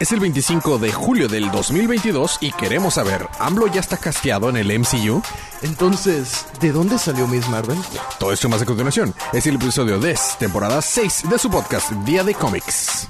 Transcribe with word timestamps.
Es 0.00 0.12
el 0.12 0.20
25 0.20 0.78
de 0.78 0.92
julio 0.92 1.26
del 1.26 1.50
2022 1.50 2.38
y 2.40 2.52
queremos 2.52 2.94
saber, 2.94 3.26
¿AMLO 3.40 3.66
ya 3.66 3.80
está 3.80 3.96
casteado 3.96 4.48
en 4.48 4.56
el 4.56 4.78
MCU? 4.78 5.20
Entonces, 5.62 6.46
¿de 6.60 6.70
dónde 6.70 6.98
salió 6.98 7.26
Miss 7.26 7.48
Marvel? 7.48 7.78
Todo 8.20 8.32
esto 8.32 8.48
más 8.48 8.62
a 8.62 8.64
continuación. 8.64 9.12
Es 9.32 9.48
el 9.48 9.56
episodio 9.56 9.98
de 9.98 10.16
temporada 10.38 10.80
6 10.80 11.24
de 11.28 11.38
su 11.38 11.50
podcast 11.50 11.90
Día 12.04 12.22
de 12.22 12.34
Cómics. 12.34 13.08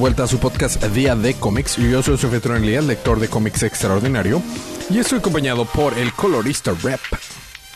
Vuelta 0.00 0.24
a 0.24 0.26
su 0.26 0.38
podcast 0.38 0.82
Día 0.82 1.14
de 1.14 1.34
Cómics. 1.34 1.76
Yo 1.76 2.02
soy 2.02 2.16
su 2.16 2.26
anfitrión 2.26 2.64
el 2.64 2.86
lector 2.86 3.20
de 3.20 3.28
cómics 3.28 3.62
extraordinario. 3.64 4.40
Y 4.88 4.98
estoy 4.98 5.18
acompañado 5.18 5.66
por 5.66 5.92
el 5.98 6.14
colorista 6.14 6.72
rap. 6.82 7.00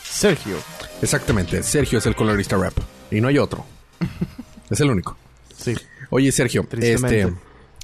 Sergio. 0.03 0.55
Exactamente, 1.03 1.61
Sergio 1.61 1.99
es 1.99 2.05
el 2.07 2.15
colorista 2.15 2.57
rap. 2.57 2.73
Y 3.11 3.21
no 3.21 3.27
hay 3.27 3.37
otro. 3.37 3.63
es 4.71 4.79
el 4.79 4.89
único. 4.89 5.15
Sí. 5.55 5.75
Oye, 6.09 6.31
Sergio, 6.31 6.67
este, 6.81 7.31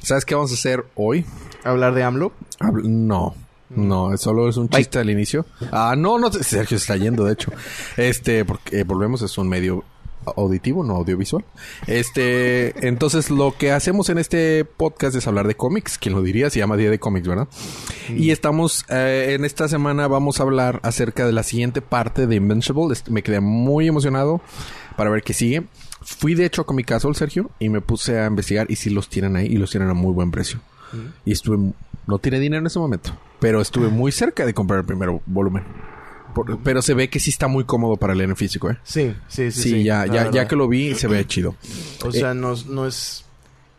¿sabes 0.01 0.25
qué 0.25 0.33
vamos 0.33 0.49
a 0.49 0.55
hacer 0.55 0.85
hoy? 0.95 1.23
¿Hablar 1.63 1.93
de 1.93 2.01
AMLO? 2.01 2.33
no. 2.83 3.35
No, 3.69 4.17
solo 4.17 4.49
es 4.49 4.57
un 4.57 4.69
chiste 4.69 4.99
al 4.99 5.09
inicio. 5.11 5.45
Ah, 5.71 5.93
no, 5.95 6.17
no, 6.17 6.31
Sergio 6.31 6.77
se 6.79 6.83
está 6.83 6.97
yendo, 6.97 7.25
de 7.25 7.33
hecho. 7.33 7.51
Este, 7.95 8.43
porque 8.43 8.79
eh, 8.79 8.83
volvemos, 8.83 9.21
es 9.21 9.37
un 9.37 9.47
medio 9.47 9.85
auditivo, 10.35 10.84
no 10.84 10.95
audiovisual. 10.95 11.43
Este, 11.88 12.87
entonces 12.87 13.29
lo 13.29 13.55
que 13.57 13.71
hacemos 13.71 14.09
en 14.09 14.18
este 14.18 14.65
podcast 14.65 15.15
es 15.15 15.27
hablar 15.27 15.48
de 15.48 15.55
cómics, 15.55 15.98
quien 15.98 16.15
lo 16.15 16.21
diría, 16.21 16.49
se 16.49 16.59
llama 16.59 16.77
Día 16.77 16.90
de 16.90 16.99
Cómics, 16.99 17.27
¿verdad? 17.27 17.48
Y 18.09 18.32
estamos, 18.32 18.85
eh, 18.90 19.34
en 19.35 19.45
esta 19.45 19.68
semana 19.68 20.07
vamos 20.07 20.40
a 20.40 20.43
hablar 20.43 20.79
acerca 20.84 21.26
de 21.26 21.32
la 21.32 21.43
siguiente 21.43 21.82
parte 21.82 22.27
de 22.27 22.35
Invincible. 22.35 22.95
Me 23.10 23.23
quedé 23.23 23.40
muy 23.40 23.87
emocionado 23.87 24.41
para 24.95 25.10
ver 25.10 25.23
qué 25.23 25.34
sigue. 25.34 25.63
Fui 26.01 26.34
de 26.34 26.45
hecho 26.45 26.63
a 26.63 26.65
Comic 26.65 26.88
Castle, 26.88 27.13
Sergio, 27.13 27.51
y 27.60 27.70
me 27.70 27.82
puse 27.82 28.20
a 28.20 28.27
investigar 28.27 28.70
y 28.70 28.76
si 28.76 28.90
los 28.90 29.10
tienen 29.10 29.35
ahí 29.35 29.48
y 29.48 29.57
los 29.57 29.71
tienen 29.71 29.90
a 29.90 29.93
muy 29.93 30.13
buen 30.13 30.32
precio. 30.32 30.60
Y 31.23 31.32
estuve, 31.32 31.71
no 32.05 32.20
tiene 32.20 32.40
dinero 32.40 32.60
en 32.60 32.67
ese 32.67 32.79
momento, 32.79 33.17
pero 33.40 33.62
estuve 33.62 33.88
muy 33.88 34.12
cerca 34.12 34.45
de 34.45 34.54
comprar 34.54 34.79
el 34.79 34.85
primer 34.85 35.10
volumen 35.26 35.63
pero 36.63 36.82
se 36.82 36.93
ve 36.93 37.10
que 37.10 37.20
sí 37.20 37.29
está 37.29 37.48
muy 37.48 37.63
cómodo 37.63 37.98
para 37.98 38.15
leer 38.15 38.29
en 38.29 38.35
físico, 38.35 38.70
¿eh? 38.70 38.77
Sí, 38.84 39.15
sí, 39.27 39.51
sí. 39.51 39.62
Sí, 39.62 39.84
ya, 39.84 40.05
ya, 40.05 40.32
ya 40.32 40.48
que 40.48 40.55
lo 40.55 40.68
vi, 40.68 40.96
se 40.96 41.07
ve 41.07 41.26
chido. 41.26 41.55
O 42.04 42.12
sea, 42.12 42.32
eh, 42.32 42.35
no, 42.35 42.54
no 42.70 42.88
es... 42.88 43.26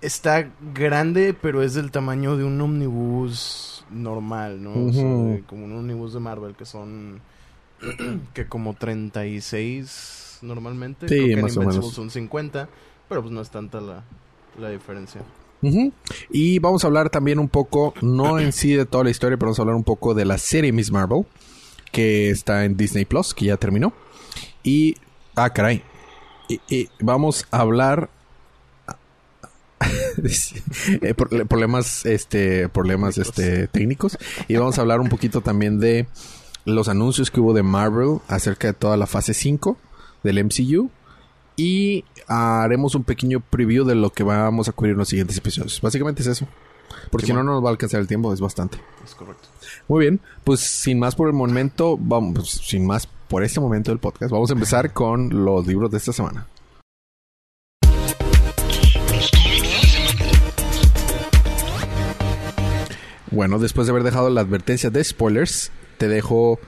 Está 0.01 0.51
grande, 0.75 1.33
pero 1.33 1.63
es 1.63 1.75
del 1.75 1.93
tamaño 1.93 2.37
de 2.37 2.45
un 2.45 2.61
omnibus 2.61 3.85
normal, 3.91 4.63
¿no? 4.63 4.73
o 4.73 4.93
sea, 4.93 5.47
como 5.47 5.65
un 5.67 5.77
omnibus 5.77 6.13
de 6.13 6.21
Marvel, 6.21 6.55
que 6.55 6.65
son... 6.65 7.21
que 8.35 8.47
como 8.47 8.75
36 8.75 10.39
normalmente. 10.43 11.09
Sí, 11.09 11.17
Creo 11.17 11.37
que 11.37 11.43
más 11.43 11.57
o 11.57 11.61
menos. 11.61 11.93
son 11.93 12.11
50, 12.11 12.69
pero 13.09 13.23
pues 13.23 13.33
no 13.33 13.41
es 13.41 13.51
tanta 13.51 13.81
la, 13.81 14.05
la 14.59 14.71
diferencia. 14.71 15.23
Y 16.31 16.59
vamos 16.59 16.83
a 16.83 16.89
hablar 16.89 17.09
también 17.09 17.39
un 17.39 17.49
poco, 17.49 17.95
no 18.03 18.41
en 18.41 18.53
sí 18.53 18.73
de 18.73 18.85
toda 18.85 19.05
la 19.05 19.11
historia, 19.11 19.37
pero 19.37 19.47
vamos 19.49 19.61
a 19.61 19.63
hablar 19.63 19.77
un 19.77 19.85
poco 19.85 20.13
de 20.13 20.25
la 20.25 20.37
serie 20.37 20.73
Miss 20.73 20.91
Marvel 20.91 21.25
que 21.93 22.31
está 22.31 22.65
en 22.65 22.77
Disney 22.77 23.05
Plus, 23.05 23.35
que 23.35 23.47
ya 23.47 23.57
terminó. 23.57 23.93
Y. 24.65 24.97
Ah, 25.37 25.51
caray. 25.51 25.83
Y, 26.49 26.89
vamos 27.01 27.47
a 27.51 27.61
hablar. 27.61 28.11
Eh, 31.01 31.15
problemas 31.15 32.07
este 32.07 32.69
problemas 32.69 33.19
este 33.19 33.67
técnicos 33.67 34.17
y 34.47 34.55
vamos 34.55 34.79
a 34.79 34.83
hablar 34.83 35.01
un 35.01 35.09
poquito 35.09 35.41
también 35.41 35.81
de 35.81 36.07
los 36.65 36.89
anuncios 36.89 37.31
que 37.33 37.41
hubo 37.41 37.53
de 37.53 37.65
Marvel 37.65 38.19
acerca 38.29 38.69
de 38.69 38.75
toda 38.75 38.97
la 38.97 39.07
fase 39.07 39.35
5 39.35 39.77
del 40.23 40.45
MCU 40.45 40.91
y 41.57 42.05
haremos 42.29 42.95
un 42.95 43.05
pequeño 43.05 43.41
preview 43.41 43.85
de 43.85 43.95
lo 43.95 44.11
que 44.11 44.23
vamos 44.23 44.69
a 44.69 44.73
cubrir 44.73 44.93
en 44.93 44.99
los 44.99 45.09
siguientes 45.09 45.37
episodios. 45.37 45.81
Básicamente 45.81 46.23
es 46.23 46.29
eso. 46.29 46.47
Porque 47.11 47.27
si 47.27 47.33
no, 47.33 47.43
no 47.43 47.53
nos 47.53 47.65
va 47.65 47.69
a 47.69 47.73
alcanzar 47.73 48.01
el 48.01 48.07
tiempo, 48.07 48.33
es 48.33 48.41
bastante. 48.41 48.79
Es 49.05 49.15
correcto. 49.15 49.49
Muy 49.93 50.07
bien, 50.07 50.21
pues 50.43 50.61
sin 50.61 50.99
más 50.99 51.15
por 51.15 51.29
el 51.29 51.35
momento, 51.35 51.99
vamos, 52.01 52.33
pues, 52.35 52.49
sin 52.67 52.87
más 52.87 53.07
por 53.29 53.45
este 53.45 53.61
momento 53.61 53.91
del 53.91 53.99
podcast, 53.99 54.33
vamos 54.33 54.49
a 54.49 54.55
empezar 54.55 54.95
con 54.95 55.45
los 55.45 55.67
libros 55.67 55.91
de 55.91 55.99
esta 55.99 56.15
semana. 56.15 56.47
Bueno, 63.31 63.59
después 63.59 63.87
de 63.87 63.91
haber 63.91 64.03
dejado 64.03 64.31
la 64.31 64.41
advertencia 64.41 64.89
de 64.89 65.05
spoilers, 65.05 65.71
te 65.99 66.09
dejo 66.09 66.59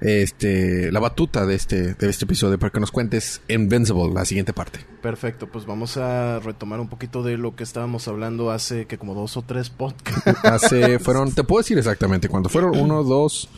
este, 0.00 0.90
la 0.92 1.00
batuta 1.00 1.46
de 1.46 1.54
este, 1.54 1.94
de 1.94 2.08
este 2.08 2.24
episodio 2.24 2.58
para 2.58 2.70
que 2.70 2.80
nos 2.80 2.90
cuentes 2.90 3.40
Invincible, 3.48 4.12
la 4.12 4.24
siguiente 4.24 4.52
parte. 4.52 4.80
Perfecto, 5.02 5.48
pues 5.48 5.66
vamos 5.66 5.96
a 5.96 6.40
retomar 6.40 6.80
un 6.80 6.88
poquito 6.88 7.22
de 7.22 7.36
lo 7.36 7.56
que 7.56 7.64
estábamos 7.64 8.08
hablando 8.08 8.50
hace 8.50 8.86
que 8.86 8.98
como 8.98 9.14
dos 9.14 9.36
o 9.36 9.42
tres 9.42 9.70
podcasts. 9.70 10.44
hace, 10.44 10.98
fueron, 10.98 11.32
te 11.32 11.44
puedo 11.44 11.62
decir 11.62 11.78
exactamente 11.78 12.28
cuánto, 12.28 12.48
fueron 12.48 12.76
uno, 12.78 13.04
dos, 13.04 13.48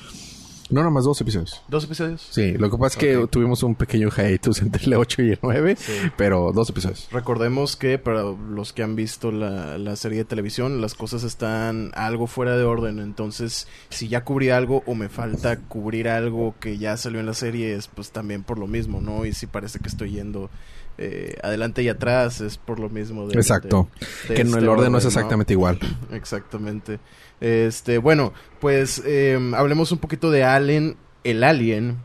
no, 0.71 0.81
nada 0.81 0.91
más 0.91 1.05
dos 1.05 1.21
episodios. 1.21 1.63
¿Dos 1.69 1.85
episodios? 1.85 2.27
Sí, 2.31 2.53
lo 2.53 2.71
que 2.71 2.77
pasa 2.77 2.99
es 2.99 3.05
que 3.05 3.27
tuvimos 3.29 3.63
un 3.63 3.75
pequeño 3.75 4.11
hiatus 4.11 4.63
entre 4.63 4.85
el 4.85 4.95
8 4.95 5.23
y 5.23 5.31
el 5.31 5.39
9, 5.43 5.77
pero 6.17 6.53
dos 6.53 6.71
episodios. 6.71 7.09
Recordemos 7.13 7.77
que 7.77 7.99
para 7.99 8.23
los 8.23 8.73
que 8.73 8.83
han 8.83 8.97
visto 8.97 9.31
la, 9.31 9.79
la, 9.79 9.97
serie 9.97 10.19
de 10.19 10.25
televisión, 10.25 10.81
las 10.81 10.95
cosas 10.95 11.23
están 11.23 11.93
algo 11.95 12.27
fuera 12.27 12.57
de 12.57 12.65
orden. 12.65 12.99
Entonces, 12.99 13.69
si 13.91 14.09
ya 14.09 14.25
cubrí 14.25 14.51
algo 14.51 14.83
o 14.87 14.95
me 14.95 15.09
falta 15.09 15.59
cubrir 15.61 16.09
algo 16.09 16.55
que 16.59 16.79
ya 16.79 16.97
salió 16.97 17.21
en 17.21 17.27
la 17.27 17.35
serie, 17.35 17.75
es 17.75 17.89
pues 17.89 18.11
también 18.11 18.43
por 18.43 18.59
lo 18.59 18.67
mismo, 18.67 19.01
¿no? 19.01 19.25
Y 19.25 19.33
si 19.33 19.47
parece 19.47 19.79
que 19.79 19.89
estoy 19.89 20.11
yendo 20.13 20.51
eh, 20.99 21.37
adelante 21.43 21.83
y 21.83 21.89
atrás, 21.89 22.41
es 22.41 22.57
por 22.57 22.79
lo 22.79 22.89
mismo. 22.89 23.27
De, 23.29 23.35
Exacto. 23.35 23.89
que 24.27 24.45
no, 24.45 24.53
el 24.53 24.59
este 24.59 24.69
orden, 24.69 24.93
no 24.93 24.99
es 24.99 25.05
exactamente 25.05 25.53
igual. 25.53 25.79
Exactamente. 26.13 26.99
Este, 27.41 27.99
bueno, 27.99 28.33
pues 28.61 29.03
em, 29.05 29.55
hablemos 29.55 29.93
un 29.93 29.99
poquito 29.99 30.31
de 30.31 30.45
Allen, 30.45 30.97
el 31.25 31.45
alien 31.45 31.99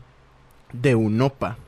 de 0.72 0.94
Unopa. 0.94 1.58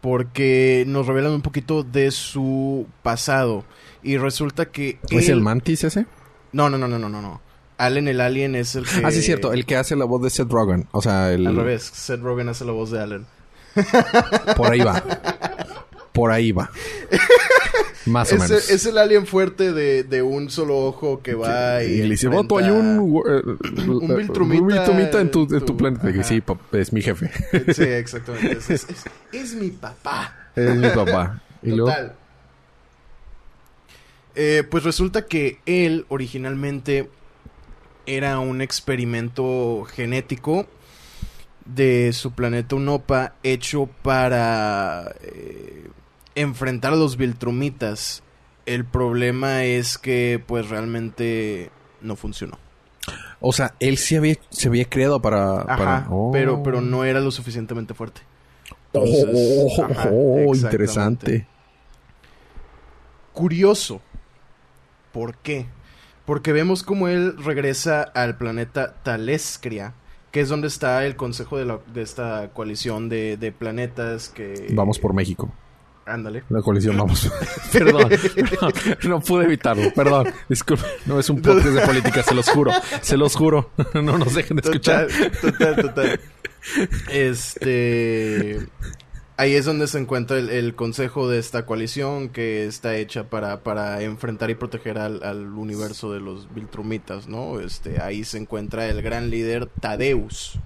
Porque 0.00 0.84
nos 0.86 1.06
revelan 1.06 1.32
un 1.32 1.42
poquito 1.42 1.82
de 1.82 2.12
su 2.12 2.86
pasado. 3.02 3.64
Y 4.02 4.16
resulta 4.16 4.66
que. 4.66 4.98
¿Es 5.10 5.28
el 5.28 5.40
mantis 5.40 5.82
ese? 5.84 6.06
No, 6.52 6.70
no, 6.70 6.78
no, 6.78 6.86
no, 6.86 6.98
no, 6.98 7.08
no. 7.08 7.40
Allen 7.78 8.06
el 8.08 8.20
alien 8.20 8.54
es 8.54 8.76
el 8.76 8.84
que. 8.84 9.04
Ah, 9.04 9.10
sí, 9.10 9.22
cierto. 9.22 9.52
El 9.52 9.66
que 9.66 9.76
hace 9.76 9.96
la 9.96 10.04
voz 10.04 10.22
de 10.22 10.30
Seth 10.30 10.50
Rogen. 10.50 10.86
O 10.92 11.02
sea, 11.02 11.32
el. 11.32 11.46
Al 11.46 11.56
revés. 11.56 11.82
Seth 11.82 12.20
Rogen 12.20 12.48
hace 12.48 12.64
la 12.64 12.72
voz 12.72 12.90
de 12.90 13.00
Allen. 13.00 13.26
Por 14.56 14.70
ahí 14.70 14.80
va. 14.80 15.02
Por 16.18 16.32
ahí 16.32 16.50
va. 16.50 16.70
Más 18.06 18.32
o 18.32 18.36
menos. 18.36 18.70
Es 18.70 18.86
el 18.86 18.98
alien 18.98 19.26
fuerte 19.26 19.72
de, 19.72 20.02
de 20.02 20.22
un 20.22 20.50
solo 20.50 20.78
ojo 20.78 21.22
que 21.22 21.34
va 21.34 21.84
y. 21.84 21.92
Y 21.92 22.02
le 22.02 22.08
dice, 22.10 22.26
Voto, 22.26 22.58
hay 22.58 22.70
un. 22.70 22.98
un 22.98 24.16
Viltrumita. 24.16 25.20
en 25.20 25.30
tu, 25.30 25.46
en 25.54 25.64
tu, 25.64 25.76
planeta. 25.76 26.24
sí, 26.24 26.42
es 26.72 26.92
mi 26.92 27.02
jefe. 27.02 27.30
Sí, 27.72 27.82
exactamente. 27.84 28.58
Es, 28.68 28.86
es, 29.32 29.54
mi 29.54 29.70
papá. 29.70 30.50
Es 30.56 30.74
mi 30.74 30.88
papá. 30.88 31.40
¿Y 31.62 31.76
Total. 31.76 32.14
Eh, 34.34 34.64
pues 34.68 34.84
resulta 34.84 35.26
que 35.26 35.60
él 35.66 36.04
originalmente 36.08 37.08
era 38.06 38.38
un 38.38 38.60
experimento 38.60 39.86
genético 39.92 40.66
de 41.64 42.12
su 42.12 42.32
planeta 42.32 42.76
Unopa 42.76 43.34
hecho 43.42 43.88
para 44.02 45.14
eh, 45.22 45.84
enfrentar 46.40 46.92
a 46.92 46.96
los 46.96 47.16
Viltrumitas. 47.16 48.22
El 48.66 48.84
problema 48.84 49.64
es 49.64 49.98
que 49.98 50.42
pues 50.46 50.68
realmente 50.68 51.70
no 52.00 52.16
funcionó. 52.16 52.58
O 53.40 53.52
sea, 53.52 53.74
él 53.80 53.96
sí 53.98 54.16
había, 54.16 54.36
se 54.50 54.68
había 54.68 54.84
creado 54.84 55.22
para... 55.22 55.62
Ajá, 55.62 56.08
pero, 56.32 56.62
pero 56.62 56.80
no 56.80 57.04
era 57.04 57.20
lo 57.20 57.30
suficientemente 57.30 57.94
fuerte. 57.94 58.20
oh, 58.92 59.04
oh, 59.04 59.86
oh, 60.10 60.44
oh 60.48 60.54
interesante. 60.54 61.46
Curioso. 63.32 64.00
¿Por 65.12 65.36
qué? 65.36 65.66
Porque 66.26 66.52
vemos 66.52 66.82
como 66.82 67.08
él 67.08 67.36
regresa 67.42 68.02
al 68.02 68.36
planeta 68.36 68.94
Talescria, 69.02 69.94
que 70.30 70.40
es 70.40 70.48
donde 70.48 70.68
está 70.68 71.06
el 71.06 71.16
consejo 71.16 71.56
de, 71.56 71.64
la, 71.64 71.78
de 71.92 72.02
esta 72.02 72.50
coalición 72.52 73.08
de, 73.08 73.36
de 73.38 73.50
planetas 73.52 74.28
que... 74.28 74.66
Vamos 74.72 74.98
por 74.98 75.14
México. 75.14 75.50
Ándale. 76.08 76.44
La 76.48 76.62
colisión, 76.62 76.96
vamos. 76.98 77.30
perdón, 77.72 78.10
No 79.06 79.20
pude 79.20 79.44
evitarlo. 79.44 79.92
Perdón. 79.94 80.28
Disculpe. 80.48 80.84
No 81.06 81.18
es 81.18 81.28
un 81.30 81.42
podcast 81.42 81.66
de 81.66 81.86
política, 81.86 82.22
se 82.22 82.34
los 82.34 82.48
juro. 82.48 82.72
Se 83.00 83.16
los 83.16 83.36
juro. 83.36 83.70
No 83.94 84.16
nos 84.16 84.34
dejen 84.34 84.56
de 84.56 84.62
escuchar. 84.62 85.08
Total, 85.08 85.40
total, 85.40 85.76
total. 85.76 86.20
Este. 87.10 88.66
ahí 89.36 89.54
es 89.54 89.64
donde 89.64 89.86
se 89.86 89.98
encuentra 89.98 90.38
el, 90.38 90.74
consejo 90.74 91.28
de 91.28 91.38
esta 91.38 91.64
coalición 91.66 92.28
que 92.28 92.66
está 92.66 92.96
hecha 92.96 93.30
para, 93.30 93.62
para 93.62 94.02
enfrentar 94.02 94.50
y 94.50 94.54
proteger 94.54 94.98
al, 94.98 95.22
al, 95.22 95.52
universo 95.52 96.12
de 96.12 96.20
los 96.20 96.52
Viltrumitas, 96.54 97.28
¿no? 97.28 97.60
Este, 97.60 98.02
ahí 98.02 98.24
se 98.24 98.38
encuentra 98.38 98.86
el 98.88 99.02
gran 99.02 99.30
líder 99.30 99.66
Tadeus. 99.80 100.58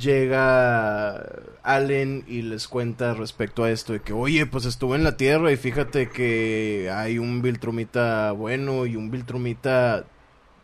Llega 0.00 1.26
Allen 1.62 2.24
y 2.26 2.42
les 2.42 2.68
cuenta 2.68 3.14
respecto 3.14 3.64
a 3.64 3.70
esto 3.70 3.92
de 3.92 4.00
que, 4.00 4.12
oye, 4.12 4.46
pues 4.46 4.64
estuve 4.64 4.96
en 4.96 5.04
la 5.04 5.16
Tierra 5.16 5.52
y 5.52 5.56
fíjate 5.56 6.08
que 6.08 6.90
hay 6.94 7.18
un 7.18 7.42
Viltrumita 7.42 8.32
bueno 8.32 8.86
y 8.86 8.96
un 8.96 9.10
Viltrumita 9.10 10.04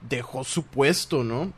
dejó 0.09 0.45
su 0.45 0.65
puesto, 0.65 1.25
¿no? 1.25 1.53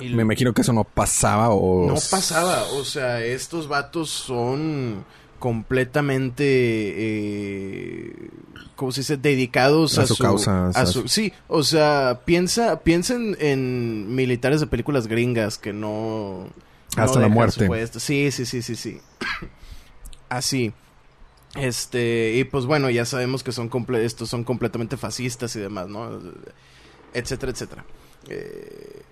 Me 0.00 0.22
imagino 0.22 0.52
que 0.52 0.62
eso 0.62 0.72
no 0.72 0.84
pasaba 0.84 1.50
o... 1.50 1.86
No 1.86 1.94
pasaba, 1.94 2.64
o 2.74 2.84
sea, 2.84 3.22
estos 3.22 3.68
vatos 3.68 4.10
son 4.10 5.04
completamente, 5.38 6.44
eh, 6.46 8.30
¿cómo 8.76 8.92
se 8.92 9.00
dice? 9.00 9.16
Dedicados 9.16 9.98
a, 9.98 10.06
su, 10.06 10.16
causa. 10.16 10.68
A 10.68 10.86
su, 10.86 11.08
sí, 11.08 11.32
o 11.48 11.64
sea, 11.64 12.20
piensa, 12.24 12.80
piensen 12.80 13.36
en 13.40 14.14
militares 14.14 14.60
de 14.60 14.66
películas 14.66 15.08
gringas 15.08 15.58
que 15.58 15.72
no... 15.72 16.46
Hasta 16.96 17.20
la 17.20 17.28
muerte. 17.28 17.68
Sí, 17.98 18.30
sí, 18.30 18.46
sí, 18.46 18.62
sí, 18.62 18.76
sí. 18.76 19.00
Así. 20.28 20.72
Este, 21.56 22.34
y 22.36 22.44
pues 22.44 22.64
bueno, 22.64 22.88
ya 22.88 23.04
sabemos 23.04 23.42
que 23.42 23.52
son 23.52 23.70
estos 23.96 24.30
son 24.30 24.44
completamente 24.44 24.96
fascistas 24.96 25.54
y 25.56 25.60
demás, 25.60 25.88
¿no? 25.88 26.18
Etcétera, 27.12 27.52
etcétera. 27.52 27.84
Eh, 28.28 29.02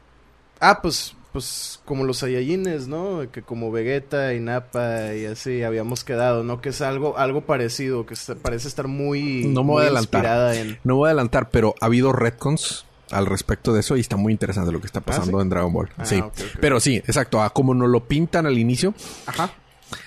Ah, 0.61 0.81
pues, 0.83 1.15
pues 1.33 1.81
como 1.87 2.05
los 2.05 2.19
Saiyajines, 2.19 2.87
¿no? 2.87 3.31
Que 3.33 3.41
como 3.41 3.73
Vegeta 3.73 4.35
y 4.35 4.41
Nappa 4.41 5.15
y 5.15 5.25
así 5.25 5.63
habíamos 5.63 6.05
quedado, 6.05 6.45
¿no? 6.45 6.61
Que 6.61 6.69
es 6.69 6.83
algo, 6.83 7.17
algo 7.17 7.41
parecido, 7.41 8.05
que 8.05 8.15
parece 8.43 8.69
estar 8.69 8.87
muy, 8.87 9.47
no 9.47 9.65
me 9.65 9.71
voy 9.71 9.83
a 9.83 9.87
adelantar. 9.87 10.55
En... 10.55 10.79
No 10.85 10.97
voy 10.97 11.07
a 11.07 11.11
adelantar, 11.13 11.49
pero 11.49 11.75
ha 11.81 11.87
habido 11.87 12.13
retcons 12.13 12.85
al 13.11 13.27
respecto 13.27 13.73
de 13.73 13.81
eso 13.81 13.97
y 13.97 14.01
está 14.01 14.17
muy 14.17 14.33
interesante 14.33 14.73
lo 14.73 14.81
que 14.81 14.87
está 14.87 15.01
¿Ah, 15.01 15.05
pasando 15.05 15.41
en 15.41 15.49
Dragon 15.49 15.73
Ball. 15.73 15.91
Ah, 15.97 16.05
sí. 16.05 16.23
Pero 16.61 16.81
sí, 16.81 16.97
exacto. 16.97 17.43
A 17.43 17.51
como 17.51 17.75
nos 17.75 17.89
lo 17.89 18.07
pintan 18.07 18.47
al 18.47 18.59
inicio. 18.59 18.95
Ajá. 19.27 19.53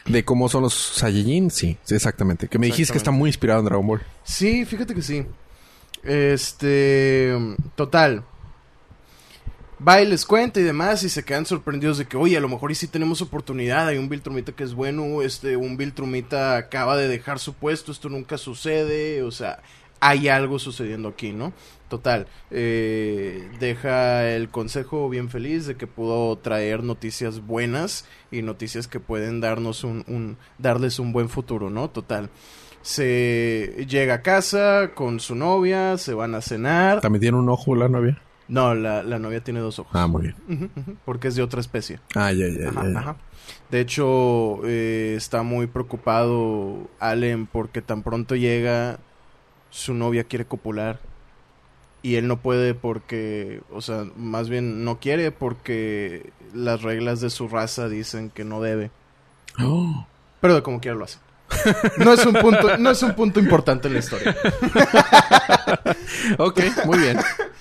De 0.06 0.24
cómo 0.24 0.48
son 0.48 0.64
los 0.64 0.74
Saiyajin, 0.74 1.52
sí, 1.52 1.78
sí 1.84 1.96
exactamente. 1.96 2.48
Que 2.48 2.58
me 2.58 2.68
dijiste 2.68 2.94
que 2.94 2.98
está 2.98 3.12
muy 3.12 3.30
inspirado 3.30 3.60
en 3.60 3.66
Dragon 3.66 3.86
Ball. 3.86 4.02
Sí, 4.24 4.66
fíjate 4.66 4.96
que 4.96 5.02
sí. 5.02 5.26
Este. 6.04 7.38
Total 7.76 8.24
va 9.86 10.02
y 10.02 10.06
les 10.06 10.26
cuenta 10.26 10.60
y 10.60 10.64
demás 10.64 11.04
y 11.04 11.10
se 11.10 11.24
quedan 11.24 11.46
sorprendidos 11.46 11.98
de 11.98 12.06
que, 12.06 12.18
oye, 12.18 12.38
a 12.38 12.42
lo 12.42 12.50
mejor 12.50 12.72
y 12.72 12.76
sí 12.76 12.88
tenemos 12.88 13.22
oportunidad, 13.22 13.88
hay 13.88 13.98
un 13.98 14.10
Viltrumita 14.10 14.54
que 14.54 14.64
es 14.64 14.74
bueno, 14.74 15.22
este, 15.22 15.58
un 15.58 15.78
Viltrumita 15.78 16.58
acaba 16.58 16.96
de 16.98 17.08
dejar 17.08 17.40
su 17.40 17.54
puesto, 17.54 17.92
esto 17.92 18.10
nunca 18.10 18.38
sucede, 18.38 19.24
o 19.24 19.32
sea, 19.32 19.62
hay 20.08 20.28
algo 20.28 20.60
sucediendo 20.60 21.10
aquí, 21.10 21.32
¿no? 21.32 21.54
Total, 21.90 22.28
eh, 22.52 23.50
deja 23.60 24.30
el 24.30 24.50
consejo 24.50 25.10
bien 25.10 25.30
feliz 25.30 25.68
de 25.68 25.76
que 25.76 25.88
pudo 25.88 26.38
traer 26.38 26.84
noticias 26.84 27.46
buenas 27.46 28.06
y 28.32 28.42
noticias 28.42 28.88
que 28.88 29.00
pueden 29.00 29.42
darnos 29.42 29.84
un, 29.84 30.04
un 30.08 30.38
darles 30.58 31.00
un 31.00 31.14
buen 31.14 31.30
futuro, 31.30 31.70
¿no? 31.70 31.90
Total 31.90 32.30
se 32.82 33.86
llega 33.88 34.16
a 34.16 34.22
casa 34.22 34.92
con 34.94 35.22
su 35.22 35.36
novia, 35.36 35.98
se 35.98 36.14
van 36.14 36.36
a 36.36 36.42
cenar. 36.42 37.00
¿También 37.00 37.22
tiene 37.22 37.38
un 37.38 37.48
ojo 37.48 37.76
la 37.76 37.88
novia? 37.88 38.22
No, 38.50 38.76
la, 38.76 39.04
la, 39.04 39.20
novia 39.20 39.42
tiene 39.42 39.62
dos 39.62 39.80
ojos. 39.80 39.94
Ah, 39.96 40.06
muy 40.06 40.24
bien. 40.24 40.70
porque 41.06 41.30
es 41.30 41.36
de 41.36 41.44
otra 41.44 41.62
especie. 41.62 42.00
Ah, 42.14 42.34
ya, 42.34 42.46
ya, 42.48 42.72
ya. 42.72 43.16
De 43.72 43.80
hecho, 43.80 44.60
eh, 44.66 45.16
está 45.18 45.44
muy 45.44 45.68
preocupado 45.68 46.90
Allen 47.00 47.48
porque 47.48 47.82
tan 47.82 48.04
pronto 48.04 48.36
llega, 48.36 49.00
su 49.74 49.96
novia 49.96 50.24
quiere 50.24 50.46
copular. 50.46 51.00
Y 52.04 52.16
él 52.16 52.28
no 52.28 52.38
puede 52.42 52.74
porque, 52.74 53.62
o 53.72 53.82
sea, 53.82 54.06
más 54.18 54.50
bien 54.50 54.84
no 54.84 55.00
quiere 55.00 55.32
porque 55.32 56.32
las 56.54 56.82
reglas 56.82 57.22
de 57.22 57.30
su 57.30 57.48
raza 57.48 57.88
dicen 57.90 58.30
que 58.30 58.44
no 58.44 58.62
debe. 58.62 58.92
Oh. 59.60 60.06
Pero 60.42 60.56
de 60.56 60.64
como 60.64 60.80
quiera 60.80 60.98
lo 60.98 61.06
hace. 61.06 61.18
No 61.98 62.14
es 62.14 62.26
un 62.26 62.34
punto, 62.34 62.78
no 62.78 62.92
es 62.92 63.02
un 63.04 63.14
punto 63.14 63.40
importante 63.40 63.88
en 63.88 63.94
la 63.94 64.00
historia. 64.00 64.36
ok, 66.38 66.60
muy 66.86 67.00
bien. 67.00 67.18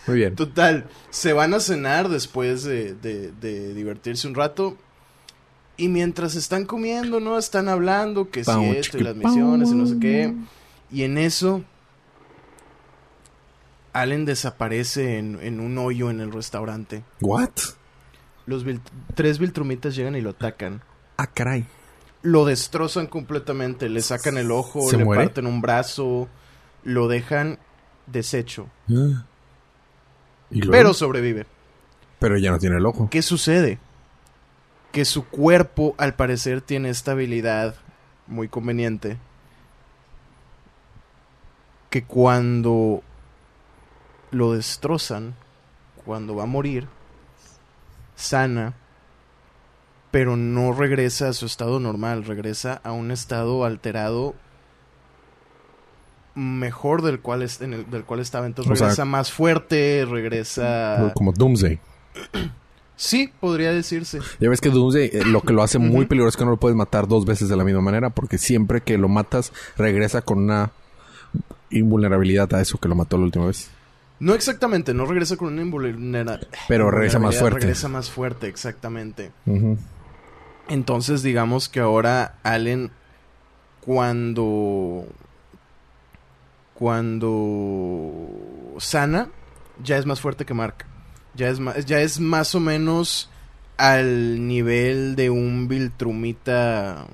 Muy 0.06 0.16
bien. 0.16 0.34
Total, 0.34 0.86
se 1.10 1.32
van 1.32 1.54
a 1.54 1.60
cenar 1.60 2.08
después 2.08 2.64
de, 2.64 2.94
de, 2.94 3.74
divertirse 3.74 4.26
un 4.26 4.34
rato. 4.34 4.76
Y 5.76 5.88
mientras 5.88 6.34
están 6.34 6.66
comiendo, 6.66 7.20
¿no? 7.20 7.38
Están 7.38 7.68
hablando 7.68 8.30
que 8.30 8.44
si 8.44 8.64
esto 8.70 8.98
y 8.98 9.02
las 9.02 9.16
misiones 9.16 9.70
y 9.70 9.74
no 9.74 9.86
sé 9.86 9.98
qué. 10.00 10.34
Y 10.90 11.04
en 11.04 11.16
eso, 11.16 11.62
Allen 13.92 14.24
desaparece 14.24 15.18
en, 15.18 15.60
un 15.60 15.78
hoyo 15.78 16.10
en 16.10 16.20
el 16.20 16.32
restaurante. 16.32 17.04
¿What? 17.20 17.50
Los 18.46 18.64
tres 19.14 19.38
Viltrumitas 19.38 19.94
llegan 19.94 20.16
y 20.16 20.20
lo 20.20 20.30
atacan. 20.30 20.82
Ah, 21.16 21.26
caray. 21.26 21.66
Lo 22.22 22.44
destrozan 22.44 23.06
completamente. 23.06 23.88
Le 23.88 24.00
sacan 24.00 24.38
el 24.38 24.50
ojo, 24.50 24.90
le 24.90 25.04
parten 25.04 25.46
un 25.46 25.60
brazo. 25.60 26.28
Lo 26.84 27.08
dejan 27.08 27.58
deshecho. 28.06 28.68
Ah. 28.90 29.26
Pero 30.70 30.94
sobrevive. 30.94 31.46
Pero 32.18 32.38
ya 32.38 32.50
no 32.50 32.58
tiene 32.58 32.76
el 32.76 32.86
ojo. 32.86 33.08
¿Qué 33.10 33.22
sucede? 33.22 33.78
Que 34.90 35.04
su 35.04 35.26
cuerpo, 35.26 35.94
al 35.98 36.14
parecer, 36.14 36.60
tiene 36.60 36.90
esta 36.90 37.12
habilidad 37.12 37.76
muy 38.26 38.48
conveniente. 38.48 39.18
Que 41.90 42.04
cuando 42.04 43.02
lo 44.32 44.52
destrozan, 44.54 45.34
cuando 46.04 46.34
va 46.34 46.42
a 46.42 46.46
morir, 46.46 46.88
sana, 48.16 48.74
pero 50.10 50.36
no 50.36 50.72
regresa 50.72 51.28
a 51.28 51.32
su 51.32 51.46
estado 51.46 51.78
normal, 51.78 52.24
regresa 52.24 52.80
a 52.82 52.92
un 52.92 53.10
estado 53.10 53.64
alterado 53.64 54.34
mejor 56.34 57.02
del 57.02 57.20
cual, 57.20 57.42
es, 57.42 57.60
en 57.60 57.74
el, 57.74 57.90
del 57.90 58.04
cual 58.04 58.20
estaba. 58.20 58.46
Entonces 58.46 58.78
regresa 58.78 59.04
más 59.04 59.30
fuerte, 59.30 60.06
regresa... 60.08 61.12
Como 61.14 61.32
Doomsday. 61.32 61.78
Sí, 62.94 63.32
podría 63.40 63.72
decirse. 63.72 64.20
Ya 64.38 64.48
ves 64.48 64.60
que 64.60 64.70
Doomsday 64.70 65.10
eh, 65.12 65.24
lo 65.24 65.40
que 65.40 65.52
lo 65.52 65.64
hace 65.64 65.78
muy 65.78 66.06
peligroso 66.06 66.28
es 66.28 66.36
que 66.36 66.44
no 66.44 66.52
lo 66.52 66.56
puedes 66.58 66.76
matar 66.76 67.08
dos 67.08 67.24
veces 67.24 67.48
de 67.48 67.56
la 67.56 67.64
misma 67.64 67.80
manera, 67.80 68.10
porque 68.10 68.38
siempre 68.38 68.80
que 68.80 68.96
lo 68.96 69.08
matas 69.08 69.52
regresa 69.76 70.22
con 70.22 70.38
una 70.38 70.70
invulnerabilidad 71.70 72.54
a 72.54 72.60
eso 72.60 72.78
que 72.78 72.86
lo 72.86 72.94
mató 72.94 73.18
la 73.18 73.24
última 73.24 73.46
vez. 73.46 73.70
No 74.22 74.34
exactamente, 74.34 74.94
no 74.94 75.04
regresa 75.04 75.36
con 75.36 75.52
una 75.52 75.62
invulnerabilidad. 75.62 76.46
Pero 76.68 76.92
regresa 76.92 77.18
más 77.18 77.36
fuerte. 77.40 77.58
Regresa 77.58 77.88
más 77.88 78.08
fuerte, 78.08 78.46
exactamente. 78.46 79.32
Entonces 80.68 81.24
digamos 81.24 81.68
que 81.68 81.80
ahora 81.80 82.38
Allen 82.44 82.92
cuando 83.80 85.08
cuando 86.74 88.14
sana, 88.78 89.28
ya 89.82 89.98
es 89.98 90.06
más 90.06 90.20
fuerte 90.20 90.44
que 90.44 90.54
Mark. 90.54 90.86
Ya 91.34 91.48
es, 91.48 91.58
más, 91.58 91.84
ya 91.84 92.00
es 92.00 92.20
más 92.20 92.54
o 92.54 92.60
menos 92.60 93.28
al 93.76 94.46
nivel 94.46 95.16
de 95.16 95.30
un 95.30 95.66
Viltrumita, 95.66 97.06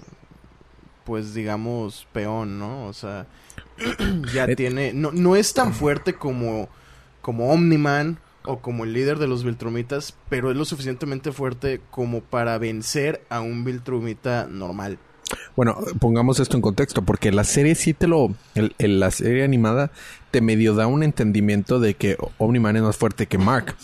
pues 1.05 1.33
digamos, 1.33 2.07
peón, 2.13 2.59
¿no? 2.59 2.85
O 2.85 2.93
sea, 2.93 3.27
ya 4.35 4.45
eh, 4.45 4.57
tiene... 4.57 4.93
No, 4.93 5.11
no 5.11 5.37
es 5.37 5.55
tan 5.55 5.73
fuerte 5.73 6.17
como, 6.17 6.69
como 7.29 7.51
Omniman 7.53 8.19
o 8.47 8.61
como 8.61 8.85
el 8.85 8.95
líder 8.95 9.19
de 9.19 9.27
los 9.27 9.45
Viltrumitas, 9.45 10.15
pero 10.31 10.51
es 10.51 10.57
lo 10.57 10.65
suficientemente 10.65 11.31
fuerte 11.31 11.83
como 11.91 12.23
para 12.23 12.57
vencer 12.57 13.23
a 13.29 13.43
un 13.43 13.65
Viltrumita 13.65 14.47
normal. 14.51 14.99
Bueno, 15.55 15.77
pongamos 16.01 16.41
esto 16.41 16.57
en 16.57 16.63
contexto, 16.63 17.03
porque 17.03 17.31
la 17.31 17.45
serie 17.45 17.75
sí 17.75 17.93
te 17.93 18.07
lo. 18.07 18.35
El, 18.55 18.73
la 18.99 19.11
serie 19.11 19.45
animada 19.45 19.91
te 20.31 20.41
medio 20.41 20.75
da 20.75 20.87
un 20.87 21.03
entendimiento 21.03 21.81
de 21.81 21.97
que 21.97 22.17
Omniman 22.39 22.77
es 22.77 22.83
más 22.83 22.97
fuerte 22.97 23.27
que 23.27 23.37
Mark. 23.37 23.77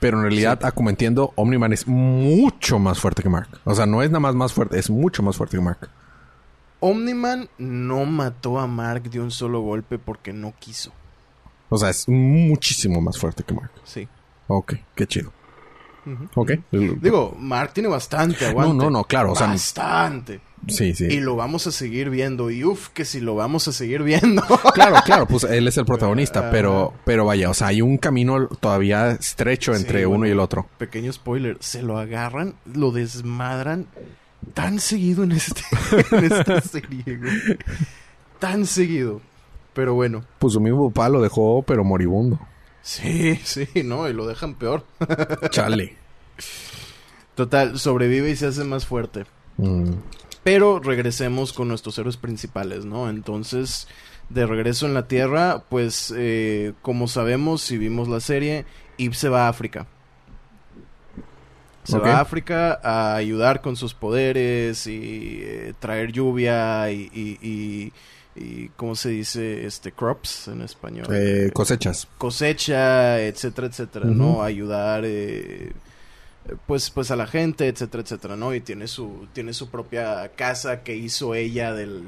Pero 0.00 0.16
en 0.16 0.22
realidad, 0.22 0.64
a 0.64 0.72
como 0.72 0.88
entiendo, 0.88 1.34
Omniman 1.36 1.74
es 1.74 1.86
mucho 1.86 2.78
más 2.78 2.98
fuerte 2.98 3.22
que 3.22 3.28
Mark. 3.28 3.60
O 3.64 3.74
sea, 3.74 3.84
no 3.84 4.02
es 4.02 4.08
nada 4.08 4.20
más 4.20 4.34
más 4.34 4.54
fuerte, 4.54 4.78
es 4.78 4.88
mucho 4.88 5.22
más 5.22 5.36
fuerte 5.36 5.58
que 5.58 5.62
Mark. 5.62 5.90
Omniman 6.80 7.50
no 7.58 8.06
mató 8.06 8.58
a 8.58 8.66
Mark 8.66 9.10
de 9.10 9.20
un 9.20 9.30
solo 9.30 9.60
golpe 9.60 9.98
porque 9.98 10.32
no 10.32 10.54
quiso. 10.58 10.92
O 11.68 11.78
sea, 11.78 11.90
es 11.90 12.08
muchísimo 12.08 13.00
más 13.00 13.18
fuerte 13.18 13.42
que 13.42 13.54
Mark. 13.54 13.72
Sí. 13.84 14.08
Ok, 14.48 14.74
qué 14.94 15.06
chido. 15.06 15.32
Ok. 16.34 16.52
Digo, 16.70 17.34
Mark 17.38 17.72
tiene 17.72 17.88
bastante 17.88 18.46
aguante. 18.46 18.74
No, 18.74 18.84
no, 18.84 18.90
no, 18.90 19.04
claro. 19.04 19.34
bastante. 19.34 20.40
Sí, 20.68 20.94
sí. 20.94 21.04
Y 21.04 21.20
lo 21.20 21.36
vamos 21.36 21.66
a 21.66 21.72
seguir 21.72 22.10
viendo. 22.10 22.50
Y 22.50 22.64
uff, 22.64 22.88
que 22.88 23.04
si 23.04 23.20
lo 23.20 23.34
vamos 23.34 23.66
a 23.68 23.72
seguir 23.72 24.02
viendo. 24.02 24.42
claro, 24.74 24.96
claro, 25.04 25.26
pues 25.26 25.44
él 25.44 25.66
es 25.66 25.76
el 25.76 25.84
protagonista. 25.84 26.50
pero, 26.50 26.94
pero 27.04 27.24
vaya, 27.24 27.50
o 27.50 27.54
sea, 27.54 27.68
hay 27.68 27.82
un 27.82 27.98
camino 27.98 28.46
todavía 28.48 29.12
estrecho 29.12 29.74
entre 29.74 30.06
uno 30.06 30.26
y 30.26 30.30
el 30.30 30.40
otro. 30.40 30.68
Pequeño 30.78 31.12
spoiler, 31.12 31.56
se 31.60 31.82
lo 31.82 31.98
agarran, 31.98 32.54
lo 32.72 32.92
desmadran 32.92 33.86
tan 34.54 34.78
seguido 34.78 35.24
en, 35.24 35.32
este, 35.32 35.62
en 36.12 36.24
esta 36.24 36.60
serie, 36.60 37.16
güey. 37.16 37.58
Tan 38.38 38.66
seguido. 38.66 39.20
Pero 39.76 39.92
bueno. 39.94 40.24
Pues 40.38 40.54
su 40.54 40.60
mismo 40.60 40.90
papá 40.90 41.10
lo 41.10 41.20
dejó, 41.20 41.62
pero 41.62 41.84
moribundo. 41.84 42.40
Sí, 42.80 43.36
sí, 43.44 43.68
no, 43.84 44.08
y 44.08 44.14
lo 44.14 44.26
dejan 44.26 44.54
peor. 44.54 44.84
Chale. 45.50 45.94
Total, 47.34 47.78
sobrevive 47.78 48.30
y 48.30 48.36
se 48.36 48.46
hace 48.46 48.64
más 48.64 48.86
fuerte. 48.86 49.26
Mm. 49.58 49.92
Pero 50.42 50.80
regresemos 50.80 51.52
con 51.52 51.68
nuestros 51.68 51.98
héroes 51.98 52.16
principales, 52.16 52.86
¿no? 52.86 53.10
Entonces, 53.10 53.86
de 54.30 54.46
regreso 54.46 54.86
en 54.86 54.94
la 54.94 55.08
Tierra, 55.08 55.64
pues, 55.68 56.14
eh, 56.16 56.72
como 56.80 57.06
sabemos, 57.06 57.60
si 57.60 57.76
vimos 57.76 58.08
la 58.08 58.20
serie, 58.20 58.64
Eve 58.96 59.14
se 59.14 59.28
va 59.28 59.46
a 59.46 59.48
África. 59.50 59.86
Se 61.84 61.98
va 61.98 62.16
a 62.16 62.20
África 62.20 62.80
a 62.82 63.14
ayudar 63.14 63.60
con 63.60 63.76
sus 63.76 63.92
poderes 63.94 64.86
y 64.88 65.38
eh, 65.42 65.74
traer 65.78 66.10
lluvia 66.12 66.90
y, 66.90 67.10
y, 67.12 67.38
y- 67.46 67.92
y, 68.36 68.68
¿cómo 68.76 68.94
se 68.94 69.10
dice? 69.10 69.66
Este, 69.66 69.92
crops 69.92 70.48
en 70.48 70.62
español. 70.62 71.06
Eh, 71.10 71.50
cosechas. 71.52 72.08
cosecha, 72.18 73.20
etcétera, 73.20 73.66
etcétera. 73.68 74.06
¿no? 74.06 74.42
Ayudar, 74.42 75.02
eh, 75.04 75.72
pues, 76.66 76.90
pues 76.90 77.10
a 77.10 77.16
la 77.16 77.26
gente, 77.26 77.68
etcétera, 77.68 78.02
etcétera, 78.02 78.36
¿no? 78.36 78.54
Y 78.54 78.60
tiene 78.60 78.86
su, 78.88 79.26
tiene 79.32 79.52
su 79.52 79.70
propia 79.70 80.32
casa 80.36 80.82
que 80.82 80.96
hizo 80.96 81.34
ella 81.34 81.74
del, 81.74 82.02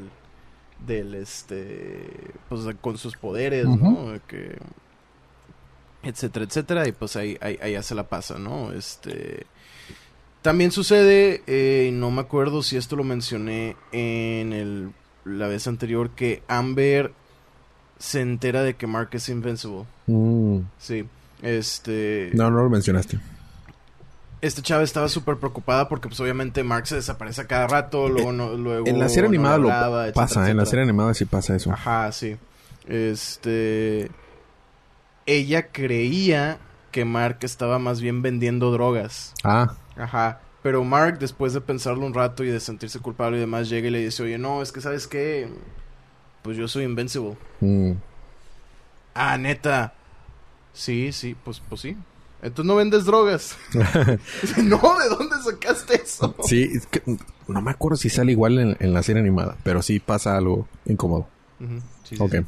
del, 0.86 1.14
este, 1.14 2.06
pues 2.48 2.62
con 2.80 2.98
sus 2.98 3.16
poderes, 3.16 3.66
¿no? 3.66 4.18
Que, 4.28 4.56
etcétera, 6.02 6.44
etcétera, 6.44 6.88
y 6.88 6.92
pues 6.92 7.16
ahí, 7.16 7.36
ahí, 7.40 7.58
ahí 7.60 7.72
ya 7.72 7.82
se 7.82 7.94
la 7.94 8.08
pasa, 8.08 8.38
¿no? 8.38 8.72
Este, 8.72 9.46
también 10.42 10.70
sucede, 10.70 11.42
eh, 11.46 11.88
y 11.88 11.92
no 11.92 12.10
me 12.10 12.20
acuerdo 12.20 12.62
si 12.62 12.76
esto 12.76 12.96
lo 12.96 13.04
mencioné 13.04 13.76
en 13.92 14.52
el, 14.52 14.92
la 15.28 15.48
vez 15.48 15.66
anterior, 15.66 16.10
que 16.10 16.42
Amber 16.48 17.12
se 17.98 18.20
entera 18.20 18.62
de 18.62 18.74
que 18.74 18.86
Mark 18.86 19.10
es 19.12 19.28
invincible. 19.28 19.84
Mm. 20.06 20.60
Sí. 20.78 21.06
Este. 21.42 22.30
No, 22.34 22.50
no 22.50 22.62
lo 22.62 22.70
mencionaste. 22.70 23.18
Este 24.40 24.62
chava 24.62 24.84
estaba 24.84 25.08
súper 25.08 25.36
preocupada 25.36 25.88
porque, 25.88 26.08
pues, 26.08 26.20
obviamente, 26.20 26.62
Mark 26.62 26.86
se 26.86 26.94
desaparece 26.94 27.40
a 27.40 27.46
cada 27.46 27.66
rato. 27.66 28.08
Luego, 28.08 28.32
no, 28.32 28.54
luego 28.54 28.86
En 28.86 28.98
la 28.98 29.08
serie 29.08 29.22
no 29.24 29.28
animada 29.28 29.58
lo 29.58 29.68
etcétera, 29.68 30.12
pasa, 30.14 30.46
¿eh? 30.46 30.50
en 30.52 30.56
la 30.56 30.66
serie 30.66 30.84
animada 30.84 31.12
sí 31.14 31.24
pasa 31.24 31.56
eso. 31.56 31.72
Ajá, 31.72 32.10
sí. 32.12 32.36
Este. 32.86 34.10
Ella 35.26 35.68
creía 35.68 36.58
que 36.92 37.04
Mark 37.04 37.38
estaba 37.42 37.78
más 37.78 38.00
bien 38.00 38.22
vendiendo 38.22 38.70
drogas. 38.70 39.34
Ah, 39.44 39.74
Ajá. 39.96 40.40
Pero 40.62 40.82
Mark, 40.84 41.18
después 41.18 41.52
de 41.52 41.60
pensarlo 41.60 42.04
un 42.04 42.14
rato 42.14 42.42
y 42.44 42.48
de 42.48 42.60
sentirse 42.60 42.98
culpable 42.98 43.36
y 43.36 43.40
demás, 43.40 43.68
llega 43.68 43.88
y 43.88 43.90
le 43.90 44.04
dice, 44.04 44.22
oye, 44.24 44.38
no, 44.38 44.60
es 44.62 44.72
que, 44.72 44.80
¿sabes 44.80 45.06
qué? 45.06 45.48
Pues 46.42 46.56
yo 46.56 46.68
soy 46.68 46.84
invincible. 46.84 47.36
mm. 47.60 47.92
Ah, 49.14 49.36
neta. 49.36 49.94
Sí, 50.72 51.12
sí, 51.12 51.34
pues, 51.44 51.60
pues 51.68 51.80
sí. 51.80 51.96
Entonces 52.40 52.66
no 52.66 52.76
vendes 52.76 53.04
drogas. 53.04 53.56
no, 53.72 54.98
¿de 54.98 55.08
dónde 55.08 55.36
sacaste 55.44 56.02
eso? 56.02 56.36
sí, 56.44 56.70
es 56.72 56.86
que 56.86 57.02
no 57.48 57.60
me 57.60 57.72
acuerdo 57.72 57.96
si 57.96 58.10
sale 58.10 58.30
igual 58.32 58.58
en, 58.58 58.76
en 58.78 58.94
la 58.94 59.02
serie 59.02 59.20
animada, 59.22 59.56
pero 59.64 59.82
sí 59.82 59.98
pasa 59.98 60.36
algo 60.36 60.68
incómodo. 60.84 61.26
Sí, 62.04 62.14
ok. 62.18 62.32
sí. 62.32 62.38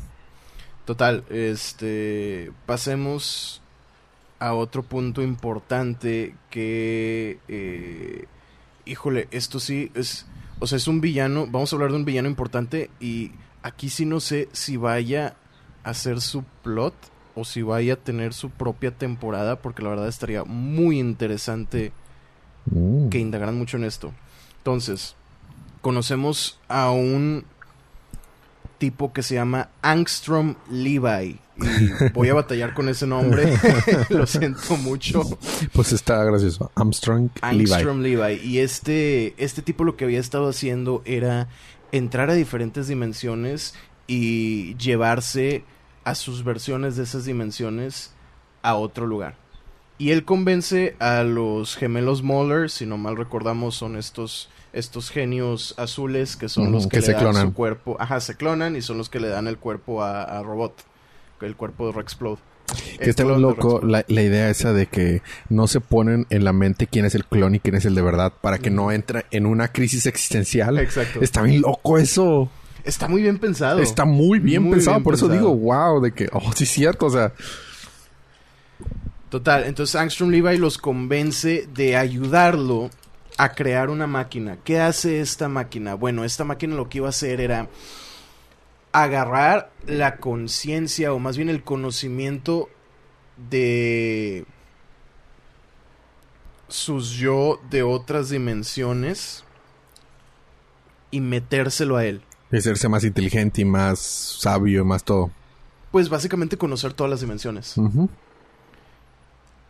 Total, 0.85 1.25
este, 1.31 2.52
pasemos 2.67 3.60
a 4.40 4.54
otro 4.54 4.82
punto 4.82 5.23
importante 5.23 6.35
que, 6.50 7.38
eh, 7.49 8.25
híjole, 8.85 9.28
esto 9.30 9.61
sí 9.61 9.92
es, 9.94 10.26
o 10.59 10.66
sea, 10.66 10.76
es 10.76 10.88
un 10.88 11.00
villano, 11.00 11.47
vamos 11.47 11.73
a 11.73 11.76
hablar 11.76 11.90
de 11.92 11.97
un 11.99 12.04
villano 12.04 12.28
importante 12.28 12.90
y 12.99 13.30
aquí 13.62 13.88
sí 13.88 14.04
no 14.06 14.18
sé 14.18 14.49
si 14.52 14.76
vaya 14.76 15.37
a 15.85 15.94
ser 15.94 16.20
su 16.20 16.42
plot 16.62 16.94
o 17.37 17.44
si 17.44 17.62
vaya 17.62 17.94
a 17.94 17.97
tener 17.97 18.35
su 18.35 18.50
propia 18.50 18.90
temporada, 18.90 19.61
porque 19.62 19.82
la 19.82 19.90
verdad 19.90 20.09
estaría 20.09 20.42
muy 20.44 20.99
interesante 20.99 21.92
Mm. 22.66 23.09
que 23.09 23.18
indagaran 23.18 23.56
mucho 23.56 23.76
en 23.76 23.85
esto. 23.85 24.12
Entonces, 24.59 25.16
conocemos 25.80 26.61
a 26.68 26.90
un 26.90 27.44
tipo 28.80 29.12
que 29.12 29.22
se 29.22 29.34
llama 29.37 29.68
Angstrom 29.82 30.56
Levi. 30.70 31.38
Y 31.58 32.12
voy 32.14 32.30
a 32.30 32.34
batallar 32.34 32.72
con 32.72 32.88
ese 32.88 33.06
nombre. 33.06 33.52
Lo 34.08 34.26
siento 34.26 34.76
mucho. 34.78 35.22
Pues 35.72 35.92
está 35.92 36.25
gracioso. 36.25 36.72
Armstrong 36.75 37.28
Levi. 37.52 37.72
Angstrom 37.72 38.00
Levi. 38.00 38.40
Y 38.42 38.58
este, 38.58 39.34
este 39.37 39.62
tipo 39.62 39.84
lo 39.84 39.96
que 39.96 40.06
había 40.06 40.18
estado 40.18 40.49
haciendo 40.49 41.02
era 41.04 41.49
entrar 41.92 42.30
a 42.30 42.34
diferentes 42.34 42.88
dimensiones 42.88 43.75
y 44.06 44.75
llevarse 44.76 45.62
a 46.04 46.14
sus 46.14 46.42
versiones 46.42 46.96
de 46.96 47.02
esas 47.02 47.26
dimensiones 47.26 48.12
a 48.62 48.75
otro 48.76 49.06
lugar. 49.06 49.37
Y 49.99 50.12
él 50.12 50.25
convence 50.25 50.96
a 50.99 51.22
los 51.25 51.76
gemelos 51.76 52.22
Moller, 52.22 52.70
si 52.70 52.87
no 52.87 52.96
mal 52.96 53.18
recordamos, 53.18 53.75
son 53.75 53.96
estos, 53.96 54.49
estos 54.73 55.11
genios 55.11 55.75
azules 55.79 56.37
que 56.37 56.49
son 56.49 56.73
los 56.73 56.85
que, 56.85 56.91
que 56.91 56.97
le 57.00 57.07
se 57.07 57.12
dan 57.12 57.21
clonan. 57.23 57.47
su 57.49 57.55
cuerpo. 57.55 57.97
Ajá, 57.99 58.21
se 58.21 58.37
clonan 58.37 58.77
y 58.77 58.83
son 58.83 58.99
los 58.99 59.09
que 59.09 59.21
le 59.21 59.29
dan 59.29 59.47
el 59.49 59.59
cuerpo 59.59 60.03
a, 60.03 60.23
a 60.23 60.43
Robot. 60.43 60.75
El 61.41 61.57
cuerpo 61.57 61.87
de 61.87 61.93
Rexplode. 61.93 62.39
Que 62.99 63.05
El 63.05 63.11
está 63.11 63.25
muy 63.25 63.41
loco 63.41 63.81
la, 63.83 64.05
la 64.07 64.23
idea 64.23 64.49
esa 64.49 64.73
de 64.73 64.87
que 64.87 65.23
no 65.49 65.67
se 65.67 65.81
ponen 65.81 66.27
en 66.31 66.45
la 66.45 66.53
mente 66.53 66.87
quién 66.87 67.05
es 67.05 67.15
el 67.15 67.25
clon 67.25 67.55
y 67.57 67.61
quién 67.61 67.75
es 67.75 67.85
el 67.85 67.95
de 67.95 68.03
verdad 68.03 68.33
para 68.41 68.59
que 68.59 68.71
no 68.71 68.93
entre 68.93 69.25
en 69.31 69.47
una 69.47 69.69
crisis 69.69 70.07
existencial. 70.07 70.79
Exacto. 70.79 71.21
Está 71.21 71.43
bien 71.43 71.62
loco 71.62 71.99
eso. 71.99 72.50
Está 72.85 73.09
muy 73.09 73.23
bien 73.23 73.39
pensado. 73.39 73.81
Está 73.81 74.05
muy 74.05 74.39
bien 74.39 74.62
Muy 74.62 74.73
pensado. 74.75 74.99
bien 74.99 75.05
Por 75.05 75.15
eso 75.15 75.29
digo, 75.29 75.55
wow, 75.55 76.00
de 76.00 76.12
que, 76.12 76.29
oh, 76.33 76.53
sí 76.55 76.65
es 76.65 76.71
cierto. 76.71 77.07
O 77.07 77.11
sea, 77.11 77.33
Total, 79.31 79.65
entonces 79.65 79.95
Angstrom 79.95 80.31
Levi 80.31 80.59
los 80.59 80.77
convence 80.77 81.69
de 81.73 81.97
ayudarlo 81.97 82.91
a 83.40 83.54
crear 83.54 83.88
una 83.88 84.06
máquina. 84.06 84.59
¿Qué 84.64 84.80
hace 84.80 85.23
esta 85.23 85.49
máquina? 85.49 85.94
Bueno, 85.94 86.25
esta 86.25 86.44
máquina 86.44 86.75
lo 86.75 86.90
que 86.90 86.99
iba 86.99 87.06
a 87.06 87.11
hacer 87.11 87.40
era 87.40 87.70
agarrar 88.92 89.73
la 89.87 90.18
conciencia 90.18 91.14
o 91.14 91.18
más 91.18 91.38
bien 91.38 91.49
el 91.49 91.64
conocimiento 91.64 92.68
de 93.49 94.44
sus 96.68 97.12
yo 97.12 97.59
de 97.70 97.82
otras 97.82 98.28
dimensiones 98.28 99.42
y 101.11 101.23
metérselo 101.23 101.97
a 101.97 102.04
él. 102.04 102.20
y 102.52 102.59
hacerse 102.59 102.90
más 102.90 103.04
inteligente 103.04 103.62
y 103.62 103.64
más 103.64 104.00
sabio 104.00 104.82
y 104.82 104.85
más 104.85 105.02
todo. 105.02 105.30
Pues 105.92 106.11
básicamente 106.11 106.59
conocer 106.59 106.92
todas 106.92 107.11
las 107.11 107.20
dimensiones. 107.20 107.75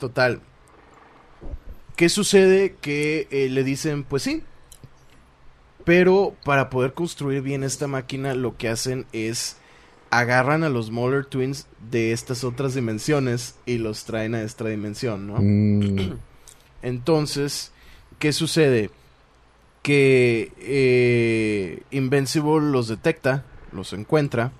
Total. 0.00 0.40
¿Qué 1.96 2.08
sucede? 2.08 2.76
Que 2.80 3.28
eh, 3.30 3.48
le 3.50 3.64
dicen, 3.64 4.04
pues 4.04 4.22
sí. 4.22 4.42
Pero 5.84 6.36
para 6.44 6.70
poder 6.70 6.94
construir 6.94 7.42
bien 7.42 7.62
esta 7.62 7.86
máquina, 7.86 8.34
lo 8.34 8.56
que 8.56 8.68
hacen 8.68 9.06
es 9.12 9.56
agarran 10.10 10.64
a 10.64 10.68
los 10.68 10.90
Moller 10.90 11.24
Twins 11.24 11.66
de 11.90 12.12
estas 12.12 12.44
otras 12.44 12.74
dimensiones 12.74 13.54
y 13.64 13.78
los 13.78 14.04
traen 14.04 14.34
a 14.34 14.42
esta 14.42 14.66
dimensión, 14.66 15.26
¿no? 15.26 15.36
Mm, 15.40 16.18
Entonces, 16.82 17.72
¿qué 18.18 18.32
sucede? 18.32 18.90
Que 19.82 20.52
eh, 20.58 21.82
Invincible 21.90 22.70
los 22.70 22.88
detecta, 22.88 23.44
los 23.72 23.92
encuentra, 23.92 24.52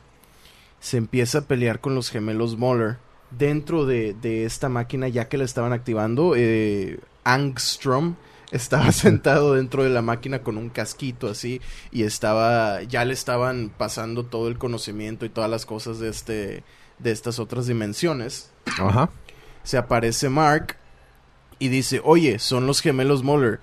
se 0.79 0.97
empieza 0.97 1.39
a 1.39 1.43
pelear 1.43 1.81
con 1.81 1.95
los 1.95 2.11
gemelos 2.11 2.57
Moller 2.57 2.99
dentro 3.31 3.87
de, 3.87 4.15
de 4.15 4.45
esta 4.45 4.69
máquina 4.69 5.09
ya 5.09 5.29
que 5.29 5.39
la 5.39 5.45
estaban 5.45 5.73
activando. 5.73 6.35
Eh, 6.37 7.01
Angstrom 7.25 8.17
estaba 8.51 8.93
sentado 8.93 9.55
dentro 9.55 9.85
de 9.85 9.91
la 9.91 10.03
máquina 10.03 10.43
con 10.43 10.57
un 10.57 10.71
casquito 10.71 11.29
así 11.29 11.61
y 11.93 12.03
estaba 12.03 12.83
ya 12.83 13.05
le 13.05 13.15
estaban 13.15 13.71
pasando 13.77 14.25
todo 14.25 14.49
el 14.49 14.59
conocimiento 14.59 15.25
y 15.25 15.29
todas 15.29 15.51
las 15.51 15.67
cosas 15.67 15.99
de 15.99 16.09
este 16.09 16.65
de 16.99 17.11
estas 17.13 17.39
otras 17.39 17.67
dimensiones 17.67 18.51
Ajá. 18.79 19.11
se 19.63 19.79
aparece 19.79 20.29
Mark 20.29 20.77
y 21.61 21.69
dice, 21.69 22.01
oye, 22.03 22.39
son 22.41 22.67
los 22.67 22.81
gemelos 22.81 23.23
Moller. 23.23 23.61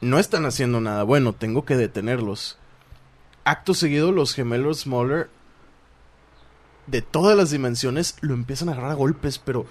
No 0.00 0.18
están 0.18 0.44
haciendo 0.44 0.80
nada 0.80 1.04
bueno, 1.04 1.32
tengo 1.32 1.64
que 1.64 1.76
detenerlos. 1.76 2.58
Acto 3.44 3.72
seguido, 3.72 4.12
los 4.12 4.34
gemelos 4.34 4.86
Moller 4.86 5.30
de 6.86 7.00
todas 7.00 7.36
las 7.36 7.50
dimensiones 7.50 8.16
lo 8.20 8.34
empiezan 8.34 8.68
a 8.68 8.72
agarrar 8.72 8.90
a 8.90 8.94
golpes, 8.94 9.38
pero... 9.38 9.64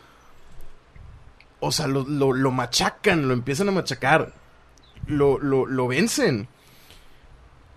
O 1.65 1.71
sea, 1.71 1.87
lo, 1.87 2.03
lo, 2.03 2.33
lo 2.33 2.51
machacan, 2.51 3.27
lo 3.27 3.33
empiezan 3.33 3.69
a 3.69 3.71
machacar. 3.71 4.33
Lo, 5.07 5.37
lo, 5.39 5.65
lo 5.65 5.87
vencen. 5.87 6.47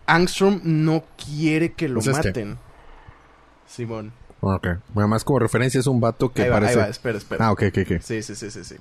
Angstrom 0.07 0.61
no 0.65 1.05
quiere 1.17 1.73
que 1.75 1.89
lo 1.89 2.01
Es 2.01 2.07
este. 2.09 2.29
maten. 2.29 2.59
Simón. 3.67 4.13
Ok. 4.41 4.69
Bueno, 4.89 5.09
más 5.09 5.25
como 5.25 5.39
referencia 5.41 5.81
es 5.81 5.87
un 5.87 6.01
vato 6.01 6.33
que 6.33 6.43
ahí 6.43 6.49
va, 6.49 6.57
parece... 6.57 6.75
ahí 6.75 6.77
va, 6.79 6.89
espera, 6.89 7.19
espera. 7.19 7.47
Ah, 7.47 7.53
ok, 7.53 7.65
ok, 7.69 7.79
ok. 7.83 8.01
Sí, 8.01 8.23
sí, 8.23 8.35
sí, 8.35 8.51
sí, 8.51 8.65
sí. 8.65 8.77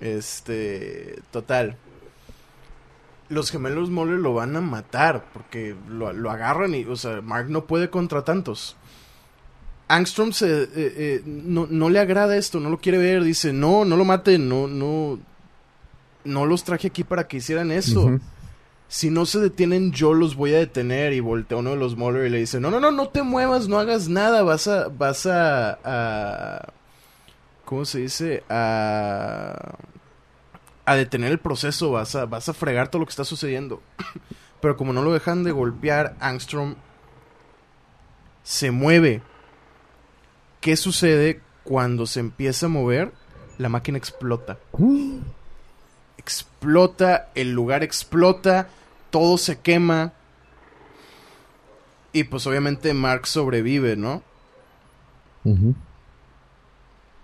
Este, 0.00 1.20
total. 1.30 1.76
los 3.28 3.50
gemelos 3.50 3.90
Moller 3.90 4.18
lo 4.18 4.34
van 4.34 4.56
a 4.56 4.60
matar 4.60 5.24
porque 5.32 5.76
lo, 5.88 6.12
lo 6.12 6.30
agarran 6.30 6.74
y, 6.74 6.84
o 6.84 6.96
sea, 6.96 7.20
Mark 7.20 7.48
no 7.50 7.66
puede 7.66 7.90
contra 7.90 8.24
tantos. 8.24 8.76
Angstrom 9.88 10.32
se, 10.32 10.64
eh, 10.64 10.68
eh, 10.74 11.22
no, 11.24 11.66
no, 11.68 11.88
le 11.88 11.98
agrada 11.98 12.36
esto, 12.36 12.60
no 12.60 12.68
lo 12.68 12.78
quiere 12.78 12.98
ver, 12.98 13.24
dice, 13.24 13.54
no, 13.54 13.86
no 13.86 13.96
lo 13.96 14.04
maten, 14.04 14.48
no, 14.48 14.68
no, 14.68 15.18
no 16.24 16.46
los 16.46 16.62
traje 16.62 16.88
aquí 16.88 17.04
para 17.04 17.26
que 17.26 17.38
hicieran 17.38 17.72
eso. 17.72 18.20
Si 18.86 19.10
no 19.10 19.26
se 19.26 19.38
detienen, 19.38 19.92
yo 19.92 20.14
los 20.14 20.34
voy 20.34 20.54
a 20.54 20.58
detener. 20.58 21.12
Y 21.12 21.20
voltea 21.20 21.58
uno 21.58 21.70
de 21.70 21.76
los 21.76 21.96
Moller 21.96 22.26
y 22.26 22.30
le 22.30 22.38
dice, 22.38 22.60
no, 22.60 22.70
no, 22.70 22.80
no, 22.80 22.90
no 22.90 23.08
te 23.08 23.22
muevas, 23.22 23.68
no 23.68 23.78
hagas 23.78 24.08
nada, 24.08 24.42
vas 24.42 24.68
a, 24.68 24.88
vas 24.88 25.26
a, 25.26 25.78
a 25.84 26.72
¿cómo 27.64 27.84
se 27.84 28.00
dice? 28.00 28.44
A, 28.48 29.74
a 30.84 30.96
detener 30.96 31.32
el 31.32 31.38
proceso, 31.38 31.90
vas 31.90 32.14
a, 32.14 32.26
vas 32.26 32.48
a 32.48 32.54
fregar 32.54 32.88
todo 32.88 33.00
lo 33.00 33.06
que 33.06 33.10
está 33.10 33.24
sucediendo. 33.24 33.82
Pero 34.60 34.76
como 34.76 34.92
no 34.92 35.02
lo 35.02 35.12
dejan 35.12 35.44
de 35.44 35.52
golpear, 35.52 36.16
Angstrom 36.20 36.74
se 38.42 38.70
mueve 38.70 39.22
¿Qué 40.60 40.76
sucede 40.76 41.40
cuando 41.64 42.06
se 42.06 42.20
empieza 42.20 42.66
a 42.66 42.70
mover? 42.70 43.12
La 43.58 43.68
máquina 43.68 43.98
explota. 43.98 44.58
Explota, 46.16 47.30
el 47.34 47.52
lugar 47.52 47.82
explota, 47.82 48.68
todo 49.10 49.38
se 49.38 49.60
quema. 49.60 50.12
Y 52.12 52.24
pues 52.24 52.46
obviamente 52.46 52.92
Mark 52.94 53.26
sobrevive, 53.26 53.96
¿no? 53.96 54.22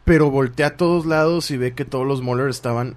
Pero 0.04 0.30
voltea 0.30 0.68
a 0.68 0.76
todos 0.76 1.06
lados 1.06 1.50
y 1.50 1.56
ve 1.56 1.74
que 1.74 1.84
todos 1.84 2.06
los 2.06 2.22
Moller 2.22 2.48
estaban 2.48 2.96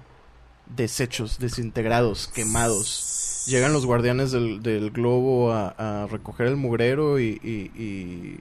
deshechos, 0.66 1.38
desintegrados, 1.38 2.28
quemados. 2.28 3.44
Llegan 3.46 3.72
los 3.72 3.86
guardianes 3.86 4.32
del, 4.32 4.90
globo 4.90 5.52
a, 5.52 6.06
recoger 6.10 6.46
el 6.46 6.56
mugrero 6.56 7.18
y 7.18 7.40
y 7.42 8.40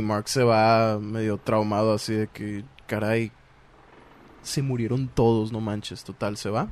Mark 0.00 0.28
se 0.28 0.44
va 0.44 0.98
medio 1.00 1.36
traumado 1.38 1.92
así 1.92 2.14
de 2.14 2.28
que, 2.28 2.64
caray, 2.86 3.32
se 4.42 4.62
murieron 4.62 5.08
todos, 5.08 5.50
no 5.50 5.60
manches, 5.60 6.04
total, 6.04 6.36
se 6.36 6.50
va. 6.50 6.68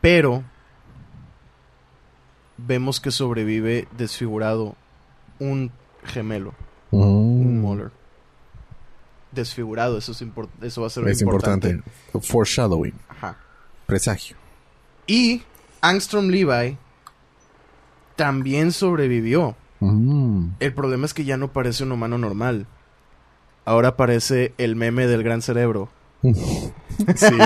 Pero 0.00 0.42
vemos 2.56 3.00
que 3.00 3.10
sobrevive 3.10 3.86
desfigurado 3.96 4.76
un 5.38 5.70
gemelo, 6.04 6.54
un 6.90 7.58
mm. 7.58 7.60
Moller. 7.60 7.90
Desfigurado, 9.32 9.98
eso, 9.98 10.12
es 10.12 10.24
eso 10.62 10.80
va 10.80 10.86
a 10.86 10.90
ser 10.90 11.06
es 11.08 11.20
importante. 11.20 11.82
Foreshadowing. 12.22 12.94
Ajá. 13.08 13.36
Presagio. 13.84 14.36
Y 15.06 15.42
Angstrom 15.82 16.28
Levi 16.28 16.78
también 18.16 18.72
sobrevivió. 18.72 19.54
Mm. 19.80 20.52
El 20.60 20.74
problema 20.74 21.06
es 21.06 21.14
que 21.14 21.24
ya 21.24 21.36
no 21.36 21.52
parece 21.52 21.84
un 21.84 21.92
humano 21.92 22.18
normal. 22.18 22.66
Ahora 23.64 23.96
parece 23.96 24.54
el 24.58 24.76
meme 24.76 25.06
del 25.06 25.22
gran 25.22 25.42
cerebro. 25.42 25.88
sí. 26.22 27.38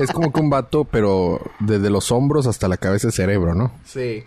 es 0.00 0.12
como 0.12 0.32
que 0.32 0.40
un 0.40 0.50
vato, 0.50 0.84
pero 0.84 1.40
desde 1.60 1.90
los 1.90 2.10
hombros 2.10 2.46
hasta 2.46 2.68
la 2.68 2.76
cabeza 2.76 3.08
es 3.08 3.14
cerebro, 3.14 3.54
¿no? 3.54 3.72
Sí. 3.84 4.24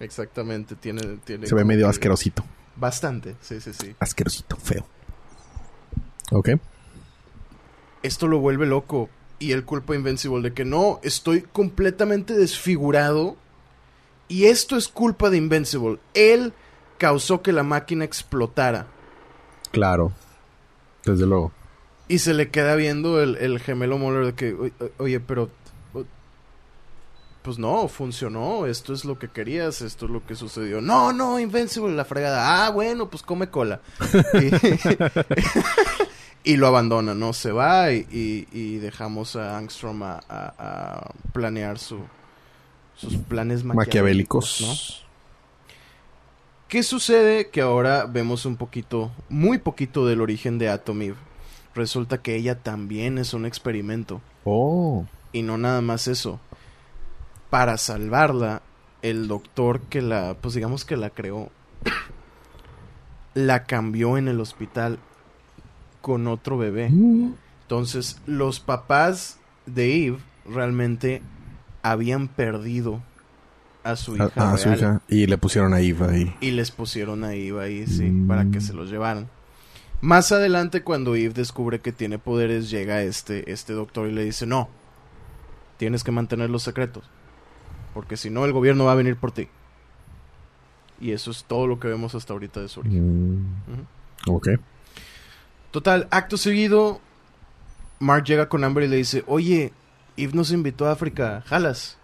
Exactamente. 0.00 0.74
Tiene, 0.74 1.18
tiene 1.24 1.46
Se 1.46 1.54
ve 1.54 1.64
medio 1.64 1.88
asquerosito. 1.88 2.44
Bastante, 2.76 3.36
sí, 3.40 3.60
sí, 3.60 3.72
sí. 3.72 3.94
Asquerosito, 4.00 4.56
feo. 4.56 4.84
Ok. 6.32 6.50
Esto 8.02 8.26
lo 8.26 8.40
vuelve 8.40 8.66
loco. 8.66 9.08
Y 9.38 9.52
el 9.52 9.64
culpa 9.64 9.94
Invincible 9.94 10.40
de 10.40 10.54
que 10.54 10.64
no, 10.64 11.00
estoy 11.02 11.42
completamente 11.42 12.34
desfigurado. 12.34 13.36
Y 14.28 14.44
esto 14.44 14.76
es 14.76 14.88
culpa 14.88 15.30
de 15.30 15.36
Invincible. 15.36 15.98
Él 16.14 16.52
causó 17.02 17.42
que 17.42 17.50
la 17.50 17.64
máquina 17.64 18.04
explotara. 18.04 18.86
Claro, 19.72 20.12
desde 21.04 21.26
luego. 21.26 21.50
Y 22.06 22.20
se 22.20 22.32
le 22.32 22.50
queda 22.50 22.76
viendo 22.76 23.20
el, 23.20 23.58
gemelo 23.58 23.98
Moller 23.98 24.26
de 24.26 24.34
que, 24.34 24.72
oye, 24.98 25.18
pero... 25.18 25.50
Pues 27.42 27.58
no, 27.58 27.88
funcionó, 27.88 28.66
esto 28.66 28.92
es 28.92 29.04
lo 29.04 29.18
que 29.18 29.26
querías, 29.26 29.82
esto 29.82 30.06
es 30.06 30.12
lo 30.12 30.24
que 30.24 30.36
sucedió. 30.36 30.80
No, 30.80 31.12
no, 31.12 31.40
Invincible, 31.40 31.92
la 31.92 32.04
fregada. 32.04 32.66
Ah, 32.66 32.70
bueno, 32.70 33.10
pues 33.10 33.24
come 33.24 33.50
cola. 33.50 33.80
y, 36.44 36.56
lo 36.56 36.68
abandona, 36.68 37.16
¿no? 37.16 37.32
Se 37.32 37.50
va 37.50 37.90
y, 37.90 38.78
dejamos 38.78 39.34
a 39.34 39.58
Angstrom 39.58 40.04
a, 40.04 41.10
planear 41.32 41.80
su, 41.80 41.98
sus 42.94 43.16
planes 43.16 43.64
maquiavélicos, 43.64 44.60
¿no? 44.60 45.11
¿Qué 46.72 46.82
sucede? 46.82 47.50
Que 47.50 47.60
ahora 47.60 48.06
vemos 48.06 48.46
un 48.46 48.56
poquito, 48.56 49.10
muy 49.28 49.58
poquito 49.58 50.06
del 50.06 50.22
origen 50.22 50.56
de 50.56 50.70
Atomiv. 50.70 51.16
Resulta 51.74 52.22
que 52.22 52.34
ella 52.34 52.60
también 52.60 53.18
es 53.18 53.34
un 53.34 53.44
experimento. 53.44 54.22
Oh. 54.44 55.04
Y 55.32 55.42
no 55.42 55.58
nada 55.58 55.82
más 55.82 56.08
eso. 56.08 56.40
Para 57.50 57.76
salvarla, 57.76 58.62
el 59.02 59.28
doctor 59.28 59.82
que 59.82 60.00
la, 60.00 60.34
pues 60.40 60.54
digamos 60.54 60.86
que 60.86 60.96
la 60.96 61.10
creó, 61.10 61.50
la 63.34 63.64
cambió 63.64 64.16
en 64.16 64.28
el 64.28 64.40
hospital 64.40 64.98
con 66.00 66.26
otro 66.26 66.56
bebé. 66.56 66.88
Mm. 66.88 67.34
Entonces, 67.64 68.18
los 68.24 68.60
papás 68.60 69.38
de 69.66 70.06
Eve 70.06 70.18
realmente 70.46 71.20
habían 71.82 72.28
perdido 72.28 73.02
a 73.84 73.96
su 73.96 74.16
hija. 74.16 75.02
Y 75.08 75.26
le 75.26 75.38
pusieron 75.38 75.74
a 75.74 75.80
Eva 75.80 76.10
ahí. 76.10 76.34
Y 76.40 76.52
les 76.52 76.70
pusieron 76.70 77.24
a 77.24 77.34
Eva 77.34 77.62
ahí, 77.62 77.86
sí, 77.86 78.10
para 78.26 78.50
que 78.50 78.60
se 78.60 78.72
los 78.72 78.90
llevaran. 78.90 79.28
Más 80.00 80.32
adelante, 80.32 80.82
cuando 80.82 81.14
Eve 81.14 81.34
descubre 81.34 81.80
que 81.80 81.92
tiene 81.92 82.18
poderes, 82.18 82.70
llega 82.70 83.02
este, 83.02 83.52
este 83.52 83.72
doctor 83.72 84.08
y 84.08 84.12
le 84.12 84.24
dice, 84.24 84.46
no, 84.46 84.68
tienes 85.78 86.02
que 86.02 86.10
mantener 86.10 86.50
los 86.50 86.64
secretos. 86.64 87.04
Porque 87.94 88.16
si 88.16 88.30
no, 88.30 88.44
el 88.44 88.52
gobierno 88.52 88.86
va 88.86 88.92
a 88.92 88.96
venir 88.96 89.16
por 89.16 89.32
ti. 89.32 89.48
Y 91.00 91.12
eso 91.12 91.30
es 91.30 91.44
todo 91.44 91.66
lo 91.66 91.78
que 91.78 91.88
vemos 91.88 92.14
hasta 92.14 92.32
ahorita 92.32 92.60
de 92.60 92.68
su 92.68 92.80
origen. 92.80 93.42
Mm. 93.42 94.28
Ok. 94.28 94.48
Total, 95.70 96.08
acto 96.10 96.36
seguido, 96.36 97.00
Mark 97.98 98.24
llega 98.24 98.48
con 98.48 98.64
hambre 98.64 98.86
y 98.86 98.88
le 98.88 98.96
dice, 98.96 99.24
oye, 99.26 99.72
Eve 100.16 100.32
nos 100.34 100.52
invitó 100.52 100.86
a 100.86 100.92
África, 100.92 101.42
jalas. 101.46 101.96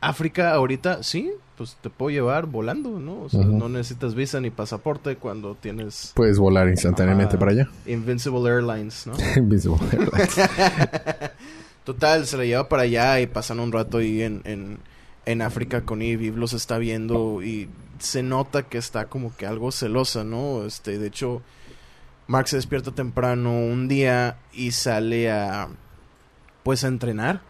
África 0.00 0.52
ahorita, 0.54 1.02
sí, 1.02 1.30
pues 1.56 1.76
te 1.80 1.90
puedo 1.90 2.10
llevar 2.10 2.46
volando, 2.46 2.98
¿no? 2.98 3.20
O 3.20 3.28
sea, 3.28 3.44
no 3.44 3.68
necesitas 3.68 4.14
visa 4.14 4.40
ni 4.40 4.50
pasaporte 4.50 5.16
cuando 5.16 5.54
tienes... 5.56 6.12
Puedes 6.14 6.38
volar 6.38 6.68
instantáneamente 6.68 7.36
para 7.36 7.50
allá. 7.50 7.68
Invincible 7.84 8.48
Airlines, 8.48 9.06
¿no? 9.06 9.12
Invincible 9.36 9.86
Airlines. 9.92 10.36
Total, 11.84 12.26
se 12.26 12.38
la 12.38 12.46
lleva 12.46 12.66
para 12.68 12.84
allá 12.84 13.20
y 13.20 13.26
pasan 13.26 13.60
un 13.60 13.72
rato 13.72 13.98
ahí 13.98 14.22
en, 14.22 14.40
en, 14.44 14.78
en 15.26 15.42
África 15.42 15.82
con 15.82 16.00
Eve. 16.00 16.32
los 16.34 16.54
está 16.54 16.78
viendo 16.78 17.42
y 17.42 17.68
se 17.98 18.22
nota 18.22 18.62
que 18.62 18.78
está 18.78 19.06
como 19.06 19.36
que 19.36 19.46
algo 19.46 19.70
celosa, 19.70 20.24
¿no? 20.24 20.64
Este, 20.64 20.98
de 20.98 21.08
hecho, 21.08 21.42
Mark 22.26 22.48
se 22.48 22.56
despierta 22.56 22.92
temprano 22.92 23.50
un 23.52 23.86
día 23.86 24.38
y 24.54 24.70
sale 24.70 25.30
a... 25.30 25.68
Pues 26.62 26.84
a 26.84 26.88
entrenar 26.88 27.49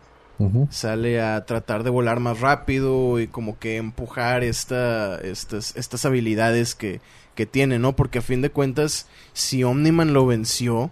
Sale 0.70 1.20
a 1.20 1.44
tratar 1.44 1.82
de 1.82 1.90
volar 1.90 2.20
más 2.20 2.40
rápido 2.40 3.20
y 3.20 3.26
como 3.26 3.58
que 3.58 3.76
empujar 3.76 4.42
esta, 4.44 5.20
estas, 5.20 5.76
estas 5.76 6.04
habilidades 6.04 6.74
que, 6.74 7.00
que 7.34 7.46
tiene, 7.46 7.78
¿no? 7.78 7.94
Porque 7.94 8.20
a 8.20 8.22
fin 8.22 8.42
de 8.42 8.50
cuentas, 8.50 9.06
si 9.32 9.64
Omniman 9.64 10.12
lo 10.12 10.26
venció, 10.26 10.90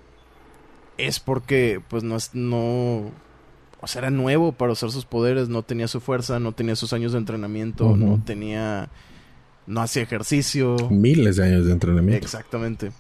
es 0.98 1.20
porque 1.20 1.80
pues 1.88 2.02
no 2.02 2.16
es, 2.16 2.34
no 2.34 3.10
o 3.80 3.86
sea, 3.86 4.00
era 4.00 4.10
nuevo 4.10 4.52
para 4.52 4.72
usar 4.72 4.90
sus 4.90 5.04
poderes, 5.04 5.48
no 5.48 5.62
tenía 5.62 5.88
su 5.88 6.00
fuerza, 6.00 6.40
no 6.40 6.52
tenía 6.52 6.76
sus 6.76 6.92
años 6.92 7.12
de 7.12 7.18
entrenamiento, 7.18 7.96
no 7.96 8.22
tenía 8.24 8.90
no 9.66 9.82
hacía 9.82 10.02
ejercicio, 10.02 10.76
miles 10.90 11.36
de 11.36 11.44
años 11.44 11.66
de 11.66 11.72
entrenamiento. 11.72 12.24
Exactamente. 12.24 12.92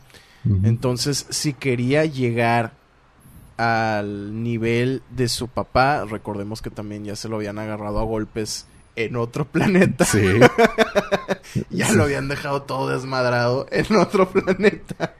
Entonces, 0.62 1.26
si 1.30 1.52
quería 1.52 2.04
llegar 2.04 2.72
al 3.58 4.42
nivel 4.42 5.02
de 5.10 5.28
su 5.28 5.48
papá. 5.48 6.06
Recordemos 6.06 6.62
que 6.62 6.70
también 6.70 7.04
ya 7.04 7.16
se 7.16 7.28
lo 7.28 7.36
habían 7.36 7.58
agarrado 7.58 7.98
a 7.98 8.04
golpes 8.04 8.66
en 8.96 9.16
otro 9.16 9.44
planeta. 9.52 10.04
Sí. 10.06 10.24
ya 11.70 11.92
lo 11.92 12.04
habían 12.04 12.28
dejado 12.28 12.62
todo 12.62 12.88
desmadrado 12.88 13.66
en 13.70 13.94
otro 13.96 14.30
planeta. 14.30 15.14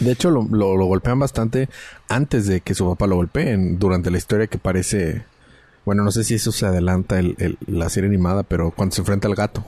De 0.00 0.12
hecho, 0.12 0.30
lo, 0.30 0.42
lo, 0.42 0.84
golpean 0.84 1.18
bastante 1.18 1.70
antes 2.08 2.46
de 2.46 2.60
que 2.60 2.74
su 2.74 2.86
papá 2.86 3.06
lo 3.06 3.16
golpeen. 3.16 3.78
Durante 3.78 4.10
la 4.10 4.18
historia 4.18 4.46
que 4.46 4.58
parece... 4.58 5.24
Bueno, 5.86 6.02
no 6.02 6.10
sé 6.10 6.24
si 6.24 6.34
eso 6.34 6.50
se 6.50 6.66
adelanta 6.66 7.20
el, 7.20 7.56
la 7.66 7.88
serie 7.88 8.08
animada, 8.08 8.42
pero 8.42 8.72
cuando 8.72 8.94
se 8.94 9.02
enfrenta 9.02 9.28
al 9.28 9.36
gato. 9.36 9.64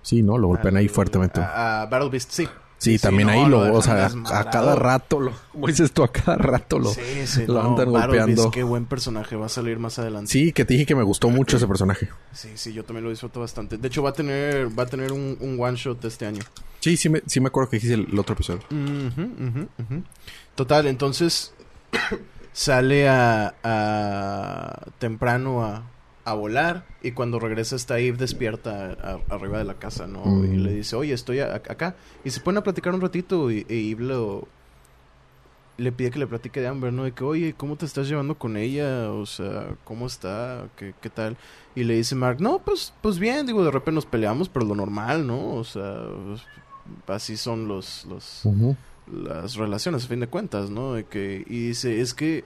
Sí, 0.00 0.22
¿no? 0.22 0.38
Lo 0.38 0.46
golpean 0.46 0.76
ahí 0.76 0.88
fuertemente. 0.88 1.40
A, 1.40 1.88
Battle 1.90 2.08
Beast, 2.08 2.30
sí. 2.30 2.48
Sí, 2.82 2.98
también 2.98 3.28
ahí 3.28 3.46
lo, 3.46 3.72
o 3.72 3.80
sea, 3.80 4.06
a, 4.06 4.50
cada 4.50 4.74
rato, 4.74 5.20
lo, 5.20 5.32
como 5.52 5.68
dices 5.68 5.92
tú, 5.92 6.02
a 6.02 6.10
cada 6.10 6.36
rato 6.36 6.80
lo, 6.80 6.92
sí, 6.92 7.00
sí, 7.26 7.46
lo 7.46 7.62
andan 7.62 7.92
golpeando. 7.92 8.50
Qué 8.50 8.64
buen 8.64 8.86
personaje, 8.86 9.36
va 9.36 9.46
a 9.46 9.48
salir 9.48 9.78
más 9.78 10.00
adelante. 10.00 10.32
Sí, 10.32 10.52
que 10.52 10.64
te 10.64 10.74
dije 10.74 10.84
que 10.84 10.96
me 10.96 11.04
gustó 11.04 11.30
mucho 11.30 11.58
ese 11.58 11.68
personaje. 11.68 12.08
Sí, 12.32 12.48
sí, 12.56 12.72
yo 12.72 12.82
también 12.82 13.04
lo 13.04 13.10
disfruto 13.10 13.38
bastante. 13.38 13.78
De 13.78 13.86
hecho, 13.86 14.02
va 14.02 14.10
a 14.10 14.12
tener, 14.12 14.76
va 14.76 14.82
a 14.82 14.86
tener 14.86 15.12
un, 15.12 15.38
one 15.60 15.76
shot 15.76 16.04
este 16.04 16.26
año. 16.26 16.42
Sí, 16.80 16.96
sí 16.96 17.08
me, 17.08 17.22
sí 17.24 17.38
me 17.38 17.46
acuerdo 17.46 17.70
que 17.70 17.76
hice 17.76 17.94
el, 17.94 18.18
otro 18.18 18.34
episodio. 18.34 18.62
Total, 20.56 20.88
entonces 20.88 21.54
sale 22.52 23.08
a, 23.08 23.54
a 23.62 24.86
temprano 24.98 25.64
a, 25.64 25.84
a 26.24 26.34
volar 26.34 26.86
y 27.02 27.12
cuando 27.12 27.38
regresa 27.38 27.76
está 27.76 27.98
Eve 27.98 28.16
despierta 28.16 29.20
arriba 29.28 29.58
de 29.58 29.64
la 29.64 29.74
casa, 29.74 30.06
¿no? 30.06 30.44
Y 30.44 30.48
mm. 30.48 30.62
le 30.62 30.72
dice, 30.72 30.96
oye, 30.96 31.12
estoy 31.12 31.40
acá. 31.40 31.96
Y 32.24 32.30
se 32.30 32.40
ponen 32.40 32.58
a 32.58 32.62
platicar 32.62 32.94
un 32.94 33.00
ratito 33.00 33.50
y, 33.50 33.66
Eve 33.68 34.04
lo, 34.04 34.46
le 35.78 35.90
pide 35.90 36.10
que 36.10 36.18
le 36.18 36.26
platique 36.26 36.60
de 36.60 36.68
Amber, 36.68 36.92
¿no? 36.92 37.04
De 37.04 37.12
que, 37.12 37.24
oye, 37.24 37.54
¿cómo 37.56 37.76
te 37.76 37.86
estás 37.86 38.08
llevando 38.08 38.38
con 38.38 38.56
ella? 38.56 39.10
O 39.10 39.26
sea, 39.26 39.74
¿cómo 39.84 40.06
está? 40.06 40.68
¿Qué, 40.76 40.94
qué 41.00 41.10
tal? 41.10 41.36
Y 41.74 41.84
le 41.84 41.94
dice 41.94 42.14
Mark, 42.14 42.40
no, 42.40 42.60
pues, 42.60 42.94
pues 43.02 43.18
bien, 43.18 43.46
digo, 43.46 43.64
de 43.64 43.70
repente 43.70 43.96
nos 43.96 44.06
peleamos, 44.06 44.48
pero 44.48 44.64
lo 44.64 44.74
normal, 44.74 45.26
¿no? 45.26 45.54
O 45.54 45.64
sea, 45.64 46.04
pues, 46.26 46.42
así 47.08 47.36
son 47.36 47.66
los, 47.66 48.04
los 48.06 48.46
las 49.10 49.56
relaciones, 49.56 50.04
a 50.04 50.08
fin 50.08 50.20
de 50.20 50.28
cuentas, 50.28 50.70
¿no? 50.70 50.94
De 50.94 51.04
que, 51.04 51.44
y 51.48 51.68
dice, 51.68 52.00
es 52.00 52.14
que 52.14 52.44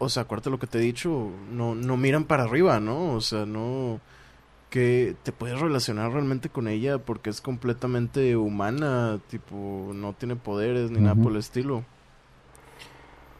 o 0.00 0.08
sea, 0.08 0.22
acuérdate 0.22 0.50
lo 0.50 0.58
que 0.58 0.66
te 0.66 0.78
he 0.78 0.80
dicho, 0.80 1.30
no, 1.52 1.74
no 1.74 1.96
miran 1.98 2.24
para 2.24 2.44
arriba, 2.44 2.80
¿no? 2.80 3.12
O 3.12 3.20
sea, 3.20 3.44
no 3.44 4.00
que 4.70 5.14
te 5.24 5.32
puedes 5.32 5.60
relacionar 5.60 6.12
realmente 6.12 6.48
con 6.48 6.68
ella 6.68 6.98
porque 6.98 7.28
es 7.28 7.40
completamente 7.42 8.36
humana, 8.36 9.20
tipo, 9.28 9.90
no 9.94 10.14
tiene 10.14 10.36
poderes 10.36 10.90
ni 10.90 11.00
nada 11.00 11.16
por 11.16 11.32
el 11.32 11.38
estilo. 11.38 11.84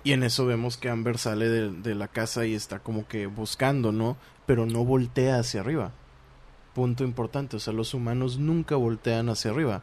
Y 0.05 0.13
en 0.13 0.23
eso 0.23 0.45
vemos 0.45 0.77
que 0.77 0.91
Amber 0.91 1.17
sale 1.17 1.49
de, 1.49 1.71
de, 1.71 1.95
la 1.95 2.09
casa 2.09 2.45
y 2.45 2.55
está 2.55 2.81
como 2.81 3.07
que 3.09 3.27
buscando, 3.27 3.91
¿no? 3.91 4.17
Pero 4.45 4.67
no 4.67 4.85
voltea 4.85 5.39
hacia 5.39 5.61
arriba. 5.61 5.93
Punto 6.75 7.05
importante, 7.05 7.57
o 7.57 7.61
sea, 7.61 7.73
los 7.73 7.95
humanos 7.95 8.39
nunca 8.39 8.77
voltean 8.77 9.31
hacia 9.31 9.51
arriba. 9.51 9.83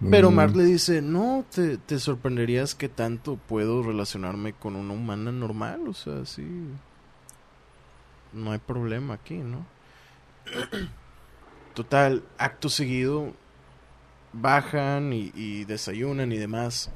Pero 0.00 0.30
Mark 0.30 0.54
le 0.54 0.64
dice, 0.64 1.02
no, 1.02 1.44
te, 1.52 1.76
te 1.76 1.98
sorprenderías 1.98 2.76
que 2.76 2.88
tanto 2.88 3.36
puedo 3.36 3.82
relacionarme 3.82 4.52
con 4.52 4.76
una 4.76 4.94
humana 4.94 5.32
normal, 5.32 5.88
o 5.88 5.94
sea, 5.94 6.24
sí. 6.24 6.46
No 8.32 8.52
hay 8.52 8.58
problema 8.58 9.14
aquí, 9.14 9.38
¿no? 9.38 9.66
Total, 11.74 12.22
acto 12.38 12.68
seguido, 12.68 13.32
bajan 14.32 15.12
y, 15.12 15.32
y 15.34 15.64
desayunan 15.64 16.30
y 16.30 16.36
demás. 16.36 16.90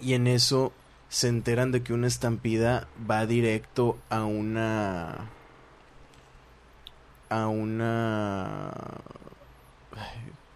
Y 0.00 0.14
en 0.14 0.26
eso 0.26 0.72
se 1.08 1.28
enteran 1.28 1.70
de 1.70 1.82
que 1.82 1.92
una 1.92 2.08
estampida 2.08 2.88
va 3.08 3.26
directo 3.26 3.96
a 4.10 4.24
una... 4.24 5.30
a 7.28 7.46
una... 7.46 8.72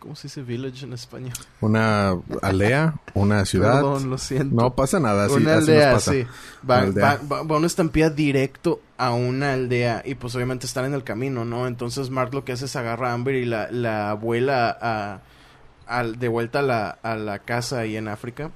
¿Cómo 0.03 0.17
se 0.17 0.27
dice 0.27 0.43
village 0.43 0.85
en 0.85 0.95
español? 0.95 1.31
Una 1.61 2.17
aldea, 2.43 2.97
una 3.15 3.45
ciudad. 3.47 3.75
Perdón, 3.75 4.11
lo 4.11 4.19
siento. 4.19 4.53
No 4.53 4.75
pasa 4.75 4.99
nada. 4.99 5.29
una 5.33 5.55
aldea, 5.55 6.01
sí. 6.01 6.27
Va, 6.69 6.87
Va, 6.87 7.21
va, 7.23 7.57
una 7.57 7.69
estampida 7.69 8.11
directo 8.11 8.81
a 8.99 9.13
una 9.13 9.53
aldea 9.53 10.03
y 10.05 10.17
pues 10.17 10.35
obviamente 10.35 10.67
están 10.67 10.87
en 10.87 10.95
el 10.95 11.05
camino, 11.05 11.45
¿no? 11.45 11.69
Entonces 11.69 12.11
Mark 12.11 12.35
lo 12.35 12.45
que 12.45 12.51
hace 12.51 12.65
es 12.65 12.75
agarra 12.75 13.11
a 13.11 13.13
Amber 13.13 13.37
y 13.37 13.45
la, 13.45 13.71
la 13.71 14.11
abuela 14.11 15.21
a, 15.87 16.03
de 16.03 16.27
vuelta 16.27 16.59
a 16.59 16.63
la, 16.63 16.89
a 16.91 17.15
la 17.15 17.39
casa 17.39 17.79
ahí 17.79 17.97
en 17.97 18.09
África. 18.09 18.51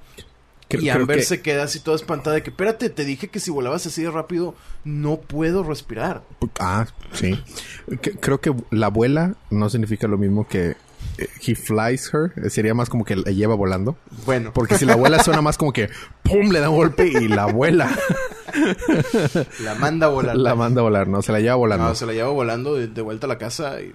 y 0.69 0.89
Amber 0.89 1.23
se 1.23 1.41
queda 1.41 1.63
así 1.63 1.79
toda 1.79 1.95
espantada 1.95 2.35
de 2.35 2.43
que, 2.43 2.49
espérate, 2.49 2.89
te 2.89 3.05
dije 3.05 3.29
que 3.29 3.39
si 3.39 3.51
volabas 3.51 3.85
así 3.87 4.03
de 4.03 4.11
rápido 4.11 4.53
no 4.83 5.15
puedo 5.15 5.63
respirar. 5.63 6.23
Ah, 6.59 6.87
sí. 7.13 7.41
Creo 8.19 8.41
que 8.41 8.53
la 8.69 8.87
abuela 8.87 9.35
no 9.49 9.69
significa 9.69 10.09
lo 10.09 10.17
mismo 10.17 10.45
que 10.45 10.75
he 11.17 11.55
flies 11.55 12.11
her, 12.13 12.31
sería 12.49 12.73
más 12.73 12.89
como 12.89 13.03
que 13.03 13.15
la 13.15 13.31
lleva 13.31 13.55
volando. 13.55 13.97
Bueno. 14.25 14.51
Porque 14.53 14.77
si 14.77 14.85
la 14.85 14.93
abuela 14.93 15.23
suena 15.23 15.41
más 15.41 15.57
como 15.57 15.73
que 15.73 15.89
¡pum! 16.23 16.49
le 16.49 16.59
da 16.59 16.69
un 16.69 16.77
golpe 16.77 17.07
y 17.07 17.27
la 17.27 17.43
abuela. 17.43 17.89
la 19.63 19.75
manda 19.75 20.07
a 20.07 20.09
volar. 20.09 20.35
La 20.35 20.55
manda 20.55 20.81
a 20.81 20.83
volar, 20.83 21.07
no, 21.07 21.21
se 21.21 21.31
la 21.31 21.39
lleva 21.39 21.55
volando. 21.55 21.87
No, 21.87 21.95
se 21.95 22.05
la 22.05 22.13
lleva 22.13 22.29
volando 22.29 22.75
de, 22.75 23.01
vuelta 23.01 23.25
a 23.25 23.29
la 23.29 23.37
casa 23.37 23.81
y, 23.81 23.93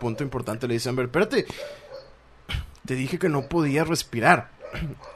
punto 0.00 0.22
importante 0.22 0.68
le 0.68 0.74
dicen, 0.74 0.94
ver, 0.96 1.06
espérate, 1.06 1.46
te 2.84 2.94
dije 2.94 3.18
que 3.18 3.28
no 3.28 3.48
podía 3.48 3.84
respirar. 3.84 4.50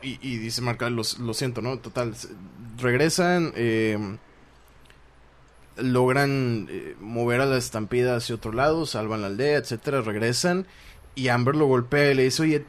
Y, 0.01 0.39
dice 0.39 0.63
Marca, 0.63 0.89
lo, 0.89 1.05
siento, 1.05 1.61
¿no? 1.61 1.79
Total, 1.79 2.15
regresan, 2.79 3.53
eh, 3.55 4.17
logran 5.77 6.69
eh, 6.71 6.97
mover 7.01 7.43
a 7.43 7.47
la 7.47 7.59
estampida 7.59 8.17
hacia 8.17 8.35
otro 8.35 8.53
lado, 8.53 8.87
salvan 8.87 9.21
la 9.21 9.27
aldea, 9.27 9.59
etcétera, 9.59 10.01
regresan 10.01 10.67
y 11.15 11.29
Amber 11.29 11.57
lo 11.57 11.67
golpea 11.67 12.11
y 12.11 12.15
le 12.15 12.25
dice, 12.25 12.43
oye, 12.43 12.65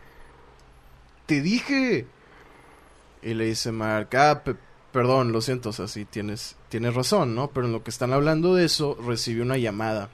te 1.25 1.41
dije. 1.41 2.07
Y 3.21 3.33
le 3.33 3.45
dice 3.45 3.71
Mark, 3.71 4.09
ah, 4.15 4.43
perdón, 4.91 5.31
lo 5.31 5.41
siento, 5.41 5.69
o 5.69 5.73
sea, 5.73 5.87
sí 5.87 6.05
tienes, 6.05 6.57
tienes 6.69 6.93
razón, 6.93 7.35
¿no? 7.35 7.49
Pero 7.49 7.67
en 7.67 7.73
lo 7.73 7.83
que 7.83 7.89
están 7.89 8.11
hablando 8.13 8.55
de 8.55 8.65
eso, 8.65 8.97
recibe 9.05 9.41
una 9.41 9.57
llamada. 9.57 10.09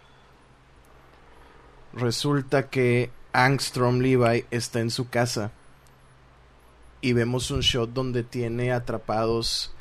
Resulta 1.93 2.69
que 2.69 3.09
Angstrom 3.33 3.99
Levi 3.99 4.45
está 4.51 4.79
en 4.79 4.91
su 4.91 5.09
casa. 5.09 5.51
Y 7.01 7.13
vemos 7.13 7.49
un 7.49 7.61
shot 7.61 7.91
donde 7.91 8.23
tiene 8.23 8.73
atrapados 8.73 9.73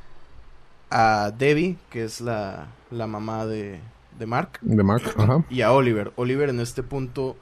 a 0.89 1.33
Debbie, 1.37 1.77
que 1.91 2.05
es 2.05 2.21
la, 2.21 2.69
la 2.91 3.07
mamá 3.07 3.45
de, 3.45 3.81
de 4.19 4.27
Mark. 4.27 4.59
De 4.63 4.83
Mark, 4.83 5.03
ajá. 5.17 5.45
Y 5.51 5.63
a 5.63 5.73
Oliver. 5.73 6.13
Oliver 6.17 6.49
en 6.49 6.61
este 6.61 6.83
punto 6.83 7.37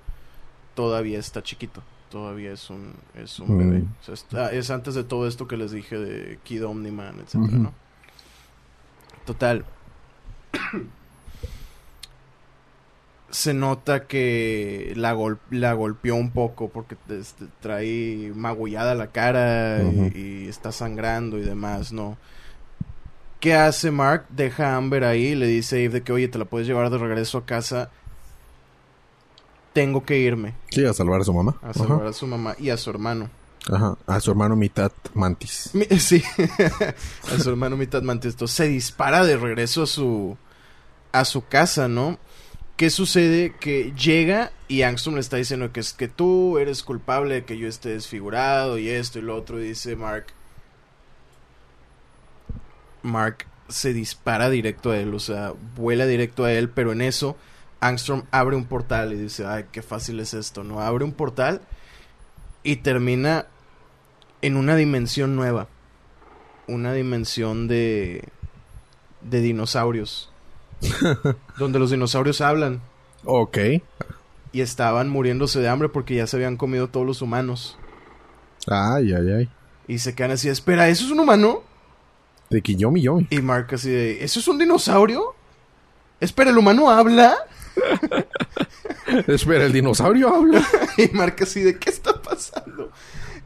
todavía 0.77 1.19
está 1.19 1.43
chiquito. 1.43 1.83
Todavía 2.11 2.53
es 2.53 2.71
un, 2.71 2.95
es 3.17 3.41
un 3.41 3.59
bebé. 3.59 3.83
Es 4.53 4.71
antes 4.71 4.95
de 4.95 5.03
todo 5.03 5.27
esto 5.27 5.49
que 5.49 5.57
les 5.57 5.73
dije 5.73 5.99
de 5.99 6.39
Kid 6.45 6.65
Omniman, 6.65 7.19
etcétera, 7.19 7.59
¿no? 7.59 7.75
Total. 9.25 9.65
Se 13.29 13.55
nota 13.55 14.07
que 14.07 14.93
la, 14.95 15.17
la 15.51 15.73
golpeó 15.73 16.15
un 16.15 16.31
poco 16.31 16.69
porque 16.69 16.97
este, 17.09 17.47
trae 17.61 18.33
magullada 18.37 18.95
la 18.95 19.09
cara 19.09 19.83
y, 19.83 20.47
está 20.47 20.71
sangrando 20.71 21.37
y 21.39 21.43
demás, 21.43 21.93
¿no? 21.93 22.17
¿Qué 23.41 23.55
hace 23.55 23.91
Mark? 23.91 24.27
Deja 24.31 24.75
a 24.75 24.77
Amber 24.77 25.03
ahí 25.03 25.27
y 25.27 25.35
le 25.35 25.49
dice 25.49 25.77
a 25.77 25.81
Eve 25.81 25.95
de 25.95 26.03
que, 26.03 26.12
oye, 26.12 26.29
te 26.29 26.39
la 26.39 26.45
puedes 26.45 26.69
llevar 26.69 26.89
de 26.89 26.99
regreso 26.99 27.39
a 27.39 27.47
casa 27.47 27.91
tengo 29.77 30.07
que 30.07 30.17
irme. 30.17 30.55
Sí, 30.71 30.87
a 30.87 30.95
salvar 30.95 31.21
a 31.21 31.25
su 31.25 31.35
mamá. 31.35 31.55
A 31.61 31.75
salvar 31.75 32.07
a 32.07 32.12
su 32.15 32.27
mamá 32.27 32.57
y 32.59 32.71
a 32.71 32.79
su 32.79 32.89
hermano. 32.89 33.29
Ajá, 33.71 33.99
a 34.07 34.21
su 34.21 34.31
hermano 34.31 34.57
mitad 34.57 34.91
mantis. 35.12 35.71
sí, 35.99 36.23
a 37.31 37.39
su 37.39 37.51
hermano 37.51 37.77
mitad 37.77 38.01
mantis. 38.01 38.33
Entonces 38.33 38.57
se 38.57 38.69
dispara 38.69 39.27
de 39.27 39.37
regreso 39.37 39.83
a 39.83 39.87
su, 39.87 40.39
a 41.12 41.27
su 41.27 41.47
casa, 41.47 41.89
¿no? 41.89 42.19
¿Qué 42.79 42.89
sucede? 42.89 43.55
Que 43.61 43.93
llega 43.93 44.51
y 44.67 44.81
Angstrom 44.81 45.17
le 45.17 45.21
está 45.21 45.37
diciendo 45.37 45.71
que 45.73 45.81
es 45.81 45.93
que 45.93 46.09
tú 46.09 46.57
eres 46.57 46.83
culpable 46.83 47.35
de 47.35 47.45
que 47.45 47.59
yo 47.59 47.69
esté 47.69 47.91
desfigurado 47.91 48.79
y 48.79 48.89
esto 48.89 49.19
y 49.19 49.23
lo 49.23 49.37
otro. 49.37 49.61
Y 49.61 49.69
dice 49.69 49.95
Mark. 49.95 50.29
Mark 53.03 53.47
se 53.69 53.93
dispara 53.93 54.49
directo 54.49 54.93
a 54.93 54.97
él, 54.97 55.12
o 55.12 55.21
sea, 55.21 55.53
vuela 55.77 56.07
directo 56.07 56.45
a 56.45 56.53
él, 56.55 56.71
pero 56.71 56.93
en 56.93 57.03
eso 57.03 57.37
Angstrom 57.81 58.23
abre 58.31 58.57
un 58.57 58.65
portal 58.65 59.12
y 59.12 59.17
dice, 59.17 59.47
ay, 59.47 59.67
qué 59.73 59.83
fácil 59.83 60.21
es 60.21 60.35
esto, 60.35 60.65
¿no? 60.65 60.81
Abre 60.81 61.05
un 61.05 61.12
portal 61.12 61.61
y 62.62 62.77
termina 62.77 63.47
en 64.43 64.57
una 64.57 64.77
dimensión 64.77 65.37
nueva. 65.37 65.69
Una 66.69 66.93
dimensión 66.93 67.69
de, 67.69 68.25
de 69.23 69.41
dinosaurios. 69.41 70.33
donde 71.59 71.79
los 71.79 71.91
dinosaurios 71.91 72.41
hablan. 72.41 72.81
Ok. 73.25 73.59
Y 74.53 74.61
estaban 74.61 75.09
muriéndose 75.09 75.61
de 75.61 75.69
hambre 75.69 75.89
porque 75.89 76.17
ya 76.17 76.27
se 76.27 76.37
habían 76.37 76.57
comido 76.57 76.89
todos 76.89 77.07
los 77.07 77.23
humanos. 77.23 77.79
Ay, 78.67 79.12
ay, 79.12 79.33
ay. 79.33 79.49
Y 79.89 79.99
se 79.99 80.15
quedan 80.15 80.33
así, 80.33 80.49
espera, 80.49 80.89
¿eso 80.89 81.05
es 81.05 81.11
un 81.11 81.21
humano? 81.21 81.62
De 82.51 82.62
Kiyomi 82.62 83.03
Yomi. 83.03 83.27
Y 83.31 83.41
Mark 83.41 83.69
así 83.73 83.91
de, 83.91 84.25
¿eso 84.25 84.41
es 84.41 84.49
un 84.49 84.59
dinosaurio? 84.59 85.35
Espera, 86.21 86.51
¿el 86.51 86.59
humano 86.59 86.91
habla? 86.91 87.37
Espera, 89.27 89.65
el 89.65 89.73
dinosaurio 89.73 90.35
habla. 90.35 90.67
y 90.99 91.09
marca 91.15 91.45
así 91.45 91.61
de 91.62 91.79
qué 91.79 91.91
está 91.91 92.21
pasando. 92.21 92.91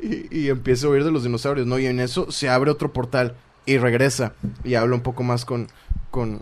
Y, 0.01 0.49
empieza 0.49 0.87
a 0.87 0.91
oír 0.91 1.05
de 1.05 1.11
los 1.11 1.25
dinosaurios, 1.25 1.67
¿no? 1.67 1.79
Y 1.79 1.87
en 1.87 2.01
eso 2.01 2.31
se 2.31 2.49
abre 2.49 2.71
otro 2.71 2.93
portal 2.93 3.37
y 3.67 3.77
regresa. 3.77 4.33
Y 4.65 4.75
habla 4.75 4.95
un 4.95 5.03
poco 5.03 5.23
más 5.23 5.45
con, 5.45 5.69
con, 6.11 6.41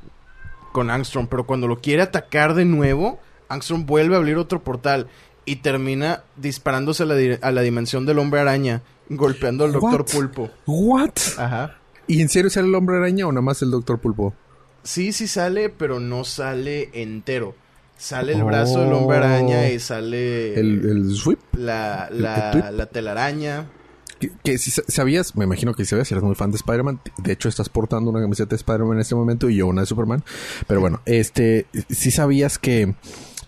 con 0.73 0.91
Angstrom. 0.91 1.27
Pero 1.27 1.45
cuando 1.45 1.67
lo 1.67 1.81
quiere 1.81 2.03
atacar 2.03 2.55
de 2.55 2.65
nuevo, 2.65 3.19
Angstrom 3.49 3.85
vuelve 3.85 4.15
a 4.15 4.19
abrir 4.19 4.37
otro 4.37 4.63
portal. 4.63 5.09
y 5.45 5.57
termina 5.57 6.23
disparándose 6.37 7.03
a 7.03 7.07
la, 7.07 7.17
a 7.41 7.51
la 7.51 7.63
dimensión 7.63 8.07
del 8.07 8.19
hombre 8.19 8.41
araña, 8.41 8.83
golpeando 9.09 9.65
al 9.65 9.73
Doctor 9.73 10.05
Pulpo. 10.05 10.51
¿What? 10.67 11.15
Ajá. 11.39 11.79
¿Y 12.07 12.23
en 12.23 12.29
serio 12.29 12.51
sale 12.51 12.69
el 12.69 12.75
hombre 12.75 12.97
araña 12.97 13.27
o 13.27 13.33
nada 13.33 13.43
más 13.43 13.61
el 13.63 13.71
Doctor 13.71 13.99
Pulpo? 13.99 14.35
Sí, 14.83 15.13
sí 15.13 15.27
sale, 15.27 15.69
pero 15.69 16.01
no 16.01 16.25
sale 16.25 16.91
entero. 16.95 17.55
Sale 17.99 18.33
el 18.33 18.45
brazo 18.45 18.85
del 18.85 18.93
hombre 18.93 19.17
araña 19.19 19.69
y 19.69 19.81
sale... 19.81 20.55
¿El, 20.59 20.89
el 20.89 21.11
sweep? 21.17 21.41
La, 21.57 22.09
la, 22.13 22.71
la 22.71 22.87
telaraña. 22.87 23.67
Que, 24.43 24.59
si 24.59 24.71
sabías, 24.71 25.37
me 25.37 25.45
imagino 25.45 25.75
que 25.75 25.85
si 25.85 25.91
sabías, 25.91 26.09
si 26.09 26.15
eres 26.15 26.25
muy 26.25 26.35
fan 26.35 26.51
de 26.51 26.57
Spider-Man. 26.57 27.01
De 27.19 27.33
hecho, 27.33 27.49
estás 27.49 27.69
portando 27.69 28.11
una 28.11 28.21
camiseta 28.21 28.51
de 28.51 28.57
Spider-Man 28.57 28.95
en 28.95 29.01
este 29.01 29.15
momento 29.15 29.49
y 29.49 29.57
yo 29.57 29.67
una 29.67 29.83
de 29.83 29.87
Superman. 29.87 30.25
Pero 30.67 30.81
bueno, 30.81 31.01
este, 31.07 31.67
si 31.89 32.11
sabías 32.11 32.59
que 32.59 32.95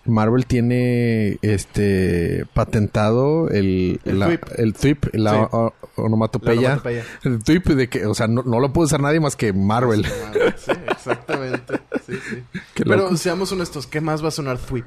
Marvel 0.05 0.45
tiene 0.45 1.37
este 1.41 2.45
patentado 2.53 3.49
el 3.49 3.99
el, 4.05 4.39
el 4.57 4.73
tweep, 4.73 5.13
la, 5.13 5.49
onomatopeya. 5.95 6.81
El 7.23 7.43
tweep 7.43 7.65
de 7.65 7.89
que, 7.89 8.05
o 8.05 8.13
sea, 8.13 8.27
no, 8.27 8.41
lo 8.43 8.73
puede 8.73 8.85
usar 8.85 9.01
nadie 9.01 9.19
más 9.19 9.35
que 9.35 9.53
Marvel. 9.53 10.05
Sí, 10.57 10.71
exactamente. 10.89 11.81
Sí, 12.05 12.13
sí. 12.29 12.43
Pero 12.83 13.15
seamos 13.17 13.51
honestos, 13.51 13.87
¿qué 13.87 14.01
más 14.01 14.23
va 14.23 14.29
a 14.29 14.31
sonar 14.31 14.57
tweep? 14.57 14.85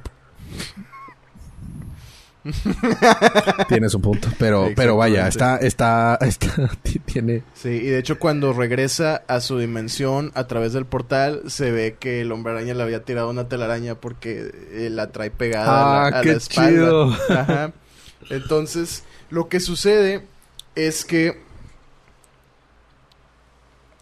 Tienes 3.68 3.94
un 3.94 4.02
punto, 4.02 4.28
pero 4.38 4.70
pero 4.76 4.96
vaya, 4.96 5.26
está 5.28 5.56
está 5.56 6.18
está 6.20 6.70
tiene 7.06 7.42
Sí, 7.54 7.68
y 7.70 7.86
de 7.86 7.98
hecho 7.98 8.18
cuando 8.18 8.52
regresa 8.52 9.22
a 9.28 9.40
su 9.40 9.58
dimensión 9.58 10.30
a 10.34 10.46
través 10.46 10.74
del 10.74 10.84
portal 10.84 11.42
se 11.46 11.70
ve 11.70 11.96
que 11.98 12.20
el 12.20 12.32
hombre 12.32 12.52
araña 12.52 12.74
le 12.74 12.82
había 12.82 13.02
tirado 13.04 13.30
una 13.30 13.48
telaraña 13.48 13.94
porque 13.94 14.50
eh, 14.72 14.90
la 14.90 15.10
trae 15.10 15.30
pegada 15.30 16.06
a 16.06 16.10
la, 16.10 16.18
ah, 16.18 16.22
espalda. 16.22 17.72
Entonces, 18.30 19.04
lo 19.30 19.48
que 19.48 19.60
sucede 19.60 20.26
es 20.74 21.04
que 21.04 21.42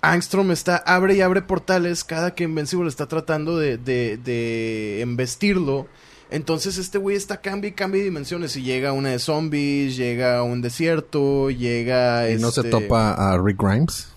Angstrom 0.00 0.50
está 0.50 0.76
abre 0.78 1.14
y 1.14 1.20
abre 1.20 1.42
portales 1.42 2.02
cada 2.02 2.34
que 2.34 2.44
Invencible 2.44 2.88
está 2.88 3.06
tratando 3.06 3.56
de, 3.56 3.78
de, 3.78 4.16
de 4.16 5.00
embestirlo 5.00 5.86
entonces 6.32 6.78
este 6.78 6.98
güey 6.98 7.16
está 7.16 7.40
cambia 7.40 7.68
y 7.68 7.72
cambia 7.72 8.00
de 8.00 8.06
dimensiones. 8.06 8.56
Y 8.56 8.62
llega 8.62 8.92
una 8.92 9.10
de 9.10 9.18
zombies, 9.18 9.96
llega 9.96 10.38
a 10.38 10.42
un 10.42 10.62
desierto, 10.62 11.50
llega... 11.50 12.30
¿Y 12.30 12.38
no 12.38 12.50
se 12.50 12.62
este 12.62 12.70
topa 12.70 13.12
a 13.12 13.38
Rick 13.38 13.62
Grimes? 13.62 14.08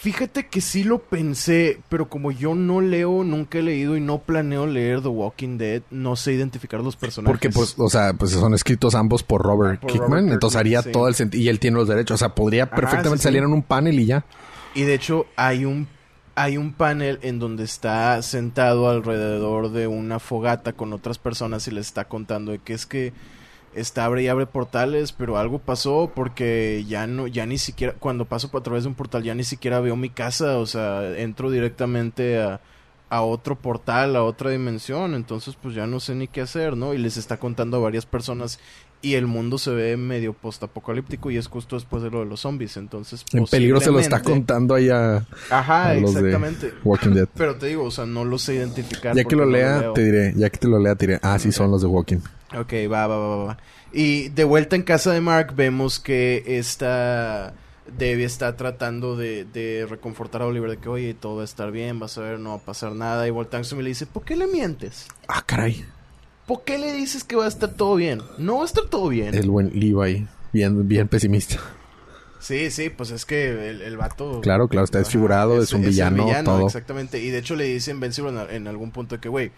Fíjate 0.00 0.46
que 0.46 0.62
sí 0.62 0.82
lo 0.82 0.98
pensé, 1.00 1.78
pero 1.90 2.08
como 2.08 2.32
yo 2.32 2.54
no 2.54 2.80
leo, 2.80 3.22
nunca 3.22 3.58
he 3.58 3.62
leído 3.62 3.98
y 3.98 4.00
no 4.00 4.16
planeo 4.20 4.66
leer 4.66 5.02
The 5.02 5.08
Walking 5.08 5.58
Dead, 5.58 5.82
no 5.90 6.16
sé 6.16 6.32
identificar 6.32 6.80
los 6.80 6.96
personajes. 6.96 7.30
Porque, 7.30 7.50
pues, 7.50 7.74
o 7.76 7.90
sea, 7.90 8.14
pues 8.14 8.30
son 8.30 8.54
escritos 8.54 8.94
ambos 8.94 9.22
por 9.22 9.42
Robert 9.42 9.84
Kickman, 9.84 10.30
entonces 10.30 10.58
haría 10.58 10.82
todo 10.82 11.06
el 11.06 11.14
sentido. 11.14 11.44
Y 11.44 11.50
él 11.50 11.60
tiene 11.60 11.76
los 11.76 11.86
derechos, 11.86 12.14
o 12.14 12.18
sea, 12.18 12.34
podría 12.34 12.70
perfectamente 12.70 13.24
salir 13.24 13.42
en 13.42 13.52
un 13.52 13.62
panel 13.62 14.00
y 14.00 14.06
ya. 14.06 14.24
Y 14.74 14.84
de 14.84 14.94
hecho, 14.94 15.26
hay 15.36 15.66
un 15.66 15.86
hay 16.42 16.56
un 16.56 16.72
panel 16.72 17.18
en 17.20 17.38
donde 17.38 17.64
está 17.64 18.22
sentado 18.22 18.88
alrededor 18.88 19.72
de 19.72 19.86
una 19.86 20.18
fogata 20.18 20.72
con 20.72 20.94
otras 20.94 21.18
personas 21.18 21.68
y 21.68 21.70
les 21.70 21.88
está 21.88 22.06
contando 22.06 22.52
de 22.52 22.58
que 22.60 22.72
es 22.72 22.86
que 22.86 23.12
está 23.74 24.06
abre 24.06 24.22
y 24.22 24.28
abre 24.28 24.46
portales, 24.46 25.12
pero 25.12 25.36
algo 25.36 25.58
pasó 25.58 26.10
porque 26.14 26.82
ya 26.88 27.06
no, 27.06 27.26
ya 27.26 27.44
ni 27.44 27.58
siquiera, 27.58 27.92
cuando 27.98 28.24
paso 28.24 28.50
a 28.56 28.62
través 28.62 28.84
de 28.84 28.88
un 28.88 28.94
portal 28.94 29.22
ya 29.22 29.34
ni 29.34 29.44
siquiera 29.44 29.80
veo 29.80 29.96
mi 29.96 30.08
casa, 30.08 30.56
o 30.56 30.64
sea, 30.64 31.18
entro 31.18 31.50
directamente 31.50 32.40
a, 32.40 32.62
a 33.10 33.20
otro 33.20 33.56
portal, 33.56 34.16
a 34.16 34.24
otra 34.24 34.50
dimensión, 34.50 35.14
entonces 35.14 35.56
pues 35.60 35.74
ya 35.74 35.86
no 35.86 36.00
sé 36.00 36.14
ni 36.14 36.26
qué 36.26 36.40
hacer, 36.40 36.74
¿no? 36.74 36.94
Y 36.94 36.98
les 36.98 37.18
está 37.18 37.36
contando 37.36 37.76
a 37.76 37.80
varias 37.80 38.06
personas 38.06 38.58
y 39.02 39.14
el 39.14 39.26
mundo 39.26 39.58
se 39.58 39.70
ve 39.70 39.96
medio 39.96 40.32
postapocalíptico 40.32 41.30
y 41.30 41.36
es 41.36 41.46
justo 41.46 41.76
después 41.76 42.02
de 42.02 42.10
lo 42.10 42.20
de 42.20 42.26
los 42.26 42.40
zombies, 42.40 42.76
entonces 42.76 43.24
en 43.32 43.44
peligro 43.46 43.80
se 43.80 43.90
lo 43.90 43.98
está 43.98 44.22
contando 44.22 44.74
ahí 44.74 44.90
a 44.90 45.26
Ajá, 45.48 45.94
exactamente. 45.94 46.74
Walking 46.84 47.10
Dead. 47.10 47.28
Pero 47.34 47.56
te 47.56 47.66
digo, 47.66 47.84
o 47.84 47.90
sea, 47.90 48.06
no 48.06 48.24
lo 48.24 48.38
sé 48.38 48.56
identificar. 48.56 49.16
Ya 49.16 49.24
que 49.24 49.36
lo 49.36 49.46
lea, 49.46 49.92
te 49.94 50.04
diré, 50.04 50.34
ya 50.36 50.50
que 50.50 50.58
te 50.58 50.68
lo 50.68 50.78
lea, 50.78 50.94
te 50.94 51.06
diré, 51.06 51.20
ah, 51.22 51.38
sí 51.38 51.50
son 51.52 51.70
los 51.70 51.80
de 51.80 51.88
Walking. 51.88 52.18
Ok, 52.58 52.72
va, 52.92 53.06
va, 53.06 53.16
va, 53.16 53.44
va. 53.44 53.58
Y 53.92 54.28
de 54.28 54.44
vuelta 54.44 54.76
en 54.76 54.82
casa 54.82 55.12
de 55.12 55.20
Mark 55.20 55.54
vemos 55.56 55.98
que 55.98 56.44
esta 56.46 57.54
Debbie 57.98 58.24
está 58.24 58.56
tratando 58.56 59.16
de, 59.16 59.44
de 59.44 59.86
reconfortar 59.88 60.42
a 60.42 60.46
Oliver 60.46 60.70
de 60.70 60.76
que, 60.76 60.88
oye, 60.88 61.14
todo 61.14 61.36
va 61.36 61.42
a 61.42 61.44
estar 61.44 61.72
bien, 61.72 61.98
vas 61.98 62.16
a 62.18 62.22
ver, 62.22 62.38
no 62.38 62.50
va 62.50 62.56
a 62.56 62.60
pasar 62.60 62.92
nada. 62.92 63.26
Y 63.26 63.30
Voltaxo 63.30 63.76
me 63.76 63.82
le 63.82 63.88
dice, 63.90 64.06
¿por 64.06 64.24
qué 64.24 64.36
le 64.36 64.46
mientes? 64.46 65.06
Ah, 65.28 65.42
caray. 65.44 65.84
¿Por 66.50 66.64
qué 66.64 66.78
le 66.78 66.92
dices 66.92 67.22
que 67.22 67.36
va 67.36 67.44
a 67.44 67.48
estar 67.48 67.70
todo 67.70 67.94
bien? 67.94 68.22
No 68.36 68.56
va 68.56 68.62
a 68.62 68.64
estar 68.64 68.82
todo 68.86 69.06
bien. 69.06 69.36
El 69.36 69.48
buen 69.48 69.70
Levi, 69.72 70.26
bien, 70.52 70.88
bien 70.88 71.06
pesimista. 71.06 71.60
Sí, 72.40 72.72
sí, 72.72 72.90
pues 72.90 73.12
es 73.12 73.24
que 73.24 73.70
el, 73.70 73.80
el 73.82 73.96
vato... 73.96 74.40
Claro, 74.40 74.66
claro, 74.66 74.84
está 74.84 74.98
desfigurado, 74.98 75.62
es, 75.62 75.72
un 75.72 75.82
villano, 75.82 76.26
todo. 76.42 76.66
Exactamente, 76.66 77.20
y 77.20 77.30
de 77.30 77.38
hecho 77.38 77.54
le 77.54 77.66
dice 77.66 77.92
Invencible 77.92 78.30
en, 78.30 78.50
en 78.50 78.66
algún 78.66 78.90
punto 78.90 79.14
de 79.14 79.20
que, 79.20 79.28
güey, 79.28 79.52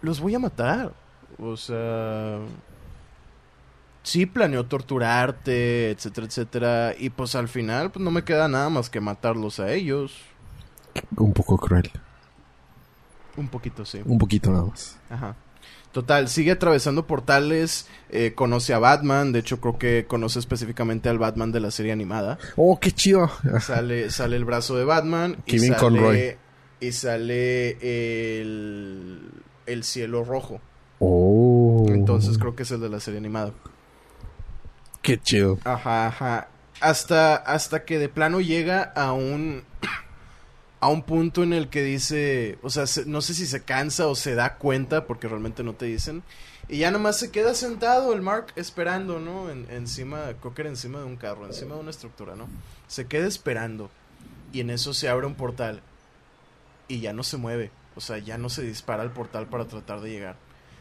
los 0.00 0.20
voy 0.20 0.34
a 0.34 0.38
matar. 0.38 0.94
O 1.38 1.54
sea... 1.58 2.38
Sí 4.04 4.24
planeó 4.24 4.64
torturarte, 4.64 5.90
etcétera, 5.90 6.26
etcétera. 6.28 6.94
Y 6.98 7.10
pues 7.10 7.34
al 7.34 7.48
final, 7.48 7.90
pues 7.90 8.02
no 8.02 8.10
me 8.10 8.24
queda 8.24 8.48
nada 8.48 8.70
más 8.70 8.88
que 8.88 9.02
matarlos 9.02 9.60
a 9.60 9.70
ellos. 9.70 10.16
Un 11.14 11.34
poco 11.34 11.58
cruel. 11.58 11.90
Un 13.36 13.48
poquito, 13.48 13.84
sí. 13.84 14.00
Un 14.04 14.18
poquito 14.18 14.50
nada 14.50 14.64
más. 14.64 14.98
Ajá. 15.10 15.36
Total, 15.92 16.28
sigue 16.28 16.52
atravesando 16.52 17.06
portales, 17.06 17.86
eh, 18.08 18.32
conoce 18.34 18.72
a 18.72 18.78
Batman, 18.78 19.30
de 19.30 19.40
hecho 19.40 19.60
creo 19.60 19.78
que 19.78 20.06
conoce 20.06 20.38
específicamente 20.38 21.10
al 21.10 21.18
Batman 21.18 21.52
de 21.52 21.60
la 21.60 21.70
serie 21.70 21.92
animada. 21.92 22.38
Oh, 22.56 22.80
qué 22.80 22.92
chido. 22.92 23.30
Sale, 23.60 24.10
sale 24.10 24.36
el 24.36 24.46
brazo 24.46 24.74
de 24.76 24.84
Batman 24.84 25.36
y 25.44 25.58
sale, 25.58 25.76
Conroy. 25.76 26.36
y 26.80 26.92
sale 26.92 28.40
el, 28.40 29.20
el 29.66 29.84
cielo 29.84 30.24
rojo. 30.24 30.60
Oh. 30.98 31.84
Entonces 31.88 32.38
creo 32.38 32.56
que 32.56 32.62
es 32.62 32.70
el 32.70 32.80
de 32.80 32.88
la 32.88 32.98
serie 33.00 33.18
animada. 33.18 33.52
Qué 35.02 35.20
chido. 35.20 35.58
Ajá, 35.64 36.06
ajá. 36.06 36.48
Hasta, 36.80 37.36
hasta 37.36 37.84
que 37.84 37.98
de 37.98 38.08
plano 38.08 38.40
llega 38.40 38.82
a 38.82 39.12
un 39.12 39.62
a 40.82 40.88
un 40.88 41.04
punto 41.04 41.44
en 41.44 41.52
el 41.52 41.68
que 41.68 41.84
dice, 41.84 42.58
o 42.60 42.68
sea, 42.68 42.86
no 43.06 43.22
sé 43.22 43.34
si 43.34 43.46
se 43.46 43.62
cansa 43.62 44.08
o 44.08 44.16
se 44.16 44.34
da 44.34 44.56
cuenta, 44.56 45.06
porque 45.06 45.28
realmente 45.28 45.62
no 45.62 45.74
te 45.74 45.86
dicen, 45.86 46.24
y 46.68 46.78
ya 46.78 46.90
nomás 46.90 47.20
se 47.20 47.30
queda 47.30 47.54
sentado 47.54 48.12
el 48.12 48.20
Mark 48.20 48.46
esperando, 48.56 49.20
¿no? 49.20 49.48
En, 49.48 49.70
encima, 49.70 50.24
era 50.56 50.68
encima 50.68 50.98
de 50.98 51.04
un 51.04 51.14
carro, 51.14 51.46
encima 51.46 51.76
de 51.76 51.82
una 51.82 51.90
estructura, 51.90 52.34
¿no? 52.34 52.48
Se 52.88 53.06
queda 53.06 53.28
esperando, 53.28 53.90
y 54.52 54.58
en 54.58 54.70
eso 54.70 54.92
se 54.92 55.08
abre 55.08 55.28
un 55.28 55.36
portal, 55.36 55.82
y 56.88 56.98
ya 56.98 57.12
no 57.12 57.22
se 57.22 57.36
mueve, 57.36 57.70
o 57.94 58.00
sea, 58.00 58.18
ya 58.18 58.36
no 58.36 58.48
se 58.48 58.62
dispara 58.62 59.04
el 59.04 59.12
portal 59.12 59.46
para 59.46 59.68
tratar 59.68 60.00
de 60.00 60.10
llegar. 60.10 60.34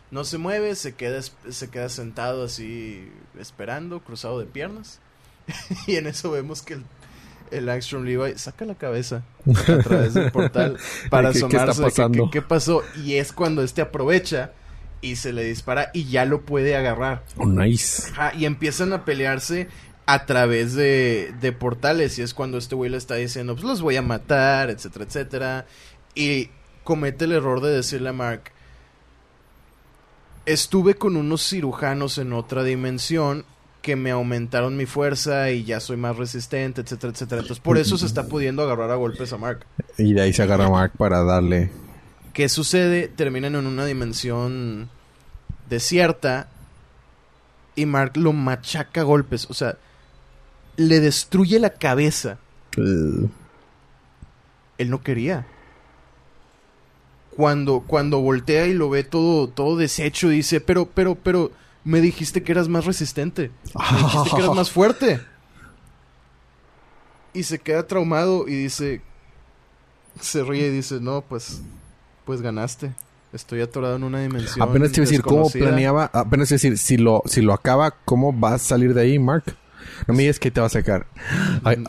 No 0.10 0.24
se 0.24 0.40
mueve, 0.40 0.74
se 0.74 0.96
queda, 0.96 1.22
se 1.22 1.70
queda 1.70 1.90
sentado 1.90 2.46
así, 2.46 3.08
esperando, 3.38 4.00
cruzado 4.00 4.40
de 4.40 4.48
piernas, 4.48 5.00
y 5.86 5.98
en 5.98 6.08
eso 6.08 6.32
vemos 6.32 6.64
que 6.64 6.74
el 6.74 6.86
el 7.52 7.70
Angstrom 7.70 8.04
Levi 8.04 8.38
saca 8.38 8.66
la 8.66 8.76
cabeza 8.76 9.24
a 9.48 9.78
través 9.84 10.14
del 10.14 10.32
portal 10.32 10.78
para 11.10 11.30
asomarse 11.30 11.84
¿Qué, 12.12 12.30
¿qué, 12.32 12.42
pasó? 12.42 12.84
Y 13.04 13.16
es 13.16 13.32
cuando 13.32 13.64
este 13.64 13.82
aprovecha 13.82 14.52
y 15.02 15.16
se 15.16 15.34
le 15.34 15.44
dispara 15.44 15.90
y 15.94 16.06
ya 16.06 16.26
lo 16.26 16.42
puede 16.42 16.76
agarrar. 16.76 17.24
Oh, 17.38 17.46
nice. 17.46 18.12
y 18.38 18.46
empiezan 18.46 18.94
a 18.94 19.04
pelearse 19.04 19.68
a 20.06 20.26
través 20.26 20.74
de, 20.74 21.34
de 21.40 21.52
portales 21.52 22.18
y 22.20 22.22
es 22.22 22.34
cuando 22.34 22.58
este 22.58 22.76
güey 22.76 22.90
le 22.90 22.98
está 22.98 23.16
diciendo, 23.16 23.56
pues 23.56 23.66
los 23.66 23.82
voy 23.82 23.98
a 23.98 24.02
matar, 24.02 24.70
etcétera, 24.70 25.06
etcétera. 25.06 25.66
Y 26.16 26.50
comete 26.84 27.26
el 27.26 27.34
error 27.34 27.62
de 27.62 27.72
decirle 27.72 28.10
a 28.10 28.14
Mark, 28.14 28.52
estuve 30.46 30.96
con 30.96 31.16
unos 31.16 31.48
cirujanos 31.48 32.18
en 32.18 32.34
otra 32.34 32.64
dimensión 32.64 33.46
que 33.82 33.96
me 33.96 34.12
aumentaron 34.12 34.78
mi 34.78 34.86
fuerza 34.86 35.50
y 35.52 35.63
ya 35.63 35.80
soy 35.80 35.98
más 35.98 36.15
resistente, 36.15 36.82
etcétera, 36.82 37.13
etcétera. 37.13 37.41
Entonces, 37.41 37.63
por 37.63 37.78
eso 37.78 37.98
se 37.98 38.06
está 38.06 38.28
pudiendo 38.28 38.62
agarrar 38.63 38.91
a 38.91 38.96
golpes 38.96 39.34
a 39.34 39.38
Mark. 39.38 39.65
Y 39.98 40.13
de 40.13 40.22
ahí 40.22 40.34
se 40.34 40.44
agarra 40.44 40.67
a 40.67 40.70
Mark 40.70 40.94
para 40.98 41.24
darle. 41.24 41.72
¿Qué 42.34 42.48
sucede? 42.48 43.08
Terminan 43.08 43.56
en 43.56 43.65
una 43.65 43.86
dimensión 43.86 44.89
desierta 45.70 46.48
y 47.76 47.86
Mark 47.86 48.17
lo 48.17 48.34
machaca 48.34 49.02
a 49.02 49.04
golpes. 49.04 49.48
O 49.50 49.54
sea, 49.54 49.78
le 50.78 51.00
destruye 51.00 51.60
la 51.60 51.72
cabeza. 51.72 52.38
Él 52.78 53.30
no 54.89 55.02
quería. 55.02 55.48
Cuando, 57.36 57.84
cuando 57.88 58.20
voltea 58.20 58.67
y 58.67 58.74
lo 58.74 58.89
ve 58.89 59.04
todo, 59.04 59.48
todo 59.48 59.78
deshecho, 59.78 60.30
dice, 60.30 60.62
pero, 60.62 60.86
pero, 60.86 61.15
pero, 61.15 61.52
me 61.84 62.02
dijiste 62.02 62.44
que 62.44 62.52
eras 62.52 62.67
más 62.67 62.86
resistente. 62.86 63.52
Me 63.74 63.98
dijiste 63.98 64.30
que 64.32 64.41
eras 64.44 64.56
más 64.56 64.72
fuerte. 64.72 65.22
Y 67.34 67.44
se 67.44 67.60
queda 67.60 67.88
traumado 67.88 68.48
y 68.48 68.56
dice... 68.56 69.02
Se 70.20 70.44
ríe 70.44 70.67
y 70.67 70.72
dice, 70.72 71.00
no, 71.00 71.22
pues... 71.22 71.62
Pues 72.26 72.41
ganaste. 72.41 72.94
Estoy 73.34 73.62
atorado 73.62 73.96
en 73.96 74.04
una 74.04 74.22
dimensión. 74.22 74.67
Apenas 74.67 74.91
te 74.91 75.00
iba 75.00 75.06
a 75.06 75.10
decir 75.10 75.22
cómo 75.22 75.50
planeaba, 75.50 76.12
apenas 76.13 76.50
te 76.50 76.56
iba 76.56 76.60
a 76.60 76.62
decir, 76.62 76.78
si 76.78 76.98
lo, 76.98 77.24
si 77.26 77.41
lo 77.41 77.54
acaba, 77.54 77.91
¿cómo 78.04 78.38
va 78.38 78.56
a 78.56 78.58
salir 78.58 78.94
de 78.94 79.02
ahí, 79.02 79.20
Mark? 79.20 79.56
No 80.08 80.14
me 80.14 80.22
digas 80.22 80.40
que 80.40 80.52
te 80.52 80.60
va 80.60 80.68
a 80.68 80.70
sacar. 80.70 81.06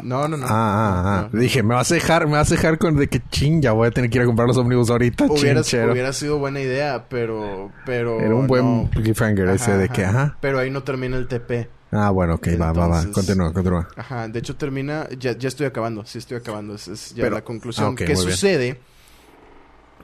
no, 0.02 0.28
no, 0.28 0.36
no. 0.36 0.46
Ah, 0.46 0.50
ah, 0.50 1.28
ah. 1.32 1.36
Dije, 1.36 1.62
me 1.62 1.74
vas 1.74 1.90
a 1.90 1.94
dejar, 1.94 2.26
me 2.26 2.32
vas 2.32 2.50
a 2.50 2.54
dejar 2.54 2.78
con 2.78 2.96
de 2.96 3.08
que 3.08 3.20
ching, 3.30 3.62
ya 3.62 3.72
voy 3.72 3.88
a 3.88 3.90
tener 3.90 4.10
que 4.10 4.18
ir 4.18 4.22
a 4.22 4.26
comprar 4.26 4.48
los 4.48 4.56
ómnibus 4.56 4.90
ahorita. 4.90 5.26
Hubiera, 5.26 5.62
hubiera 5.90 6.12
sido 6.12 6.38
buena 6.38 6.60
idea, 6.60 7.06
pero, 7.08 7.72
pero. 7.86 8.20
Era 8.20 8.34
un 8.34 8.46
buen 8.46 8.86
cliffhanger 8.88 9.48
ese 9.48 9.76
de 9.76 9.88
que, 9.88 10.04
ajá. 10.04 10.36
Pero 10.40 10.58
ahí 10.58 10.70
no 10.70 10.82
termina 10.82 11.16
el 11.16 11.28
TP. 11.28 11.68
Ah, 11.94 12.10
bueno, 12.10 12.34
ok, 12.36 12.48
va, 12.58 12.72
va, 12.72 12.86
va. 12.86 13.04
Continúa, 13.12 13.52
continúa. 13.52 13.86
Ajá, 13.96 14.26
de 14.26 14.38
hecho 14.38 14.56
termina, 14.56 15.06
ya, 15.18 15.36
ya 15.36 15.48
estoy 15.48 15.66
acabando, 15.66 16.06
sí 16.06 16.18
estoy 16.18 16.38
acabando, 16.38 16.74
es, 16.74 16.88
es 16.88 17.14
ya 17.14 17.28
la 17.28 17.44
conclusión. 17.44 17.94
¿Qué 17.94 18.16
sucede? 18.16 18.80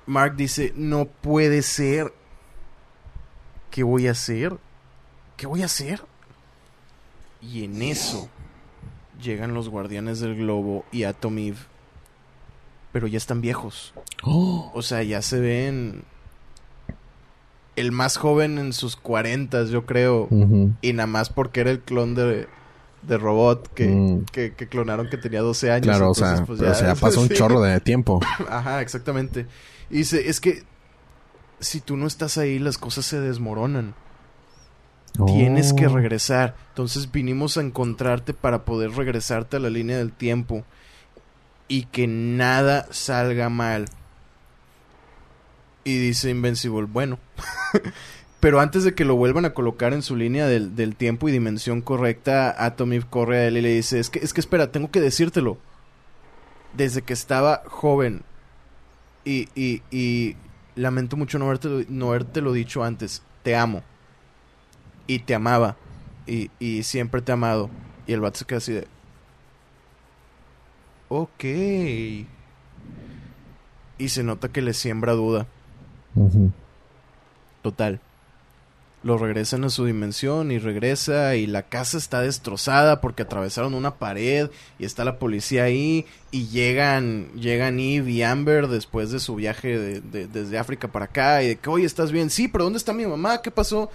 Mark 0.05 0.37
dice, 0.37 0.73
no 0.77 1.07
puede 1.07 1.63
ser. 1.63 2.13
¿Qué 3.71 3.83
voy 3.83 4.07
a 4.07 4.13
hacer? 4.13 4.57
¿Qué 5.37 5.47
voy 5.47 5.63
a 5.63 5.67
hacer? 5.67 6.03
Y 7.41 7.65
en 7.65 7.83
eso 7.83 8.29
llegan 9.23 9.55
los 9.55 9.69
guardianes 9.69 10.21
del 10.21 10.37
globo 10.37 10.85
y 10.93 11.05
Atom 11.05 11.39
Eve. 11.39 11.59
Pero 12.93 13.07
ya 13.07 13.19
están 13.19 13.41
viejos. 13.41 13.93
Oh. 14.23 14.71
O 14.75 14.83
sea, 14.83 15.03
ya 15.03 15.23
se 15.23 15.41
ven. 15.41 16.05
El 17.77 17.93
más 17.93 18.17
joven 18.17 18.59
en 18.59 18.73
sus 18.73 18.97
cuarentas, 18.97 19.71
yo 19.71 19.87
creo. 19.87 20.29
Y 20.81 20.93
nada 20.95 21.07
más 21.07 21.31
porque 21.31 21.61
era 21.61 21.71
el 21.71 21.81
clon 21.81 22.17
de, 22.17 22.49
de 23.03 23.19
robot 23.19 23.73
que, 23.73 23.87
mm. 23.87 24.25
que, 24.33 24.53
clonaron 24.69 25.09
que 25.09 25.17
tenía 25.17 25.43
12 25.43 25.71
años. 25.71 25.87
Claro, 25.87 26.11
o 26.11 26.15
sea, 26.15 26.45
pues 26.45 26.59
ya, 26.59 26.95
pasó 27.01 27.21
un 27.21 27.29
chorro 27.29 27.61
de 27.61 27.79
tiempo. 27.81 28.21
Ajá, 28.49 28.81
exactamente. 28.81 29.47
Y 29.91 29.99
dice, 29.99 30.29
es 30.29 30.41
que 30.41 30.65
si 31.61 31.81
tú 31.81 31.97
no 31.97 32.07
estás 32.07 32.39
ahí, 32.39 32.59
las 32.59 32.79
cosas 32.79 33.07
se 33.07 33.21
desmoronan. 33.21 33.95
Tienes 35.27 35.73
que 35.73 35.87
oh. 35.87 35.95
regresar. 35.95 36.55
Entonces 36.71 37.11
vinimos 37.11 37.57
a 37.57 37.63
encontrarte 37.63 38.35
para 38.35 38.65
poder 38.65 38.93
regresarte 38.93 39.57
a 39.57 39.61
la 39.61 39.71
línea 39.71 39.99
del 39.99 40.13
tiempo. 40.13 40.65
Y 41.67 41.85
que 41.85 42.07
nada 42.07 42.87
salga 42.91 43.49
mal. 43.49 43.87
Y 45.85 45.99
dice 45.99 46.31
Invincible, 46.31 46.87
bueno. 46.91 47.19
Pero 48.41 48.61
antes 48.61 48.85
de 48.85 48.95
que 48.95 49.05
lo 49.05 49.17
vuelvan 49.17 49.45
a 49.45 49.53
colocar 49.53 49.93
en 49.93 50.03
su 50.03 50.15
línea 50.15 50.47
del, 50.47 50.95
tiempo 50.95 51.29
y 51.29 51.33
dimensión 51.33 51.83
correcta, 51.83 52.55
Atomy 52.65 53.01
corre 53.01 53.39
a 53.39 53.47
él 53.49 53.57
y 53.57 53.63
le 53.63 53.75
dice, 53.75 53.99
es 53.99 54.11
que, 54.11 54.21
es 54.21 54.33
que 54.33 54.41
espera, 54.41 54.71
tengo 54.71 54.93
que 54.93 55.01
decírtelo. 55.01 55.59
Desde 56.77 57.03
que 57.03 57.13
estaba 57.13 57.63
joven. 57.67 58.23
Y, 59.25 59.49
y, 59.57 59.83
y 59.91 60.37
lamento 60.77 61.17
mucho 61.17 61.39
no 61.41 61.47
haberte, 61.47 61.87
no 61.89 62.11
haberte 62.11 62.41
lo 62.41 62.53
dicho 62.53 62.85
antes. 62.85 63.23
Te 63.43 63.57
amo 63.57 63.83
y 65.09 65.19
te 65.21 65.35
amaba 65.35 65.77
y, 66.29 66.53
y 66.61 66.85
siempre 66.85 67.21
te 67.23 67.33
ha 67.33 67.35
amado. 67.35 67.71
Y 68.07 68.13
el 68.13 68.21
vato 68.21 68.39
se 68.39 68.45
queda 68.45 68.59
así 68.59 68.73
de... 68.73 68.87
Ok. 71.09 71.45
Y 73.99 74.09
se 74.09 74.23
nota 74.23 74.51
que 74.51 74.63
le 74.63 74.75
siembra 74.75 75.15
duda. 75.15 75.49
Total. 77.63 78.01
Lo 79.03 79.17
regresan 79.17 79.65
a 79.65 79.71
su 79.71 79.85
dimensión 79.85 80.51
y 80.51 80.59
regresa 80.59 81.37
y 81.37 81.47
la 81.47 81.63
casa 81.63 81.99
está 81.99 82.21
destrozada 82.21 83.01
porque 83.01 83.23
atravesaron 83.23 83.75
una 83.75 83.95
pared 83.95 84.51
y 84.79 84.85
está 84.85 85.05
la 85.05 85.19
policía 85.21 85.65
ahí 85.65 86.05
y 86.33 86.49
llegan 86.49 87.29
llegan 87.35 87.79
Eve 87.79 88.11
y 88.11 88.23
Amber 88.25 88.67
después 88.67 89.13
de 89.13 89.21
su 89.21 89.37
viaje 89.37 89.79
de, 89.79 90.27
desde 90.27 90.59
África 90.59 90.89
para 90.89 91.05
acá 91.05 91.45
y 91.45 91.49
de 91.49 91.57
que 91.57 91.71
oye 91.71 91.87
estás 91.87 92.11
bien 92.11 92.29
sí 92.29 92.49
pero 92.49 92.65
dónde 92.65 92.79
está 92.79 92.93
mi 92.93 93.07
mamá 93.07 93.41
qué 93.41 93.53
pasó 93.53 93.89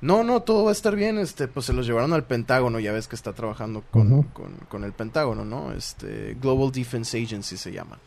no, 0.00 0.24
no, 0.24 0.42
todo 0.42 0.64
va 0.64 0.70
a 0.70 0.72
estar 0.72 0.94
bien. 0.94 1.18
Este, 1.18 1.48
pues 1.48 1.66
se 1.66 1.72
los 1.72 1.86
llevaron 1.86 2.12
al 2.12 2.24
Pentágono. 2.24 2.78
Ya 2.78 2.92
ves 2.92 3.08
que 3.08 3.16
está 3.16 3.32
trabajando 3.32 3.82
con, 3.90 4.22
con, 4.68 4.84
el 4.84 4.92
Pentágono, 4.92 5.44
¿no? 5.44 5.72
Este, 5.72 6.36
Global 6.40 6.70
Defense 6.70 7.22
Agency 7.22 7.56
se 7.56 7.72
llama. 7.72 7.98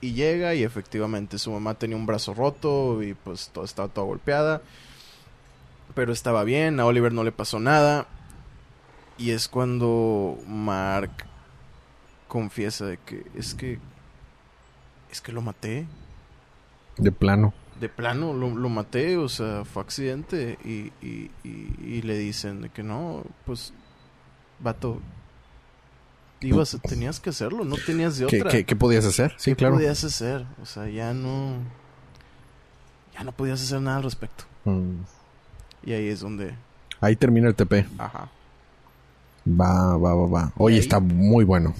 Y 0.00 0.14
llega 0.14 0.54
y 0.54 0.64
efectivamente 0.64 1.38
su 1.38 1.52
mamá 1.52 1.74
tenía 1.74 1.96
un 1.96 2.06
brazo 2.06 2.32
roto 2.32 3.02
y 3.02 3.14
pues 3.14 3.50
todo, 3.52 3.64
estaba 3.64 3.88
toda 3.88 4.06
golpeada. 4.06 4.62
Pero 5.94 6.12
estaba 6.12 6.44
bien, 6.44 6.80
a 6.80 6.86
Oliver 6.86 7.12
no 7.12 7.22
le 7.22 7.32
pasó 7.32 7.60
nada. 7.60 8.06
Y 9.18 9.32
es 9.32 9.48
cuando 9.48 10.38
Mark 10.46 11.10
confiesa 12.26 12.86
de 12.86 12.96
que 12.96 13.26
es 13.34 13.54
que 13.54 13.78
es 15.10 15.20
que 15.20 15.32
lo 15.32 15.42
maté. 15.42 15.86
De 16.96 17.12
plano 17.12 17.52
de 17.80 17.88
plano 17.88 18.34
lo, 18.34 18.50
lo, 18.50 18.68
maté, 18.68 19.16
o 19.16 19.28
sea, 19.28 19.64
fue 19.64 19.82
accidente 19.82 20.58
y, 20.64 20.92
y, 21.04 21.30
y, 21.42 22.02
le 22.02 22.18
dicen 22.18 22.60
de 22.60 22.68
que 22.68 22.82
no, 22.82 23.24
pues, 23.46 23.72
vato, 24.58 25.00
ibas, 26.40 26.78
tenías 26.86 27.20
que 27.20 27.30
hacerlo, 27.30 27.64
no 27.64 27.76
tenías 27.84 28.18
de 28.18 28.26
otra. 28.26 28.50
¿Qué, 28.50 28.64
qué, 28.64 28.76
podías 28.76 29.06
hacer? 29.06 29.34
Sí, 29.38 29.54
claro. 29.54 29.74
¿Qué 29.74 29.78
podías 29.78 30.04
hacer? 30.04 30.44
O 30.62 30.66
sea, 30.66 30.88
ya 30.88 31.14
no, 31.14 31.54
ya 33.14 33.24
no 33.24 33.32
podías 33.32 33.62
hacer 33.62 33.80
nada 33.80 33.96
al 33.96 34.02
respecto. 34.02 34.44
Mm. 34.64 35.00
Y 35.84 35.92
ahí 35.92 36.08
es 36.08 36.20
donde... 36.20 36.54
Ahí 37.00 37.16
termina 37.16 37.48
el 37.48 37.54
TP. 37.54 37.86
Ajá. 37.96 38.28
Va, 39.48 39.96
va, 39.96 40.14
va, 40.14 40.26
va. 40.26 40.52
Oye, 40.58 40.78
está 40.78 41.00
muy 41.00 41.44
bueno. 41.44 41.74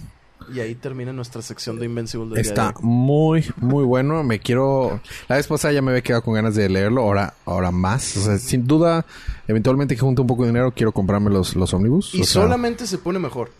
Y 0.52 0.60
ahí 0.60 0.74
termina 0.74 1.12
nuestra 1.12 1.42
sección 1.42 1.78
de 1.78 1.86
Invincible. 1.86 2.34
Del 2.34 2.40
Está 2.40 2.74
muy, 2.80 3.44
muy 3.56 3.84
bueno. 3.84 4.22
Me 4.24 4.38
quiero... 4.38 5.00
La 5.28 5.36
vez 5.36 5.46
pasada 5.46 5.72
ya 5.72 5.82
me 5.82 5.90
había 5.90 6.02
quedado 6.02 6.22
con 6.22 6.34
ganas 6.34 6.54
de 6.54 6.68
leerlo. 6.68 7.02
Ahora, 7.02 7.34
ahora 7.44 7.70
más. 7.70 8.16
O 8.16 8.20
sea, 8.20 8.38
sin 8.38 8.66
duda, 8.66 9.04
eventualmente 9.46 9.94
que 9.94 10.00
junte 10.00 10.20
un 10.20 10.26
poco 10.26 10.42
de 10.42 10.48
dinero, 10.48 10.72
quiero 10.72 10.92
comprarme 10.92 11.30
los, 11.30 11.56
los 11.56 11.72
ómnibus. 11.74 12.14
Y 12.14 12.24
solamente 12.24 12.86
se 12.86 12.98
pone 12.98 13.18
mejor. 13.18 13.50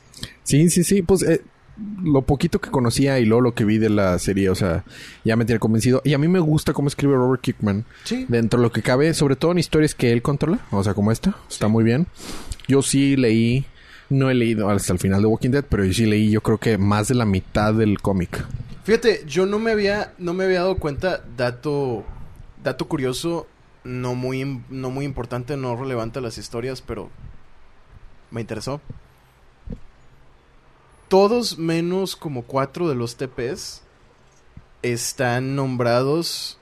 Sí, 0.43 0.71
sí, 0.71 0.85
sí. 0.85 1.03
Pues... 1.03 1.23
Eh, 1.23 1.43
lo 2.03 2.23
poquito 2.23 2.61
que 2.61 2.71
conocía 2.71 3.19
y 3.21 3.25
luego 3.25 3.40
lo 3.40 3.55
que 3.55 3.64
vi 3.64 3.79
de 3.79 3.88
la 3.88 4.19
serie, 4.19 4.51
o 4.51 4.55
sea, 4.55 4.85
ya 5.25 5.37
me 5.37 5.45
tiene 5.45 5.59
convencido. 5.59 6.03
Y 6.05 6.14
a 6.14 6.19
mí 6.19 6.29
me 6.29 6.38
gusta 6.38 6.73
cómo 6.73 6.88
escribe 6.88 7.14
Robert 7.14 7.40
Kickman. 7.40 7.85
Sí. 8.05 8.27
Dentro 8.29 8.61
de 8.61 8.66
lo 8.66 8.73
que 8.73 8.83
cabe, 8.83 9.14
sobre 9.14 9.37
todo 9.37 9.53
en 9.53 9.59
historias 9.59 9.95
que 9.95 10.12
él 10.12 10.23
controla, 10.23 10.61
o 10.71 10.85
sea, 10.85 10.95
como 10.95 11.11
esta, 11.11 11.37
está 11.49 11.69
muy 11.69 11.85
bien. 11.85 12.07
Yo 12.69 12.83
sí 12.83 13.16
leí 13.16 13.64
no 14.11 14.29
he 14.29 14.35
leído 14.35 14.68
hasta 14.68 14.92
el 14.92 14.99
final 14.99 15.23
de 15.23 15.29
Walking 15.29 15.51
Dead, 15.51 15.64
pero 15.66 15.85
yo 15.85 15.94
sí 15.94 16.05
leí, 16.05 16.31
yo 16.31 16.42
creo 16.42 16.59
que 16.59 16.77
más 16.77 17.09
de 17.09 17.14
la 17.14 17.25
mitad 17.25 17.73
del 17.73 18.01
cómic. 18.01 18.44
Fíjate, 18.85 19.25
yo 19.27 19.46
no 19.46 19.59
me 19.59 19.70
había, 19.70 20.14
no 20.18 20.35
me 20.35 20.44
había 20.44 20.61
dado 20.61 20.77
cuenta, 20.79 21.25
dato, 21.37 22.05
dato 22.62 22.88
curioso, 22.88 23.46
no 23.85 24.14
muy, 24.14 24.62
no 24.68 24.90
muy 24.90 25.05
importante, 25.05 25.57
no 25.57 25.77
relevante 25.77 26.18
a 26.18 26.23
las 26.23 26.38
historias, 26.38 26.83
pero 26.83 27.09
me 28.31 28.40
interesó. 28.40 28.81
Todos 31.09 31.59
menos 31.59 32.16
como 32.16 32.42
cuatro 32.42 32.88
de 32.88 32.94
los 32.96 33.16
TPs 33.16 33.83
están 34.83 35.55
nombrados 35.55 36.59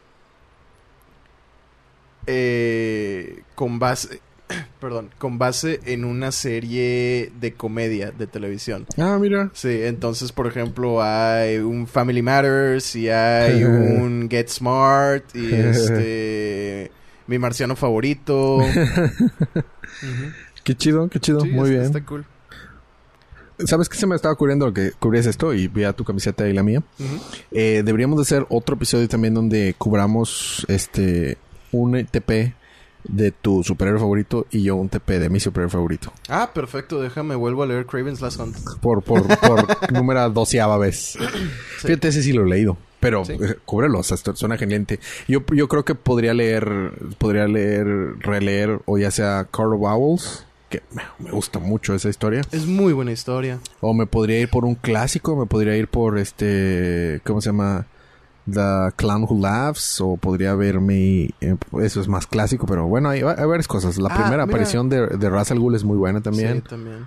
eh, 2.27 3.43
con 3.55 3.79
base 3.79 4.21
perdón, 4.81 5.11
con 5.19 5.39
base 5.39 5.81
en 5.85 6.05
una 6.05 6.33
serie 6.33 7.33
de 7.41 7.55
comedia 7.55 8.11
de 8.11 8.27
televisión. 8.27 8.87
Ah, 8.97 9.19
mira. 9.21 9.51
Sí, 9.55 9.81
entonces, 9.83 10.33
por 10.33 10.47
ejemplo, 10.47 11.03
hay 11.03 11.59
un 11.59 11.87
Family 11.87 12.23
Matters 12.23 12.97
y 12.97 13.09
hay 13.09 13.65
un 13.65 14.29
Get 14.31 14.49
Smart 14.49 15.25
y 15.35 15.55
este 15.55 16.91
mi 17.27 17.39
marciano 17.39 17.77
favorito. 17.77 18.61
Qué 20.65 20.75
chido, 20.75 21.09
qué 21.09 21.19
chido, 21.19 21.47
muy 21.47 21.71
bien. 21.71 21.83
Está 21.83 22.05
cool. 22.05 22.27
¿Sabes 23.65 23.89
qué 23.89 23.97
se 23.97 24.07
me 24.07 24.15
estaba 24.15 24.35
ocurriendo 24.35 24.71
que 24.75 24.93
cubrías 24.93 25.25
esto 25.25 25.55
y 25.55 25.67
vea 25.67 25.95
tu 25.95 26.05
camiseta 26.05 26.47
y 26.47 26.53
la 26.53 26.63
mía? 26.63 26.83
Eh, 27.51 27.83
deberíamos 27.85 28.19
de 28.19 28.23
hacer 28.23 28.47
otro 28.51 28.77
episodio 28.77 29.09
también 29.09 29.33
donde 29.33 29.75
cubramos 29.79 30.67
este 30.69 31.39
un 31.73 32.05
TP 32.05 32.55
de 33.05 33.33
tu 33.33 33.63
superhéroe 33.65 34.01
favorito 34.01 34.47
y 34.51 34.63
yo 34.63 34.77
un 34.77 34.89
TP 34.89 35.19
de 35.19 35.31
mi 35.31 35.41
superhéroe 35.41 35.71
favorito. 35.71 36.13
Ah, 36.29 36.51
perfecto. 36.53 37.01
Déjame, 37.01 37.35
vuelvo 37.35 37.63
a 37.63 37.67
leer 37.67 37.87
Craven's 37.87 38.21
Last 38.21 38.41
Hunt. 38.41 38.57
Por, 38.81 39.03
por, 39.03 39.27
por 39.39 39.93
número 39.93 40.29
doceava 40.31 40.79
vez. 40.79 41.17
Fíjate, 41.79 42.09
ese 42.09 42.23
sí 42.23 42.33
lo 42.33 42.45
he 42.45 42.49
leído. 42.49 42.77
Pero 43.01 43.23
eh, 43.29 43.57
cúbrelo, 43.65 44.01
o 44.01 44.03
sea, 44.03 44.17
suena 44.17 44.57
genial. 44.57 44.87
Yo, 45.29 45.45
yo 45.55 45.69
creo 45.69 45.85
que 45.85 45.95
podría 45.95 46.35
leer, 46.35 46.93
podría 47.19 47.47
leer, 47.47 47.87
releer, 48.19 48.81
o 48.87 48.99
ya 48.99 49.11
sea 49.11 49.47
Carl 49.51 49.77
Bowles, 49.77 50.45
que 50.69 50.83
me 51.19 51.31
gusta 51.31 51.61
mucho 51.61 51.95
esa 51.95 52.09
historia. 52.09 52.43
Es 52.51 52.67
muy 52.67 52.93
buena 52.93 53.13
historia. 53.13 53.61
O 53.81 53.95
me 53.95 54.07
podría 54.07 54.41
ir 54.41 54.51
por 54.51 54.65
un 54.65 54.75
clásico, 54.75 55.37
me 55.37 55.47
podría 55.47 55.77
ir 55.77 55.87
por 55.89 56.19
este, 56.19 57.21
¿cómo 57.25 57.41
se 57.41 57.51
llama? 57.51 57.87
The 58.51 58.93
Clown 58.97 59.25
Who 59.25 59.41
Laughs 59.41 60.01
o 60.01 60.17
podría 60.17 60.55
verme 60.55 61.31
eh, 61.41 61.57
eso 61.83 62.01
es 62.01 62.09
más 62.09 62.27
clásico 62.27 62.67
pero 62.67 62.87
bueno 62.87 63.09
hay, 63.09 63.21
hay 63.21 63.47
varias 63.47 63.69
cosas 63.69 63.99
la 63.99 64.09
ah, 64.11 64.17
primera 64.17 64.45
aparición 64.45 64.89
de, 64.89 65.07
de 65.07 65.31
Russell 65.31 65.59
Gould 65.59 65.77
es 65.77 65.85
muy 65.85 65.97
buena 65.97 66.21
también 66.21 66.63
sí 66.63 66.69
también 66.69 67.07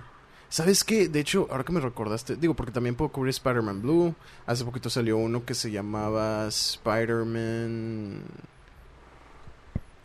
¿Sabes 0.52 0.84
qué? 0.84 1.08
De 1.08 1.18
hecho, 1.18 1.48
ahora 1.50 1.64
que 1.64 1.72
me 1.72 1.80
recordaste, 1.80 2.36
digo, 2.36 2.52
porque 2.52 2.72
también 2.72 2.94
puedo 2.94 3.10
cubrir 3.10 3.30
Spider-Man 3.30 3.80
Blue. 3.80 4.14
Hace 4.44 4.66
poquito 4.66 4.90
salió 4.90 5.16
uno 5.16 5.46
que 5.46 5.54
se 5.54 5.70
llamaba 5.70 6.46
Spider-Man 6.46 8.20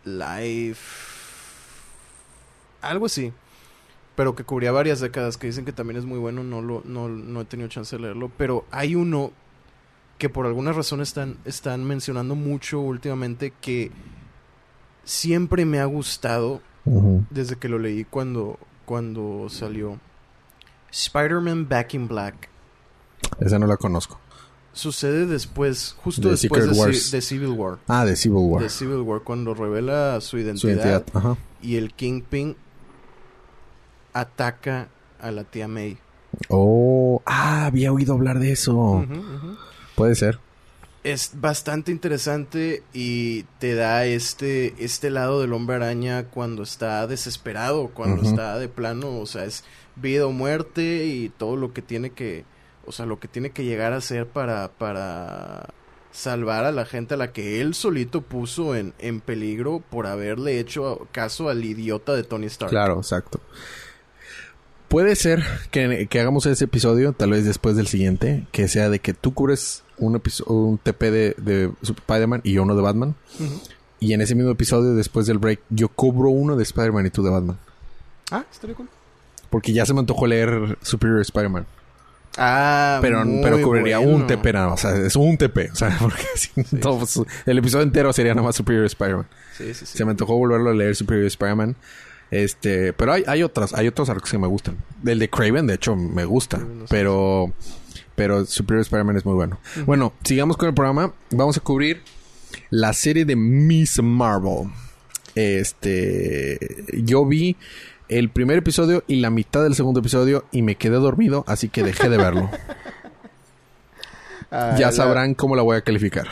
Life. 0.05 0.79
Algo 2.79 3.07
así. 3.07 3.33
Pero 4.15 4.35
que 4.35 4.45
cubría 4.45 4.71
varias 4.71 5.01
décadas, 5.01 5.35
que 5.35 5.47
dicen 5.47 5.65
que 5.65 5.73
también 5.73 5.97
es 5.97 6.05
muy 6.05 6.17
bueno. 6.17 6.45
No, 6.45 6.61
lo, 6.61 6.81
no, 6.85 7.09
no 7.09 7.41
he 7.41 7.45
tenido 7.45 7.67
chance 7.67 7.97
de 7.97 8.03
leerlo. 8.03 8.31
Pero 8.38 8.63
hay 8.71 8.95
uno 8.95 9.33
que 10.18 10.30
por 10.30 10.45
alguna 10.45 10.74
razón 10.74 11.01
están, 11.01 11.38
están 11.45 11.84
mencionando 11.84 12.36
mucho 12.36 12.80
últimamente 12.80 13.53
que 13.61 13.91
siempre 15.03 15.65
me 15.65 15.80
ha 15.80 15.86
gustado 15.86 16.61
desde 17.30 17.57
que 17.57 17.70
lo 17.70 17.80
leí 17.80 18.05
cuando, 18.05 18.57
cuando 18.86 19.47
salió. 19.49 19.99
Spider-Man 20.91 21.68
Back 21.68 21.93
in 21.93 22.07
Black. 22.07 22.49
Esa 23.39 23.59
no 23.59 23.68
la 23.68 23.78
conozco. 23.78 24.20
Sucede 24.74 25.26
después, 25.26 25.95
justo 26.03 26.30
después 26.30 27.11
de, 27.11 27.22
Civil 27.22 27.49
War. 27.49 27.80
Ah, 27.88 28.05
de 28.05 28.15
Civil 28.15 28.38
War. 28.38 28.61
De 28.61 28.70
Civil 28.70 29.01
War, 29.01 29.22
cuando 29.22 29.53
revela 29.55 30.22
su 30.22 30.38
identidad, 30.38 31.03
y 31.61 31.78
el 31.78 31.93
Kingpin 31.93 32.55
ataca 34.13 34.89
a 35.20 35.32
la 35.32 35.43
tía 35.43 35.68
May. 35.68 35.97
Oh, 36.49 37.24
ah, 37.26 37.65
había 37.65 37.91
oído 37.91 38.13
hablar 38.13 38.39
de 38.39 38.51
eso. 38.51 39.03
Puede 39.98 40.14
ser. 40.14 40.38
Es 41.04 41.32
bastante 41.34 41.91
interesante 41.91 42.84
y 42.93 43.43
te 43.58 43.74
da 43.74 44.06
este, 44.06 44.76
este 44.78 45.10
lado 45.10 45.41
del 45.41 45.54
hombre 45.54 45.78
araña 45.78 46.26
cuando 46.26 46.62
está 46.62 47.08
desesperado, 47.08 47.88
cuando 47.88 48.22
está 48.22 48.60
de 48.60 48.70
plano, 48.70 49.18
o 49.18 49.26
sea, 49.26 49.45
es 49.45 49.64
vida 49.95 50.28
o 50.28 50.32
muerte 50.32 51.06
y 51.08 51.30
todo 51.30 51.56
lo 51.56 51.74
que 51.74 51.82
tiene 51.82 52.12
que, 52.12 52.45
o 52.86 52.91
sea, 52.91 53.08
lo 53.08 53.20
que 53.20 53.28
tiene 53.28 53.50
que 53.50 53.64
llegar 53.64 53.93
a 53.93 53.98
hacer 53.98 54.28
para, 54.28 54.68
para 54.68 55.74
salvar 56.12 56.66
a 56.66 56.72
la 56.72 56.86
gente 56.86 57.16
a 57.16 57.18
la 57.18 57.34
que 57.34 57.60
él 57.60 57.74
solito 57.74 58.22
puso 58.22 58.76
en, 58.76 58.93
en 59.00 59.20
peligro 59.20 59.82
por 59.89 60.06
haberle 60.06 60.60
hecho 60.60 61.08
caso 61.12 61.50
al 61.50 61.66
idiota 61.66 62.14
de 62.14 62.24
Tony 62.24 62.45
Stark. 62.45 62.70
Claro, 62.70 62.98
exacto. 62.98 63.41
Puede 64.88 65.15
ser 65.15 65.43
que, 65.71 66.07
hagamos 66.19 66.45
ese 66.45 66.65
episodio, 66.65 67.11
tal 67.13 67.31
vez 67.31 67.45
después 67.45 67.75
del 67.75 67.88
siguiente, 67.88 68.45
que 68.51 68.67
sea 68.67 68.89
de 68.89 68.99
que 68.99 69.13
tú 69.13 69.33
cubres 69.33 69.83
un, 69.97 70.21
un 70.45 70.77
TP 70.77 71.11
de, 71.11 71.35
de 71.38 71.71
Spider-Man 71.81 72.41
y 72.43 72.53
yo 72.53 72.63
uno 72.63 72.75
de 72.75 72.81
Batman. 72.81 73.15
Y 73.99 74.13
en 74.13 74.21
ese 74.21 74.35
mismo 74.35 74.51
episodio, 74.51 74.93
después 74.93 75.25
del 75.25 75.39
break, 75.39 75.59
yo 75.69 75.89
cubro 75.89 76.29
uno 76.29 76.55
de 76.55 76.63
Spider-Man 76.63 77.07
y 77.07 77.09
tú 77.09 77.23
de 77.23 77.31
Batman. 77.31 77.57
Ah, 78.31 78.45
estaría 78.49 78.75
cool. 78.75 78.88
Porque 79.49 79.73
ya 79.73 79.85
se 79.85 79.93
me 79.93 79.99
antojó 79.99 80.27
leer 80.27 80.77
Superior 80.81 81.21
Spider-Man. 81.21 81.65
Ah, 82.38 82.99
pero, 83.01 83.23
pero 83.41 83.61
cubriría 83.61 83.99
un 83.99 84.27
TP 84.27 84.53
nada 84.53 84.69
más. 84.69 84.85
O 84.85 84.89
sea, 84.89 85.05
es 85.05 85.15
un 85.15 85.38
TP. 85.38 85.71
O 85.71 85.75
sea, 85.75 85.97
porque 85.99 86.23
pues, 86.81 87.21
el 87.45 87.57
episodio 87.57 87.83
entero 87.83 88.13
sería 88.13 88.35
nada 88.35 88.45
más 88.45 88.55
Superior 88.55 88.85
Spider-Man. 88.85 89.27
Sí, 89.57 89.73
sí, 89.73 89.85
sí. 89.85 89.97
Se 89.97 90.05
me 90.05 90.11
antojó 90.11 90.38
volverlo 90.38 90.69
a 90.69 90.73
leer 90.73 90.95
Superior 90.95 91.25
Spider-Man. 91.25 91.75
Este, 92.32 92.93
pero 92.93 93.13
hay, 93.13 93.23
hay 93.28 93.43
otras, 93.43 93.73
hay 93.73 93.88
otros 93.88 94.09
arcos 94.09 94.32
que 94.32 94.38
me 94.38 94.47
gustan. 94.47 94.78
El 95.05 95.19
de 95.19 95.30
Craven, 95.30 95.67
de 95.67 95.75
hecho, 95.75 95.95
me 95.95 96.25
gusta. 96.25 96.59
pero, 96.89 97.53
pero 98.15 98.45
Superior 98.45 98.82
Spider-Man 98.82 99.17
es 99.17 99.25
muy 99.25 99.36
bueno. 99.36 99.59
Bueno, 99.86 100.13
sigamos 100.23 100.57
con 100.57 100.69
el 100.69 100.75
programa. 100.75 101.13
Vamos 101.32 101.57
a 101.57 101.61
cubrir 101.61 102.01
la 102.69 102.93
serie 102.93 103.25
de 103.25 103.36
Miss 103.36 104.01
Marvel. 104.01 104.69
Este, 105.36 106.57
yo 106.93 107.25
vi 107.25 107.55
el 108.09 108.30
primer 108.30 108.57
episodio 108.57 109.03
y 109.07 109.17
la 109.17 109.30
mitad 109.30 109.63
del 109.63 109.75
segundo 109.75 109.99
episodio 109.99 110.45
y 110.51 110.61
me 110.61 110.75
quedé 110.75 110.95
dormido, 110.95 111.43
así 111.47 111.69
que 111.69 111.84
dejé 111.84 112.09
de 112.09 112.17
verlo. 112.17 112.49
ya 114.78 114.91
sabrán 114.91 115.34
cómo 115.34 115.55
la 115.55 115.61
voy 115.61 115.78
a 115.78 115.82
calificar. 115.82 116.28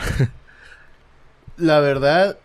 la 1.56 1.80
verdad, 1.80 2.38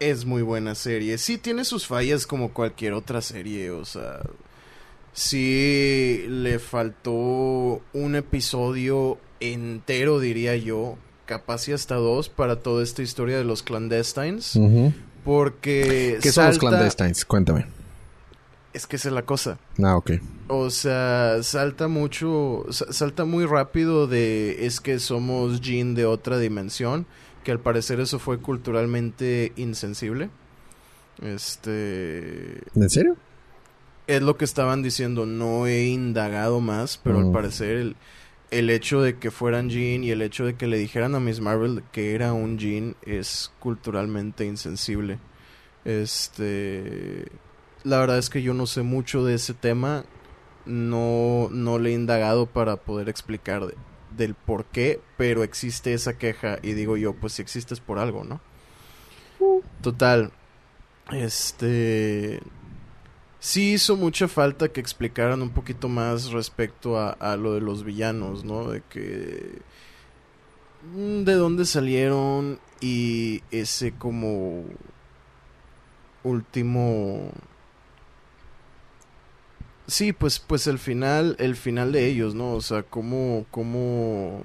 es 0.00 0.24
muy 0.24 0.42
buena 0.42 0.74
serie. 0.74 1.18
Sí 1.18 1.38
tiene 1.38 1.64
sus 1.64 1.86
fallas 1.86 2.26
como 2.26 2.52
cualquier 2.52 2.92
otra 2.92 3.20
serie, 3.20 3.70
o 3.70 3.84
sea, 3.84 4.20
sí 5.12 6.24
le 6.28 6.58
faltó 6.58 7.80
un 7.92 8.14
episodio 8.14 9.18
entero, 9.40 10.20
diría 10.20 10.56
yo, 10.56 10.96
capaz 11.26 11.68
y 11.68 11.72
hasta 11.72 11.96
dos 11.96 12.28
para 12.28 12.56
toda 12.56 12.82
esta 12.82 13.02
historia 13.02 13.36
de 13.38 13.44
los 13.44 13.62
clandestines. 13.62 14.58
Porque... 15.24 16.18
¿Qué 16.22 16.32
son 16.32 16.46
los 16.46 16.58
clandestines? 16.58 17.24
Cuéntame. 17.24 17.66
Es 18.72 18.86
que 18.86 18.96
esa 18.96 19.08
es 19.08 19.14
la 19.14 19.22
cosa. 19.22 19.58
Ah, 19.82 19.96
ok. 19.96 20.12
O 20.48 20.70
sea, 20.70 21.42
salta 21.42 21.88
mucho, 21.88 22.64
salta 22.70 23.24
muy 23.24 23.44
rápido 23.44 24.06
de 24.06 24.66
es 24.66 24.80
que 24.80 24.98
somos 24.98 25.60
Jean 25.60 25.94
de 25.94 26.06
otra 26.06 26.38
dimensión 26.38 27.06
que 27.44 27.52
al 27.52 27.60
parecer 27.60 28.00
eso 28.00 28.18
fue 28.18 28.38
culturalmente 28.38 29.52
insensible. 29.56 30.30
Este... 31.22 32.62
¿En 32.74 32.90
serio? 32.90 33.16
Es 34.06 34.22
lo 34.22 34.36
que 34.36 34.44
estaban 34.44 34.82
diciendo, 34.82 35.26
no 35.26 35.66
he 35.66 35.86
indagado 35.86 36.60
más, 36.60 36.98
pero 37.02 37.18
al 37.18 37.26
mm. 37.26 37.32
parecer 37.32 37.76
el, 37.76 37.96
el 38.50 38.70
hecho 38.70 39.02
de 39.02 39.18
que 39.18 39.30
fueran 39.30 39.68
Jean 39.68 40.02
y 40.04 40.10
el 40.10 40.22
hecho 40.22 40.46
de 40.46 40.54
que 40.54 40.66
le 40.66 40.78
dijeran 40.78 41.14
a 41.14 41.20
Miss 41.20 41.40
Marvel 41.40 41.82
que 41.92 42.14
era 42.14 42.32
un 42.32 42.58
Jean 42.58 42.96
es 43.02 43.52
culturalmente 43.58 44.44
insensible. 44.44 45.18
Este... 45.84 47.26
La 47.84 48.00
verdad 48.00 48.18
es 48.18 48.28
que 48.28 48.42
yo 48.42 48.54
no 48.54 48.66
sé 48.66 48.82
mucho 48.82 49.24
de 49.24 49.34
ese 49.34 49.54
tema. 49.54 50.04
No, 50.66 51.48
no 51.50 51.78
le 51.78 51.90
he 51.90 51.92
indagado 51.94 52.46
para 52.46 52.76
poder 52.76 53.08
explicar 53.08 53.62
del 54.16 54.34
por 54.34 54.64
qué, 54.66 55.00
pero 55.16 55.42
existe 55.42 55.92
esa 55.94 56.18
queja 56.18 56.58
y 56.62 56.72
digo 56.72 56.96
yo, 56.96 57.14
pues 57.14 57.34
si 57.34 57.42
existe 57.42 57.74
es 57.74 57.80
por 57.80 57.98
algo, 57.98 58.24
¿no? 58.24 58.40
Total, 59.82 60.32
este... 61.12 62.40
Sí 63.40 63.74
hizo 63.74 63.96
mucha 63.96 64.26
falta 64.26 64.68
que 64.68 64.80
explicaran 64.80 65.42
un 65.42 65.50
poquito 65.50 65.88
más 65.88 66.32
respecto 66.32 66.98
a, 66.98 67.10
a 67.10 67.36
lo 67.36 67.54
de 67.54 67.60
los 67.60 67.84
villanos, 67.84 68.44
¿no? 68.44 68.70
De 68.70 68.82
que... 68.88 69.60
Mm, 70.94 71.22
de 71.24 71.34
dónde 71.34 71.64
salieron 71.64 72.58
y 72.80 73.42
ese 73.50 73.92
como 73.92 74.64
último 76.22 77.30
Sí, 79.88 80.12
pues, 80.12 80.38
pues 80.38 80.66
el 80.66 80.78
final, 80.78 81.34
el 81.38 81.56
final 81.56 81.92
de 81.92 82.06
ellos, 82.08 82.34
¿no? 82.34 82.52
O 82.52 82.60
sea, 82.60 82.82
cómo, 82.82 83.46
cómo 83.50 84.42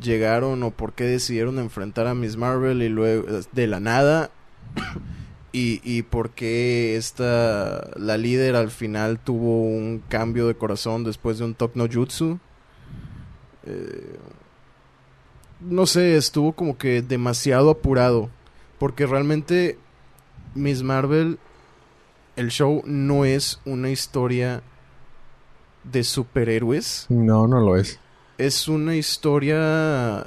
llegaron 0.00 0.62
o 0.62 0.70
por 0.70 0.94
qué 0.94 1.04
decidieron 1.04 1.58
enfrentar 1.58 2.06
a 2.06 2.14
Miss 2.14 2.38
Marvel 2.38 2.82
y 2.82 2.88
luego 2.88 3.26
de 3.52 3.66
la 3.66 3.78
nada 3.78 4.30
y, 5.52 5.82
y 5.84 6.02
por 6.02 6.30
qué 6.30 6.96
esta 6.96 7.90
la 7.96 8.16
líder 8.16 8.56
al 8.56 8.70
final 8.70 9.18
tuvo 9.18 9.60
un 9.64 10.02
cambio 10.08 10.48
de 10.48 10.54
corazón 10.54 11.04
después 11.04 11.38
de 11.38 11.44
un 11.44 11.54
Tok 11.54 11.76
no 11.76 11.86
Jutsu. 11.86 12.38
Eh, 13.66 14.16
no 15.60 15.84
sé, 15.84 16.16
estuvo 16.16 16.52
como 16.54 16.78
que 16.78 17.02
demasiado 17.02 17.68
apurado 17.68 18.30
porque 18.78 19.04
realmente 19.04 19.76
Miss 20.54 20.82
Marvel 20.82 21.38
el 22.36 22.50
show 22.50 22.82
no 22.84 23.24
es 23.24 23.60
una 23.64 23.90
historia 23.90 24.62
de 25.84 26.04
superhéroes. 26.04 27.06
No, 27.08 27.46
no 27.46 27.60
lo 27.60 27.76
es. 27.76 27.98
Es 28.38 28.68
una 28.68 28.96
historia 28.96 30.26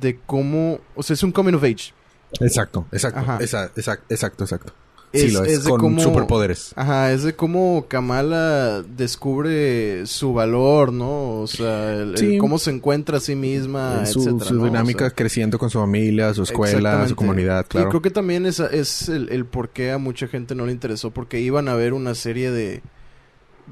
de 0.00 0.18
cómo, 0.26 0.80
o 0.94 1.02
sea, 1.02 1.14
es 1.14 1.22
un 1.22 1.32
coming 1.32 1.54
of 1.54 1.62
age. 1.62 1.92
Exacto, 2.40 2.86
exacto, 2.92 3.20
exacto, 3.40 4.44
exacto. 4.44 4.72
Sí, 5.16 5.30
lo 5.30 5.44
es, 5.44 5.60
con 5.60 5.98
superpoderes. 6.00 6.72
Ajá, 6.76 7.12
es 7.12 7.22
de 7.22 7.34
cómo 7.34 7.86
Kamala 7.88 8.82
descubre 8.82 10.06
su 10.06 10.32
valor, 10.32 10.92
¿no? 10.92 11.40
O 11.40 11.46
sea, 11.46 12.04
cómo 12.38 12.58
se 12.58 12.70
encuentra 12.70 13.18
a 13.18 13.20
sí 13.20 13.34
misma, 13.34 14.06
su, 14.06 14.40
Su 14.40 14.64
dinámica 14.64 15.10
creciendo 15.10 15.58
con 15.58 15.70
su 15.70 15.78
familia, 15.78 16.32
su 16.34 16.42
escuela, 16.42 17.06
su 17.08 17.16
comunidad, 17.16 17.66
claro. 17.66 17.88
Y 17.88 17.90
creo 17.90 18.02
que 18.02 18.10
también 18.10 18.46
es, 18.46 18.60
es 18.60 19.08
el, 19.08 19.28
el 19.30 19.44
por 19.44 19.70
qué 19.70 19.92
a 19.92 19.98
mucha 19.98 20.28
gente 20.28 20.54
no 20.54 20.66
le 20.66 20.72
interesó, 20.72 21.10
porque 21.10 21.40
iban 21.40 21.68
a 21.68 21.74
ver 21.74 21.92
una 21.92 22.14
serie 22.14 22.50
de, 22.50 22.82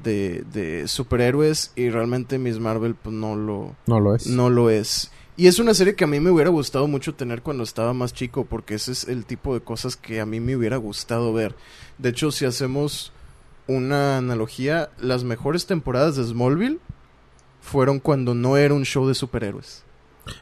de, 0.03 0.43
de 0.51 0.87
superhéroes 0.87 1.71
y 1.75 1.89
realmente 1.89 2.37
Miss 2.37 2.59
Marvel 2.59 2.95
pues 2.95 3.15
no 3.15 3.35
lo... 3.35 3.75
No 3.87 3.99
lo 3.99 4.15
es. 4.15 4.27
No 4.27 4.49
lo 4.49 4.69
es. 4.69 5.11
Y 5.37 5.47
es 5.47 5.59
una 5.59 5.73
serie 5.73 5.95
que 5.95 6.05
a 6.05 6.07
mí 6.07 6.19
me 6.19 6.31
hubiera 6.31 6.49
gustado 6.49 6.87
mucho 6.87 7.13
tener 7.13 7.41
cuando 7.41 7.63
estaba 7.63 7.93
más 7.93 8.13
chico, 8.13 8.45
porque 8.45 8.75
ese 8.75 8.93
es 8.93 9.05
el 9.05 9.25
tipo 9.25 9.53
de 9.53 9.59
cosas 9.59 9.97
que 9.97 10.21
a 10.21 10.25
mí 10.25 10.39
me 10.39 10.55
hubiera 10.55 10.77
gustado 10.77 11.33
ver. 11.33 11.55
De 11.97 12.09
hecho, 12.09 12.31
si 12.31 12.45
hacemos 12.45 13.11
una 13.67 14.17
analogía, 14.17 14.89
las 14.99 15.23
mejores 15.23 15.65
temporadas 15.65 16.15
de 16.15 16.23
Smallville 16.23 16.79
fueron 17.61 17.99
cuando 17.99 18.33
no 18.33 18.55
era 18.55 18.73
un 18.73 18.85
show 18.85 19.07
de 19.07 19.13
superhéroes. 19.13 19.83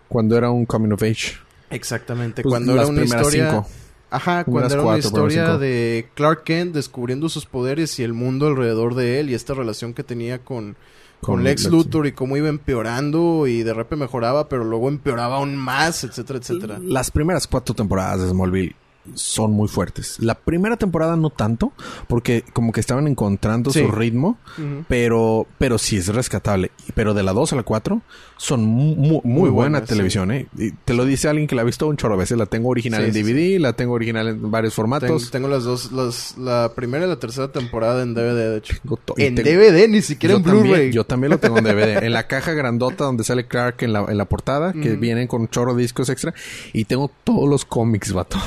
Cuando 0.07 0.37
era 0.37 0.51
un 0.51 0.65
coming 0.65 0.91
of 0.91 1.01
age. 1.01 1.37
Exactamente, 1.71 2.43
pues 2.43 2.51
cuando 2.51 2.73
era 2.73 2.85
una 2.85 3.03
historia... 3.03 3.65
Ajá, 4.11 4.43
cuando 4.43 4.59
Unas 4.59 4.73
era 4.73 4.83
cuatro, 4.83 4.91
una 4.93 5.07
historia 5.07 5.45
cinco. 5.47 5.57
de 5.57 6.09
Clark 6.13 6.43
Kent 6.43 6.75
descubriendo 6.75 7.29
sus 7.29 7.47
poderes 7.47 7.97
y 7.97 8.03
el 8.03 8.13
mundo 8.13 8.45
alrededor 8.45 8.93
de 8.93 9.19
él 9.19 9.31
y 9.31 9.33
esta 9.33 9.55
relación 9.55 9.95
que 9.95 10.03
tenía 10.03 10.37
con, 10.37 10.75
con, 11.23 11.35
Con 11.35 11.43
Lex 11.43 11.63
Lex. 11.63 11.71
Luthor 11.71 12.05
y 12.05 12.11
cómo 12.11 12.37
iba 12.37 12.49
empeorando 12.49 13.47
y 13.47 13.63
de 13.63 13.73
repente 13.73 14.03
mejoraba, 14.03 14.47
pero 14.47 14.63
luego 14.63 14.89
empeoraba 14.89 15.37
aún 15.37 15.55
más, 15.55 16.03
etcétera, 16.03 16.37
etcétera. 16.37 16.79
Las 16.83 17.09
primeras 17.09 17.47
cuatro 17.47 17.73
temporadas 17.73 18.21
de 18.21 18.29
Smallville 18.29 18.75
son 19.15 19.51
muy 19.51 19.67
fuertes. 19.67 20.17
La 20.19 20.35
primera 20.35 20.77
temporada 20.77 21.15
no 21.15 21.29
tanto, 21.29 21.73
porque 22.07 22.43
como 22.53 22.71
que 22.71 22.79
estaban 22.79 23.07
encontrando 23.07 23.71
Sí. 23.71 23.79
su 23.81 23.91
ritmo, 23.91 24.37
Ujú. 24.57 24.85
pero, 24.87 25.45
pero 25.57 25.77
sí 25.77 25.97
es 25.97 26.07
rescatable. 26.07 26.71
Pero 26.95 27.13
de 27.13 27.23
la 27.23 27.33
2 27.33 27.53
a 27.53 27.55
la 27.55 27.63
4 27.63 28.01
son 28.37 28.65
mu- 28.65 28.95
mu- 28.95 29.21
muy, 29.21 29.21
Muy 29.23 29.49
buena 29.49 29.79
buenas, 29.79 29.89
televisión, 29.89 30.31
¿eh? 30.31 30.47
Y 30.57 30.71
te 30.71 30.93
lo 30.93 31.05
dice 31.05 31.27
alguien 31.29 31.47
que 31.47 31.55
la 31.55 31.61
ha 31.61 31.65
visto 31.65 31.87
un 31.87 31.97
chorro 31.97 32.17
veces. 32.17 32.37
La 32.37 32.45
tengo 32.45 32.69
original 32.69 33.01
Sí, 33.01 33.07
en 33.07 33.13
sí, 33.13 33.21
DVD, 33.33 33.59
la 33.59 33.73
tengo 33.73 33.93
original 33.93 34.27
en 34.27 34.51
varios 34.51 34.73
formatos. 34.73 35.31
tengo 35.31 35.47
las 35.47 35.63
dos, 35.63 35.91
las, 35.91 36.37
la 36.37 36.71
primera 36.75 37.05
y 37.05 37.09
la 37.09 37.17
tercera 37.19 37.51
temporada 37.51 38.03
en 38.03 38.13
DVD, 38.13 38.49
de 38.51 38.57
hecho. 38.57 38.75
Tengo 38.83 38.99
En 39.17 39.35
te- 39.35 39.43
DVD, 39.43 39.87
ni 39.87 40.01
siquiera 40.01 40.35
en 40.35 40.43
Blu-ray. 40.43 40.91
yo 40.91 41.03
también 41.05 41.31
lo 41.31 41.37
tengo 41.39 41.57
en 41.59 41.63
DVD. 41.65 42.03
en 42.05 42.13
la 42.13 42.27
caja 42.27 42.53
grandota 42.53 43.03
donde 43.05 43.23
sale 43.23 43.47
Clark 43.47 43.83
en 43.83 43.93
la, 43.93 44.05
en 44.09 44.17
la 44.17 44.25
portada, 44.25 44.73
que 44.73 44.91
Ujú. 44.93 44.99
vienen 44.99 45.27
con 45.27 45.41
un 45.41 45.47
chorro 45.49 45.73
de 45.75 45.81
discos 45.81 46.09
extra. 46.09 46.33
Y 46.73 46.85
tengo 46.85 47.11
todos 47.23 47.49
los 47.49 47.65
cómics, 47.65 48.11
vato. 48.13 48.37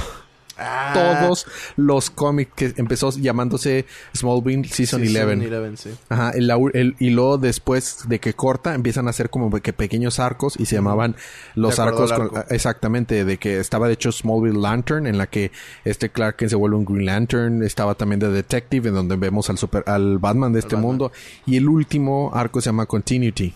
Ah, 0.59 0.93
Todos 1.21 1.47
los 1.77 2.09
cómics 2.11 2.51
que 2.55 2.73
empezó 2.77 3.11
llamándose 3.11 3.85
Smallville 4.17 4.65
Season 4.69 5.01
sí, 5.07 5.09
11. 5.17 5.39
Season 5.41 5.65
11, 5.65 5.91
sí. 5.91 5.97
Ajá, 6.09 6.31
el, 6.31 6.51
el- 6.73 6.97
y 6.99 7.11
luego 7.11 7.37
después 7.39 8.09
de 8.09 8.19
que 8.21 8.33
corta 8.33 8.75
empiezan 8.75 9.07
a 9.07 9.11
hacer 9.11 9.29
como 9.29 9.51
que 9.61 9.73
pequeños 9.75 10.19
arcos 10.19 10.55
y 10.59 10.65
se 10.67 10.77
llamaban 10.77 11.15
los 11.55 11.79
arcos 11.79 12.11
con- 12.13 12.31
exactamente 12.49 13.25
de 13.25 13.37
que 13.39 13.59
estaba 13.61 13.87
de 13.87 13.95
hecho 13.95 14.11
Smallville 14.13 14.59
Lantern 14.61 15.07
en 15.07 15.19
la 15.19 15.27
que 15.27 15.51
este 15.85 16.09
Clark 16.09 16.37
Kent 16.37 16.51
se 16.51 16.57
vuelve 16.57 16.77
un 16.77 16.85
Green 16.87 17.05
Lantern, 17.07 17.63
estaba 17.63 17.95
también 17.95 18.21
de 18.21 18.31
Detective 18.31 18.89
en 18.89 18.95
donde 18.95 19.17
vemos 19.17 19.51
al 19.51 19.59
super 19.59 19.85
al 19.87 20.19
Batman 20.19 20.53
de 20.55 20.61
este 20.61 20.77
Batman. 20.77 20.83
mundo 20.91 21.13
y 21.45 21.57
el 21.59 21.69
último 21.69 22.31
arco 22.35 22.61
se 22.63 22.67
llama 22.71 22.87
Continuity 22.87 23.53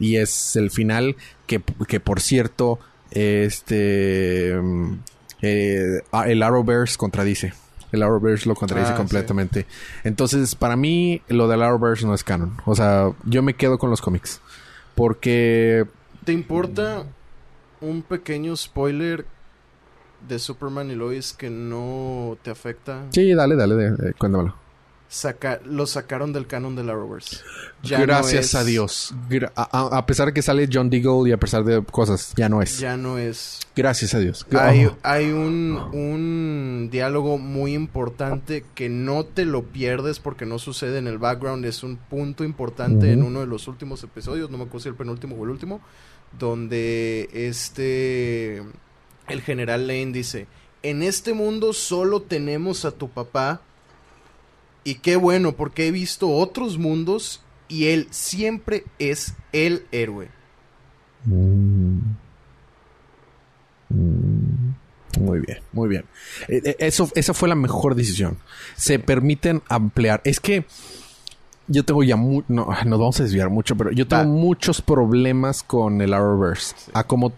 y 0.00 0.16
es 0.16 0.56
el 0.56 0.72
final 0.72 1.14
que, 1.46 1.62
que 1.86 2.00
por 2.00 2.20
cierto 2.20 2.80
este 3.12 4.54
mm, 4.60 4.94
eh, 5.44 6.02
el 6.26 6.42
Arrowverse 6.42 6.96
contradice 6.96 7.52
el 7.92 8.02
Arrowverse 8.02 8.48
lo 8.48 8.56
contradice 8.56 8.90
Ah, 8.92 8.96
completamente. 8.96 9.66
Entonces, 10.02 10.56
para 10.56 10.74
mí, 10.74 11.22
lo 11.28 11.46
del 11.46 11.62
Arrowverse 11.62 12.04
no 12.04 12.12
es 12.12 12.24
canon. 12.24 12.56
O 12.66 12.74
sea, 12.74 13.12
yo 13.24 13.40
me 13.40 13.54
quedo 13.54 13.78
con 13.78 13.88
los 13.88 14.00
cómics. 14.02 14.40
Porque... 14.96 15.84
¿Te 16.24 16.32
importa 16.32 17.04
un 17.80 18.02
pequeño 18.02 18.56
spoiler 18.56 19.26
de 20.28 20.38
Superman 20.40 20.90
y 20.90 20.96
Lois 20.96 21.32
que 21.34 21.50
no 21.50 22.36
te 22.42 22.50
afecta? 22.50 23.04
Sí, 23.10 23.32
dale, 23.32 23.54
dale, 23.54 23.74
de- 23.76 24.14
cuéntamelo. 24.14 24.56
Saca, 25.14 25.60
lo 25.64 25.86
sacaron 25.86 26.32
del 26.32 26.48
canon 26.48 26.74
del 26.74 26.90
Arrowverse. 26.90 27.36
Ya 27.84 27.98
no 27.98 28.06
Gracias 28.06 28.46
es- 28.46 28.54
a 28.56 28.64
Dios. 28.64 29.14
Gra- 29.30 29.52
a, 29.54 30.06
pesar 30.06 30.26
de 30.26 30.32
que 30.34 30.42
sale 30.42 30.68
John 30.72 30.90
Deagle 30.90 31.28
y 31.28 31.32
a 31.32 31.36
pesar 31.36 31.62
de 31.62 31.84
cosas, 31.84 32.32
ya 32.36 32.48
no 32.48 32.60
es. 32.60 32.80
Ya 32.80 32.96
no 32.96 33.16
es. 33.16 33.60
Gracias 33.76 34.12
a 34.14 34.18
Dios. 34.18 34.44
Hay, 34.58 34.86
Oh. 34.86 34.96
hay 35.04 35.26
un, 35.30 35.76
un 35.92 36.88
diálogo 36.90 37.38
muy 37.38 37.74
importante 37.74 38.64
que 38.74 38.88
no 38.88 39.24
te 39.24 39.44
lo 39.44 39.62
pierdes 39.62 40.18
porque 40.18 40.46
no 40.46 40.58
sucede 40.58 40.98
en 40.98 41.06
el 41.06 41.18
background. 41.18 41.64
Es 41.64 41.84
un 41.84 41.96
punto 41.96 42.42
importante 42.42 43.12
en 43.12 43.22
uno 43.22 43.38
de 43.38 43.46
los 43.46 43.68
últimos 43.68 44.02
episodios, 44.02 44.50
no 44.50 44.58
me 44.58 44.64
acuerdo 44.64 44.80
si 44.82 44.88
el 44.88 44.96
penúltimo 44.96 45.36
o 45.36 45.44
el 45.44 45.50
último, 45.50 45.80
donde 46.36 47.28
este 47.32 48.62
el 49.28 49.42
general 49.42 49.86
Lane 49.86 50.10
dice, 50.12 50.48
en 50.82 51.04
este 51.04 51.34
mundo 51.34 51.72
solo 51.72 52.20
tenemos 52.22 52.84
a 52.84 52.90
tu 52.90 53.08
papá 53.10 53.60
y 54.84 54.96
qué 54.96 55.16
bueno 55.16 55.52
porque 55.52 55.86
he 55.86 55.90
visto 55.90 56.30
otros 56.30 56.78
mundos 56.78 57.42
y 57.68 57.86
él 57.86 58.06
siempre 58.10 58.84
es 58.98 59.34
el 59.52 59.86
héroe. 59.90 60.28
Mm. 61.24 61.98
Mm. 63.88 64.74
Muy 65.20 65.40
bien, 65.40 65.58
muy 65.72 65.88
bien. 65.88 66.04
Eh, 66.48 66.60
eh, 66.64 66.76
Eso, 66.80 67.08
esa 67.14 67.34
fue 67.34 67.48
la 67.48 67.54
mejor 67.54 67.94
decisión. 67.94 68.38
Se 68.76 68.98
permiten 68.98 69.62
ampliar. 69.68 70.20
Es 70.24 70.40
que 70.40 70.64
yo 71.66 71.84
tengo 71.84 72.02
ya 72.02 72.16
mu 72.16 72.42
no, 72.48 72.68
nos 72.84 72.98
vamos 72.98 73.20
a 73.20 73.22
desviar 73.22 73.48
mucho, 73.48 73.76
pero 73.76 73.90
yo 73.90 74.06
tengo 74.06 74.24
muchos 74.24 74.82
problemas 74.82 75.62
con 75.62 76.00
el 76.00 76.12
Arrowverse. 76.12 76.74
Sí. 76.76 76.90
A 76.94 77.04
cómo 77.04 77.32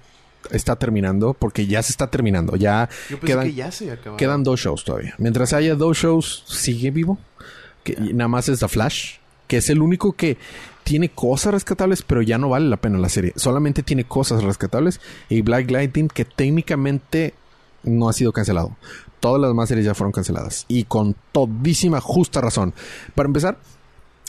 está 0.50 0.76
terminando, 0.76 1.34
porque 1.34 1.66
ya 1.66 1.82
se 1.82 1.92
está 1.92 2.08
terminando. 2.08 2.56
Ya 2.56 2.88
Yo 3.10 3.18
pensé 3.18 3.26
quedan, 3.26 3.46
que 3.46 3.54
ya 3.54 3.70
se 3.70 3.98
quedan 4.16 4.42
dos 4.42 4.60
shows 4.60 4.84
todavía. 4.84 5.14
Mientras 5.18 5.52
haya 5.52 5.74
dos 5.74 5.98
shows, 5.98 6.44
sigue 6.46 6.90
vivo. 6.90 7.18
Que 7.84 7.96
nada 7.96 8.28
más 8.28 8.48
es 8.48 8.60
The 8.60 8.68
Flash, 8.68 9.16
que 9.46 9.58
es 9.58 9.70
el 9.70 9.80
único 9.80 10.12
que 10.12 10.38
tiene 10.82 11.08
cosas 11.08 11.52
rescatables, 11.52 12.02
pero 12.02 12.22
ya 12.22 12.38
no 12.38 12.48
vale 12.48 12.68
la 12.68 12.76
pena 12.76 12.98
la 12.98 13.08
serie. 13.08 13.32
Solamente 13.36 13.82
tiene 13.82 14.04
cosas 14.04 14.44
rescatables. 14.44 15.00
Y 15.28 15.42
Black 15.42 15.70
Lightning, 15.70 16.08
que 16.08 16.24
técnicamente 16.24 17.34
no 17.82 18.08
ha 18.08 18.12
sido 18.12 18.32
cancelado. 18.32 18.76
Todas 19.20 19.40
las 19.40 19.50
demás 19.50 19.68
series 19.68 19.86
ya 19.86 19.94
fueron 19.94 20.12
canceladas. 20.12 20.64
Y 20.68 20.84
con 20.84 21.16
todísima 21.32 22.00
justa 22.00 22.40
razón. 22.40 22.74
Para 23.14 23.26
empezar, 23.26 23.58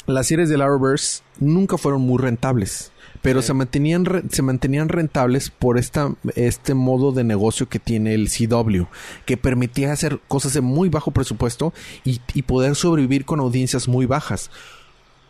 las 0.07 0.27
series 0.27 0.49
del 0.49 0.61
Arrowverse 0.61 1.21
nunca 1.39 1.77
fueron 1.77 2.01
muy 2.01 2.17
rentables. 2.19 2.91
Pero 3.21 3.41
Sí. 3.41 3.47
se 3.47 3.53
mantenían 3.53 4.05
re- 4.05 4.23
se 4.29 4.41
mantenían 4.41 4.89
rentables 4.89 5.49
por 5.49 5.77
esta, 5.77 6.13
este 6.35 6.73
modo 6.73 7.11
de 7.11 7.23
negocio 7.23 7.67
que 7.67 7.79
tiene 7.79 8.13
el 8.13 8.29
CW, 8.29 8.85
que 9.25 9.37
permitía 9.37 9.91
hacer 9.91 10.19
cosas 10.27 10.53
de 10.53 10.61
muy 10.61 10.89
bajo 10.89 11.11
presupuesto 11.11 11.73
y, 12.05 12.21
y 12.33 12.43
poder 12.43 12.75
sobrevivir 12.75 13.25
con 13.25 13.39
audiencias 13.39 13.87
muy 13.87 14.05
bajas. 14.05 14.49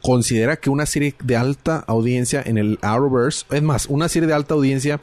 Considera 0.02 0.58
que 0.58 0.70
una 0.70 0.86
serie 0.86 1.16
de 1.24 1.36
alta 1.36 1.84
audiencia 1.88 2.42
en 2.46 2.58
el 2.58 2.78
Arrowverse, 2.82 3.46
es 3.50 3.64
más, 3.64 3.88
una 3.88 4.08
serie 4.08 4.28
de 4.28 4.34
alta 4.34 4.54
audiencia 4.54 5.00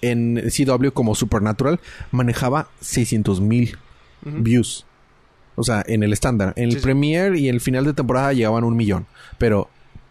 en 0.00 0.42
CW 0.50 0.90
como 0.92 1.14
Supernatural 1.14 1.80
manejaba 2.12 2.68
600 2.80 3.40
mil 3.40 3.76
views. 4.22 4.86
O 5.54 5.64
sea, 5.64 5.82
en 5.86 6.02
el 6.04 6.12
estándar. 6.12 6.52
En 6.56 6.64
el 6.66 6.72
Sí, 6.72 6.78
sí. 6.78 6.82
Premiere 6.84 7.38
y 7.38 7.48
el 7.48 7.60
final 7.60 7.84
de 7.84 7.92
temporada 7.92 8.32
llegaban 8.32 8.62
un 8.64 8.76
millón. 8.76 9.06
Pero, 9.38 9.68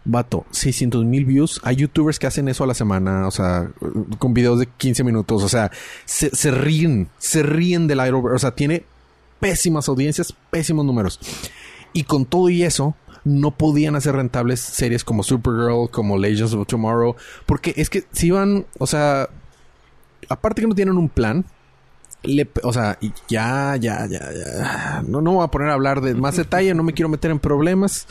vato, 0.08 0.46
600 0.50 1.04
mil 1.04 1.24
views. 1.24 1.60
Hay 1.62 1.76
youtubers 1.76 2.18
que 2.18 2.26
hacen 2.26 2.48
eso 2.48 2.64
a 2.64 2.66
la 2.66 2.74
semana. 2.74 3.28
O 3.28 3.30
sea, 3.30 3.70
con 4.18 4.34
videos 4.34 4.58
de 4.58 4.66
15 4.66 5.04
minutos. 5.04 5.42
O 5.42 5.48
sea, 5.48 5.70
se, 6.04 6.50
ríen. 6.50 7.08
Se 7.18 7.42
ríen 7.42 7.86
del 7.86 8.00
Arrowverse. 8.00 8.36
O 8.36 8.38
sea, 8.38 8.50
tiene 8.54 8.84
pésimas 9.38 9.88
audiencias, 9.88 10.34
pésimos 10.50 10.84
números. 10.84 11.20
Y 11.92 12.04
con 12.04 12.24
todo 12.24 12.48
y 12.48 12.64
eso, 12.64 12.96
no 13.24 13.52
podían 13.52 13.94
hacer 13.96 14.16
rentables 14.16 14.60
series 14.60 15.04
como 15.04 15.22
Supergirl, 15.22 15.90
como 15.90 16.18
Legends 16.18 16.54
of 16.54 16.66
Tomorrow. 16.66 17.14
Porque 17.46 17.74
es 17.76 17.90
que 17.90 18.04
si 18.12 18.28
iban, 18.28 18.66
o 18.78 18.86
sea, 18.86 19.28
aparte 20.28 20.62
que 20.62 20.68
no 20.68 20.74
tienen 20.74 20.96
un 20.96 21.08
plan, 21.08 21.44
o 22.62 22.72
sea, 22.72 22.98
ya, 23.28 23.76
ya, 23.76 24.06
ya, 24.06 24.32
ya. 24.32 25.02
No, 25.06 25.20
no 25.20 25.34
voy 25.34 25.44
a 25.44 25.48
poner 25.48 25.68
a 25.68 25.74
hablar 25.74 26.00
de 26.00 26.14
más 26.14 26.36
detalle, 26.36 26.74
no 26.74 26.82
me 26.82 26.92
quiero 26.92 27.08
meter 27.08 27.30
en 27.30 27.38
problemas. 27.38 28.06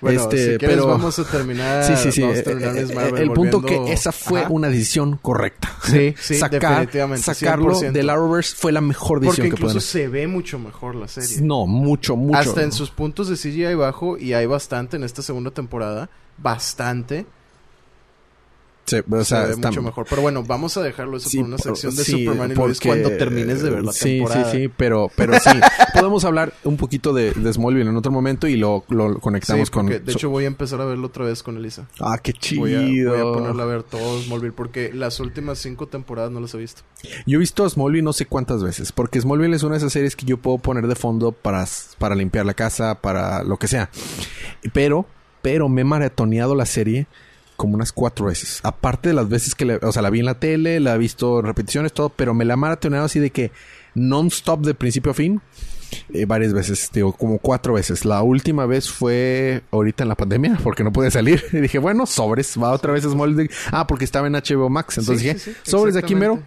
Bueno, 0.00 0.20
este, 0.22 0.36
si 0.52 0.58
quieres 0.58 0.76
pero 0.76 0.86
vamos 0.88 1.18
a 1.18 1.24
terminar. 1.24 1.84
sí, 1.84 1.94
sí, 1.96 2.12
sí. 2.12 2.20
vamos 2.20 2.36
a 2.36 2.40
eh, 2.40 2.42
terminar 2.42 2.76
eh, 2.76 2.86
Marvel 2.94 3.22
el 3.22 3.32
punto 3.32 3.60
volviendo- 3.60 3.86
que 3.86 3.92
esa 3.92 4.12
fue 4.12 4.40
Ajá. 4.42 4.50
una 4.50 4.68
decisión 4.68 5.18
correcta. 5.22 5.70
Sí, 5.84 6.14
sí, 6.20 6.34
Sacar, 6.38 6.60
definitivamente, 6.80 7.22
sacarlo 7.34 7.74
100%. 7.74 7.92
del 7.92 8.10
Arrowverse 8.10 8.54
fue 8.56 8.72
la 8.72 8.80
mejor 8.80 9.20
decisión 9.20 9.48
Porque 9.48 9.56
que 9.56 9.66
incluso 9.68 9.80
se 9.86 10.08
ve 10.08 10.26
mucho 10.26 10.58
mejor 10.58 10.94
la 10.94 11.08
serie. 11.08 11.40
No, 11.42 11.66
mucho, 11.66 12.16
mucho. 12.16 12.38
Hasta 12.38 12.62
en 12.62 12.72
sus 12.72 12.90
puntos 12.90 13.28
de 13.28 13.36
CGI 13.36 13.74
bajo, 13.74 14.18
y 14.18 14.32
hay 14.34 14.46
bastante 14.46 14.96
en 14.96 15.04
esta 15.04 15.22
segunda 15.22 15.50
temporada, 15.50 16.08
bastante, 16.38 17.26
Sí, 18.86 18.98
o 19.10 19.24
sea, 19.24 19.42
se 19.42 19.46
ve 19.48 19.52
está- 19.54 19.68
mucho 19.70 19.82
mejor. 19.82 20.06
Pero 20.08 20.22
bueno, 20.22 20.44
vamos 20.44 20.76
a 20.76 20.82
dejarlo 20.82 21.16
eso 21.16 21.28
Sí, 21.28 21.38
por 21.38 21.46
una 21.46 21.58
sección 21.58 21.94
de 21.96 22.04
sí, 22.04 22.12
Superman 22.24 22.52
y 22.52 22.54
porque- 22.54 22.88
cuando 22.88 23.10
termines 23.16 23.62
de 23.62 23.70
ver 23.70 23.82
la 23.84 23.92
sí, 23.92 24.18
temporada. 24.18 24.50
Sí, 24.52 24.58
sí, 24.62 24.72
pero, 24.76 25.10
pero 25.16 25.34
sí. 25.40 25.50
Podemos 25.94 26.24
hablar 26.24 26.52
un 26.64 26.76
poquito 26.76 27.12
de, 27.12 27.32
de 27.32 27.52
Smallville 27.52 27.88
en 27.90 27.96
otro 27.96 28.12
momento 28.12 28.46
y 28.46 28.56
lo, 28.56 28.84
lo 28.88 29.18
conectamos 29.18 29.68
Sí, 29.68 29.72
con... 29.72 29.86
de 29.86 30.00
hecho 30.06 30.30
voy 30.30 30.44
a 30.44 30.46
empezar 30.46 30.80
a 30.80 30.84
verlo 30.84 31.06
otra 31.08 31.24
vez 31.24 31.42
con 31.42 31.56
Elisa. 31.56 31.88
Ah, 32.00 32.18
qué 32.22 32.32
chido. 32.32 32.60
Voy 32.60 32.74
a, 32.74 32.80
voy 32.80 33.18
a 33.20 33.22
ponerla 33.32 33.62
a 33.64 33.66
ver 33.66 33.82
todo 33.82 34.20
Smallville 34.22 34.52
porque 34.52 34.92
las 34.94 35.18
últimas 35.20 35.58
cinco 35.58 35.88
temporadas 35.88 36.30
no 36.30 36.40
las 36.40 36.54
he 36.54 36.58
visto. 36.58 36.82
Yo 37.26 37.36
he 37.36 37.38
visto 37.40 37.68
Smallville 37.68 38.02
no 38.04 38.12
sé 38.12 38.26
cuántas 38.26 38.62
veces, 38.62 38.92
porque 38.92 39.20
Smallville 39.20 39.56
es 39.56 39.62
una 39.62 39.72
de 39.72 39.78
esas 39.78 39.92
series 39.92 40.14
que 40.14 40.26
yo 40.26 40.36
puedo 40.36 40.58
poner 40.58 40.86
de 40.86 40.94
fondo 40.94 41.32
para, 41.32 41.64
para 41.98 42.14
limpiar 42.14 42.46
la 42.46 42.54
casa, 42.54 43.00
para 43.00 43.42
lo 43.42 43.56
que 43.58 43.66
sea. 43.66 43.90
Pero, 44.72 45.06
pero 45.42 45.68
me 45.68 45.80
he 45.80 45.84
maratoneado 45.84 46.54
la 46.54 46.66
serie 46.66 47.06
como 47.56 47.74
unas 47.74 47.92
cuatro 47.92 48.26
veces. 48.26 48.60
Aparte 48.62 49.08
de 49.10 49.14
las 49.14 49.28
veces 49.28 49.54
que, 49.54 49.64
le- 49.64 49.76
o 49.82 49.92
sea, 49.92 50.02
la 50.02 50.10
vi 50.10 50.20
en 50.20 50.26
la 50.26 50.38
tele, 50.38 50.78
la 50.80 50.94
he 50.94 50.98
visto 50.98 51.40
en 51.40 51.46
repeticiones, 51.46 51.92
todo, 51.92 52.08
pero 52.10 52.34
me 52.34 52.44
la 52.44 52.54
he 52.54 52.56
maratoneado 52.56 53.06
así 53.06 53.18
de 53.20 53.30
que 53.30 53.50
non-stop 53.94 54.60
de 54.64 54.74
principio 54.74 55.10
a 55.12 55.14
fin. 55.14 55.40
eh, 56.12 56.24
varias 56.26 56.52
veces, 56.52 56.90
digo, 56.92 57.12
como 57.12 57.38
cuatro 57.38 57.74
veces. 57.74 58.04
La 58.04 58.20
última 58.22 58.66
vez 58.66 58.90
fue 58.90 59.62
ahorita 59.70 60.02
en 60.02 60.08
la 60.08 60.16
pandemia, 60.16 60.58
porque 60.64 60.82
no 60.82 60.92
pude 60.92 61.10
salir. 61.12 61.42
Y 61.52 61.58
dije, 61.58 61.78
bueno, 61.78 62.06
sobres, 62.06 62.56
va 62.60 62.70
otra 62.72 62.92
vez 62.92 63.04
Smallville. 63.04 63.50
Ah, 63.70 63.86
porque 63.86 64.04
estaba 64.04 64.26
en 64.26 64.32
HBO 64.34 64.68
Max. 64.68 64.98
Entonces 64.98 65.22
Sí, 65.22 65.28
dije, 65.28 65.38
sí, 65.38 65.52
sí, 65.62 65.70
sobres 65.70 65.94
de 65.94 66.00
aquí 66.00 66.14
mero. 66.16 66.42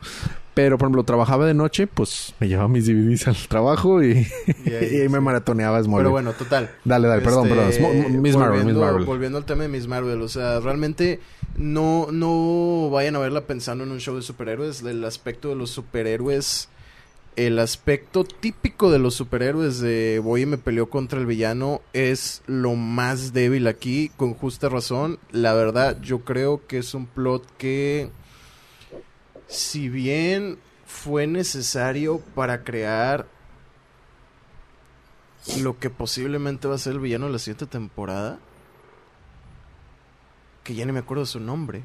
Pero, 0.61 0.77
por 0.77 0.87
ejemplo, 0.87 1.03
trabajaba 1.05 1.45
de 1.45 1.53
noche, 1.53 1.87
pues 1.87 2.33
me 2.41 2.49
llevaba 2.49 2.67
mis 2.67 2.85
DVDs 2.85 3.29
al 3.29 3.37
trabajo 3.47 4.03
y, 4.03 4.27
Y 4.65 4.73
ahí, 4.73 4.89
y 4.91 4.95
ahí 5.01 5.07
me 5.09 5.21
maratoneaba 5.21 5.81
Smallville. 5.81 5.99
Pero 6.01 6.11
bueno, 6.11 6.33
total. 6.33 6.69
Dale, 6.83 7.07
dale, 7.07 7.21
perdón, 7.21 7.47
Este, 7.47 7.55
perdón. 7.55 7.71
Sm- 7.71 8.21
Miss 8.21 8.35
Marvel, 8.35 8.65
Miss 8.65 8.75
Marvel. 8.75 9.05
Volviendo 9.05 9.37
al 9.37 9.45
tema 9.45 9.63
de 9.63 9.69
Miss 9.69 9.87
Marvel, 9.87 10.21
o 10.21 10.27
sea, 10.27 10.59
realmente 10.59 11.21
no, 11.55 12.07
no 12.11 12.89
vayan 12.91 13.15
a 13.15 13.19
verla 13.19 13.41
pensando 13.47 13.85
en 13.85 13.91
un 13.91 13.99
show 14.01 14.15
de 14.17 14.21
superhéroes. 14.21 14.81
El 14.83 15.05
aspecto 15.05 15.47
de 15.47 15.55
los 15.55 15.69
superhéroes, 15.69 16.67
el 17.37 17.57
aspecto 17.59 18.25
típico 18.25 18.91
de 18.91 18.99
los 18.99 19.15
superhéroes 19.15 19.79
de 19.79 20.19
voy 20.21 20.41
y 20.41 20.45
me 20.45 20.57
peleó 20.57 20.89
contra 20.89 21.19
el 21.21 21.25
villano 21.25 21.79
es 21.93 22.41
lo 22.47 22.75
más 22.75 23.31
débil 23.31 23.65
aquí, 23.67 24.11
con 24.17 24.33
justa 24.33 24.67
razón. 24.67 25.19
La 25.31 25.53
verdad, 25.53 25.97
yo 26.01 26.19
creo 26.25 26.61
que 26.67 26.79
es 26.79 26.93
un 26.93 27.05
plot 27.05 27.45
que, 27.57 28.09
si 29.49 29.89
bien 29.89 30.59
fue 30.85 31.27
necesario 31.27 32.19
para 32.35 32.63
crear 32.63 33.27
lo 35.61 35.79
que 35.79 35.89
posiblemente 35.89 36.67
va 36.67 36.75
a 36.75 36.79
ser 36.79 36.93
el 36.93 36.99
villano 36.99 37.25
de 37.25 37.33
la 37.33 37.39
siguiente 37.39 37.65
temporada. 37.65 38.39
Que 40.63 40.75
ya 40.75 40.85
ni 40.85 40.91
me 40.91 40.99
acuerdo 40.99 41.23
de 41.23 41.29
su 41.29 41.39
nombre. 41.39 41.83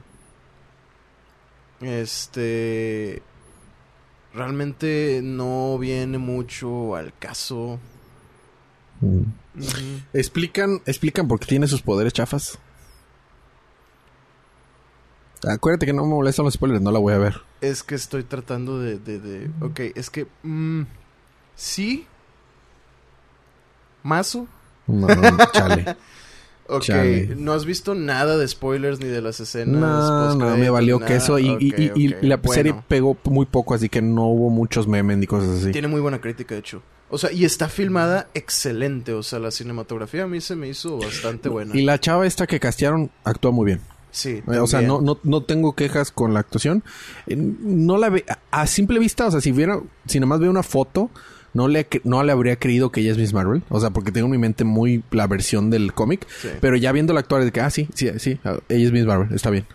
Este. 1.81 3.23
Realmente 4.35 5.21
no 5.23 5.79
viene 5.79 6.19
mucho 6.19 6.97
al 6.97 7.17
caso. 7.17 7.79
Mm. 9.01 9.23
Explican, 10.13 10.83
explican 10.87 11.29
por 11.29 11.39
qué 11.39 11.47
tiene 11.47 11.67
sus 11.67 11.83
poderes 11.83 12.13
chafas. 12.13 12.59
Acuérdate 15.49 15.87
que 15.87 15.93
no 15.93 16.03
me 16.05 16.11
molestan 16.15 16.45
los 16.45 16.55
spoilers, 16.55 16.81
no 16.83 16.91
la 16.91 16.99
voy 16.99 17.13
a 17.15 17.19
ver. 17.19 17.41
Es 17.61 17.83
que 17.83 17.95
estoy 17.95 18.23
tratando 18.25 18.79
de. 18.79 18.99
de, 18.99 19.19
de- 19.21 19.51
ok, 19.61 19.81
es 19.97 20.11
que. 20.11 20.27
mm, 20.43 20.83
sí. 21.57 22.07
Mazo. 24.03 24.47
No, 24.87 25.07
chale. 25.53 25.97
Ok, 26.67 26.81
Chale. 26.85 27.35
no 27.37 27.53
has 27.53 27.67
visto 27.67 27.95
nada 27.95 28.39
de 28.39 28.49
spoilers 28.49 28.99
ni 28.99 29.05
de 29.05 29.21
las 29.21 29.39
escenas. 29.39 29.79
No, 29.79 30.35
no, 30.35 30.57
me 30.57 30.71
valió 30.71 30.99
nada? 30.99 31.13
queso. 31.13 31.39
Y, 31.39 31.49
y- 31.61 31.75
y- 31.77 31.93
y 32.07 32.09
la 32.27 32.37
bueno. 32.39 32.55
serie 32.55 32.75
pegó 32.89 33.19
muy 33.25 33.45
poco, 33.45 33.75
así 33.75 33.91
que 33.91 34.01
no 34.01 34.29
hubo 34.29 34.49
muchos 34.49 34.89
memes 34.89 35.19
ni 35.19 35.27
cosas 35.27 35.61
así. 35.61 35.73
Tiene 35.73 35.89
muy 35.89 36.01
buena 36.01 36.23
crítica, 36.23 36.55
de 36.55 36.61
hecho. 36.61 36.81
O 37.11 37.19
sea, 37.19 37.31
y 37.33 37.45
está 37.45 37.69
filmada 37.69 38.31
excelente. 38.33 39.13
O 39.13 39.23
sea, 39.23 39.41
la 39.41 39.51
cinematografía 39.51 40.23
a 40.23 40.27
mí 40.27 40.41
se 40.41 40.57
me 40.57 40.67
hizo 40.67 40.97
bastante 40.97 41.51
buena. 41.51 41.77
Y 41.77 41.83
la 41.83 42.01
chava 42.01 42.27
esta 42.27 42.47
que 42.47 42.59
castearon 42.59 43.11
actúa 43.25 43.51
muy 43.51 43.67
bien. 43.67 43.83
Sí, 44.15 44.43
Eh, 44.47 44.59
O 44.59 44.67
sea, 44.69 44.81
no, 44.81 45.01
no, 45.01 45.19
no 45.25 45.43
tengo 45.43 45.75
quejas 45.75 46.13
con 46.13 46.35
la 46.35 46.41
actuación. 46.41 46.85
Eh, 47.27 47.35
No 47.37 47.99
la 47.99 48.11
ve 48.11 48.25
a, 48.53 48.67
simple 48.69 49.01
vista, 49.01 49.27
o 49.27 49.31
sea, 49.33 49.41
si 49.41 49.51
viera, 49.51 49.81
si 50.07 50.21
nomás 50.21 50.39
veo 50.39 50.51
una 50.51 50.63
foto, 50.63 51.11
no 51.53 51.67
le, 51.67 51.89
no 52.05 52.23
le 52.23 52.31
habría 52.31 52.57
creído 52.57 52.93
que 52.93 53.01
ella 53.01 53.11
es 53.11 53.19
Miss 53.19 53.33
Marvel. 53.33 53.65
O 53.71 53.81
sea, 53.81 53.91
porque 53.91 54.13
tengo 54.13 54.27
en 54.27 54.31
mi 54.31 54.39
mente 54.39 54.63
muy 54.63 55.03
la 55.11 55.27
versión 55.27 55.69
del 55.69 55.93
cómic. 55.93 56.27
Sí. 56.41 56.49
Pero 56.61 56.77
ya 56.77 56.93
viendo 56.93 57.13
la 57.13 57.21
actuar 57.21 57.45
de 57.45 57.51
que, 57.51 57.61
ah, 57.61 57.71
sí, 57.71 57.89
sí, 57.95 58.09
sí, 58.19 58.39
ah, 58.45 58.59
ella 58.69 58.87
es 58.87 58.93
Miss 58.93 59.05
Marvel, 59.05 59.35
está 59.35 59.51
bien. 59.51 59.67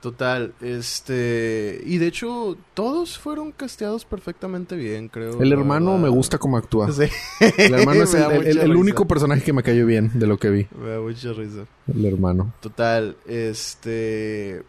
Total, 0.00 0.54
este... 0.60 1.80
Y 1.84 1.98
de 1.98 2.06
hecho, 2.06 2.56
todos 2.74 3.18
fueron 3.18 3.50
casteados 3.50 4.04
perfectamente 4.04 4.76
bien, 4.76 5.08
creo. 5.08 5.40
El 5.40 5.52
hermano 5.52 5.92
verdad. 5.92 6.02
me 6.04 6.08
gusta 6.08 6.38
cómo 6.38 6.56
actúa. 6.56 6.92
Sí. 6.92 7.08
El 7.56 7.74
hermano 7.74 8.02
es 8.04 8.14
el, 8.14 8.76
único 8.76 9.08
personaje 9.08 9.42
que 9.42 9.52
me 9.52 9.64
cayó 9.64 9.86
bien 9.86 10.12
de 10.14 10.28
lo 10.28 10.38
que 10.38 10.50
vi. 10.50 10.68
Me 10.80 10.90
da 10.90 11.00
mucha 11.00 11.32
risa. 11.32 11.66
El 11.92 12.06
hermano. 12.06 12.54
Total, 12.60 13.16
este... 13.26 14.62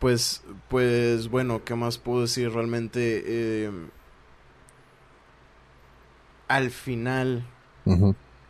Pues, 0.00 0.42
pues, 0.68 1.28
bueno, 1.28 1.62
¿qué 1.64 1.76
más 1.76 1.98
puedo 1.98 2.22
decir? 2.22 2.50
Realmente, 2.50 3.22
eh, 3.24 3.70
al 6.48 6.70
final 6.72 7.46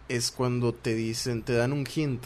es 0.08 0.30
cuando 0.30 0.72
te 0.72 0.94
dicen, 0.94 1.42
te 1.42 1.52
dan 1.52 1.74
un 1.74 1.86
hint. 1.94 2.24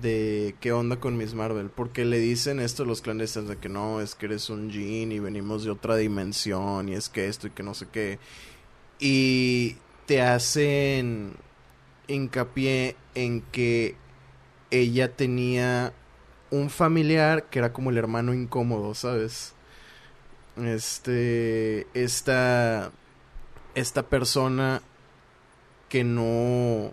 De 0.00 0.54
qué 0.60 0.72
onda 0.72 0.96
con 0.96 1.16
Miss 1.16 1.34
Marvel. 1.34 1.70
Porque 1.70 2.04
le 2.04 2.18
dicen 2.18 2.60
esto 2.60 2.82
a 2.82 2.86
los 2.86 3.02
clandestinos 3.02 3.48
de 3.48 3.56
que 3.56 3.68
no, 3.68 4.00
es 4.00 4.14
que 4.14 4.26
eres 4.26 4.50
un 4.50 4.70
Jean 4.70 5.12
y 5.12 5.18
venimos 5.18 5.64
de 5.64 5.70
otra 5.70 5.96
dimensión 5.96 6.88
y 6.88 6.94
es 6.94 7.08
que 7.08 7.28
esto 7.28 7.46
y 7.46 7.50
que 7.50 7.62
no 7.62 7.74
sé 7.74 7.86
qué. 7.92 8.18
Y 8.98 9.76
te 10.06 10.22
hacen 10.22 11.34
hincapié 12.08 12.96
en 13.14 13.42
que 13.42 13.96
ella 14.70 15.14
tenía 15.14 15.92
un 16.50 16.70
familiar 16.70 17.44
que 17.44 17.58
era 17.58 17.72
como 17.72 17.90
el 17.90 17.98
hermano 17.98 18.34
incómodo, 18.34 18.94
¿sabes? 18.94 19.54
Este, 20.56 21.86
esta, 21.94 22.90
esta 23.74 24.02
persona 24.04 24.82
que 25.88 26.04
no, 26.04 26.92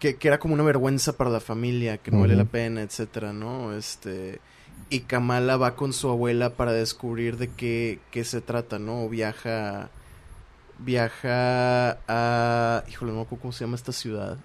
que, 0.00 0.16
que 0.16 0.28
era 0.28 0.40
como 0.40 0.54
una 0.54 0.64
vergüenza 0.64 1.12
para 1.12 1.30
la 1.30 1.40
familia, 1.40 1.98
que 1.98 2.10
no 2.10 2.20
vale 2.20 2.34
la 2.34 2.46
pena, 2.46 2.82
etcétera, 2.82 3.32
¿no? 3.32 3.74
Este, 3.74 4.40
y 4.88 5.00
Kamala 5.00 5.56
va 5.56 5.76
con 5.76 5.92
su 5.92 6.08
abuela 6.08 6.50
para 6.56 6.72
descubrir 6.72 7.36
de 7.36 7.48
qué, 7.48 8.00
qué 8.10 8.24
se 8.24 8.40
trata, 8.40 8.78
¿no? 8.78 9.08
Viaja, 9.08 9.90
viaja 10.78 11.98
a, 12.08 12.82
híjole, 12.88 13.12
no 13.12 13.18
me 13.18 13.22
acuerdo 13.24 13.42
cómo 13.42 13.52
se 13.52 13.64
llama 13.64 13.76
esta 13.76 13.92
ciudad. 13.92 14.38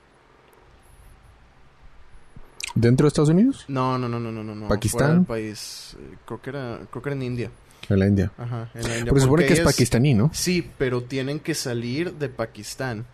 ¿Dentro 2.76 3.06
de 3.06 3.08
Estados 3.08 3.30
Unidos? 3.30 3.64
No, 3.70 3.98
no, 3.98 4.10
no, 4.10 4.20
no, 4.20 4.32
no, 4.32 4.44
no. 4.44 4.68
¿Pakistán? 4.68 5.00
Fuera 5.00 5.14
del 5.14 5.26
país. 5.26 5.96
Creo 6.26 6.42
que 6.42 6.50
era, 6.50 6.80
creo 6.92 7.02
que 7.02 7.10
era 7.10 7.16
en 7.16 7.24
India. 7.24 7.52
En 7.88 8.00
la 8.00 8.08
India. 8.08 8.32
Ajá, 8.38 8.70
en 8.74 8.84
la 8.84 8.98
India. 8.98 9.06
Porque 9.06 9.22
se 9.22 9.26
supone 9.26 9.46
que 9.46 9.54
es 9.54 9.62
pakistaní, 9.62 10.14
¿no? 10.14 10.30
Sí, 10.34 10.70
pero 10.78 11.04
tienen 11.04 11.40
que 11.40 11.56
salir 11.56 12.14
de 12.16 12.28
Pakistán 12.28 13.06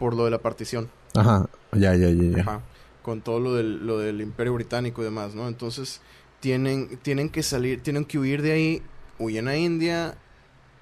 por 0.00 0.14
lo 0.14 0.24
de 0.24 0.32
la 0.32 0.38
partición. 0.38 0.90
Ajá. 1.16 1.48
Ya, 1.72 1.94
ya, 1.94 2.10
ya, 2.10 2.36
ya. 2.36 2.60
Con 3.02 3.20
todo 3.20 3.40
lo 3.40 3.54
del, 3.54 3.86
lo 3.86 3.98
del 3.98 4.20
imperio 4.20 4.54
británico 4.54 5.02
y 5.02 5.04
demás, 5.04 5.34
¿no? 5.34 5.48
Entonces, 5.48 6.00
tienen, 6.40 6.98
tienen 6.98 7.28
que 7.28 7.42
salir, 7.42 7.82
tienen 7.82 8.04
que 8.04 8.18
huir 8.18 8.42
de 8.42 8.52
ahí, 8.52 8.82
huyen 9.18 9.48
a 9.48 9.56
India. 9.56 10.16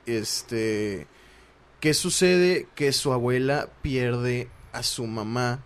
Este. 0.07 1.07
¿Qué 1.81 1.95
sucede? 1.95 2.69
Que 2.75 2.93
su 2.93 3.13
abuela 3.13 3.69
pierde 3.83 4.49
a 4.73 4.83
su 4.83 5.07
mamá 5.07 5.63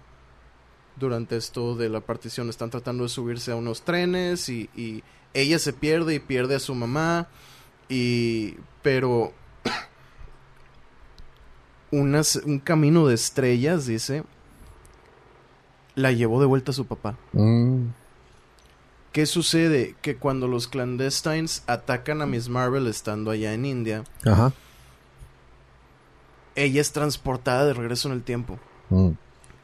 durante 0.97 1.37
esto 1.37 1.77
de 1.77 1.89
la 1.89 2.01
partición. 2.01 2.49
Están 2.49 2.71
tratando 2.71 3.05
de 3.05 3.09
subirse 3.09 3.53
a 3.53 3.57
unos 3.57 3.83
trenes 3.83 4.49
y, 4.49 4.69
y 4.75 5.05
ella 5.35 5.59
se 5.59 5.73
pierde 5.73 6.15
y 6.15 6.19
pierde 6.19 6.57
a 6.57 6.61
su 6.61 6.75
mamá. 6.75 7.29
Y. 7.89 8.57
Pero. 8.83 9.33
unas, 11.91 12.37
un 12.37 12.59
camino 12.59 13.07
de 13.07 13.15
estrellas, 13.15 13.87
dice. 13.87 14.25
La 15.99 16.13
llevó 16.13 16.39
de 16.39 16.47
vuelta 16.47 16.71
a 16.71 16.75
su 16.75 16.87
papá. 16.87 17.17
Mm. 17.33 17.87
¿Qué 19.11 19.27
sucede? 19.27 19.97
Que 20.01 20.15
cuando 20.15 20.47
los 20.47 20.69
clandestines 20.69 21.65
atacan 21.67 22.23
a 22.23 22.27
Miss 22.27 22.49
Marvel 22.49 22.87
estando 22.87 23.33
allá 23.33 23.53
en 23.53 23.65
India, 23.65 24.05
Ajá. 24.25 24.53
ella 26.55 26.81
es 26.81 26.93
transportada 26.93 27.67
de 27.67 27.75
regreso 27.75 28.07
en 28.07 28.15
el 28.15 28.23
tiempo. 28.23 28.61
Mm. 28.91 29.11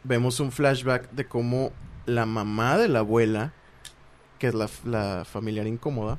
Vemos 0.03 0.41
un 0.41 0.51
flashback 0.51 1.09
de 1.13 1.27
cómo 1.27 1.71
la 2.05 2.27
mamá 2.27 2.79
de 2.79 2.89
la 2.89 2.99
abuela, 2.99 3.53
que 4.41 4.49
es 4.49 4.55
la, 4.55 4.69
la 4.85 5.25
familiar 5.25 5.69
incómoda, 5.69 6.19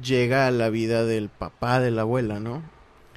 llega 0.00 0.46
a 0.46 0.52
la 0.52 0.68
vida 0.70 1.04
del 1.04 1.28
papá 1.28 1.80
de 1.80 1.90
la 1.90 2.02
abuela, 2.02 2.38
¿no? 2.38 2.62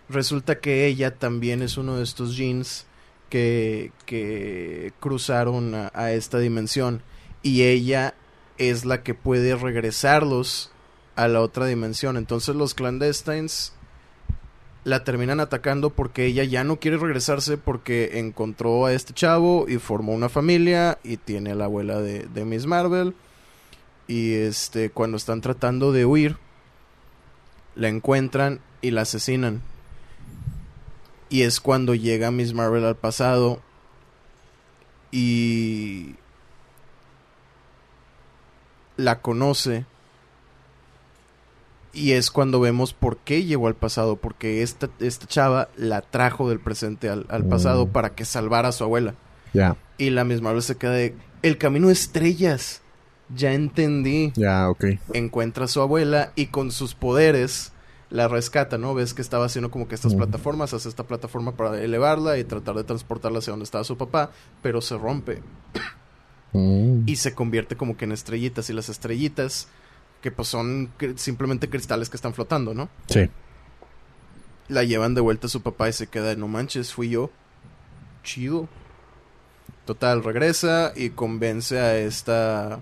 Resulta 0.10 0.58
que 0.58 0.88
ella 0.88 1.14
también 1.20 1.62
es 1.62 1.78
uno 1.78 1.98
de 1.98 2.04
estos 2.04 2.36
jeans 2.36 2.87
que, 3.30 3.92
que 4.06 4.94
cruzaron 5.00 5.74
a, 5.76 6.12
esta 6.12 6.40
dimensión 6.40 7.02
y 7.44 7.64
ella 7.64 8.14
es 8.58 8.86
la 8.86 9.04
que 9.04 9.14
puede 9.14 9.56
regresarlos 9.56 10.72
a 11.16 11.28
la 11.28 11.42
otra 11.42 11.66
dimensión. 11.66 12.18
Entonces 12.18 12.56
los 12.56 12.74
clandestines 12.74 13.74
la 14.84 15.04
terminan 15.04 15.40
atacando 15.40 15.90
porque 15.90 16.26
ella 16.26 16.44
ya 16.44 16.64
no 16.64 16.80
quiere 16.80 16.98
regresarse 16.98 17.58
porque 17.58 18.20
encontró 18.20 18.86
a 18.86 18.94
este 18.94 19.14
chavo 19.14 19.66
y 19.68 19.78
formó 19.78 20.14
una 20.14 20.30
familia 20.30 20.98
y 21.04 21.18
tiene 21.18 21.52
a 21.52 21.56
la 21.56 21.66
abuela 21.66 22.00
de, 22.00 22.28
de 22.28 22.46
Miss 22.46 22.66
Marvel. 22.66 23.14
Y 24.08 24.36
este, 24.36 24.90
cuando 24.90 25.18
están 25.18 25.42
tratando 25.42 25.92
de 25.92 26.06
huir, 26.06 26.38
la 27.76 27.90
encuentran 27.90 28.62
y 28.82 28.92
la 28.92 29.02
asesinan. 29.02 29.62
Y 31.30 31.42
es 31.42 31.60
cuando 31.60 31.94
llega 31.96 32.32
Miss 32.32 32.54
Marvel 32.54 32.86
al 32.86 32.96
pasado 32.96 33.62
y 35.12 36.16
la 38.96 39.22
conoce. 39.22 39.86
Y 41.94 42.12
es 42.12 42.30
cuando 42.30 42.60
vemos 42.60 42.94
por 42.94 43.18
qué 43.18 43.44
llegó 43.44 43.68
al 43.68 43.76
pasado. 43.76 44.18
Porque 44.18 44.62
esta, 44.62 44.90
esta 45.00 45.26
chava 45.26 45.70
la 45.78 46.02
trajo 46.02 46.48
del 46.50 46.60
presente 46.60 47.10
al, 47.10 47.26
al 47.30 47.44
pasado 47.46 47.88
Mm. 47.88 47.90
para 47.90 48.10
que 48.16 48.24
salvara 48.26 48.70
a 48.70 48.72
su 48.74 48.84
abuela. 48.84 49.16
Ya. 49.54 49.76
Y 49.98 50.12
la 50.12 50.24
misma 50.24 50.50
Marvel 50.50 50.64
se 50.64 50.78
queda 50.78 50.92
de... 50.92 51.16
El 51.42 51.58
camino 51.58 51.88
de 51.88 51.94
estrellas. 51.94 52.82
Ya 53.36 53.54
entendí. 53.54 54.32
Ya, 54.36 54.70
ok. 54.70 54.86
Encuentra 55.14 55.66
a 55.66 55.68
su 55.68 55.82
abuela 55.82 56.32
y 56.36 56.48
con 56.48 56.72
sus 56.72 56.94
poderes 56.94 57.72
la 58.10 58.28
rescata, 58.28 58.78
¿no? 58.78 58.94
Ves 58.94 59.14
que 59.14 59.22
estaba 59.22 59.46
haciendo 59.46 59.70
como 59.72 59.88
que 59.88 59.96
estas 59.96 60.16
plataformas, 60.16 60.74
hace 60.74 60.88
esta 60.88 61.04
plataforma 61.04 61.54
para 61.58 61.82
elevarla 61.82 62.38
y 62.38 62.44
tratar 62.46 62.76
de 62.76 62.84
transportarla 62.84 63.40
hacia 63.40 63.52
donde 63.52 63.66
estaba 63.66 63.84
su 63.84 63.98
papá, 63.98 64.32
pero 64.62 64.82
se 64.82 64.98
rompe 64.98 65.42
Mm. 66.54 67.04
y 67.06 67.18
se 67.18 67.36
convierte 67.36 67.76
como 67.76 67.98
que 67.98 68.06
en 68.06 68.14
estrellitas 68.14 68.70
y 68.70 68.74
las 68.74 68.88
estrellitas 68.88 69.68
que 70.22 70.32
pues 70.32 70.48
son 70.48 70.92
simplemente 71.18 71.70
cristales 71.70 72.10
que 72.10 72.16
están 72.16 72.34
flotando, 72.34 72.74
¿no? 72.74 72.90
Sí. 73.10 73.30
La 74.70 74.84
llevan 74.84 75.14
de 75.14 75.22
vuelta 75.22 75.48
a 75.48 75.50
su 75.50 75.62
papá 75.62 75.90
y 75.90 75.94
se 75.94 76.08
queda, 76.08 76.34
no 76.36 76.48
manches, 76.48 76.94
fui 76.94 77.10
yo. 77.10 77.30
Chido. 78.24 78.68
Total, 79.86 80.24
regresa 80.24 80.94
y 80.96 81.10
convence 81.12 81.80
a 81.80 81.98
esta. 81.98 82.76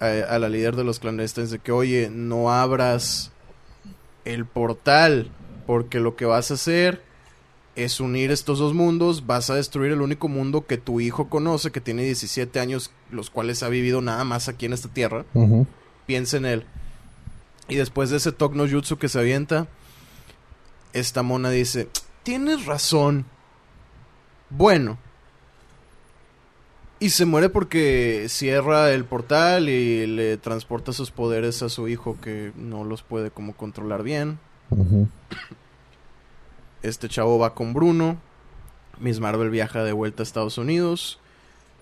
a, 0.00 0.06
a 0.30 0.38
la 0.38 0.48
líder 0.48 0.74
de 0.76 0.84
los 0.84 0.98
clandestinos 1.00 1.50
de 1.50 1.58
que, 1.58 1.72
oye, 1.72 2.08
no 2.10 2.50
abras 2.52 3.32
el 4.32 4.46
portal. 4.46 5.30
Porque 5.66 6.00
lo 6.00 6.16
que 6.16 6.24
vas 6.24 6.50
a 6.50 6.54
hacer 6.54 7.02
es 7.76 8.00
unir 8.00 8.30
estos 8.30 8.58
dos 8.58 8.74
mundos. 8.74 9.26
Vas 9.26 9.50
a 9.50 9.54
destruir 9.54 9.92
el 9.92 10.00
único 10.00 10.28
mundo 10.28 10.66
que 10.66 10.78
tu 10.78 11.00
hijo 11.00 11.28
conoce, 11.28 11.70
que 11.70 11.80
tiene 11.80 12.04
17 12.04 12.58
años, 12.60 12.90
los 13.10 13.30
cuales 13.30 13.62
ha 13.62 13.68
vivido 13.68 14.00
nada 14.00 14.24
más 14.24 14.48
aquí 14.48 14.66
en 14.66 14.72
esta 14.72 14.88
tierra 14.88 15.24
piensa 16.08 16.38
en 16.38 16.46
él. 16.46 16.64
Y 17.68 17.76
después 17.76 18.08
de 18.08 18.16
ese 18.16 18.32
Tok 18.32 18.54
no 18.54 18.66
Jutsu 18.66 18.96
que 18.96 19.10
se 19.10 19.18
avienta, 19.18 19.68
esta 20.94 21.22
mona 21.22 21.50
dice, 21.50 21.88
tienes 22.24 22.64
razón. 22.64 23.26
Bueno. 24.48 24.98
Y 27.00 27.10
se 27.10 27.24
muere 27.26 27.48
porque 27.48 28.26
cierra 28.28 28.90
el 28.92 29.04
portal 29.04 29.68
y 29.68 30.06
le 30.06 30.36
transporta 30.36 30.92
sus 30.92 31.10
poderes 31.12 31.62
a 31.62 31.68
su 31.68 31.86
hijo 31.88 32.16
que 32.20 32.52
no 32.56 32.82
los 32.84 33.02
puede 33.02 33.30
como 33.30 33.54
controlar 33.56 34.02
bien. 34.02 34.38
Este 36.82 37.08
chavo 37.08 37.38
va 37.38 37.54
con 37.54 37.72
Bruno. 37.72 38.18
Miss 38.98 39.20
Marvel 39.20 39.50
viaja 39.50 39.84
de 39.84 39.92
vuelta 39.92 40.22
a 40.22 40.24
Estados 40.24 40.58
Unidos. 40.58 41.20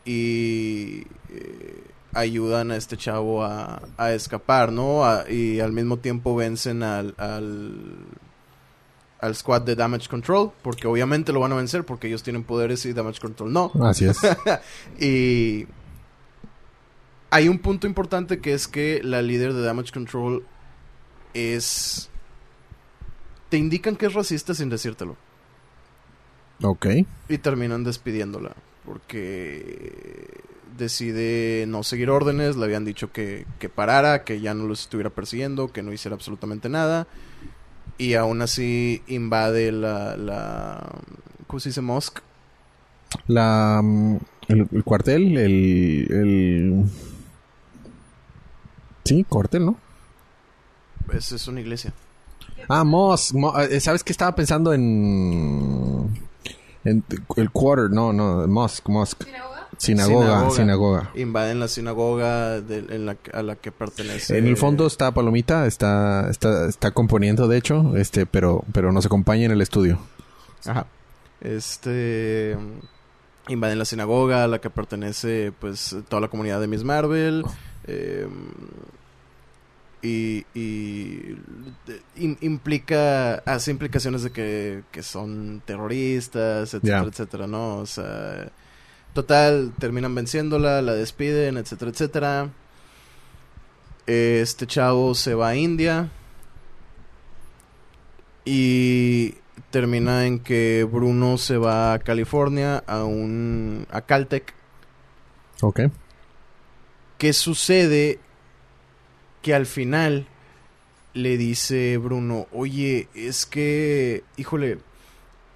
Y 0.04 1.06
eh, 1.30 1.82
ayudan 2.12 2.70
a 2.70 2.76
este 2.76 2.96
chavo 2.98 3.42
a, 3.42 3.82
a 3.96 4.12
escapar, 4.12 4.70
¿no? 4.70 5.04
A- 5.04 5.30
y 5.30 5.60
al 5.60 5.72
mismo 5.72 5.96
tiempo 5.96 6.36
vencen 6.36 6.82
al, 6.82 7.14
al, 7.16 7.96
al 9.20 9.34
squad 9.34 9.62
de 9.62 9.74
Damage 9.74 10.08
Control. 10.08 10.52
Porque 10.62 10.86
obviamente 10.86 11.32
lo 11.32 11.40
van 11.40 11.52
a 11.52 11.56
vencer 11.56 11.84
porque 11.84 12.08
ellos 12.08 12.22
tienen 12.22 12.44
poderes 12.44 12.84
y 12.86 12.92
Damage 12.92 13.20
Control 13.20 13.52
no. 13.52 13.72
Así 13.82 14.06
es. 14.06 14.18
Y 15.00 15.66
hay 17.30 17.48
un 17.48 17.58
punto 17.58 17.86
importante 17.86 18.40
que 18.40 18.54
es 18.54 18.68
que 18.68 19.00
la 19.02 19.22
líder 19.22 19.52
de 19.52 19.62
Damage 19.62 19.92
Control 19.92 20.44
es... 21.34 22.10
Te 23.48 23.58
indican 23.58 23.96
que 23.96 24.06
es 24.06 24.14
racista 24.14 24.54
sin 24.54 24.70
decírtelo. 24.70 25.16
ok. 26.62 26.86
Y 27.28 27.38
terminan 27.38 27.84
despidiéndola. 27.84 28.54
Porque 28.84 30.40
decide 30.76 31.64
no 31.66 31.82
seguir 31.82 32.10
órdenes. 32.10 32.56
Le 32.56 32.64
habían 32.64 32.84
dicho 32.84 33.12
que, 33.12 33.46
que 33.58 33.68
parara, 33.68 34.24
que 34.24 34.40
ya 34.40 34.54
no 34.54 34.64
los 34.64 34.82
estuviera 34.82 35.10
persiguiendo, 35.10 35.72
que 35.72 35.82
no 35.82 35.92
hiciera 35.92 36.14
absolutamente 36.14 36.68
nada. 36.68 37.06
Y 37.98 38.14
aún 38.14 38.42
así 38.42 39.02
invade 39.06 39.72
la... 39.72 40.16
la 40.16 40.90
¿Cómo 41.46 41.60
se 41.60 41.70
dice? 41.70 41.80
Mosque. 41.80 42.20
La, 43.28 43.80
mm, 43.82 44.16
el, 44.48 44.68
el 44.72 44.84
cuartel, 44.84 45.36
el, 45.38 46.06
el... 46.10 46.84
Sí, 49.04 49.24
cuartel, 49.24 49.66
¿no? 49.66 49.76
Es, 51.12 51.30
es 51.32 51.46
una 51.46 51.60
iglesia. 51.60 51.92
Ah, 52.68 52.82
Moss. 52.84 53.32
Mo- 53.32 53.58
eh, 53.60 53.80
¿Sabes 53.80 54.02
qué 54.02 54.12
estaba 54.12 54.34
pensando 54.34 54.72
en... 54.74 56.26
En 56.84 57.02
el 57.36 57.50
quarter, 57.50 57.90
no, 57.90 58.12
no, 58.12 58.46
mosque, 58.46 58.92
mosque. 58.92 59.24
¿Sinagoga? 59.24 59.55
Sinagoga, 59.78 60.26
Sinagoga. 60.26 60.50
sinagoga. 60.56 61.10
Invaden 61.14 61.60
la 61.60 61.68
sinagoga 61.68 62.60
de- 62.60 62.86
en 62.94 63.06
la, 63.06 63.16
a 63.32 63.42
la 63.42 63.56
que 63.56 63.70
pertenece. 63.72 64.38
En 64.38 64.46
el 64.46 64.56
fondo 64.56 64.86
está 64.86 65.12
Palomita, 65.12 65.66
está, 65.66 66.28
está, 66.30 66.68
está 66.68 66.90
componiendo, 66.92 67.46
de 67.48 67.58
hecho, 67.58 67.96
este, 67.96 68.26
pero, 68.26 68.64
pero 68.72 68.90
nos 68.92 69.04
acompaña 69.06 69.44
en 69.44 69.52
el 69.52 69.60
estudio. 69.60 69.98
Ajá. 70.64 70.86
Este. 71.40 72.56
Invaden 73.48 73.78
la 73.78 73.84
sinagoga 73.84 74.42
a 74.44 74.48
la 74.48 74.60
que 74.60 74.70
pertenece, 74.70 75.52
pues, 75.60 75.94
toda 76.08 76.20
la 76.20 76.28
comunidad 76.28 76.60
de 76.60 76.66
Miss 76.66 76.82
Marvel. 76.82 77.44
eh, 77.86 78.26
y. 80.02 80.44
y 80.54 81.36
implica. 82.40 83.34
Hace 83.46 83.70
implicaciones 83.70 84.22
de 84.22 84.30
que, 84.30 84.82
que 84.90 85.02
son 85.02 85.62
terroristas, 85.64 86.74
etcétera, 86.74 87.04
etcétera, 87.08 87.46
¿no? 87.46 87.76
O 87.78 87.86
sea. 87.86 88.50
Total, 89.16 89.72
terminan 89.78 90.14
venciéndola, 90.14 90.82
la 90.82 90.92
despiden, 90.92 91.56
etcétera, 91.56 91.90
etcétera. 91.90 92.50
Este 94.06 94.66
chavo 94.66 95.14
se 95.14 95.32
va 95.32 95.48
a 95.48 95.56
India. 95.56 96.10
Y 98.44 99.36
termina 99.70 100.26
en 100.26 100.38
que 100.40 100.84
Bruno 100.84 101.38
se 101.38 101.56
va 101.56 101.94
a 101.94 101.98
California, 101.98 102.84
a 102.86 103.04
un. 103.04 103.86
a 103.90 104.02
Caltech. 104.02 104.52
Ok. 105.62 105.80
¿Qué 107.16 107.32
sucede? 107.32 108.18
Que 109.40 109.54
al 109.54 109.64
final 109.64 110.26
le 111.14 111.38
dice 111.38 111.96
Bruno, 111.96 112.48
oye, 112.52 113.08
es 113.14 113.46
que, 113.46 114.24
híjole, 114.36 114.76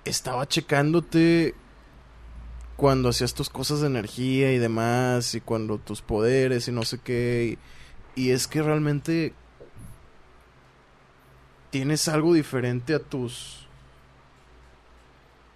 estaba 0.06 0.48
checándote 0.48 1.54
cuando 2.80 3.10
hacías 3.10 3.34
tus 3.34 3.50
cosas 3.50 3.82
de 3.82 3.88
energía 3.88 4.54
y 4.54 4.58
demás, 4.58 5.34
y 5.34 5.42
cuando 5.42 5.76
tus 5.76 6.00
poderes 6.00 6.66
y 6.66 6.72
no 6.72 6.82
sé 6.82 6.98
qué, 6.98 7.58
y, 8.16 8.22
y 8.22 8.30
es 8.30 8.46
que 8.46 8.62
realmente 8.62 9.34
tienes 11.68 12.08
algo 12.08 12.32
diferente 12.32 12.94
a 12.94 12.98
tus... 12.98 13.66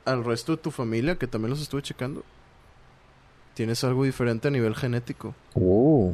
al 0.05 0.23
resto 0.23 0.55
de 0.55 0.63
tu 0.63 0.71
familia, 0.71 1.17
que 1.17 1.27
también 1.27 1.49
los 1.49 1.63
estuve 1.63 1.81
checando. 1.81 2.23
Tienes 3.55 3.83
algo 3.85 4.05
diferente 4.05 4.49
a 4.49 4.51
nivel 4.51 4.75
genético. 4.75 5.35
Oh. 5.55 6.13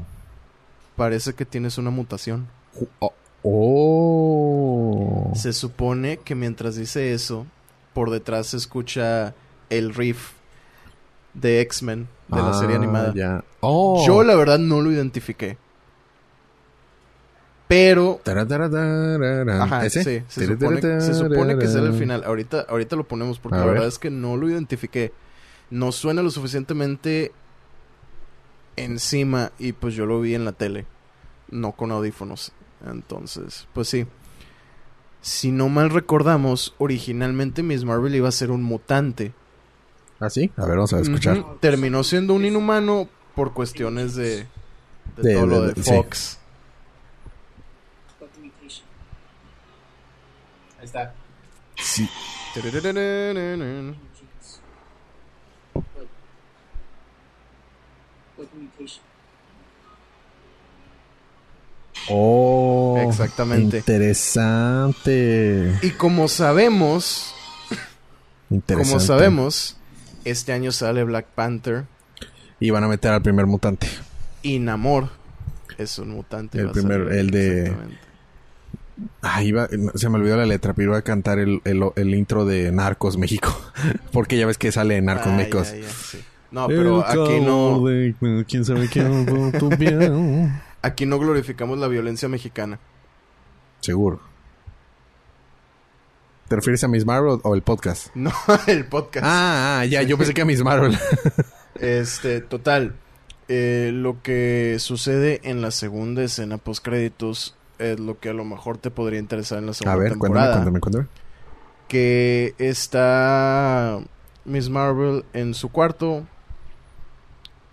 Parece 0.94 1.34
que 1.34 1.44
tienes 1.44 1.76
una 1.76 1.90
mutación. 1.90 2.46
Oh. 3.00 3.12
Oh. 3.42 5.32
Se 5.34 5.52
supone 5.52 6.18
que 6.18 6.36
mientras 6.36 6.76
dice 6.76 7.12
eso, 7.12 7.48
por 7.94 8.11
detrás 8.11 8.46
se 8.46 8.58
escucha 8.58 9.34
el 9.70 9.92
riff 9.92 10.38
de 11.35 11.61
X-Men 11.61 12.09
de 12.28 12.37
la 12.37 12.55
serie 12.55 12.74
Ah, 12.76 12.78
animada. 12.78 13.14
Ya. 13.14 13.45
Oh. 13.61 14.05
Yo 14.07 14.22
la 14.22 14.35
verdad 14.37 14.59
no 14.59 14.81
lo 14.81 14.91
identifiqué. 14.91 15.59
Pero. 17.68 18.20
Ajá, 18.24 19.87
¿Ese? 19.87 20.03
sí, 20.03 20.24
se 20.28 20.47
supone, 20.47 20.81
se 21.01 21.14
supone 21.14 21.57
que 21.57 21.66
es 21.66 21.74
el 21.76 21.93
final. 21.95 22.24
Ahorita, 22.24 22.66
ahorita 22.68 22.97
lo 22.97 23.05
ponemos 23.05 23.39
porque 23.39 23.57
A 23.57 23.61
la 23.61 23.66
ver. 23.66 23.74
verdad 23.74 23.89
es 23.89 23.99
que 23.99 24.11
no 24.11 24.37
lo 24.37 24.51
identifiqué. 24.51 25.12
No 25.70 25.93
suena 25.93 26.22
lo 26.22 26.31
suficientemente 26.31 27.31
encima 28.76 29.53
y 29.59 29.72
pues 29.72 29.95
yo 29.95 30.05
lo 30.07 30.20
vi 30.20 30.35
en 30.35 30.45
la 30.45 30.53
tele, 30.53 30.87
no 31.51 31.72
con 31.72 31.93
audífonos. 31.93 32.51
Entonces, 32.85 33.68
pues 33.72 33.89
sí. 33.89 34.07
Si 35.20 35.53
no 35.53 35.68
mal 35.68 35.91
recordamos, 35.91 36.74
originalmente 36.78 37.62
Miss 37.62 37.85
Marvel 37.85 38.14
iba 38.16 38.28
a 38.28 38.33
ser 38.33 38.51
un 38.51 38.62
mutante. 38.64 39.33
¿Ah, 40.20 40.30
sí? 40.30 40.50
A 40.56 40.66
ver, 40.66 40.76
vamos 40.76 40.92
a 40.92 41.00
escuchar. 41.00 41.44
Terminó 41.60 42.04
siendo 42.04 42.34
un 42.34 42.44
inhumano 42.44 43.08
por 43.34 43.52
cuestiones 43.54 44.14
de, 44.14 44.46
de, 45.16 45.22
De- 45.22 45.34
todo 45.34 45.46
lo 45.46 45.62
de- 45.62 45.82
sí. 45.82 45.90
Fox. 45.90 46.38
Mutation? 48.38 48.84
Ahí 50.78 50.84
está. 50.84 51.14
Sí. 51.76 52.08
Oh. 62.08 62.96
Exactamente. 63.08 63.78
Interesante. 63.78 65.78
Y 65.82 65.90
como 65.90 66.28
sabemos, 66.28 67.34
Interesante. 68.48 68.88
como 68.90 69.00
sabemos, 69.00 69.76
este 70.24 70.52
año 70.52 70.72
sale 70.72 71.04
Black 71.04 71.26
Panther 71.34 71.84
Y 72.60 72.70
van 72.70 72.84
a 72.84 72.88
meter 72.88 73.12
al 73.12 73.22
primer 73.22 73.46
mutante. 73.46 73.88
y 74.42 74.58
Namor 74.58 75.08
es 75.78 75.98
un 75.98 76.10
mutante. 76.10 76.58
El 76.58 76.66
va 76.66 76.70
a 76.70 76.72
primer- 76.74 77.04
salir, 77.04 77.18
el 77.18 77.30
de-. 77.30 77.76
Ah, 79.22 79.42
iba, 79.42 79.66
se 79.94 80.08
me 80.10 80.18
olvidó 80.18 80.36
la 80.36 80.44
letra, 80.44 80.74
pero 80.74 80.90
iba 80.90 80.98
a 80.98 81.02
cantar 81.02 81.38
el, 81.38 81.62
el, 81.64 81.82
el 81.96 82.14
intro 82.14 82.44
de 82.44 82.70
Narcos 82.70 83.16
México. 83.16 83.58
Porque 84.12 84.36
ya 84.36 84.46
ves 84.46 84.58
que 84.58 84.72
sale 84.72 85.00
Narcos 85.00 85.28
Ah, 85.28 85.36
México. 85.36 85.62
ya, 85.62 85.76
ya, 85.76 85.88
sí. 85.88 86.18
No, 86.50 86.66
pero 86.66 87.06
aquí 87.06 87.40
no, 87.40 87.82
¿Quién 88.46 88.64
sabe 88.64 88.88
quién 88.88 89.24
tu 89.58 89.68
bien? 89.70 90.60
aquí 90.82 91.06
no 91.06 91.18
glorificamos 91.18 91.78
la 91.78 91.86
violencia 91.88 92.28
mexicana. 92.28 92.78
Seguro. 93.80 94.20
¿Te 96.51 96.57
refieres 96.57 96.82
a 96.82 96.88
Miss 96.88 97.07
Marvel 97.07 97.38
o 97.44 97.55
el 97.55 97.62
podcast? 97.62 98.09
No, 98.16 98.32
el 98.66 98.84
podcast. 98.84 99.24
Ah, 99.24 99.78
ah, 99.78 99.84
ya, 99.84 100.03
yo 100.03 100.18
pensé 100.18 100.34
que 100.34 100.42
a 100.42 100.44
Miss 100.44 100.64
Marvel. 100.64 100.98
Este, 101.76 102.40
total. 102.40 102.96
eh, 103.46 103.92
lo 103.94 104.20
que 104.20 104.76
sucede 104.80 105.40
en 105.44 105.62
la 105.62 105.70
segunda 105.70 106.24
escena 106.24 106.59
post 106.59 106.84
créditos 106.84 107.55
es 107.78 108.01
lo 108.01 108.18
que 108.18 108.30
a 108.30 108.32
lo 108.32 108.44
mejor 108.44 108.78
te 108.78 108.90
podría 108.90 109.20
interesar 109.20 109.59
en 109.61 109.66
la 109.66 109.70
a 109.70 109.74
segunda 109.74 109.96
ver, 109.96 110.09
cuéntame, 110.18 110.24
temporada. 110.26 110.53
cuéntame, 110.55 110.80
cuéntame. 110.80 111.07
que 111.86 112.55
está 112.59 114.01
Miss 114.44 114.68
Marvel 114.68 115.24
en 115.34 115.55
su 115.55 115.68
cuarto 115.70 116.26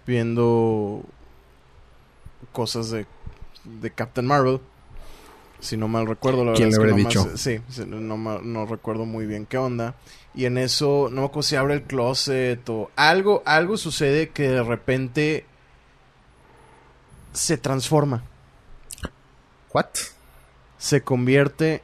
viendo 0.05 1.03
cosas 2.53 2.91
de, 2.91 3.07
de 3.65 3.89
Captain 3.91 4.27
Marvel. 4.27 4.61
Si 5.59 5.75
no 5.75 5.87
mal 5.87 6.05
recuerdo, 6.07 6.45
la 6.45 6.51
verdad 6.51 6.57
¿Quién 6.57 6.69
es 6.69 6.77
le 6.77 6.83
que 6.83 6.89
habría 6.91 7.03
no 7.03 7.09
dicho? 7.09 7.37
sí, 7.37 7.59
no, 7.87 8.65
recuerdo 8.65 9.05
muy 9.05 9.25
bien 9.25 9.45
qué 9.45 9.57
onda. 9.57 9.95
Y 10.35 10.45
en 10.45 10.57
eso, 10.59 11.09
no 11.11 11.21
me 11.21 11.27
acuerdo 11.27 11.43
si 11.43 11.55
abre 11.55 11.73
el 11.73 11.83
closet 11.83 12.67
o 12.69 12.91
algo, 12.95 13.41
algo 13.45 13.75
sucede 13.77 14.29
que 14.29 14.43
de 14.49 14.61
repente 14.63 15.45
se 17.33 17.57
transforma. 17.57 18.23
¿What? 19.73 19.87
Se 20.77 21.01
convierte 21.01 21.81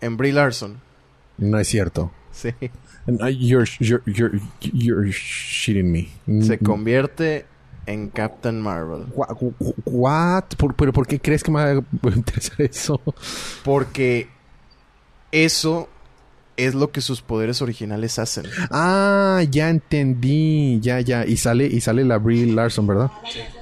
en 0.00 0.16
Brie 0.16 0.32
Larson. 0.32 0.80
No 1.38 1.58
es 1.58 1.68
cierto. 1.68 2.12
Sí. 2.32 2.54
You're, 3.06 3.68
you're, 3.80 4.02
you're, 4.06 4.40
you're 4.60 5.10
shitting 5.10 5.90
me. 5.90 6.08
se 6.42 6.56
Mm, 6.58 6.64
convierte 6.64 7.46
en 7.90 8.08
Captain 8.10 8.60
Marvel. 8.60 9.06
Wha- 9.14 9.28
wha- 9.40 9.54
What? 9.86 10.44
¿Por, 10.56 10.74
pero 10.74 10.92
¿por 10.92 11.06
qué 11.06 11.18
crees 11.20 11.42
que 11.42 11.50
me 11.50 11.62
va 11.62 11.70
a 11.82 12.14
interesar 12.16 12.60
eso? 12.62 13.00
Porque 13.64 14.28
eso 15.32 15.88
es 16.56 16.74
lo 16.74 16.90
que 16.90 17.00
sus 17.00 17.22
poderes 17.22 17.62
originales 17.62 18.18
hacen. 18.18 18.44
Ah, 18.70 19.42
ya 19.50 19.70
entendí. 19.70 20.78
Ya, 20.80 21.00
ya. 21.00 21.24
Y 21.26 21.36
sale, 21.36 21.66
y 21.66 21.80
sale 21.80 22.04
la 22.04 22.18
Brie 22.18 22.46
Larson, 22.46 22.86
¿verdad? 22.86 23.10
That 23.22 23.59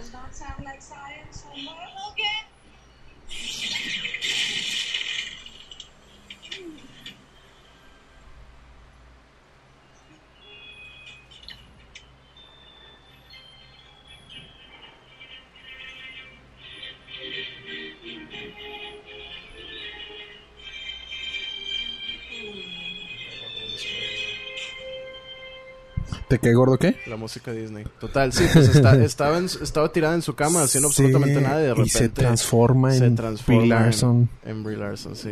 ¿Te 26.29 26.39
cae 26.39 26.53
gordo 26.55 26.77
qué? 26.79 26.97
La 27.07 27.17
música 27.17 27.53
Disney. 27.53 27.85
Total, 28.01 28.33
sí, 28.33 28.45
pues 28.53 28.75
está- 28.75 28.97
estaba, 29.05 29.39
en- 29.39 29.47
estaba 29.47 29.91
tirada 29.93 30.15
en 30.15 30.23
su 30.23 30.35
cama 30.35 30.63
haciendo 30.63 30.89
absolutamente 30.89 31.41
nada 31.41 31.61
y 31.61 31.63
de 31.65 31.69
repente 31.71 31.87
Y 31.87 31.91
se 31.91 32.09
transforma 32.11 32.93
se 32.93 33.07
en 33.07 33.17
transforma 33.17 33.61
Brie 33.61 33.69
Larson. 33.71 34.29
En, 34.45 34.51
en 34.51 34.65
Brie 34.65 34.77
Larson, 34.77 35.17
sí. 35.17 35.31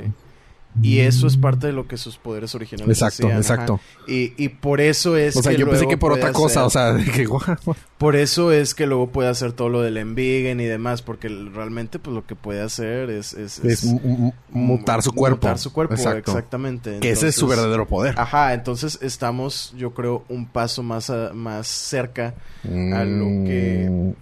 Y 0.83 0.99
eso 0.99 1.27
es 1.27 1.37
parte 1.39 1.69
de 1.69 1.73
lo 1.73 1.89
que 1.89 1.97
sus 1.97 2.19
poderes 2.19 2.55
originales 2.55 2.99
Exacto, 2.99 3.27
hacían, 3.29 3.39
exacto. 3.39 3.81
Y, 4.07 4.35
y 4.37 4.51
por 4.51 4.81
eso 4.81 5.17
es 5.17 5.35
O 5.37 5.43
sea, 5.43 5.53
que 5.53 5.59
yo 5.59 5.69
pensé 5.71 5.87
que 5.89 5.97
por 5.97 6.13
otra 6.13 6.33
cosa, 6.33 6.65
o 6.67 6.71
sea, 6.71 6.93
de 6.93 7.05
que. 7.05 7.27
Por 7.97 8.15
eso 8.15 8.53
es 8.53 8.75
que 8.75 8.87
luego 8.87 9.07
puede 9.09 9.31
hacer 9.31 9.53
todo 9.53 9.71
lo 9.71 9.81
del 9.81 9.97
Envigen 9.97 10.61
y 10.61 10.67
demás, 10.67 11.01
porque 11.01 11.29
realmente 11.31 11.99
pues 11.99 12.15
lo 12.15 12.27
que 12.27 12.35
puede 12.37 12.61
hacer 12.61 13.09
es... 13.09 13.33
Es, 13.33 13.59
es 13.65 13.85
mu- 13.87 13.99
mu- 14.01 14.33
mutar 14.51 15.03
su 15.03 15.13
cuerpo. 15.13 15.39
Mutar 15.47 15.59
su 15.59 15.73
cuerpo, 15.73 15.95
Exacto. 15.95 16.31
exactamente. 16.33 16.99
Que 17.01 17.11
ese 17.13 17.29
es 17.29 17.37
su 17.37 17.47
verdadero 17.47 17.89
poder. 17.89 18.15
Ajá, 18.19 18.53
entonces 18.53 18.99
estamos, 19.01 19.73
yo 19.79 19.95
creo, 19.95 20.25
un 20.29 20.45
paso 20.45 20.83
más, 20.83 21.09
a- 21.09 21.33
más 21.33 21.69
cerca 21.69 22.35
a 22.65 23.05
lo 23.05 23.25
que- 23.47 23.89
Mm, 23.91 24.13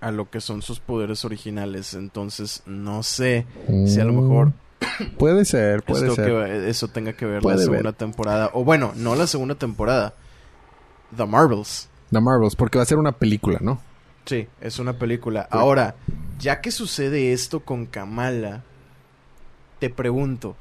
a 0.00 0.10
lo 0.10 0.30
que 0.30 0.40
son 0.40 0.62
sus 0.62 0.78
poderes 0.80 1.24
originales. 1.24 1.94
Entonces, 1.94 2.62
no 2.66 3.02
sé 3.02 3.46
si 3.86 3.98
a 4.00 4.04
lo 4.04 4.12
mejor 4.12 4.52
Puede 5.18 5.44
ser, 5.44 5.82
puede 5.82 6.08
esto 6.08 6.14
ser. 6.16 6.26
que- 6.26 6.68
eso 6.68 6.88
tenga 6.88 7.12
que 7.12 7.24
ver 7.26 7.40
Puede 7.42 7.56
la 7.56 7.60
ver. 7.62 7.70
segunda 7.70 7.92
temporada. 7.92 8.50
O 8.54 8.64
bueno, 8.64 8.92
no 8.96 9.14
la 9.14 9.26
segunda 9.26 9.54
temporada. 9.54 10.14
The 11.16 11.26
Marvels. 11.26 11.88
The 12.10 12.20
Marvels, 12.20 12.56
porque 12.56 12.78
va 12.78 12.82
a 12.82 12.86
ser 12.86 12.98
una 12.98 13.12
película, 13.12 13.58
¿no? 13.62 13.80
Sí, 14.26 14.46
es 14.60 14.78
una 14.78 14.92
película. 14.94 15.46
Ahora, 15.50 15.94
ya 16.38 16.60
que 16.60 16.70
sucede 16.70 17.32
esto 17.32 17.60
con 17.60 17.86
Kamala, 17.86 18.62
te 19.78 19.88
pregunto, 19.90 20.56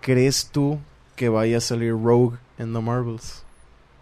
¿crees 0.00 0.48
tú 0.50 0.78
que 1.16 1.28
vaya 1.28 1.58
a 1.58 1.60
salir 1.60 1.92
Rogue 1.92 2.38
en 2.58 2.72
The 2.72 2.80
Marvels? 2.80 3.44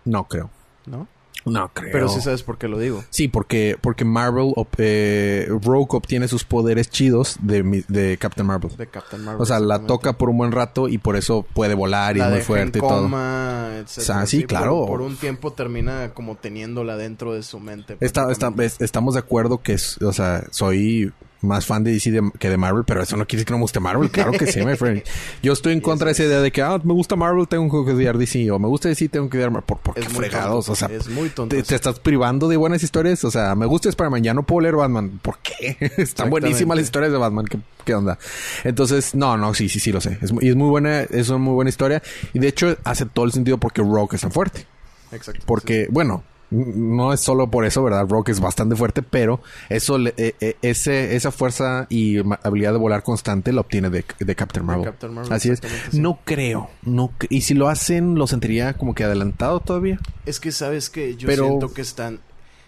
No 0.05 0.25
creo. 0.25 0.51
¿No? 0.87 1.07
No 1.45 1.71
creo. 1.73 1.93
Pero 1.93 2.09
sí 2.09 2.21
sabes 2.21 2.43
por 2.43 2.59
qué 2.59 2.69
lo 2.69 2.79
digo. 2.79 3.05
Sí, 3.11 3.29
porque, 3.29 3.77
porque 3.81 4.05
Marvel, 4.05 4.53
eh, 4.77 5.47
Rogue 5.49 5.89
obtiene 5.97 6.29
sus 6.29 6.45
poderes 6.45 6.91
chidos 6.91 7.37
de, 7.41 7.63
mi- 7.63 7.85
de 7.89 8.19
Captain 8.19 8.47
Marvel. 8.47 8.77
De 8.77 8.87
Captain 8.87 9.25
Marvel. 9.25 9.41
O 9.41 9.47
sea, 9.47 9.59
la 9.61 9.79
toca 9.81 10.13
por 10.15 10.29
un 10.29 10.37
buen 10.39 10.53
rato 10.53 10.89
y 10.89 10.99
por 10.99 11.17
eso 11.17 11.47
puede 11.55 11.75
volar 11.75 12.17
y 12.17 12.21
la 12.21 12.27
es 12.29 12.33
muy 12.35 12.41
fuerte 12.43 12.79
y 12.79 12.83
todo. 12.83 13.07
etcétera. 13.07 13.85
O 13.85 13.87
sea, 14.05 14.27
sí, 14.27 14.45
claro. 14.45 14.85
Por, 14.87 15.01
un 15.01 15.17
tiempo 15.17 15.53
termina 15.53 16.11
como 16.13 16.37
teniéndola 16.37 16.97
dentro 16.97 17.33
de 17.33 17.43
su 17.43 17.61
mente. 17.61 17.95
Está- 17.95 18.31
está- 18.31 18.49
prácticamente. 18.51 18.65
es- 18.67 18.81
estamos 18.81 19.15
de 19.15 19.21
acuerdo 19.21 19.63
que, 19.63 19.73
es- 19.75 19.97
o 20.03 20.13
sea, 20.13 20.45
soy 20.51 21.13
más 21.41 21.67
fan 21.67 21.85
de 21.85 21.93
DC 21.93 22.11
de- 22.11 22.31
que 22.39 22.49
de 22.51 22.57
Marvel, 22.57 22.85
pero 22.85 23.03
eso 23.03 23.17
no 23.17 23.27
quiere 23.27 23.39
decir 23.39 23.47
que 23.47 23.53
no 23.53 23.59
me 23.59 23.63
guste 23.63 23.81
Marvel. 23.81 24.11
Claro 24.11 24.33
que 24.33 24.47
sí, 24.47 24.61
my 24.65 24.77
friend. 24.77 25.03
Yo 25.43 25.53
estoy 25.53 25.73
en 25.73 25.81
contra 25.81 26.07
de 26.07 26.13
esa 26.13 26.25
idea 26.25 26.41
de 26.41 26.51
que, 26.51 26.63
ah, 26.63 26.79
me 26.83 26.93
gusta 26.93 27.17
Marvel, 27.17 27.47
tengo 27.47 27.85
que 27.85 27.93
odiar 27.93 28.19
DC. 28.19 28.51
O 28.51 28.59
me 28.59 28.67
gusta 28.69 28.89
DC, 28.89 29.09
tengo 29.09 29.29
que 29.31 29.37
odiar 29.39 29.51
Marvel. 29.51 29.67
¿Por, 29.67 29.79
por 29.79 29.95
qué 29.95 30.03
fregados? 30.03 30.67
tonto, 30.67 30.73
O 30.73 30.75
sea, 30.75 30.89
es 30.89 31.09
muy 31.09 31.29
tonto 31.31 31.57
te, 31.63 31.75
estás 31.75 32.01
privando 32.01 32.49
de 32.49 32.57
buenas 32.57 32.83
historias. 32.83 33.23
O 33.25 33.31
sea, 33.31 33.55
me 33.55 33.67
gusta 33.67 33.89
Spider-Man, 33.89 34.23
ya 34.23 34.35
no 34.35 34.43
puedo 34.43 34.61
leer 34.63 34.77
Batman. 34.77 35.21
¿Por 35.23 35.39
qué? 35.39 35.77
Están 35.97 36.31
buenísimas 36.31 36.77
las 36.77 36.85
historias 36.87 37.13
de 37.13 37.19
Batman. 37.19 37.45
¿Qué, 37.47 37.59
qué 37.85 37.95
onda? 37.95 38.19
Entonces, 38.65 39.15
no, 39.15 39.37
no, 39.37 39.55
sí, 39.55 39.69
sí, 39.69 39.79
sí 39.81 39.93
lo 39.93 40.01
sé. 40.01 40.19
Es, 40.21 40.33
y 40.41 40.49
es 40.49 40.57
muy 40.57 40.69
buena, 40.69 41.01
es 41.03 41.29
una 41.29 41.39
muy 41.39 41.55
buena 41.55 41.69
historia. 41.69 42.03
Y 42.33 42.39
de 42.39 42.49
hecho, 42.49 42.77
hace 42.85 43.07
todo 43.07 43.25
el 43.25 43.33
sentido 43.33 43.59
porque 43.59 43.83
Rogue 43.83 44.17
es 44.17 44.21
tan 44.23 44.33
fuerte. 44.33 44.67
Exacto. 45.13 45.43
Porque, 45.47 45.87
bueno, 45.91 46.25
no 46.51 47.13
es 47.13 47.21
solo 47.21 47.51
por 47.51 47.65
eso, 47.65 47.83
¿verdad? 47.83 48.07
Rock 48.09 48.31
es 48.31 48.41
bastante 48.41 48.75
fuerte, 48.77 49.03
pero 49.03 49.43
eso, 49.69 49.99
le- 49.99 50.15
eh, 50.17 50.35
eh, 50.41 50.57
ese, 50.63 51.15
esa 51.17 51.31
fuerza 51.31 51.87
y 51.91 52.19
habilidad 52.43 52.73
de 52.73 52.79
volar 52.79 53.03
constante 53.03 53.53
la 53.53 53.61
obtiene 53.61 53.91
de, 53.91 54.05
de 54.19 54.35
Captain 54.35 54.65
Marvel. 54.65 54.85
Captain 54.87 55.13
Marvel, 55.15 55.33
Así 55.33 55.51
es. 55.51 55.61
sí. 55.91 56.01
No 56.01 56.21
creo. 56.25 56.71
No, 56.83 57.11
cre- 57.19 57.27
y 57.31 57.43
si 57.43 57.55
lo 57.55 57.69
hacen, 57.69 58.15
lo 58.15 58.27
sentiría 58.27 58.75
como 58.75 58.95
que 58.95 59.05
adelantado 59.05 59.61
todavía. 59.61 59.99
Es 60.27 60.41
que 60.41 60.51
sabes 60.53 60.89
que 60.91 61.17
yo 61.17 61.27
Pero- 61.27 61.47
siento 61.49 61.73
que 61.75 61.83
están 61.83 62.21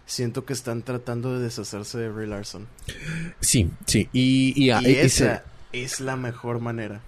siento 0.07 0.45
que 0.45 0.53
están 0.53 0.83
tratando 0.83 1.39
de 1.39 1.45
deshacerse 1.45 1.97
de 1.97 2.09
Brie 2.11 2.26
Larson. 2.26 2.66
Sí, 3.39 3.70
sí. 3.87 4.09
Y, 4.12 4.53
y, 4.57 4.72
Y, 4.72 4.72
y- 4.72 4.91
y 4.91 5.09
se- 5.09 5.24
esa 5.26 5.45
es 5.72 6.01
la 6.01 6.16
mejor 6.16 6.59
manera. 6.61 7.01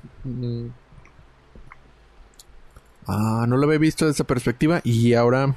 Ah, 3.06 3.44
no 3.48 3.56
lo 3.56 3.66
había 3.66 3.78
visto 3.78 4.04
desde 4.06 4.16
esa 4.16 4.24
perspectiva 4.24 4.80
y 4.84 5.14
ahora... 5.14 5.54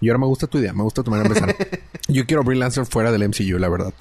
Y 0.00 0.08
ahora 0.08 0.18
me 0.18 0.26
gusta 0.26 0.46
tu 0.46 0.58
idea, 0.58 0.72
me 0.72 0.82
gusta 0.82 1.02
tu 1.02 1.10
manera 1.10 1.28
de 1.28 1.38
empezar. 1.38 1.68
Yo 2.08 2.26
quiero 2.26 2.42
a 2.42 2.44
Brie 2.44 2.58
Larson 2.58 2.86
fuera 2.86 3.10
del 3.12 3.28
MCU, 3.28 3.58
la 3.58 3.68
verdad. 3.68 3.94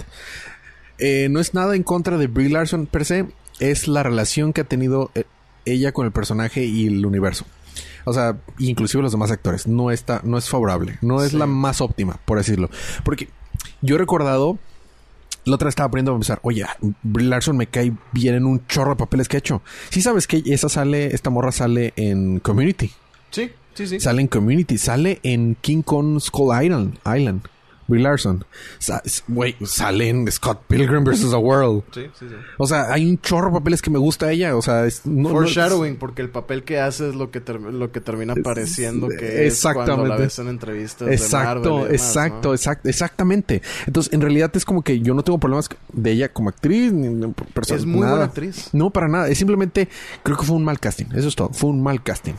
Eh, 0.97 1.27
no 1.29 1.39
es 1.39 1.53
nada 1.53 1.75
en 1.75 1.83
contra 1.83 2.17
de 2.17 2.27
Brie 2.27 2.49
Larson 2.49 2.85
per 2.85 3.05
se, 3.05 3.25
es 3.59 3.87
la 3.87 4.03
relación 4.03 4.53
que 4.53 4.61
ha 4.61 4.65
tenido 4.65 5.11
eh, 5.15 5.23
ella 5.65 5.91
con 5.91 6.05
el 6.05 6.11
personaje 6.11 6.63
y 6.65 6.87
el 6.87 7.05
universo. 7.05 7.45
O 8.05 8.13
sea, 8.13 8.37
inclusive 8.59 9.01
los 9.03 9.11
demás 9.11 9.31
actores. 9.31 9.67
No 9.67 9.89
está, 9.91 10.21
no 10.23 10.37
es 10.37 10.47
favorable. 10.49 10.97
No 11.01 11.23
es 11.23 11.31
Sí. 11.31 11.37
la 11.37 11.47
más 11.47 11.81
óptima, 11.81 12.19
por 12.25 12.37
decirlo. 12.37 12.69
Porque 13.03 13.29
yo 13.81 13.95
he 13.95 13.97
recordado, 13.97 14.59
la 15.43 15.55
otra 15.55 15.65
vez 15.65 15.71
estaba 15.73 15.87
aprendiendo 15.87 16.11
a 16.15 16.19
pensar, 16.19 16.39
oye, 16.43 16.65
Brie 17.01 17.27
Larson 17.27 17.57
me 17.57 17.67
cae 17.67 17.91
bien 18.11 18.35
en 18.35 18.45
un 18.45 18.65
chorro 18.67 18.91
de 18.91 18.95
papeles 18.97 19.27
que 19.27 19.37
ha 19.37 19.39
hecho. 19.39 19.61
Sí 19.89 20.01
sabes 20.01 20.27
que 20.27 20.43
esa 20.45 20.69
sale, 20.69 21.15
esta 21.15 21.29
morra 21.31 21.51
sale 21.51 21.93
en 21.95 22.39
Community. 22.39 22.91
Sí, 23.31 23.51
sí, 23.75 23.85
sí. 23.87 23.99
Sale 23.99 24.21
en 24.21 24.27
Community, 24.27 24.77
sale 24.79 25.19
en 25.23 25.55
King 25.61 25.83
Kong 25.83 26.19
Skull 26.19 26.51
Island. 26.63 26.97
Island. 27.05 27.41
Brie 27.87 28.01
Larson. 28.01 28.43
Güey, 29.27 29.55
sale 29.63 30.09
en 30.09 30.31
Scott 30.31 30.63
Pilgrim 30.67 31.03
vs. 31.03 31.29
The 31.29 31.35
World. 31.35 31.83
Sí, 31.93 32.01
sí, 32.19 32.25
sí. 32.27 32.35
O 32.57 32.65
sea, 32.65 32.91
hay 32.91 33.07
un 33.07 33.19
chorro 33.21 33.49
de 33.51 33.59
papeles 33.59 33.83
que 33.83 33.91
me 33.91 33.99
gusta 33.99 34.31
ella. 34.31 34.55
O 34.55 34.63
sea, 34.63 34.87
es, 34.87 35.05
no, 35.05 35.29
no- 35.29 35.35
Foreshadowing, 35.35 35.97
porque 35.97 36.23
el 36.23 36.29
papel 36.31 36.63
que 36.63 36.79
hace 36.79 37.09
es 37.09 37.13
lo 37.13 37.29
que, 37.29 37.41
ter- 37.41 37.61
lo 37.61 37.91
que 37.91 38.01
termina 38.01 38.33
pareciendo 38.43 39.07
que 39.07 39.45
es 39.45 39.61
cuando 39.61 39.81
la 39.83 39.91
Exactamente. 40.15 40.23
ves 40.23 40.39
en 40.39 40.47
entrevistas 40.47 41.07
de 41.09 41.13
Exacto, 41.13 41.49
Marvel 41.51 41.63
y 41.69 41.85
demás, 41.91 41.91
exacto, 42.07 42.47
¿no? 42.49 42.53
exacto, 42.55 42.89
exactamente. 42.89 43.61
Entonces, 43.85 44.11
en 44.13 44.21
realidad 44.21 44.49
es 44.55 44.65
como 44.65 44.81
que 44.81 44.99
yo 45.01 45.13
no 45.13 45.21
tengo 45.23 45.37
problemas 45.37 45.69
de 45.93 46.11
ella 46.11 46.33
como 46.33 46.49
actriz, 46.49 46.91
ni 46.91 47.07
ni 47.09 47.31
persona. 47.53 47.79
Es 47.79 47.85
muy 47.85 47.99
nada. 47.99 48.11
buena 48.13 48.25
actriz. 48.25 48.69
No, 48.73 48.89
para 48.89 49.07
nada. 49.07 49.27
Es 49.29 49.37
simplemente, 49.37 49.87
creo 50.23 50.37
que 50.37 50.43
fue 50.43 50.55
un 50.55 50.63
mal 50.65 50.79
casting. 50.79 51.05
Eso 51.13 51.27
es 51.27 51.35
todo. 51.35 51.49
Fue 51.53 51.69
un 51.69 51.83
mal 51.83 52.01
casting. 52.01 52.33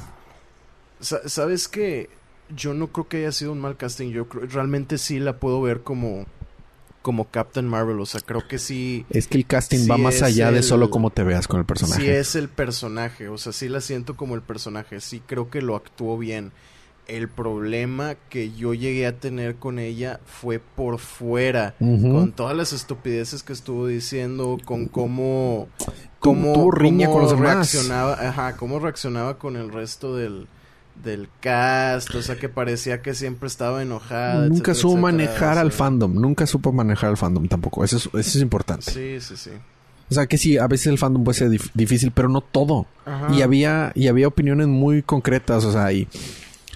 Sa- 1.01 1.28
¿Sabes 1.28 1.68
que 1.68 2.09
Yo 2.55 2.74
no 2.74 2.86
creo 2.92 3.09
que 3.09 3.16
haya 3.18 3.32
sido 3.32 3.51
un 3.53 3.61
mal 3.61 3.76
casting. 3.76 4.11
Yo 4.12 4.28
creo- 4.28 4.47
realmente 4.47 4.99
sí 4.99 5.18
la 5.18 5.38
puedo 5.40 5.61
ver 5.61 5.80
como, 5.82 6.26
como 7.03 7.24
Captain 7.28 7.66
Marvel. 7.66 7.99
O 7.99 8.07
sea, 8.07 8.20
creo 8.20 8.47
que 8.47 8.59
sí, 8.59 9.05
Es 9.11 9.26
que 9.26 9.36
el 9.38 9.47
casting 9.47 9.78
Sí 9.80 9.88
va 9.88 9.99
más 9.99 10.22
allá 10.22 10.53
de 10.53 10.62
solo 10.62 10.88
cómo 10.90 11.11
te 11.11 11.24
veas 11.24 11.49
con 11.49 11.59
el 11.59 11.66
personaje. 11.66 12.03
sí 12.03 12.09
es 12.09 12.36
el 12.36 12.49
personaje. 12.49 13.28
O 13.28 13.36
sea, 13.36 13.53
sí 13.53 13.68
la 13.68 13.80
siento 13.80 14.16
como 14.16 14.36
el 14.36 14.42
personaje. 14.42 15.01
Sí 15.01 15.20
creo 15.26 15.51
que 15.51 15.61
lo 15.61 15.74
actuó 15.74 16.16
bien. 16.18 16.53
El 17.09 17.28
problema 17.28 18.14
que 18.30 18.53
yo 18.53 18.74
llegué 18.74 19.07
a 19.09 19.16
tener 19.18 19.57
con 19.57 19.78
ella 19.80 20.20
fue 20.24 20.59
por 20.61 20.99
fuera. 21.01 21.74
Con 21.80 22.30
todas 22.32 22.57
las 22.57 22.72
estupideces 22.72 23.42
que 23.42 23.53
estuvo 23.53 23.86
diciendo, 23.88 24.57
con 24.64 24.86
cómo... 24.86 25.68
Cómo 26.20 26.70
riña 26.72 27.07
cómo 27.07 27.18
con 27.18 27.22
los 27.22 27.32
demás. 27.32 27.55
reaccionaba, 27.72 28.12
ajá, 28.28 28.57
cómo 28.57 28.78
reaccionaba 28.80 29.38
con 29.38 29.55
el 29.57 29.70
resto 29.72 30.16
del, 30.16 30.49
del 31.05 31.28
cast, 31.40 32.14
o 32.14 32.22
sea 32.22 32.36
que 32.36 32.49
parecía 32.49 33.03
que 33.03 33.14
siempre 33.14 33.47
estaba 33.47 33.82
enojada. 33.82 34.49
Nunca 34.49 34.72
etcétera, 34.72 34.74
supo 34.74 35.09
etcétera, 35.09 35.12
manejar 35.28 35.57
o 35.57 35.61
al 35.61 35.72
fandom. 35.72 36.14
Nunca 36.14 36.47
supo 36.47 36.72
manejar 36.72 37.11
al 37.11 37.16
fandom 37.16 37.47
tampoco. 37.49 37.84
Eso 37.84 37.97
es, 37.97 38.07
eso 38.07 38.12
es 38.14 38.36
importante. 38.36 38.90
Sí, 38.90 39.20
sí, 39.20 39.36
sí. 39.36 39.51
O 40.11 40.14
sea 40.14 40.26
que 40.26 40.38
sí, 40.38 40.57
a 40.59 40.66
veces 40.68 40.86
el 40.88 40.99
fandom 40.99 41.24
puede 41.24 41.38
ser 41.38 41.49
dif- 41.51 41.70
difícil, 41.74 42.11
pero 42.12 42.28
no 42.28 42.40
todo. 42.40 42.86
Ajá. 43.05 43.34
Y 43.34 43.42
había, 43.42 43.92
y 43.94 44.07
había 44.09 44.28
opiniones 44.28 44.68
muy 44.68 45.03
concretas, 45.03 45.64
o 45.64 45.72
sea, 45.72 45.92
y... 45.92 46.07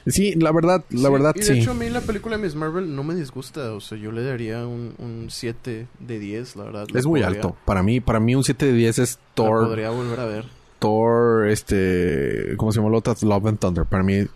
Sí, 0.06 0.34
la 0.34 0.50
verdad, 0.50 0.82
la 0.88 1.08
Sí, 1.08 1.12
verdad 1.12 1.32
y 1.36 1.38
de 1.40 1.44
sí. 1.44 1.52
hecho 1.60 1.72
a 1.72 1.74
mí 1.74 1.90
la 1.90 2.00
película 2.00 2.36
de 2.38 2.42
Miss 2.42 2.54
Marvel 2.54 2.96
no 2.96 3.04
me 3.04 3.14
disgusta, 3.14 3.72
o 3.74 3.80
sea, 3.80 3.98
yo 3.98 4.10
le 4.10 4.24
daría 4.24 4.66
un, 4.66 4.94
un 4.98 5.26
7 5.28 5.86
de 6.00 6.18
10, 6.18 6.56
la 6.56 6.64
verdad. 6.64 6.86
la 6.90 6.98
es 6.98 7.04
muy 7.06 7.20
podría- 7.20 7.36
alto. 7.36 7.56
Para 7.66 7.82
mí, 7.82 8.00
para 8.00 8.18
mí 8.18 8.34
un 8.34 8.42
7 8.42 8.64
de 8.66 8.72
10 8.72 8.98
es 8.98 9.14
la 9.16 9.20
Thor, 9.34 9.66
podría 9.66 9.90
volver 9.90 10.18
a 10.20 10.24
ver. 10.24 10.44
Thor, 10.80 11.48
este, 11.48 12.54
¿cómo 12.56 12.72
se 12.72 12.80
llama 12.80 12.90
la 12.90 12.98
otra? 12.98 13.14
Love 13.22 13.46
and 13.46 13.58
Thunder. 13.60 13.84
Para 13.84 14.02
mí, 14.02 14.26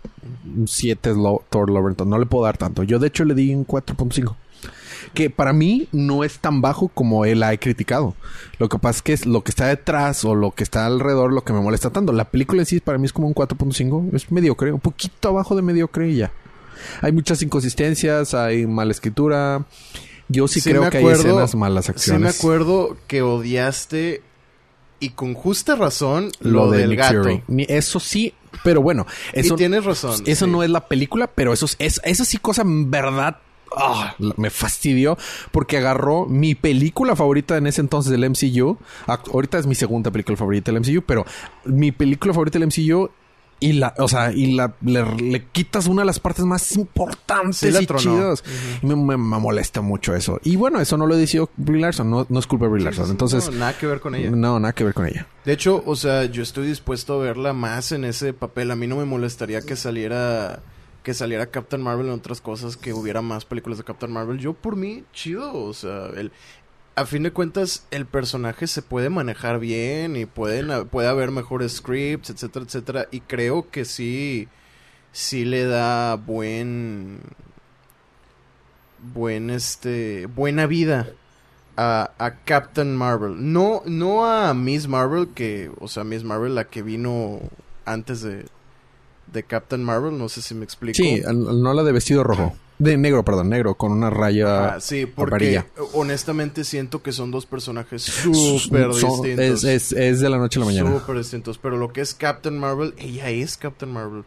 un 0.55 0.67
7 0.67 1.09
es 1.09 1.17
Lo- 1.17 1.43
Thor, 1.49 1.69
Love 1.69 1.87
and 1.87 1.95
Thunder. 1.97 2.11
No 2.11 2.19
le 2.19 2.25
puedo 2.25 2.45
dar 2.45 2.57
tanto. 2.57 2.83
Yo, 2.83 2.99
de 2.99 3.07
hecho, 3.07 3.25
le 3.25 3.33
di 3.33 3.53
un 3.53 3.65
4.5. 3.65 4.35
Que 5.13 5.29
para 5.29 5.53
mí 5.53 5.87
no 5.91 6.23
es 6.23 6.39
tan 6.39 6.61
bajo 6.61 6.87
como 6.87 7.25
él 7.25 7.43
ha 7.43 7.55
criticado. 7.57 8.15
Lo 8.59 8.69
que 8.69 8.79
pasa 8.79 8.97
es 8.97 9.01
que 9.01 9.13
es 9.13 9.25
lo 9.25 9.43
que 9.43 9.51
está 9.51 9.67
detrás 9.67 10.23
o 10.25 10.35
lo 10.35 10.51
que 10.51 10.63
está 10.63 10.85
alrededor 10.85 11.31
lo 11.33 11.43
que 11.43 11.53
me 11.53 11.61
molesta 11.61 11.89
tanto. 11.89 12.11
La 12.11 12.25
película 12.31 12.61
en 12.61 12.65
sí 12.65 12.79
para 12.79 12.97
mí 12.97 13.05
es 13.05 13.13
como 13.13 13.27
un 13.27 13.33
4.5. 13.35 14.13
Es 14.15 14.31
mediocre, 14.31 14.71
un 14.71 14.79
poquito 14.79 15.29
abajo 15.29 15.55
de 15.55 15.61
mediocre 15.61 16.09
y 16.09 16.15
ya. 16.17 16.31
Hay 17.01 17.11
muchas 17.11 17.41
inconsistencias, 17.41 18.33
hay 18.33 18.65
mala 18.67 18.91
escritura. 18.91 19.65
Yo 20.27 20.47
sí, 20.47 20.59
Sí 20.59 20.71
creo 20.71 20.89
que 20.89 20.97
hay 20.97 21.05
escenas 21.07 21.55
malas 21.55 21.85
Sí 21.85 21.91
acciones. 21.91 22.21
me 22.21 22.29
acuerdo 22.29 22.97
que 23.07 23.21
odiaste 23.21 24.21
y 25.05 25.09
con 25.09 25.33
justa 25.33 25.75
razón 25.75 26.31
lo, 26.39 26.65
lo 26.65 26.71
de 26.71 26.79
del 26.79 26.89
Nick 26.91 26.99
gato. 26.99 27.23
Fury. 27.23 27.43
Eso 27.69 27.99
sí, 27.99 28.33
pero 28.63 28.81
bueno, 28.81 29.05
eso, 29.33 29.53
y 29.53 29.57
tienes 29.57 29.85
razón. 29.85 30.23
eso 30.25 30.45
sí. 30.45 30.51
no 30.51 30.63
es 30.63 30.69
la 30.69 30.87
película, 30.87 31.27
pero 31.27 31.53
eso 31.53 31.65
es, 31.65 31.75
es- 31.79 32.01
eso 32.03 32.25
sí 32.25 32.37
cosa 32.37 32.61
en 32.63 32.89
verdad 32.91 33.37
ah, 33.77 34.15
me 34.37 34.49
fastidió 34.49 35.17
porque 35.51 35.77
agarró 35.77 36.25
mi 36.25 36.55
película 36.55 37.15
favorita 37.15 37.57
en 37.57 37.67
ese 37.67 37.81
entonces 37.81 38.11
del 38.11 38.29
MCU. 38.29 38.77
Ahorita 39.07 39.57
es 39.59 39.67
mi 39.67 39.75
segunda 39.75 40.11
película 40.11 40.37
favorita 40.37 40.71
del 40.71 40.81
MCU, 40.81 41.01
pero 41.05 41.25
mi 41.65 41.91
película 41.91 42.33
favorita 42.33 42.57
del 42.59 42.67
MCU 42.67 43.09
y 43.59 43.73
la, 43.73 43.93
o 43.97 44.07
sea, 44.07 44.31
y 44.33 44.53
la 44.53 44.73
le, 44.81 45.03
le 45.15 45.45
quitas 45.45 45.87
una 45.87 46.01
de 46.01 46.05
las 46.05 46.19
partes 46.19 46.43
más 46.45 46.75
importantes 46.75 47.57
Sí 47.57 47.67
y 47.67 47.85
chidas. 47.97 48.43
Me, 48.81 48.95
me- 48.95 49.17
me 49.17 49.39
molesta 49.39 49.81
mucho 49.81 50.13
eso. 50.13 50.39
Y 50.43 50.55
bueno, 50.57 50.79
eso 50.81 50.97
no 50.97 51.07
lo 51.07 51.15
decidió 51.15 51.49
Brie 51.57 51.81
Larson, 51.81 52.09
no, 52.09 52.25
no 52.29 52.39
es 52.39 52.47
culpa 52.47 52.65
de 52.65 52.71
Brie 52.71 52.83
Larson. 52.83 53.09
Entonces, 53.09 53.49
No, 53.49 53.57
nada 53.59 53.77
que 53.77 53.87
ver 53.87 53.99
con 54.01 54.13
ella. 54.15 54.29
no, 54.31 54.59
nada 54.59 54.73
que 54.73 54.83
ver 54.83 54.93
con 54.93 55.07
ella. 55.07 55.27
De 55.45 55.53
hecho, 55.53 55.81
o 55.85 55.95
sea, 55.95 56.25
yo 56.25 56.43
estoy 56.43 56.67
dispuesto 56.67 57.13
a 57.13 57.23
verla 57.23 57.53
más 57.53 57.91
en 57.91 58.03
ese 58.05 58.33
papel. 58.33 58.71
A 58.71 58.75
mí 58.75 58.87
no 58.87 58.97
me 58.97 59.05
molestaría 59.05 59.61
que 59.61 59.75
saliera 59.75 60.61
que 61.03 61.13
saliera 61.13 61.45
Captain 61.45 61.83
Marvel 61.83 62.07
en 62.07 62.13
otras 62.13 62.41
cosas, 62.41 62.77
que 62.77 62.91
hubiera 62.91 63.21
más 63.21 63.45
películas 63.45 63.77
de 63.77 63.83
Captain 63.83 64.11
Marvel. 64.11 64.39
Yo 64.39 64.53
por 64.53 64.75
mí 64.75 65.03
chido, 65.13 65.53
o 65.53 65.71
sea, 65.71 66.07
el 66.17 66.31
a 66.95 67.05
fin 67.05 67.23
de 67.23 67.31
cuentas 67.31 67.85
el 67.91 68.05
personaje 68.05 68.67
se 68.67 68.81
puede 68.81 69.09
manejar 69.09 69.59
bien 69.59 70.15
y 70.15 70.25
pueden 70.25 70.87
puede 70.87 71.07
haber 71.07 71.31
mejores 71.31 71.73
scripts, 71.73 72.29
etcétera, 72.29 72.65
etcétera, 72.65 73.07
y 73.11 73.19
creo 73.21 73.69
que 73.69 73.85
sí 73.85 74.47
sí 75.11 75.45
le 75.45 75.65
da 75.65 76.15
buen 76.15 77.19
buen 79.13 79.49
este 79.49 80.25
buena 80.27 80.65
vida 80.67 81.07
a, 81.77 82.11
a 82.17 82.35
Captain 82.43 82.95
Marvel. 82.95 83.51
No, 83.53 83.81
no 83.85 84.25
a 84.25 84.53
Miss 84.53 84.87
Marvel, 84.87 85.29
que, 85.33 85.71
o 85.79 85.87
sea, 85.87 86.03
Miss 86.03 86.23
Marvel, 86.23 86.55
la 86.55 86.65
que 86.65 86.81
vino 86.81 87.39
antes 87.85 88.21
de, 88.21 88.45
de 89.31 89.43
Captain 89.43 89.83
Marvel, 89.83 90.17
no 90.17 90.29
sé 90.29 90.41
si 90.41 90.55
me 90.55 90.63
explico. 90.63 90.95
Sí, 90.95 91.21
no 91.25 91.73
la 91.73 91.83
de 91.83 91.91
vestido 91.91 92.23
rojo. 92.23 92.55
De 92.77 92.97
negro, 92.97 93.23
perdón, 93.23 93.49
negro, 93.49 93.75
con 93.75 93.91
una 93.93 94.09
raya 94.09 94.75
Ah, 94.75 94.81
sí, 94.81 95.05
porque 95.05 95.35
amarilla. 95.35 95.67
honestamente 95.93 96.63
siento 96.65 97.01
que 97.01 97.11
son 97.13 97.31
dos 97.31 97.45
personajes 97.45 98.01
súper 98.03 98.89
distintos. 98.89 99.63
Es, 99.63 99.63
es, 99.63 99.91
es 99.93 100.19
de 100.19 100.29
la 100.29 100.37
noche 100.37 100.59
a 100.59 100.61
la 100.61 100.65
mañana. 100.65 100.91
Súper 100.91 101.17
distintos. 101.17 101.57
Pero 101.57 101.77
lo 101.77 101.93
que 101.93 102.01
es 102.01 102.13
Captain 102.13 102.57
Marvel, 102.57 102.93
ella 102.97 103.29
es 103.29 103.55
Captain 103.57 103.91
Marvel. 103.91 104.23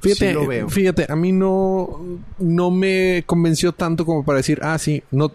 Fíjate, 0.00 0.28
sí 0.28 0.34
lo 0.34 0.46
veo. 0.46 0.68
fíjate, 0.68 1.06
a 1.08 1.16
mí 1.16 1.32
no, 1.32 2.00
no 2.38 2.70
me 2.70 3.22
convenció 3.26 3.72
tanto 3.72 4.04
como 4.06 4.24
para 4.24 4.38
decir, 4.38 4.60
ah, 4.62 4.78
sí, 4.78 5.02
no, 5.10 5.32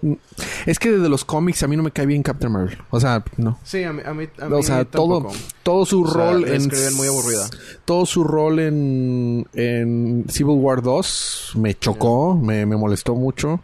es 0.66 0.80
que 0.80 0.92
desde 0.92 1.10
los 1.10 1.24
cómics 1.24 1.64
a 1.64 1.68
mí 1.68 1.78
no 1.78 1.84
me 1.84 1.92
cae 1.92 2.06
bien 2.06 2.24
Captain 2.24 2.52
Marvel. 2.52 2.78
O 2.90 3.00
sea, 3.00 3.24
no. 3.38 3.60
Sí, 3.64 3.84
a 3.84 3.94
mí, 3.94 4.02
a 4.06 4.14
mí, 4.14 4.28
a 4.40 4.50
mí 4.50 4.56
O 4.56 4.64
sea, 4.64 4.86
todo, 4.86 5.22
tampoco. 5.22 5.36
todo 5.64 5.86
su 5.86 6.02
O 6.02 6.14
rol 6.14 6.48
en... 6.48 6.70
muy 6.96 7.08
aburrida. 7.08 7.50
Todo 7.86 8.06
su 8.06 8.24
rol 8.24 8.60
en, 8.60 9.48
en 9.54 10.26
Civil 10.30 10.58
War 10.58 10.82
2 10.82 11.54
me 11.56 11.74
chocó, 11.76 12.36
me, 12.36 12.66
me 12.66 12.76
molestó 12.76 13.16
mucho. 13.16 13.62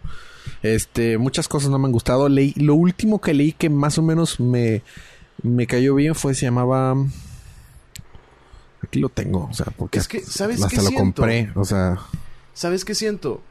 Este, 0.63 1.17
muchas 1.17 1.47
cosas 1.47 1.71
no 1.71 1.79
me 1.79 1.87
han 1.87 1.91
gustado. 1.91 2.29
Leí, 2.29 2.53
lo 2.57 2.75
último 2.75 3.19
que 3.19 3.33
leí 3.33 3.51
que 3.53 3.69
más 3.69 3.97
o 3.97 4.03
menos 4.03 4.39
me, 4.39 4.83
me 5.41 5.65
cayó 5.67 5.95
bien 5.95 6.15
fue, 6.15 6.33
se 6.35 6.45
llamaba... 6.45 6.95
Aquí 8.91 8.99
lo 8.99 9.07
tengo, 9.07 9.47
o 9.49 9.53
sea, 9.53 9.67
porque 9.77 9.99
Es 9.99 10.07
que, 10.09 10.19
¿sabes 10.19 10.57
hasta 10.61 10.67
qué 10.69 10.75
lo 10.83 10.89
siento? 10.89 11.21
compré, 11.21 11.49
o 11.55 11.63
sea... 11.63 11.97
¿Sabes 12.53 12.83
qué 12.83 12.93
siento? 12.93 13.41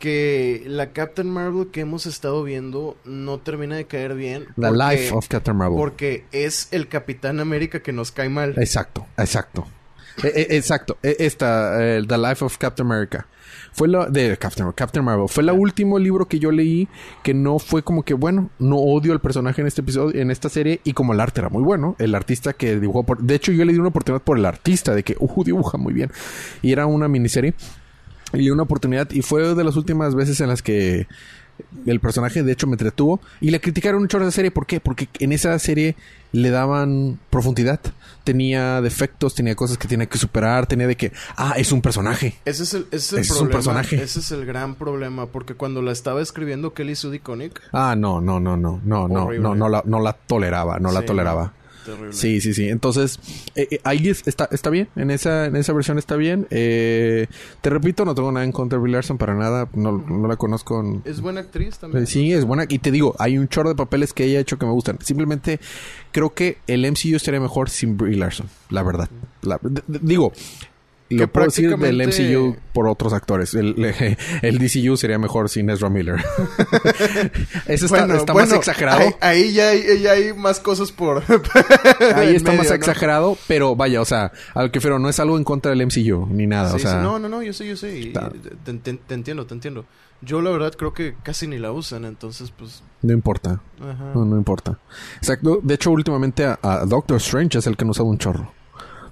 Que 0.00 0.64
la 0.66 0.92
Captain 0.92 1.30
Marvel 1.30 1.68
que 1.72 1.80
hemos 1.82 2.06
estado 2.06 2.42
viendo 2.42 2.96
no 3.04 3.38
termina 3.38 3.76
de 3.76 3.86
caer 3.86 4.14
bien. 4.14 4.46
Porque- 4.56 4.76
Life 4.76 5.14
of 5.14 5.28
Captain 5.28 5.56
Marvel. 5.56 5.76
Porque 5.78 6.24
es 6.32 6.66
el 6.72 6.88
Capitán 6.88 7.38
América 7.38 7.80
que 7.80 7.92
nos 7.92 8.10
cae 8.10 8.28
mal. 8.28 8.54
Exacto, 8.58 9.06
exacto. 9.16 9.68
Eh, 10.22 10.32
eh, 10.34 10.46
exacto. 10.50 10.98
Eh, 11.02 11.16
Esta, 11.20 11.82
eh, 11.82 12.02
The 12.06 12.18
Life 12.18 12.44
of 12.44 12.56
Captain 12.58 12.86
America. 12.90 13.26
Fue 13.72 13.86
la 13.86 14.06
de 14.06 14.36
Captain, 14.36 14.70
Captain 14.72 15.04
Marvel. 15.04 15.28
Fue 15.28 15.42
el 15.42 15.50
último 15.50 15.98
libro 15.98 16.26
que 16.26 16.38
yo 16.38 16.50
leí 16.50 16.88
que 17.22 17.34
no 17.34 17.58
fue 17.58 17.82
como 17.82 18.02
que, 18.02 18.14
bueno, 18.14 18.50
no 18.58 18.76
odio 18.76 19.12
al 19.12 19.20
personaje 19.20 19.60
en 19.60 19.68
este 19.68 19.82
episodio, 19.82 20.20
en 20.20 20.30
esta 20.30 20.48
serie, 20.48 20.80
y 20.84 20.92
como 20.92 21.12
el 21.12 21.20
arte 21.20 21.40
era 21.40 21.48
muy 21.48 21.62
bueno, 21.62 21.94
el 21.98 22.14
artista 22.14 22.52
que 22.52 22.78
dibujó 22.80 23.04
por. 23.04 23.22
De 23.22 23.34
hecho, 23.34 23.52
yo 23.52 23.64
le 23.64 23.72
di 23.72 23.78
una 23.78 23.88
oportunidad 23.88 24.22
por 24.22 24.38
el 24.38 24.46
artista, 24.46 24.94
de 24.94 25.02
que, 25.02 25.16
uh, 25.18 25.44
dibuja 25.44 25.78
muy 25.78 25.92
bien. 25.92 26.10
Y 26.62 26.72
era 26.72 26.86
una 26.86 27.08
miniserie. 27.08 27.54
Y 28.32 28.38
le 28.38 28.42
di 28.42 28.50
una 28.50 28.64
oportunidad, 28.64 29.10
y 29.12 29.22
fue 29.22 29.54
de 29.54 29.64
las 29.64 29.76
últimas 29.76 30.14
veces 30.14 30.40
en 30.40 30.48
las 30.48 30.62
que 30.62 31.06
el 31.86 32.00
personaje 32.00 32.42
de 32.42 32.52
hecho 32.52 32.66
me 32.68 32.74
entretuvo 32.74 33.20
y 33.40 33.50
le 33.50 33.60
criticaron 33.60 34.02
un 34.02 34.08
chorro 34.08 34.24
de 34.24 34.32
serie. 34.32 34.50
¿Por 34.50 34.66
qué? 34.66 34.80
Porque 34.80 35.08
en 35.18 35.32
esa 35.32 35.58
serie 35.58 35.96
le 36.32 36.50
daban 36.50 37.18
profundidad. 37.30 37.80
Tenía 38.24 38.80
defectos, 38.82 39.34
tenía 39.34 39.54
cosas 39.54 39.78
que 39.78 39.88
tenía 39.88 40.06
que 40.06 40.18
superar, 40.18 40.66
tenía 40.66 40.86
de 40.86 40.96
que, 40.96 41.12
ah, 41.36 41.54
es 41.56 41.72
un 41.72 41.80
personaje. 41.80 42.36
Ese 42.44 42.62
es 42.64 42.74
el, 42.74 42.86
ese 42.90 42.96
es 42.96 43.12
el 43.14 43.18
Ese 43.20 43.32
es 43.32 43.40
un 43.40 43.48
problema. 43.48 43.52
personaje. 43.80 44.02
Ese 44.02 44.20
es 44.20 44.30
el 44.32 44.44
gran 44.44 44.74
problema. 44.74 45.26
Porque 45.26 45.54
cuando 45.54 45.80
la 45.82 45.92
estaba 45.92 46.20
escribiendo 46.20 46.74
Kelly 46.74 46.94
Sue 46.94 47.10
DeConnick... 47.10 47.60
Ah, 47.72 47.94
no, 47.96 48.20
no, 48.20 48.38
no, 48.38 48.56
no, 48.56 48.80
no, 48.84 49.08
no, 49.08 49.24
Horrible. 49.24 49.42
no, 49.42 49.54
no 49.54 49.68
la, 49.68 49.82
no 49.86 50.00
la 50.00 50.12
toleraba, 50.12 50.78
no 50.78 50.92
la 50.92 51.02
toleraba. 51.06 51.52
Terrible. 51.84 52.12
Sí, 52.12 52.40
sí, 52.40 52.52
sí. 52.54 52.68
Entonces, 52.68 53.18
eh, 53.54 53.68
eh, 53.70 53.80
ahí 53.84 54.08
es- 54.08 54.26
está, 54.26 54.48
está 54.52 54.68
bien. 54.70 54.88
En 54.96 55.10
esa, 55.10 55.46
en 55.46 55.56
esa 55.56 55.72
versión 55.72 55.98
está 55.98 56.16
bien. 56.16 56.46
Eh, 56.50 57.26
te 57.60 57.70
repito, 57.70 58.04
no 58.04 58.14
tengo 58.14 58.30
nada 58.32 58.44
en 58.44 58.52
contra 58.52 58.76
de 58.78 58.82
Brie 58.82 58.92
Larson 58.94 59.16
para 59.18 59.34
nada. 59.34 59.68
No, 59.74 59.92
no 59.92 60.28
la 60.28 60.36
conozco. 60.36 60.80
en- 60.80 61.02
Es 61.04 61.20
buena 61.20 61.40
actriz 61.40 61.78
también. 61.78 62.06
Sí, 62.06 62.32
es 62.32 62.44
buena. 62.44 62.64
Y 62.68 62.78
te 62.78 62.90
digo, 62.90 63.14
hay 63.18 63.38
un 63.38 63.48
chorro 63.48 63.68
de 63.70 63.74
papeles 63.74 64.12
que 64.12 64.24
ella 64.24 64.38
ha 64.38 64.40
hecho 64.42 64.58
que 64.58 64.66
me 64.66 64.72
gustan. 64.72 64.98
Simplemente 65.02 65.60
creo 66.12 66.34
que 66.34 66.58
el 66.66 66.84
MCU 66.84 67.16
estaría 67.16 67.40
mejor 67.40 67.70
sin 67.70 67.96
Brie 67.96 68.16
Larson. 68.16 68.48
La 68.70 68.82
verdad. 68.82 69.08
La- 69.42 69.58
digo, 69.86 70.32
lo 71.10 71.18
Que 71.18 71.28
puedo 71.28 71.46
decir 71.46 71.76
del 71.76 72.06
MCU 72.06 72.56
por 72.72 72.86
otros 72.88 73.12
actores. 73.12 73.54
El, 73.54 73.74
el 74.42 74.58
DCU 74.58 74.96
sería 74.96 75.18
mejor 75.18 75.48
sin 75.48 75.70
Ezra 75.70 75.88
Miller. 75.88 76.16
Eso 77.66 77.86
está, 77.86 77.98
Bueno, 78.00 78.14
está 78.14 78.32
bueno, 78.32 78.48
más 78.50 78.58
exagerado. 78.58 78.98
Ahí, 78.98 79.14
ahí 79.20 79.52
ya, 79.52 79.68
hay, 79.70 80.00
ya 80.02 80.12
hay 80.12 80.32
más 80.34 80.60
cosas 80.60 80.92
por... 80.92 81.22
Ahí 82.14 82.34
está 82.36 82.52
más 82.52 82.70
exagerado, 82.70 83.36
pero 83.46 83.74
vaya, 83.76 84.00
o 84.00 84.04
sea, 84.04 84.32
a 84.54 84.62
lo 84.62 84.70
que 84.70 84.78
refiero, 84.78 84.98
no 84.98 85.08
es 85.08 85.18
algo 85.20 85.36
en 85.38 85.44
contra 85.44 85.70
del 85.74 85.86
MCU, 85.86 86.26
ni 86.30 86.46
nada, 86.46 86.70
Sí, 86.70 86.76
o 86.76 86.78
sea... 86.78 86.92
sí, 86.92 86.96
no, 86.98 87.18
no, 87.18 87.28
no, 87.28 87.42
yo 87.42 87.52
sé, 87.52 87.66
yo 87.66 87.76
sé. 87.76 87.98
Está- 88.08 88.30
te, 88.64 88.74
te- 88.74 88.94
te 88.94 89.14
entiendo, 89.14 89.46
te 89.46 89.54
entiendo. 89.54 89.84
Yo 90.20 90.42
la 90.42 90.50
verdad 90.50 90.72
creo 90.76 90.92
que 90.92 91.14
casi 91.22 91.46
ni 91.46 91.58
la 91.58 91.70
usan, 91.72 92.04
entonces 92.04 92.50
pues... 92.50 92.82
No 93.02 93.12
importa, 93.12 93.60
Ajá. 93.80 94.12
no, 94.14 94.24
no 94.24 94.36
importa. 94.36 94.78
Exacto, 95.18 95.60
de 95.62 95.74
hecho 95.74 95.90
últimamente 95.92 96.44
a, 96.44 96.58
a 96.62 96.84
Doctor 96.86 97.18
Strange 97.18 97.58
es 97.58 97.66
el 97.68 97.76
que 97.76 97.84
nos 97.84 97.98
ha 97.98 98.02
dado 98.02 98.10
un 98.10 98.18
chorro. 98.18 98.52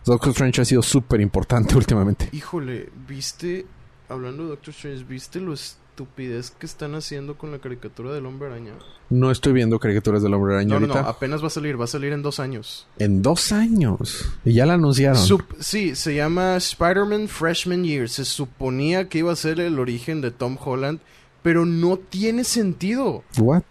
Doctor 0.06 0.30
Strange 0.30 0.60
ha 0.62 0.64
sido 0.64 0.82
súper 0.82 1.20
importante 1.20 1.74
últimamente. 1.76 2.28
Híjole, 2.32 2.88
¿viste? 3.08 3.66
Hablando 4.08 4.44
de 4.44 4.48
Doctor 4.50 4.70
Strange, 4.72 5.04
¿viste 5.04 5.40
lo 5.40 5.52
estupidez 5.52 6.52
que 6.52 6.66
están 6.66 6.94
haciendo 6.94 7.36
con 7.36 7.50
la 7.50 7.58
caricatura 7.58 8.12
del 8.12 8.24
hombre 8.26 8.48
araña? 8.48 8.72
No 9.10 9.30
estoy 9.32 9.52
viendo 9.52 9.78
caricaturas 9.80 10.22
del 10.22 10.34
hombre 10.34 10.54
araña 10.54 10.74
No, 10.74 10.80
no, 10.80 10.86
no, 10.86 10.92
ahorita. 10.94 11.10
apenas 11.10 11.42
va 11.42 11.48
a 11.48 11.50
salir, 11.50 11.80
va 11.80 11.84
a 11.84 11.88
salir 11.88 12.12
en 12.12 12.22
dos 12.22 12.38
años. 12.38 12.86
En 12.98 13.20
dos 13.22 13.50
años. 13.52 14.32
Y 14.44 14.52
ya 14.54 14.64
la 14.66 14.74
anunciaron. 14.74 15.16
Sup- 15.18 15.56
sí, 15.58 15.96
se 15.96 16.14
llama 16.14 16.56
Spider-Man 16.56 17.26
Freshman 17.28 17.82
Year. 17.84 18.08
Se 18.08 18.24
suponía 18.24 19.08
que 19.08 19.18
iba 19.18 19.32
a 19.32 19.36
ser 19.36 19.58
el 19.58 19.78
origen 19.80 20.20
de 20.20 20.30
Tom 20.30 20.56
Holland, 20.64 21.00
pero 21.42 21.64
no 21.66 21.96
tiene 21.96 22.44
sentido. 22.44 23.24
What? 23.38 23.62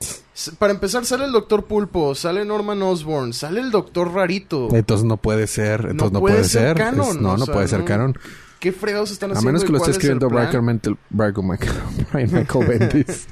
Para 0.60 0.74
empezar, 0.74 1.06
sale 1.06 1.26
el 1.26 1.32
Doctor 1.32 1.64
Pulpo, 1.66 2.14
sale 2.14 2.44
Norman 2.44 2.82
Osborn, 2.82 3.32
sale 3.34 3.62
el 3.62 3.72
Doctor 3.72 4.14
Rarito. 4.14 4.68
Entonces 4.76 5.06
no 5.06 5.18
puede 5.18 5.48
ser. 5.48 5.88
Entonces 5.92 6.12
no, 6.12 6.20
puede 6.20 6.36
puede, 6.36 6.50
ser 6.50 6.68
ser. 6.68 6.78
canon, 6.78 7.08
Es- 7.10 7.22
no, 7.22 7.38
no 7.38 7.46
sea, 7.46 7.54
puede 7.54 7.68
ser 7.70 7.80
no. 7.80 7.86
canon. 7.86 8.18
¿Qué 8.60 8.72
fregados 8.72 9.12
están 9.12 9.30
A 9.30 9.34
haciendo? 9.34 9.48
menos 9.52 9.64
que 9.64 9.72
lo 9.72 9.78
esté 9.78 9.92
escribiendo? 9.92 10.28
Brian 10.30 10.66
Michael, 10.66 10.98
Brian 12.12 12.48
Bendis. 12.68 13.28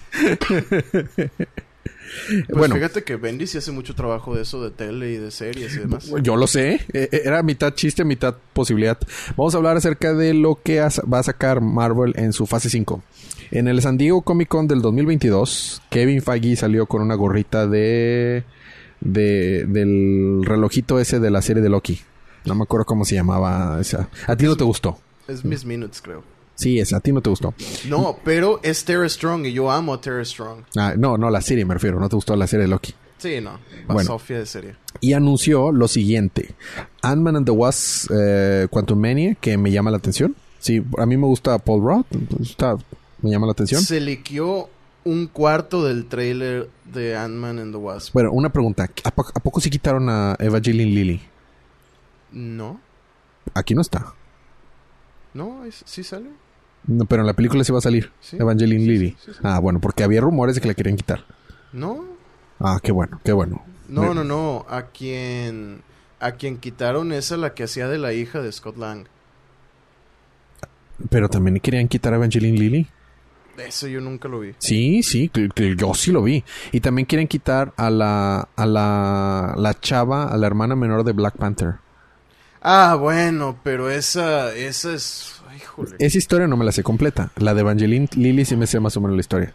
Pues 2.47 2.57
bueno, 2.57 2.75
fíjate 2.75 3.03
que 3.03 3.15
Bendy 3.15 3.47
sí 3.47 3.57
hace 3.57 3.71
mucho 3.71 3.95
trabajo 3.95 4.35
de 4.35 4.43
eso, 4.43 4.63
de 4.63 4.69
tele 4.71 5.11
y 5.13 5.17
de 5.17 5.31
series 5.31 5.75
y 5.75 5.79
demás. 5.79 6.09
yo 6.21 6.35
lo 6.35 6.45
sé. 6.47 6.73
Eh, 6.93 7.09
eh, 7.11 7.21
Era 7.25 7.41
mitad 7.41 7.73
chiste, 7.73 8.03
mitad 8.05 8.35
posibilidad. 8.53 8.97
Vamos 9.35 9.55
a 9.55 9.57
hablar 9.57 9.77
acerca 9.77 10.13
de 10.13 10.33
lo 10.33 10.59
que 10.61 10.79
va 10.79 11.19
a 11.19 11.23
sacar 11.23 11.61
Marvel 11.61 12.13
en 12.15 12.31
su 12.31 12.45
fase 12.45 12.69
5. 12.69 13.01
En 13.55 13.67
el 13.67 13.83
San 13.83 13.99
Diego 13.99 14.23
Comic 14.23 14.47
Con 14.47 14.67
del 14.67 14.81
2022, 14.81 15.83
Kevin 15.91 16.23
Feige 16.23 16.55
salió 16.55 16.87
con 16.87 17.03
una 17.03 17.13
gorrita 17.13 17.67
de, 17.67 18.45
de 18.99 19.65
del 19.67 20.41
relojito 20.43 20.99
ese 20.99 21.19
de 21.19 21.29
la 21.29 21.43
serie 21.43 21.61
de 21.61 21.69
Loki. 21.69 22.01
No 22.45 22.55
me 22.55 22.63
acuerdo 22.63 22.85
cómo 22.85 23.05
se 23.05 23.13
llamaba 23.13 23.79
esa. 23.79 24.09
A 24.25 24.35
ti 24.35 24.45
no 24.45 24.55
te 24.55 24.63
gustó. 24.63 24.97
Es 25.27 25.45
Miss 25.45 25.65
Minutes, 25.65 26.01
creo. 26.01 26.23
Sí, 26.55 26.79
esa. 26.79 26.97
A 26.97 26.99
ti 26.99 27.11
no 27.11 27.21
te 27.21 27.29
gustó. 27.29 27.53
No, 27.87 28.17
pero 28.25 28.59
es 28.63 28.83
Tara 28.85 29.07
Strong 29.07 29.45
y 29.45 29.53
yo 29.53 29.69
amo 29.69 29.93
a 29.93 30.01
Tara 30.01 30.25
Strong. 30.25 30.63
Ah, 30.75 30.95
no, 30.97 31.19
no, 31.19 31.29
la 31.29 31.41
serie 31.41 31.63
me 31.63 31.75
refiero. 31.75 31.99
No 31.99 32.09
te 32.09 32.15
gustó 32.15 32.35
la 32.35 32.47
serie 32.47 32.63
de 32.63 32.69
Loki. 32.69 32.95
Sí, 33.19 33.39
no. 33.39 33.59
Bueno. 33.85 34.03
Sofía 34.03 34.39
de 34.39 34.47
serie. 34.47 34.75
Y 34.99 35.13
anunció 35.13 35.71
lo 35.71 35.87
siguiente. 35.87 36.55
Ant-Man 37.03 37.35
and 37.35 37.45
the 37.45 37.51
Wasp 37.51 38.09
eh, 38.11 38.67
Quantum 38.71 38.99
Mania, 38.99 39.35
que 39.39 39.59
me 39.59 39.71
llama 39.71 39.91
la 39.91 39.97
atención. 39.97 40.35
Sí, 40.57 40.83
a 40.97 41.05
mí 41.05 41.17
me 41.17 41.27
gusta 41.27 41.59
Paul 41.59 41.81
Rudd. 41.81 42.05
Está, 42.41 42.77
me 43.23 43.31
llama 43.31 43.47
la 43.47 43.53
atención. 43.53 43.81
Se 43.81 43.99
liqueó 43.99 44.69
un 45.05 45.27
cuarto 45.27 45.83
del 45.83 46.05
trailer 46.05 46.69
de 46.85 47.15
Ant-Man 47.17 47.59
and 47.59 47.71
the 47.73 47.77
Wasp. 47.77 48.13
Bueno, 48.13 48.31
una 48.31 48.49
pregunta. 48.49 48.89
¿A, 49.03 49.11
po- 49.11 49.25
a 49.33 49.39
poco 49.39 49.59
sí 49.59 49.69
quitaron 49.69 50.07
a 50.09 50.35
Evangeline 50.39 50.93
Lilly? 50.93 51.21
No, 52.31 52.79
Aquí 53.53 53.75
no 53.75 53.81
está. 53.81 54.13
no, 55.33 55.65
es- 55.65 55.83
sí 55.85 56.03
sale. 56.03 56.29
No, 56.85 57.05
pero 57.05 57.21
en 57.21 57.27
la 57.27 57.33
película 57.33 57.63
sí 57.63 57.71
va 57.71 57.77
a 57.77 57.81
salir. 57.81 58.11
Sí, 58.21 58.37
Evangeline 58.39 58.81
sí, 58.81 58.87
Lilly. 58.87 59.17
sí. 59.23 59.31
Ah, 59.43 59.59
bueno, 59.59 59.79
porque 59.79 60.03
había 60.03 60.21
rumores 60.21 60.55
de 60.55 60.61
que 60.61 60.67
la 60.67 60.73
querían 60.73 60.95
quitar. 60.97 61.25
No, 61.71 62.05
Ah, 62.59 62.79
qué 62.81 62.91
bueno, 62.91 63.19
qué 63.23 63.31
bueno. 63.33 63.63
no, 63.89 64.01
Me- 64.03 64.15
no, 64.15 64.23
no. 64.23 64.65
A 64.69 64.83
quien, 64.87 65.81
a 66.19 66.33
quien 66.33 66.57
quitaron 66.57 67.11
es 67.11 67.31
a 67.31 67.37
la 67.37 67.53
que 67.53 67.63
hacía 67.63 67.87
de 67.87 67.97
la 67.97 68.13
hija 68.13 68.41
de 68.41 68.51
Scott 68.51 68.77
Lang. 68.77 69.05
Pero 71.09 71.29
también 71.29 71.59
querían 71.59 71.87
quitar 71.87 72.13
a 72.13 72.17
Evangeline 72.17 72.57
Lilly. 72.57 72.87
Eso 73.57 73.87
yo 73.87 74.01
nunca 74.01 74.27
lo 74.27 74.39
vi. 74.39 74.53
Sí, 74.57 75.03
sí, 75.03 75.29
yo 75.77 75.93
sí 75.93 76.11
lo 76.11 76.23
vi. 76.23 76.43
Y 76.71 76.79
también 76.79 77.05
quieren 77.05 77.27
quitar 77.27 77.73
a 77.77 77.89
la, 77.89 78.47
a 78.55 78.65
la, 78.65 79.53
la 79.57 79.79
chava, 79.79 80.25
a 80.31 80.37
la 80.37 80.47
hermana 80.47 80.75
menor 80.75 81.03
de 81.03 81.11
Black 81.11 81.37
Panther. 81.37 81.75
Ah, 82.61 82.95
bueno, 82.99 83.59
pero 83.63 83.89
esa, 83.89 84.55
esa 84.55 84.93
es. 84.93 85.39
Esa 85.99 86.17
historia 86.17 86.47
no 86.47 86.57
me 86.57 86.65
la 86.65 86.71
sé 86.71 86.81
completa. 86.81 87.31
La 87.37 87.53
de 87.53 87.61
Evangeline 87.61 88.09
Lilly 88.15 88.43
sí 88.45 88.55
me 88.55 88.65
sé 88.67 88.79
más 88.79 88.97
o 88.97 89.01
menos 89.01 89.15
la 89.15 89.21
historia. 89.21 89.53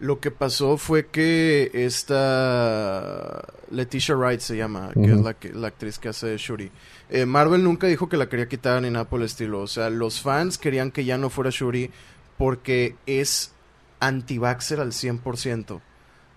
Lo 0.00 0.18
que 0.20 0.30
pasó 0.32 0.76
fue 0.76 1.06
que 1.06 1.70
esta 1.72 3.44
Leticia 3.70 4.14
Wright 4.16 4.40
se 4.40 4.56
llama, 4.56 4.90
que 4.92 5.04
es 5.12 5.20
la, 5.20 5.34
que- 5.34 5.52
la 5.52 5.68
actriz 5.68 5.98
que 5.98 6.08
hace 6.08 6.36
Shuri. 6.36 6.70
Eh, 7.08 7.24
Marvel 7.26 7.62
nunca 7.62 7.86
dijo 7.86 8.08
que 8.08 8.16
la 8.16 8.28
quería 8.28 8.48
quitar 8.48 8.82
ni 8.82 8.90
nada 8.90 9.04
por 9.08 9.20
el 9.20 9.26
estilo. 9.26 9.60
O 9.60 9.66
sea, 9.66 9.90
los 9.90 10.20
fans 10.20 10.58
querían 10.58 10.90
que 10.90 11.04
ya 11.04 11.18
no 11.18 11.30
fuera 11.30 11.50
Shuri 11.50 11.90
porque 12.42 12.96
es 13.06 13.52
anti-vaxxer 14.00 14.80
al 14.80 14.90
100%. 14.90 15.80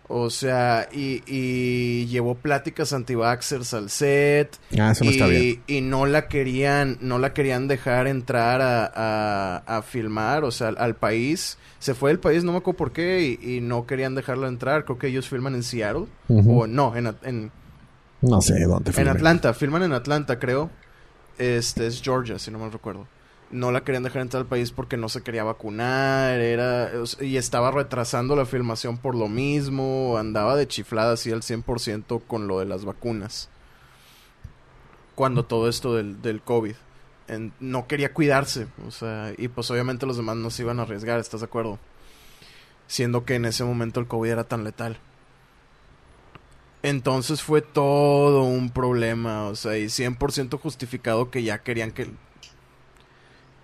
O 0.07 0.29
sea, 0.29 0.87
y, 0.93 1.23
y 1.25 2.05
llevó 2.05 2.35
pláticas 2.35 2.93
anti-vaxxers 2.93 3.73
al 3.73 3.89
set. 3.89 4.55
Ah, 4.79 4.91
eso 4.91 5.03
no 5.03 5.09
y, 5.09 5.13
está 5.15 5.25
bien. 5.25 5.63
y 5.65 5.81
no 5.81 6.05
la 6.05 6.27
querían, 6.27 6.99
no 7.01 7.17
la 7.17 7.33
querían 7.33 7.67
dejar 7.67 8.05
entrar 8.05 8.61
a, 8.61 8.85
a, 8.85 9.77
a 9.77 9.81
filmar, 9.81 10.43
o 10.43 10.51
sea, 10.51 10.67
al, 10.67 10.77
al 10.77 10.95
país. 10.95 11.57
Se 11.79 11.95
fue 11.95 12.11
del 12.11 12.19
país, 12.19 12.43
no 12.43 12.51
me 12.51 12.59
acuerdo 12.59 12.77
por 12.77 12.91
qué, 12.91 13.39
y, 13.41 13.55
y 13.55 13.61
no 13.61 13.87
querían 13.87 14.13
dejarla 14.13 14.47
entrar. 14.47 14.85
Creo 14.85 14.99
que 14.99 15.07
ellos 15.07 15.27
filman 15.27 15.55
en 15.55 15.63
Seattle. 15.63 16.05
O 16.29 16.67
no, 16.67 16.95
en, 16.95 17.15
en, 17.23 17.51
No 18.21 18.43
sé 18.43 18.63
dónde 18.65 18.91
en 18.91 18.93
filmen. 18.93 19.15
Atlanta. 19.15 19.55
Filman 19.55 19.81
en 19.81 19.93
Atlanta, 19.93 20.37
creo. 20.37 20.69
Este 21.39 21.87
es 21.87 21.99
Georgia, 22.03 22.37
si 22.37 22.51
no 22.51 22.59
mal 22.59 22.71
recuerdo. 22.71 23.07
No 23.51 23.71
la 23.71 23.83
querían 23.83 24.03
dejar 24.03 24.21
entrar 24.21 24.41
al 24.41 24.47
país 24.47 24.71
porque 24.71 24.97
no 24.97 25.07
se 25.07 25.21
quería 25.21 25.43
vacunar, 25.43 26.39
era 26.39 26.91
y 27.21 27.37
estaba 27.37 27.71
retrasando 27.71 28.35
la 28.35 28.45
filmación 28.45 28.97
por 28.97 29.15
lo 29.15 29.27
mismo, 29.27 30.17
andaba 30.17 30.55
de 30.55 30.67
chiflada 30.67 31.13
así 31.13 31.31
al 31.31 31.41
100% 31.41 32.21
con 32.27 32.47
lo 32.47 32.59
de 32.59 32.65
las 32.65 32.85
vacunas. 32.85 33.49
Cuando 35.13 35.45
todo 35.45 35.69
esto 35.69 35.95
del, 35.95 36.21
del 36.21 36.41
COVID. 36.41 36.75
No 37.59 37.87
quería 37.87 38.13
cuidarse, 38.13 38.67
o 38.87 38.91
sea, 38.91 39.33
y 39.35 39.47
pues 39.47 39.71
obviamente 39.71 40.05
los 40.05 40.17
demás 40.17 40.35
no 40.35 40.51
se 40.51 40.61
iban 40.61 40.79
a 40.79 40.83
arriesgar, 40.83 41.19
¿estás 41.19 41.39
de 41.39 41.47
acuerdo? 41.47 41.79
Siendo 42.85 43.25
que 43.25 43.33
en 43.33 43.45
ese 43.45 43.63
momento 43.63 43.99
el 43.99 44.05
COVID 44.05 44.29
era 44.29 44.43
tan 44.43 44.63
letal. 44.63 44.99
Entonces 46.83 47.41
fue 47.41 47.63
todo 47.63 48.43
un 48.43 48.69
problema, 48.69 49.45
o 49.45 49.55
sea, 49.55 49.75
y 49.75 49.85
100% 49.85 50.59
justificado 50.59 51.31
que 51.31 51.41
ya 51.41 51.63
querían 51.63 51.91
que 51.91 52.11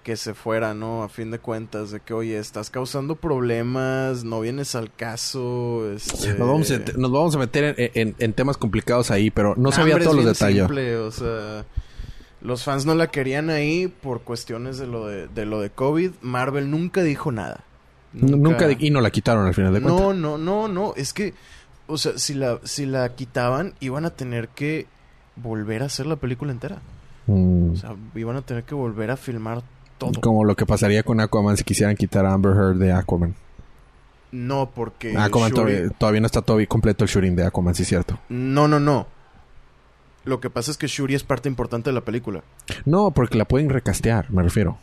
que 0.04 0.18
se 0.18 0.34
fuera, 0.34 0.74
¿no? 0.74 1.04
A 1.04 1.10
fin 1.10 1.32
de 1.32 1.40
cuentas, 1.40 1.92
de 1.92 2.00
que, 2.00 2.14
oye, 2.14 2.38
estás 2.40 2.70
causando 2.70 3.16
problemas, 3.16 4.24
no 4.24 4.40
vienes 4.42 4.76
al 4.76 4.94
caso, 4.94 5.92
este... 5.94 6.30
Nos 6.36 6.48
vamos, 6.48 6.72
a, 6.72 6.80
nos 6.98 7.12
vamos 7.12 7.36
a 7.36 7.40
meter 7.40 7.76
en, 7.78 7.92
en- 8.10 8.16
en 8.20 8.34
temas 8.34 8.58
complicados 8.58 9.12
ahí, 9.12 9.30
pero 9.32 9.54
no 9.58 9.72
sabía 9.72 9.98
todos 10.00 10.16
los 10.16 10.26
detalles. 10.26 10.66
simple, 10.66 10.98
o 10.98 11.12
sea, 11.12 11.66
los 12.42 12.64
fans 12.64 12.86
no 12.86 12.96
la 12.96 13.08
querían 13.08 13.50
ahí 13.50 13.88
por 13.88 14.22
cuestiones 14.22 14.78
de 14.78 14.88
lo 14.88 15.06
de, 15.08 15.28
de 15.28 15.46
lo 15.46 15.62
de 15.62 15.70
COVID. 15.70 16.12
Marvel 16.22 16.72
nunca 16.72 17.04
dijo 17.04 17.32
nada. 17.32 17.64
Nunca, 18.14 18.68
y 18.78 18.90
no 18.90 19.00
la 19.00 19.10
quitaron 19.12 19.46
al 19.46 19.54
final 19.54 19.74
de 19.74 19.82
cuentas. 19.82 20.02
No, 20.02 20.14
no, 20.14 20.38
no, 20.38 20.68
no. 20.68 20.94
Es 20.98 21.14
que, 21.14 21.34
o 21.88 21.98
sea, 21.98 22.18
si 22.18 22.34
la, 22.34 22.60
si 22.64 22.86
la 22.86 23.14
quitaban, 23.16 23.74
iban 23.80 24.04
a 24.06 24.10
tener 24.10 24.50
que 24.50 24.88
volver 25.38 25.84
a 25.84 25.86
hacer 25.86 26.08
la 26.08 26.16
película 26.18 26.52
entera. 26.52 26.82
Mm, 27.28 27.72
O 27.72 27.76
sea, 27.78 27.96
iban 28.16 28.36
a 28.36 28.42
tener 28.42 28.64
que 28.64 28.76
volver 28.76 29.12
a 29.12 29.18
filmar 29.18 29.62
todo. 30.10 30.22
Como 30.22 30.44
lo 30.44 30.56
que 30.56 30.66
pasaría 30.66 31.04
con 31.04 31.20
Aquaman 31.20 31.58
si 31.58 31.64
quisieran 31.64 31.96
quitar 31.96 32.26
a 32.26 32.34
Amber 32.34 32.54
Heard 32.56 32.78
de 32.78 32.92
Aquaman. 32.92 33.36
No, 34.32 34.72
porque. 34.74 35.18
Aquaman 35.18 35.52
Shuri- 35.52 35.56
todavía, 35.56 35.90
todavía 35.98 36.22
no 36.22 36.26
está 36.26 36.42
todavía 36.42 36.68
completo 36.68 37.04
el 37.04 37.10
shooting 37.10 37.36
de 37.36 37.46
Aquaman, 37.46 37.76
sí 37.76 37.84
es 37.84 37.90
cierto. 37.90 38.18
No, 38.30 38.68
no, 38.68 38.80
no. 38.80 39.08
Lo 40.24 40.40
que 40.40 40.50
pasa 40.50 40.72
es 40.72 40.78
que 40.78 40.88
Shuri 40.88 41.16
es 41.16 41.24
parte 41.24 41.50
importante 41.50 41.90
de 41.90 41.94
la 41.94 42.02
película. 42.02 42.44
No, 42.86 43.12
porque 43.12 43.38
la 43.38 43.46
pueden 43.46 43.70
recastear, 43.70 44.32
me 44.32 44.44
refiero. 44.44 44.78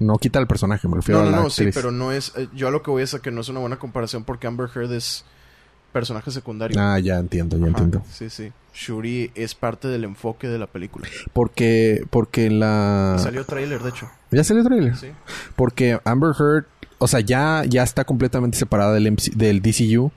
No 0.00 0.18
quita 0.18 0.40
el 0.40 0.46
personaje, 0.48 0.88
me 0.88 0.96
refiero 0.96 1.20
No, 1.22 1.28
a 1.28 1.30
no, 1.30 1.36
la 1.36 1.42
no, 1.44 1.50
sí, 1.50 1.62
actriz. 1.62 1.74
pero 1.76 1.92
no 1.92 2.10
es. 2.12 2.32
eh, 2.36 2.48
yo 2.54 2.66
a 2.68 2.70
lo 2.72 2.82
que 2.82 2.90
voy 2.90 3.02
es 3.04 3.14
a 3.14 3.20
que 3.20 3.30
no 3.30 3.40
es 3.40 3.48
una 3.48 3.60
buena 3.60 3.76
comparación 3.78 4.24
porque 4.24 4.46
Amber 4.48 4.68
Heard 4.74 4.92
es 4.92 5.24
personaje 5.92 6.32
secundario. 6.32 6.76
Ah, 6.80 6.98
ya 6.98 7.18
entiendo, 7.20 7.56
ya 7.56 7.66
Ajá, 7.66 7.70
entiendo. 7.70 8.02
Sí, 8.10 8.28
sí. 8.28 8.52
Shuri 8.74 9.30
es 9.36 9.54
parte 9.54 9.86
del 9.86 10.02
enfoque 10.02 10.48
de 10.48 10.58
la 10.58 10.66
película. 10.66 11.06
Porque, 11.32 12.04
porque 12.10 12.50
la... 12.50 13.14
Salió 13.20 13.44
trailer, 13.46 13.80
de 13.80 13.90
hecho. 13.90 14.10
¿Ya 14.34 14.44
salió 14.44 14.64
trailer? 14.64 14.96
Sí. 14.96 15.08
Porque 15.56 15.98
Amber 16.04 16.32
Heard, 16.38 16.64
o 16.98 17.06
sea, 17.08 17.20
ya, 17.20 17.64
ya 17.68 17.82
está 17.82 18.04
completamente 18.04 18.56
separada 18.58 18.92
del, 18.94 19.10
MC 19.12 19.32
del 19.34 19.60
DCU, 19.62 20.10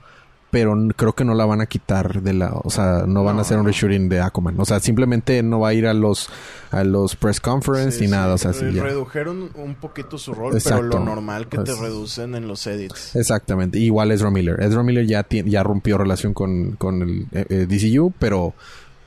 pero 0.50 0.74
creo 0.96 1.12
que 1.14 1.26
no 1.26 1.34
la 1.34 1.44
van 1.44 1.60
a 1.60 1.66
quitar 1.66 2.22
de 2.22 2.32
la, 2.32 2.52
o 2.54 2.70
sea, 2.70 3.04
no 3.06 3.22
van 3.22 3.34
No, 3.36 3.40
a 3.40 3.42
hacer 3.42 3.58
un 3.58 3.66
reshooting 3.66 4.08
de 4.08 4.20
Aquaman. 4.22 4.58
O 4.58 4.64
sea, 4.64 4.80
simplemente 4.80 5.42
no 5.42 5.60
va 5.60 5.68
a 5.68 5.74
ir 5.74 5.86
a 5.86 5.92
los, 5.92 6.30
a 6.70 6.84
los 6.84 7.16
press 7.16 7.38
conference 7.38 7.98
Sí, 7.98 8.00
ni 8.02 8.06
sí. 8.06 8.12
nada, 8.12 8.32
o 8.32 8.38
sea, 8.38 8.54
sí, 8.54 8.64
ya. 8.72 8.82
Redujeron 8.82 9.50
un 9.54 9.74
poquito 9.74 10.16
su 10.16 10.32
rol, 10.32 10.54
Exacto. 10.54 10.86
pero 10.88 10.98
lo 11.00 11.04
normal 11.04 11.48
que 11.48 11.58
te 11.58 11.64
Pues- 11.64 11.78
reducen 11.80 12.34
en 12.34 12.48
los 12.48 12.66
edits. 12.66 13.14
Exactamente. 13.14 13.78
Igual 13.78 14.10
Ezra 14.10 14.30
Miller. 14.30 14.58
Ezra 14.62 14.82
Miller 14.82 15.06
ya, 15.06 15.26
ya 15.28 15.62
rompió 15.62 15.98
relación 15.98 16.32
con, 16.32 16.72
con 16.76 17.02
el 17.02 17.26
eh, 17.32 17.44
eh, 17.50 17.66
DCU, 17.68 18.14
pero, 18.18 18.54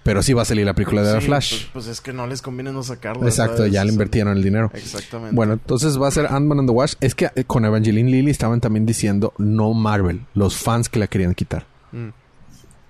pero 0.03 0.22
sí 0.23 0.34
va 0.34 0.41
a 0.41 0.45
salir 0.45 0.65
la 0.65 0.73
película 0.73 1.03
de 1.03 1.14
The 1.14 1.19
Sí, 1.22 1.26
Flash. 1.28 1.49
Pues, 1.52 1.69
pues 1.73 1.88
es 1.88 2.02
que 2.02 2.11
no 2.14 2.26
les 2.28 2.41
conviene 2.41 2.72
no 2.72 2.82
sacarlo. 2.84 3.26
Exacto, 3.28 3.57
¿sabes? 3.57 3.72
ya 3.72 3.84
le 3.86 3.91
invirtieron 3.91 4.36
el 4.36 4.44
dinero. 4.44 4.72
Exactamente. 4.73 5.36
Bueno, 5.36 5.53
entonces 5.53 6.02
va 6.02 6.07
a 6.07 6.11
ser 6.11 6.26
Ant-Man 6.28 6.60
and 6.60 6.69
the 6.69 6.73
Wash. 6.73 6.94
Es 7.02 7.14
que 7.15 7.30
eh, 7.36 7.44
con 7.45 7.65
Evangeline 7.65 8.10
Lilly 8.10 8.32
estaban 8.32 8.60
también 8.61 8.86
diciendo 8.86 9.34
no 9.38 9.73
Marvel, 9.73 10.22
los 10.34 10.57
fans 10.57 10.90
que 10.90 10.99
la 10.99 11.07
querían 11.07 11.34
quitar. 11.36 11.65
Mm. 11.91 12.10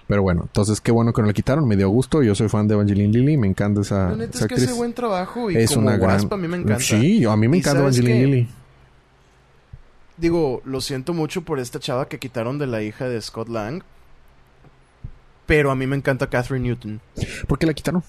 Pero 0.08 0.24
bueno, 0.24 0.42
entonces 0.44 0.82
qué 0.82 0.92
bueno 0.92 1.14
que 1.14 1.22
no 1.22 1.28
le 1.30 1.34
quitaron. 1.34 1.66
Me 1.68 1.78
dio 1.78 1.88
gusto. 1.90 2.22
Yo 2.22 2.36
soy 2.36 2.50
fan 2.50 2.68
de 2.68 2.74
Evangeline 2.74 3.12
Lilly. 3.14 3.38
Me 3.38 3.48
encanta 3.48 3.80
esa, 3.82 4.10
La 4.10 4.16
neta 4.18 4.38
esa 4.38 4.46
es 4.46 4.48
que 4.48 4.54
actriz. 4.56 4.64
hace 4.70 4.74
buen 4.78 4.94
trabajo 4.94 5.50
y 5.50 5.56
es 5.58 5.70
como 5.74 5.88
una 5.88 5.96
gran... 5.98 6.16
Wasp 6.16 6.34
a 6.34 6.38
mí 6.38 6.48
me 6.50 6.58
encanta. 6.58 6.80
Sí, 6.84 7.20
yo- 7.22 7.32
a 7.32 7.38
mí 7.38 7.48
me 7.48 7.58
¿Y 7.58 7.60
encanta 7.62 7.80
Evangeline 7.80 8.20
qué? 8.20 8.26
Lilly. 8.26 8.48
Digo, 10.18 10.62
lo 10.66 10.82
siento 10.82 11.14
mucho 11.14 11.44
por 11.44 11.60
esta 11.60 11.80
chava 11.80 12.08
que 12.08 12.20
quitaron 12.20 12.60
de 12.60 12.68
la 12.68 12.82
hija 12.84 13.08
de 13.10 13.20
Scott 13.22 13.50
Lang. 13.50 13.84
Pero 15.52 15.70
a 15.70 15.76
mí 15.76 15.86
me 15.86 15.98
encanta 15.98 16.28
Catherine 16.28 16.66
Newton. 16.66 17.02
¿Por 17.46 17.60
qué 17.60 17.66
la 17.66 17.74
quitaron? 17.74 18.02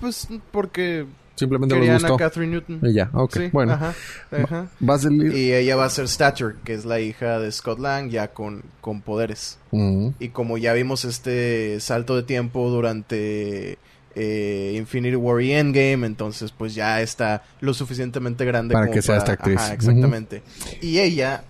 Pues 0.00 0.26
porque 0.50 1.04
Simplemente 1.34 1.74
querían 1.74 1.96
a 1.96 1.98
gustó. 1.98 2.16
Catherine 2.16 2.52
Newton. 2.52 2.80
Y 2.84 2.94
ya, 2.94 3.10
ok. 3.12 3.32
Sí, 3.34 3.50
bueno, 3.52 3.74
Ajá, 3.74 3.94
ajá. 4.30 4.68
va 4.82 4.94
a. 4.94 5.36
Y 5.36 5.52
ella 5.52 5.76
va 5.76 5.84
a 5.84 5.90
ser 5.90 6.08
Stature, 6.08 6.54
que 6.64 6.72
es 6.72 6.86
la 6.86 7.00
hija 7.00 7.38
de 7.38 7.52
Scott 7.52 7.80
Lang, 7.80 8.08
ya 8.08 8.28
con, 8.28 8.62
con 8.80 9.02
poderes. 9.02 9.58
Mm. 9.72 10.08
Y 10.18 10.30
como 10.30 10.56
ya 10.56 10.72
vimos 10.72 11.04
este 11.04 11.80
salto 11.80 12.16
de 12.16 12.22
tiempo 12.22 12.70
durante 12.70 13.76
eh, 14.14 14.72
Infinity 14.74 15.16
War 15.16 15.42
y 15.42 15.52
Endgame, 15.52 16.06
entonces 16.06 16.50
pues 16.50 16.74
ya 16.74 17.02
está 17.02 17.42
lo 17.60 17.74
suficientemente 17.74 18.46
grande 18.46 18.72
Para 18.72 18.86
como 18.86 18.94
que 18.94 19.02
sea 19.02 19.18
esta 19.18 19.32
actriz. 19.32 19.58
Ajá, 19.58 19.74
exactamente. 19.74 20.42
Y 20.80 20.98
ella 20.98 21.44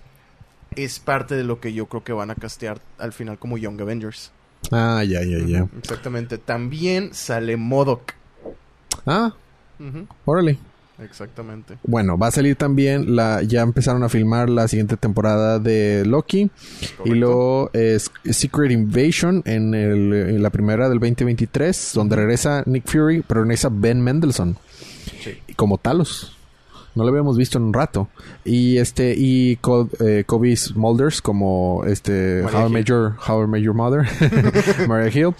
es 0.75 0.99
parte 0.99 1.35
de 1.35 1.45
lo 1.45 1.61
que 1.61 1.71
yo 1.71 1.85
creo 1.85 2.03
que 2.03 2.11
van 2.11 2.31
a 2.31 2.35
castear 2.35 2.81
al 2.97 3.13
final 3.13 3.39
como 3.39 3.57
Young 3.57 3.79
Avengers. 3.79 4.33
Ah, 4.71 5.03
ya, 5.03 5.23
ya, 5.23 5.39
ya. 5.45 5.67
Exactamente. 5.77 6.37
También 6.37 7.13
sale 7.13 7.55
Modok. 7.57 8.13
Ah, 9.05 9.33
Ujú, 9.79 10.07
órale. 10.25 10.57
Exactamente. 10.99 11.77
Bueno, 11.83 12.17
va 12.17 12.27
a 12.27 12.31
salir 12.31 12.55
también 12.55 13.15
la... 13.15 13.43
Ya 13.43 13.61
empezaron 13.61 14.01
a 14.03 14.09
filmar 14.09 14.49
la 14.49 14.67
siguiente 14.67 14.97
temporada 14.97 15.59
de 15.59 16.03
Loki. 16.05 16.49
Y 17.05 17.09
luego 17.11 17.69
es 17.73 18.09
Secret 18.31 18.71
Invasion 18.71 19.43
en, 19.45 19.75
el- 19.75 20.11
en 20.13 20.41
la 20.41 20.49
primera 20.49 20.89
del 20.89 20.97
2023, 20.99 21.91
donde 21.93 22.15
regresa 22.15 22.63
Nick 22.65 22.87
Fury, 22.87 23.21
pero 23.27 23.41
regresa 23.43 23.69
Ben 23.71 24.01
Mendelsohn 24.01 24.57
Sí. 25.23 25.37
como 25.55 25.77
Talos. 25.77 26.35
No 26.97 27.03
lo 27.03 27.09
habíamos 27.09 27.37
visto 27.37 27.57
en 27.57 27.63
un 27.65 27.73
rato. 27.73 28.09
Y 28.43 28.77
este 28.77 29.13
y 29.17 29.55
Co- 29.57 29.89
eh, 29.99 30.23
Kobe 30.25 30.55
Smulders 30.57 31.21
como 31.21 31.83
este 31.85 32.41
Maria 32.43 32.59
How 32.59 32.63
I 32.63 32.67
Hill. 32.67 32.73
Met 32.73 32.85
Your 32.87 33.13
How 33.27 33.43
I 33.43 33.47
Met 33.47 33.61
Your 33.61 33.73
Mother, 33.75 34.05
Maria 34.87 35.09
Hill. 35.13 35.33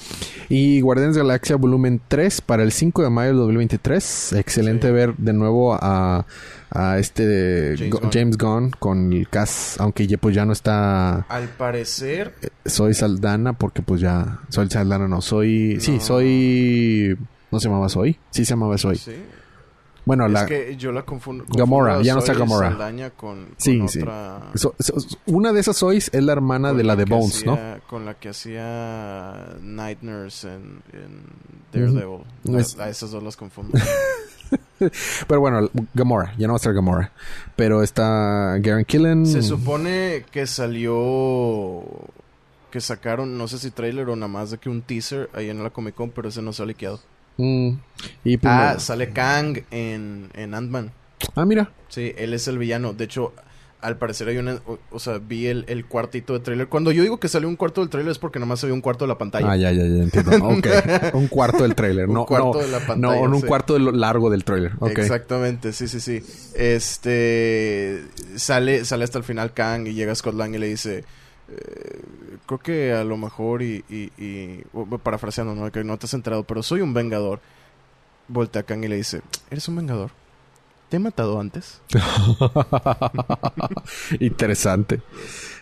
Y 0.49 0.79
Guardianes 0.81 1.15
de 1.15 1.23
la 1.23 1.27
Galaxia 1.29 1.55
volumen 1.57 1.99
3 2.07 2.39
para 2.41 2.63
el 2.63 2.71
5 2.71 3.03
de 3.03 3.09
mayo 3.09 3.29
del 3.29 3.37
2023. 3.39 4.33
Excelente 4.33 4.87
Sí. 4.87 4.93
ver 4.93 5.15
de 5.17 5.33
nuevo 5.33 5.73
a, 5.73 6.25
a 6.69 6.97
este 6.99 7.75
James 7.77 7.91
Go- 7.91 7.99
Gunn. 7.99 8.09
James 8.13 8.37
Gunn 8.37 8.71
con 8.79 9.11
el 9.13 9.27
cast, 9.29 9.81
aunque 9.81 10.07
ya 10.07 10.17
pues 10.17 10.33
ya 10.35 10.45
no 10.45 10.53
está 10.53 11.21
Al 11.27 11.49
parecer, 11.57 12.33
soy 12.65 12.93
Saldana 12.93 13.53
porque 13.53 13.81
pues 13.81 13.99
ya 14.01 14.39
soy 14.49 14.69
Saldana 14.69 15.07
no 15.07 15.21
soy 15.21 15.79
sí 15.81 15.99
soy 15.99 17.17
no 17.51 17.59
se 17.59 17.67
llamaba 17.69 17.89
Soy 17.89 18.17
sí 18.29 18.45
se 18.45 18.51
llamaba 18.53 18.77
Soy 18.77 18.97
sí. 18.97 19.11
Bueno 20.07 20.25
es 20.25 20.31
la 20.31 20.45
que 20.45 20.75
yo 20.77 20.91
la 20.91 21.03
confundo. 21.03 21.45
Gamora, 21.49 21.93
confundo 21.95 22.01
a 22.01 22.03
ya 22.03 22.13
no 22.13 22.19
está 22.19 22.33
Gamora. 22.33 22.69
Saldaña 22.69 23.09
con, 23.11 23.45
con 23.45 23.53
Sí, 23.57 23.81
sí. 23.87 23.99
otra... 24.01 24.51
so- 24.55 24.73
so- 24.79 24.95
una 25.27 25.51
de 25.53 25.59
esas 25.59 25.77
Sois 25.77 26.09
es 26.13 26.23
la 26.23 26.31
hermana 26.33 26.69
con 26.69 26.77
de 26.77 26.83
la 26.83 26.95
de 26.95 27.05
Bones 27.05 27.45
no 27.45 27.57
Con 27.87 28.05
la 28.05 28.15
que 28.15 28.29
hacía 28.29 29.55
Night 29.61 29.99
Nurse 30.01 30.47
en, 30.47 30.81
en 30.93 31.23
Daredevil. 31.71 32.21
Ujú. 32.45 32.57
A- 32.57 32.59
Es- 32.59 32.79
A, 32.79 32.89
esas 32.89 33.11
dos 33.11 33.21
las 33.21 33.35
confundo. 33.37 33.77
pero 35.27 35.41
bueno 35.41 35.69
Gamora 35.93 36.33
ya 36.37 36.47
no 36.47 36.53
va 36.53 36.57
a 36.57 36.59
ser 36.59 36.73
Gamora 36.73 37.11
pero 37.55 37.83
está 37.83 38.57
Garen 38.59 38.85
Killen 38.85 39.25
Se 39.25 39.41
supone 39.41 40.23
que 40.31 40.47
salió... 40.47 41.83
Que 42.71 42.81
sacaron, 42.81 43.37
no 43.37 43.47
sé 43.47 43.59
si 43.59 43.71
trailer 43.71 44.09
o 44.09 44.15
nada 44.15 44.27
más 44.27 44.51
de 44.51 44.57
que 44.57 44.69
un 44.69 44.81
teaser 44.81 45.29
ahí 45.33 45.49
en 45.49 45.63
la 45.63 45.69
Comic 45.69 45.95
Con, 45.95 46.11
pero 46.11 46.27
ese 46.29 46.41
no 46.41 46.51
se 46.51 46.61
ha 46.63 46.65
liqueado. 46.65 46.99
Mm, 47.37 47.69
y 48.23 48.37
pues, 48.37 48.53
Ah, 48.53 48.71
no- 48.75 48.79
sale 48.79 49.09
Kang 49.11 49.59
en, 49.71 50.29
en 50.33 50.53
Ant-Man. 50.53 50.91
ah 51.35 51.45
mira 51.45 51.71
Sí, 51.89 52.13
él 52.17 52.33
es 52.33 52.47
el 52.47 52.57
villano. 52.57 52.93
De 52.93 53.05
hecho, 53.05 53.33
al 53.79 53.97
parecer 53.97 54.27
hay 54.27 54.37
una... 54.37 54.55
O, 54.65 54.77
o 54.91 54.99
sea, 54.99 55.19
vi 55.19 55.47
el, 55.47 55.63
el 55.67 55.85
cuartito 55.85 56.33
de 56.33 56.39
trailer. 56.39 56.67
Cuando 56.67 56.91
yo 56.91 57.01
digo 57.03 57.19
que 57.19 57.27
salió 57.29 57.47
un 57.47 57.55
cuarto 57.55 57.81
del 57.81 57.89
trailer 57.89 58.11
es 58.11 58.17
porque 58.19 58.39
nada 58.39 58.47
más 58.49 58.59
se 58.59 58.65
vio 58.67 58.73
un 58.75 58.81
cuarto 58.81 59.05
de 59.05 59.09
la 59.09 59.17
pantalla. 59.17 59.49
ah 59.51 59.55
ya 59.55 59.71
ya 59.71 59.83
ya 59.83 60.03
entiendo 60.03 60.31
Ok. 60.47 60.67
un 61.13 61.27
cuarto 61.27 61.63
del 61.63 61.75
trailer 61.75 62.07
Un 62.07 62.15
no 62.15 62.25
cuarto 62.25 62.53
no 62.55 62.59
de 62.59 62.67
la 62.67 62.79
no 62.79 62.85
pantalla, 62.87 63.19
un 63.21 63.39
sí. 63.41 63.47
cuarto 63.47 63.73
de 63.73 63.79
lo 63.79 63.91
largo 63.91 64.29
del 64.29 64.43
trailer. 64.43 64.73
Exactamente, 64.95 65.71
sí, 65.73 65.87
sí, 65.87 65.99
sí. 66.01 66.21
Este... 66.55 68.03
Sale, 68.35 68.83
sale 68.85 69.03
hasta 69.03 69.17
el 69.19 69.23
final 69.23 69.53
Kang 69.53 69.87
y 69.87 69.93
llega 69.93 70.13
Scott 70.15 70.35
Lang 70.35 70.53
y 70.55 70.57
le 70.57 70.67
dice... 70.67 71.03
eh, 71.49 72.01
creo 72.45 72.59
que 72.59 72.93
a 72.93 73.03
lo 73.03 73.17
mejor 73.17 73.61
y... 73.61 73.83
y, 73.89 74.63
parafraseando, 75.03 75.55
¿no? 75.55 75.71
Que 75.71 75.83
no 75.83 75.97
te 75.97 76.05
has 76.05 76.13
enterado, 76.13 76.43
pero 76.43 76.63
soy 76.63 76.81
un 76.81 76.93
vengador. 76.93 77.39
Voltea 78.27 78.61
a 78.61 78.65
Kang 78.65 78.83
y 78.83 78.87
le 78.87 78.97
dice... 78.97 79.21
¿Eres 79.49 79.67
un 79.67 79.77
vengador? 79.77 80.11
¿Te 80.89 80.97
he 80.97 80.99
matado 80.99 81.39
antes? 81.39 81.81
Interesante. 84.19 85.01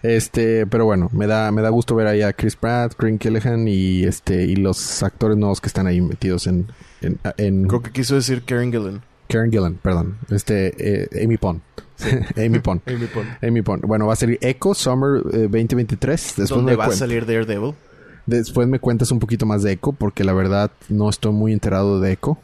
Este, 0.04 0.68
pero 0.68 0.86
bueno, 0.86 1.10
me 1.14 1.26
da, 1.26 1.52
me 1.52 1.64
da 1.64 1.70
gusto 1.70 1.96
ver 1.96 2.06
ahí 2.06 2.22
a 2.22 2.32
Chris 2.32 2.56
Pratt, 2.56 2.94
Green 2.98 3.18
Kellehan 3.18 3.68
y 3.68 4.04
este, 4.04 4.44
y 4.44 4.56
los 4.56 5.02
actores 5.02 5.36
nuevos 5.36 5.62
que 5.62 5.68
están 5.68 5.88
ahí 5.88 6.00
metidos 6.00 6.46
en, 6.46 6.68
en, 7.02 7.20
en 7.38 7.68
Creo 7.68 7.82
que 7.82 7.92
quiso 7.92 8.14
decir 8.14 8.44
Karen 8.44 8.72
Gillan. 8.72 9.02
Karen 9.28 9.52
Gillan, 9.52 9.76
perdón. 9.76 10.20
Este, 10.30 10.74
eh, 10.78 11.24
Amy 11.24 11.38
Pond. 11.38 11.62
Amy 12.38 12.60
Pond. 12.60 12.82
Amy 12.88 13.08
Pond. 13.08 13.28
Amy 13.42 13.62
Pond. 13.62 13.84
Bueno, 13.86 14.08
va 14.08 14.14
a 14.14 14.16
salir 14.18 14.38
Echo 14.42 14.74
Summer 14.74 15.22
eh, 15.34 15.38
2023. 15.50 16.22
Después 16.38 16.50
¿Dónde 16.50 16.72
me, 16.74 16.76
va 16.76 16.86
a 16.86 16.92
salir 16.92 17.26
Daredevil? 17.26 17.74
después 18.26 18.68
me 18.68 18.80
cuentas 18.80 19.12
un 19.12 19.20
poquito 19.20 19.46
más 19.46 19.62
de 19.64 19.72
Echo, 19.74 19.92
porque 19.92 20.24
la 20.24 20.34
verdad 20.34 20.72
no 20.90 21.10
estoy 21.10 21.32
muy 21.32 21.54
enterado 21.54 22.00
de 22.00 22.12
Echo. 22.14 22.38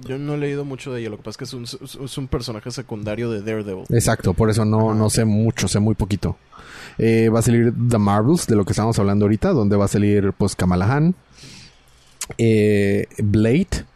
Yo 0.00 0.18
no 0.18 0.34
he 0.34 0.38
leído 0.38 0.64
mucho 0.64 0.92
de 0.92 1.00
ella. 1.00 1.10
Lo 1.10 1.16
que 1.16 1.22
pasa 1.22 1.30
es 1.30 1.36
que 1.38 1.44
es 1.44 1.54
un, 1.54 1.62
es- 1.64 1.78
es 2.02 2.18
un 2.18 2.26
personaje 2.28 2.70
secundario 2.72 3.30
de 3.30 3.40
Daredevil. 3.40 3.84
Exacto, 3.90 4.34
por 4.34 4.50
eso 4.50 4.64
no, 4.64 4.90
Ajá. 4.90 4.98
no 4.98 5.10
sé 5.10 5.24
mucho, 5.24 5.68
sé 5.68 5.78
muy 5.80 5.94
poquito. 5.94 6.36
Eh, 6.98 7.28
va 7.30 7.38
a 7.38 7.42
salir 7.42 7.72
The 7.88 7.98
Marvels, 7.98 8.46
de 8.46 8.56
lo 8.56 8.64
que 8.64 8.72
estamos 8.72 8.98
hablando 8.98 9.24
ahorita, 9.24 9.50
donde 9.50 9.76
va 9.76 9.84
a 9.86 9.88
salir 9.88 10.32
pues 10.36 10.54
Kamala 10.56 10.92
Han, 10.92 11.14
eh, 12.38 13.06
Blade. 13.18 13.86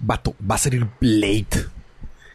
Vato, 0.00 0.34
va 0.50 0.54
a 0.54 0.58
salir 0.58 0.86
Blade. 1.00 1.46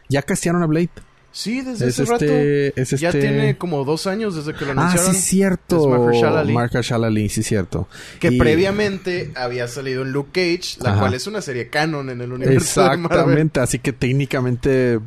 Ya 0.08 0.22
castearon 0.22 0.62
a 0.62 0.66
Blade. 0.66 0.90
Sí, 1.36 1.62
desde 1.62 1.88
Es 1.88 1.98
ese 1.98 2.04
rato. 2.12 2.24
este, 2.24 2.80
es 2.80 2.90
Ya 3.00 3.08
este... 3.08 3.20
tiene 3.22 3.58
como 3.58 3.84
dos 3.84 4.06
años 4.06 4.36
desde 4.36 4.54
que 4.54 4.64
lo 4.64 4.70
Ah, 4.70 4.86
anunciaron. 4.86 5.14
sí, 5.14 5.20
cierto. 5.20 5.92
Es 5.94 6.00
Mahershala 6.00 6.40
Ali. 6.40 6.52
Mahershala 6.52 7.06
Ali, 7.08 7.28
sí, 7.28 7.42
cierto. 7.42 7.88
Que 8.20 8.28
Y- 8.28 8.38
previamente 8.38 9.32
había 9.34 9.66
salido 9.66 10.02
en 10.02 10.12
Luke 10.12 10.30
Cage, 10.32 10.78
la 10.80 10.90
Ajá. 10.92 11.00
cual 11.00 11.14
es 11.14 11.26
una 11.26 11.40
serie 11.42 11.68
canon 11.70 12.08
en 12.08 12.20
el 12.20 12.32
universo 12.32 12.80
de. 12.82 12.86
Exactamente, 12.86 13.58
así 13.58 13.80
que 13.80 13.92
técnicamente, 13.92 15.00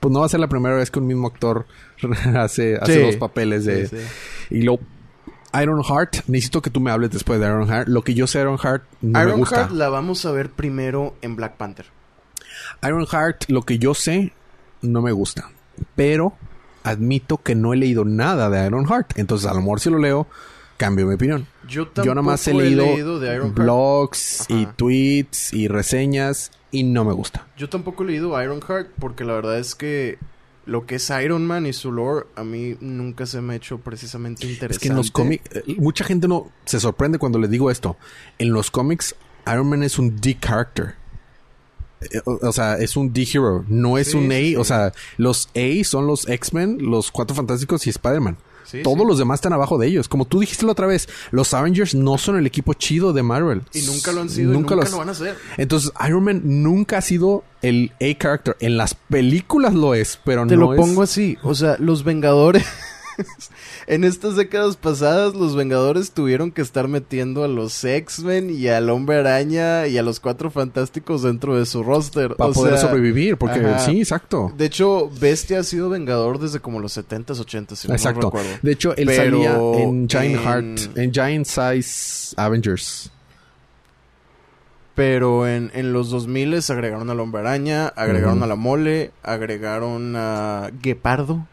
pues 0.00 0.10
no 0.10 0.20
va 0.20 0.26
a 0.26 0.28
ser 0.30 0.40
la 0.40 0.48
primera 0.48 0.74
vez 0.74 0.90
que 0.90 1.00
un 1.00 1.06
mismo 1.06 1.26
actor 1.28 1.66
hace, 2.34 2.76
hace 2.76 2.94
Sí. 2.94 3.00
dos 3.02 3.16
papeles 3.16 3.66
de... 3.66 3.88
Sí, 3.88 3.96
sí. 3.98 4.04
Y 4.56 4.62
lo... 4.62 4.78
Iron 5.62 5.82
Heart, 5.84 6.24
necesito 6.28 6.62
que 6.62 6.70
tú 6.70 6.80
me 6.80 6.90
hables 6.90 7.10
después 7.10 7.40
de 7.40 7.46
Iron 7.46 7.68
Heart. 7.68 7.88
Lo 7.88 8.02
que 8.02 8.14
yo 8.14 8.26
sé 8.26 8.40
Iron 8.40 8.56
Heart 8.58 8.84
no 9.02 9.18
me 9.24 9.32
gusta. 9.32 9.56
Heart 9.56 9.72
la 9.72 9.88
vamos 9.90 10.24
a 10.24 10.30
ver 10.32 10.48
primero 10.50 11.14
en 11.20 11.36
Black 11.36 11.56
Panther. 11.58 11.86
Iron 12.82 13.06
Heart, 13.06 13.44
lo 13.48 13.62
que 13.62 13.78
yo 13.78 13.92
sé, 13.94 14.32
no 14.82 15.02
me 15.02 15.12
gusta. 15.12 15.50
Pero 15.96 16.34
admito 16.82 17.38
que 17.38 17.54
no 17.54 17.72
he 17.72 17.76
leído 17.76 18.04
nada 18.04 18.50
de 18.50 18.66
Iron 18.66 18.86
Heart. 18.86 19.18
Entonces, 19.18 19.48
a 19.48 19.54
lo 19.54 19.60
mejor 19.60 19.80
si 19.80 19.90
lo 19.90 19.98
leo, 19.98 20.26
cambio 20.76 21.06
mi 21.06 21.14
opinión. 21.14 21.46
Yo 21.68 21.88
Yo 21.94 22.14
nada 22.14 22.22
más 22.22 22.46
he 22.48 22.54
leído, 22.54 23.18
de 23.20 23.34
Iron 23.34 23.48
Heart. 23.48 23.58
blogs 23.58 24.46
y 24.48 24.66
tweets 24.66 25.52
y 25.52 25.68
reseñas 25.68 26.50
y 26.70 26.84
no 26.84 27.04
me 27.04 27.12
gusta. 27.12 27.46
Yo 27.56 27.68
tampoco 27.68 28.04
he 28.04 28.06
leído 28.06 28.40
Iron 28.42 28.60
Heart 28.62 28.88
porque 28.98 29.24
la 29.24 29.34
verdad 29.34 29.58
es 29.58 29.74
que 29.74 30.18
lo 30.66 30.84
que 30.84 30.96
es 30.96 31.10
Iron 31.10 31.46
Man 31.46 31.66
y 31.66 31.72
su 31.72 31.90
lore 31.90 32.26
a 32.36 32.44
mí 32.44 32.76
nunca 32.80 33.24
se 33.24 33.40
me 33.40 33.54
ha 33.54 33.56
hecho 33.56 33.78
precisamente 33.78 34.46
interesante. 34.46 34.74
Es 34.74 34.78
que 34.78 34.88
en 34.88 34.96
los 34.96 35.10
cómics, 35.10 35.44
eh, 35.56 35.76
mucha 35.78 36.04
gente 36.04 36.28
no 36.28 36.52
se 36.66 36.78
sorprende 36.78 37.18
cuando 37.18 37.38
les 37.38 37.50
digo 37.50 37.70
esto. 37.70 37.96
En 38.38 38.52
los 38.52 38.70
cómics, 38.70 39.14
Iron 39.46 39.68
Man 39.68 39.82
es 39.82 39.98
un 39.98 40.20
D 40.20 40.36
character. 40.38 40.94
Eh, 42.00 42.20
O, 42.24 42.38
o 42.48 42.52
sea, 42.52 42.78
es 42.78 42.96
un 42.96 43.12
D 43.12 43.26
hero, 43.32 43.64
no 43.68 43.98
es 43.98 44.12
Sí, 44.12 44.16
un 44.16 44.30
A. 44.32 44.36
sí. 44.36 44.56
O 44.56 44.64
sea, 44.64 44.92
los 45.16 45.48
A 45.56 45.84
son 45.84 46.06
los 46.06 46.28
X-Men, 46.28 46.78
los 46.80 47.10
Cuatro 47.10 47.34
Fantásticos 47.34 47.86
y 47.86 47.90
Spider-Man. 47.90 48.36
Sí, 48.64 48.82
Todos 48.82 49.06
los 49.06 49.16
demás 49.18 49.38
están 49.38 49.54
abajo 49.54 49.78
de 49.78 49.86
ellos. 49.86 50.08
Como 50.08 50.26
tú 50.26 50.40
dijiste 50.40 50.66
la 50.66 50.72
otra 50.72 50.86
vez, 50.86 51.08
los 51.30 51.54
Avengers 51.54 51.94
no 51.94 52.18
son 52.18 52.36
el 52.36 52.46
equipo 52.46 52.74
chido 52.74 53.14
de 53.14 53.22
Marvel. 53.22 53.62
Y 53.72 53.80
nunca 53.80 54.12
lo 54.12 54.20
han 54.20 54.28
sido 54.28 54.52
Nunca 54.52 54.58
y 54.58 54.60
nunca 54.60 54.74
los- 54.76 54.90
lo 54.90 54.98
van 54.98 55.08
a 55.08 55.12
hacer. 55.12 55.36
Entonces, 55.56 55.90
Iron 56.06 56.22
Man 56.22 56.42
nunca 56.44 56.98
ha 56.98 57.00
sido 57.00 57.44
el 57.62 57.92
A 57.98 58.18
character. 58.18 58.58
En 58.60 58.76
las 58.76 58.92
películas 58.92 59.72
lo 59.72 59.94
es, 59.94 60.18
pero 60.22 60.46
Te 60.46 60.54
no 60.56 60.66
lo 60.66 60.74
es. 60.74 60.80
pongo 60.80 61.00
así. 61.02 61.38
O 61.42 61.54
sea, 61.54 61.76
los 61.78 62.04
Vengadores. 62.04 62.62
en 63.88 64.04
estas 64.04 64.36
décadas 64.36 64.76
pasadas, 64.76 65.34
los 65.34 65.56
Vengadores 65.56 66.12
tuvieron 66.12 66.52
que 66.52 66.62
estar 66.62 66.86
metiendo 66.88 67.42
a 67.42 67.48
los 67.48 67.82
X-Men 67.82 68.50
y 68.50 68.68
al 68.68 68.90
Hombre 68.90 69.16
Araña 69.16 69.86
y 69.86 69.96
a 69.98 70.02
los 70.02 70.20
Cuatro 70.20 70.50
Fantásticos 70.50 71.22
dentro 71.22 71.58
de 71.58 71.64
su 71.66 71.82
roster. 71.82 72.36
Para 72.36 72.50
O 72.50 72.52
poder 72.52 72.78
sea, 72.78 72.88
sobrevivir, 72.88 73.36
porque 73.38 73.60
ajá. 73.60 73.78
sí, 73.80 73.98
exacto. 74.00 74.52
De 74.56 74.66
hecho, 74.66 75.10
Bestia 75.18 75.60
ha 75.60 75.62
sido 75.64 75.88
Vengador 75.88 76.38
desde 76.38 76.60
como 76.60 76.78
los 76.80 76.96
70s, 76.96 77.40
80s, 77.44 77.74
si 77.76 77.88
no 77.88 77.94
Exacto. 77.94 78.28
recuerdo. 78.28 78.48
De 78.62 78.72
hecho, 78.72 78.94
él 78.96 79.06
Pero 79.06 79.22
salía 79.42 79.82
en 79.82 80.08
Giant 80.08 80.24
en- 80.36 80.42
Heart, 80.42 80.98
en 80.98 81.12
Giant 81.12 81.46
Size 81.46 82.34
Avengers. 82.36 83.10
Pero 84.98 85.46
en, 85.46 85.70
en 85.74 85.92
los 85.92 86.10
2000 86.10 86.58
agregaron 86.70 87.08
Hombre 87.08 87.40
Araña, 87.40 87.86
agregaron 87.86 88.42
a 88.42 88.48
la 88.48 88.56
Mole, 88.56 89.12
agregaron 89.22 90.14
a 90.16 90.72
Guepardo, 90.82 91.46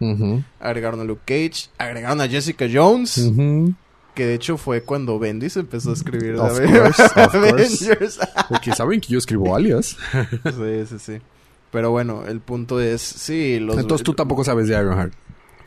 agregaron 0.60 1.00
a 1.00 1.04
Luke 1.04 1.22
Cage, 1.26 1.70
agregaron 1.78 2.22
a 2.22 2.28
Jessica 2.28 2.66
Jones, 2.74 3.32
que 4.16 4.26
de 4.26 4.34
hecho 4.34 4.58
fue 4.58 4.82
cuando 4.82 5.20
Bendis 5.20 5.58
empezó 5.58 5.92
a 5.92 5.94
escribir 5.94 6.38
Of 6.40 6.58
de 6.58 6.66
course, 6.66 7.04
of 7.04 7.14
course. 7.14 7.38
Avengers. 7.38 8.20
Porque 8.50 8.74
saben 8.74 9.00
que 9.00 9.10
yo 9.10 9.20
escribo 9.20 9.56
alias. 9.56 9.96
sí, 10.44 10.86
sí, 10.90 10.96
sí. 10.98 11.18
Pero 11.70 11.92
bueno, 11.92 12.24
el 12.26 12.40
punto 12.40 12.82
es, 12.82 13.02
sí, 13.02 13.60
los... 13.60 13.78
Entonces 13.78 14.04
tú 14.04 14.14
tampoco 14.16 14.44
sabes 14.44 14.68
de 14.68 14.74
Ironheart. 14.74 15.14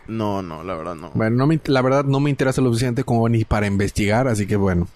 No, 0.09 0.43
no, 0.43 0.65
la 0.65 0.75
verdad 0.75 0.97
no. 0.97 1.13
Bueno, 1.15 1.37
no 1.37 1.47
me, 1.47 1.61
la 1.67 1.83
verdad 1.83 2.05
no 2.05 2.19
me 2.19 2.31
interesa 2.31 2.61
lo 2.61 2.71
suficiente 2.71 3.05
como 3.05 3.29
ni 3.29 3.45
para 3.45 3.69
investigar, 3.69 4.27
así 4.27 4.49
que 4.49 4.57
bueno. 4.57 4.89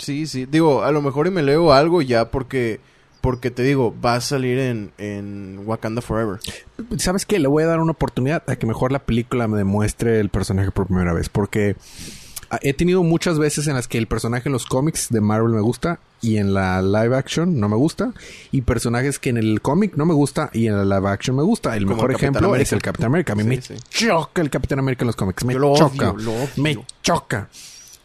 Sí, 0.00 0.26
sí. 0.26 0.46
Digo, 0.46 0.82
a 0.82 0.90
lo 0.92 1.00
mejor 1.02 1.26
y 1.26 1.30
me 1.30 1.42
leo 1.42 1.72
algo 1.72 2.02
ya 2.02 2.30
porque... 2.30 2.80
Porque 3.20 3.50
te 3.50 3.62
digo, 3.62 3.94
va 4.02 4.14
a 4.14 4.20
salir 4.22 4.58
en, 4.58 4.92
en 4.96 5.60
Wakanda 5.66 6.00
Forever. 6.00 6.40
¿Sabes 6.96 7.26
qué? 7.26 7.38
Le 7.38 7.48
voy 7.48 7.62
a 7.64 7.66
dar 7.66 7.78
una 7.80 7.92
oportunidad 7.92 8.42
a 8.48 8.56
que 8.56 8.64
mejor 8.66 8.92
la 8.92 9.00
película 9.00 9.46
me 9.46 9.58
demuestre 9.58 10.20
el 10.20 10.30
personaje 10.30 10.70
por 10.70 10.86
primera 10.86 11.12
vez. 11.12 11.28
Porque 11.28 11.76
he 12.62 12.72
tenido 12.72 13.02
muchas 13.02 13.38
veces 13.38 13.66
en 13.66 13.74
las 13.74 13.88
que 13.88 13.98
el 13.98 14.06
personaje 14.06 14.48
en 14.48 14.54
los 14.54 14.64
cómics 14.64 15.08
de 15.10 15.20
Marvel 15.20 15.52
me 15.52 15.60
gusta 15.60 16.00
y 16.22 16.38
en 16.38 16.54
la 16.54 16.80
live 16.80 17.14
action 17.14 17.60
no 17.60 17.68
me 17.68 17.76
gusta. 17.76 18.14
Y 18.52 18.62
personajes 18.62 19.18
que 19.18 19.28
en 19.28 19.36
el 19.36 19.60
cómic 19.60 19.96
no 19.96 20.06
me 20.06 20.14
gusta 20.14 20.48
y 20.54 20.66
en 20.68 20.76
la 20.78 20.84
live 20.98 21.10
action 21.10 21.36
me 21.36 21.42
gusta. 21.42 21.76
El 21.76 21.84
Como 21.84 21.96
mejor 21.96 22.10
el 22.12 22.16
ejemplo 22.16 22.48
América. 22.48 22.62
es 22.62 22.72
el 22.72 22.80
Capitán 22.80 23.06
América. 23.08 23.34
A 23.34 23.36
mí 23.36 23.42
Sí, 23.42 23.48
me 23.50 23.60
sí. 23.60 23.74
choca 23.90 24.40
el 24.40 24.48
Capitán 24.48 24.78
América 24.78 25.02
en 25.02 25.08
los 25.08 25.16
cómics. 25.16 25.44
Me 25.44 25.52
Yo 25.52 25.58
lo 25.58 25.76
choca. 25.76 26.12
odio, 26.12 26.24
lo 26.24 26.32
odio. 26.32 26.48
Me 26.56 26.78
choca. 27.02 27.50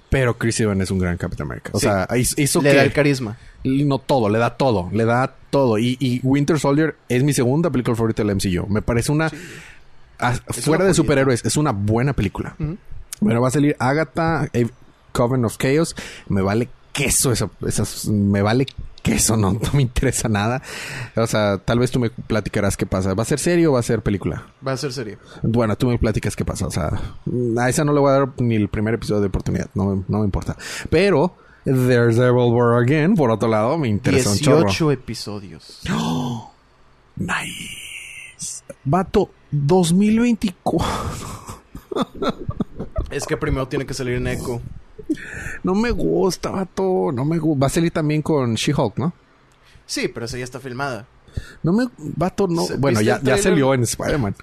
Pero 0.10 0.38
Chris 0.38 0.60
Evans 0.60 0.82
es 0.82 0.92
un 0.92 1.00
gran 1.00 1.18
Capitán 1.18 1.48
América. 1.48 1.72
O 1.74 1.80
Sí. 1.80 1.88
sea, 1.88 2.08
hizo 2.38 2.62
Le 2.62 2.70
que... 2.72 2.76
da 2.78 2.84
el 2.84 2.94
carisma. 2.94 3.38
No 3.64 3.98
todo, 3.98 4.30
le 4.30 4.38
da 4.38 4.52
todo, 4.58 4.90
le 4.94 5.06
da 5.06 5.34
todo. 5.50 5.78
Y, 5.80 5.98
y 6.00 6.20
Winter 6.24 6.60
Soldier 6.60 6.96
es 7.10 7.24
mi 7.24 7.34
segunda 7.34 7.70
película 7.70 7.96
favorita 7.96 8.24
del 8.24 8.36
MCU. 8.36 8.68
Me 8.68 8.82
parece 8.82 9.12
una... 9.12 9.26
a- 10.20 10.30
una 10.30 10.38
fuera 10.62 10.86
de 10.86 10.94
superhéroes, 10.94 11.44
es 11.46 11.58
una 11.58 11.72
buena 11.72 12.14
película. 12.14 12.56
Ujú. 12.60 12.78
Bueno, 13.22 13.42
va 13.42 13.48
a 13.48 13.52
salir 13.52 13.76
Agatha, 13.80 14.48
eh, 14.54 14.68
Coven 15.12 15.44
of 15.46 15.58
Chaos. 15.58 15.96
Me 16.30 16.42
vale 16.42 16.70
queso 16.96 17.32
eso, 17.34 17.52
esas, 17.68 18.08
me 18.08 18.42
vale 18.42 18.66
queso, 19.04 19.36
no, 19.38 19.52
no 19.52 19.60
me 19.74 19.82
interesa 19.82 20.30
nada. 20.30 20.62
O 21.16 21.28
sea, 21.28 21.58
tal 21.60 21.78
vez 21.80 21.92
tú 21.92 22.00
me 22.00 22.10
platicarás 22.10 22.78
qué 22.78 22.86
pasa. 22.86 23.14
¿Va 23.14 23.24
a 23.24 23.26
ser 23.26 23.38
serio 23.40 23.70
o 23.72 23.74
va 23.74 23.82
a 23.82 23.84
ser 23.84 24.02
película? 24.02 24.46
Va 24.66 24.72
a 24.72 24.78
ser 24.78 24.94
serio. 24.94 25.18
Bueno, 25.44 25.76
tú 25.76 25.88
me 25.88 26.00
platicas 26.00 26.36
qué 26.36 26.46
pasa. 26.46 26.66
O 26.68 26.72
sea, 26.72 26.90
a 27.60 27.70
esa 27.70 27.84
no 27.84 27.94
le 27.94 28.00
voy 28.00 28.10
a 28.10 28.14
dar 28.14 28.30
ni 28.40 28.56
el 28.56 28.70
primer 28.70 28.94
episodio 28.96 29.22
de 29.22 29.28
oportunidad. 29.28 29.70
No, 29.76 29.86
me- 29.96 30.04
no 30.08 30.20
me 30.20 30.26
importa. 30.26 30.56
Pero, 30.90 31.36
There's 31.66 32.16
Devil 32.16 32.52
War 32.54 32.82
Again, 32.84 33.16
por 33.16 33.30
otro 33.32 33.50
lado, 33.50 33.78
me 33.78 33.88
interesa 33.90 34.30
un 34.32 34.38
chorro. 34.38 34.62
18 34.70 34.92
episodios. 34.92 35.82
Nice. 37.18 38.64
Vato, 38.84 39.30
2024. 39.52 40.86
Es 43.10 43.26
que 43.26 43.38
primero 43.38 43.68
tiene 43.68 43.86
que 43.86 43.94
salir 43.94 44.16
en 44.16 44.28
Echo. 44.28 44.62
No 45.64 45.76
me 45.76 45.92
gusta, 45.92 46.50
vato. 46.50 47.12
No 47.14 47.26
me 47.26 47.38
gusta. 47.38 47.60
Va 47.62 47.68
a 47.68 47.70
salir 47.70 47.92
también 47.92 48.22
con 48.22 48.56
She-Hulk, 48.56 48.98
¿no? 48.98 49.14
Sí, 49.86 50.08
pero 50.08 50.26
esa 50.26 50.38
ya 50.38 50.44
está 50.44 50.60
filmada. 50.60 51.06
No 51.64 51.74
me... 51.74 51.88
Vato, 51.98 52.48
no... 52.48 52.66
Bueno, 52.78 53.00
¿viste 53.00 53.06
ya, 53.06 53.16
ya 53.18 53.20
trailer? 53.22 53.44
salió 53.44 53.74
en 53.74 53.84
Spider-Man. 53.84 54.36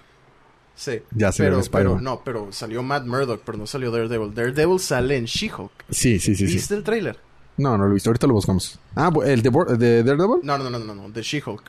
Sí. 0.75 1.01
Ya 1.15 1.29
ve 1.31 1.35
pero, 1.39 1.55
en 1.57 1.61
Spider-Man. 1.61 1.99
pero 1.99 2.01
no, 2.01 2.23
pero 2.25 2.53
salió 2.53 2.83
Matt 2.83 3.07
Murdock, 3.07 3.43
pero 3.45 3.59
no 3.59 3.67
salió 3.67 3.91
Daredevil. 3.91 4.35
Daredevil 4.35 4.79
sale 4.79 5.17
en 5.17 5.25
She-Hulk. 5.25 5.73
Sí, 5.91 6.19
sí, 6.19 6.35
sí, 6.35 6.47
sí. 6.47 6.55
¿Viste 6.55 6.75
el 6.75 6.83
tráiler? 6.83 7.19
No, 7.57 7.77
no 7.77 7.85
lo 7.85 7.91
he 7.91 7.95
visto. 7.95 8.11
Ahorita 8.11 8.27
lo 8.27 8.35
buscamos. 8.35 8.79
Ah, 8.95 9.11
¿el 9.25 9.43
de, 9.43 10.03
Daredevil? 10.03 10.41
No, 10.43 10.59
no, 10.59 10.71
no, 10.71 10.79
no, 10.79 10.95
no, 10.95 11.11
de 11.11 11.23
She-Hulk. 11.23 11.63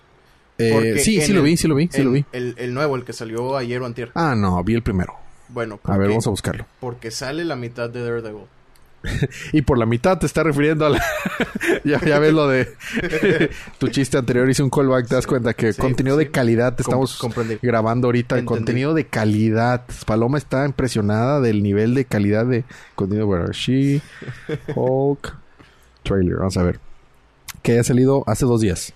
Eh, 0.58 1.00
sí, 1.00 1.20
sí 1.20 1.34
lo 1.34 1.42
vi, 1.42 1.58
sí 1.58 1.68
lo 1.68 1.76
vi, 1.76 1.90
sí 1.92 2.04
lo 2.04 2.12
vi. 2.12 2.26
El, 2.32 2.54
el 2.58 2.74
nuevo, 2.74 2.96
el 2.96 3.04
que 3.04 3.12
salió 3.14 3.58
ayer 3.58 3.82
o 3.82 3.86
antier. 3.86 4.12
Ah, 4.14 4.36
no, 4.36 4.64
vi 4.64 4.76
el 4.76 4.84
primero. 4.84 5.16
Bueno, 5.50 5.80
A 5.84 5.98
ver, 5.98 6.10
vamos 6.10 6.26
a 6.28 6.30
buscarlo. 6.30 6.66
Porque 6.80 7.12
sale 7.12 7.44
la 7.44 7.56
mitad 7.56 7.90
de 7.90 8.04
Daredevil. 8.04 8.46
Y 9.54 9.62
por 9.64 9.78
la 9.78 9.86
mitad 9.86 10.18
te 10.18 10.26
está 10.26 10.44
refiriendo 10.44 10.86
a 10.86 10.90
la... 10.92 11.04
ya, 11.84 12.00
ya 12.00 12.20
ves 12.20 12.34
lo 12.34 12.48
de... 12.48 12.70
tu 13.78 13.88
chiste 13.90 14.18
anterior 14.18 14.50
hice 14.50 14.64
un 14.64 14.70
callback. 14.70 15.08
Te 15.08 15.16
das 15.16 15.28
cuenta 15.28 15.54
que 15.54 15.74
Sí, 15.74 15.82
contenido 15.82 16.18
sí. 16.18 16.26
de 16.26 16.32
calidad 16.32 16.76
te 16.76 16.84
Com- 16.84 16.92
estamos 16.94 17.18
comprendí. 17.18 17.58
grabando 17.62 18.08
ahorita. 18.08 18.36
Entendí. 18.40 18.48
Contenido 18.58 18.94
de 18.94 19.06
calidad. 19.08 19.84
Paloma 20.06 20.38
está 20.38 20.66
impresionada 20.66 21.42
del 21.42 21.62
nivel 21.64 21.94
de 21.96 22.06
calidad 22.06 22.46
de 22.46 22.64
contenido. 22.96 23.28
Bueno, 23.28 23.52
She, 23.52 24.02
Hulk, 24.76 25.36
trailer. 26.04 26.38
Vamos 26.38 26.58
a 26.58 26.64
ver. 26.64 26.80
Que 27.62 27.80
ha 27.80 27.84
salido 27.84 28.24
hace 28.28 28.46
dos 28.46 28.62
días. 28.62 28.94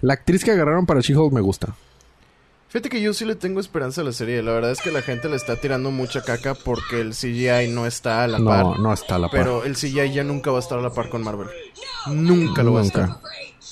La 0.00 0.14
actriz 0.14 0.44
que 0.44 0.50
agarraron 0.50 0.84
para 0.86 1.00
She-Hulk 1.00 1.32
me 1.32 1.40
gusta. 1.40 1.74
Fíjate 2.72 2.88
que 2.88 3.02
yo 3.02 3.12
sí 3.12 3.26
le 3.26 3.34
tengo 3.36 3.60
esperanza 3.60 4.00
a 4.00 4.04
la 4.04 4.12
serie. 4.12 4.42
La 4.42 4.52
verdad 4.52 4.70
es 4.70 4.80
que 4.80 4.90
la 4.90 5.02
gente 5.02 5.28
le 5.28 5.36
está 5.36 5.56
tirando 5.56 5.90
mucha 5.90 6.22
caca 6.22 6.54
porque 6.54 7.02
el 7.02 7.10
CGI 7.10 7.68
no 7.68 7.84
está 7.84 8.24
a 8.24 8.28
la 8.28 8.38
par. 8.38 8.64
No, 8.64 8.74
no 8.78 8.94
está 8.94 9.16
a 9.16 9.18
la 9.18 9.28
par. 9.28 9.40
Pero 9.40 9.64
el 9.64 9.76
CGI 9.76 10.10
ya 10.14 10.24
nunca 10.24 10.50
va 10.50 10.56
a 10.56 10.60
estar 10.60 10.78
a 10.78 10.80
la 10.80 10.88
par 10.88 11.10
con 11.10 11.22
Marvel. 11.22 11.48
Nunca 12.06 12.62
lo 12.62 12.72
va 12.72 12.80
a 12.80 12.84
estar. 12.84 13.08
Nunca. 13.10 13.20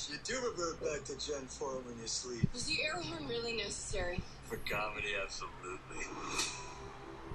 You 0.07 0.17
do 0.23 0.35
revert 0.35 0.79
back 0.81 1.03
to 1.05 1.13
Gen 1.13 1.47
4 1.47 1.81
when 1.83 1.97
you 1.99 2.07
sleep. 2.07 2.47
Was 2.53 2.67
the 2.67 2.79
air 2.83 2.93
horn 2.93 3.27
really 3.27 3.53
necessary? 3.57 4.21
For 4.47 4.59
comedy, 4.69 5.15
absolutely. 5.25 6.05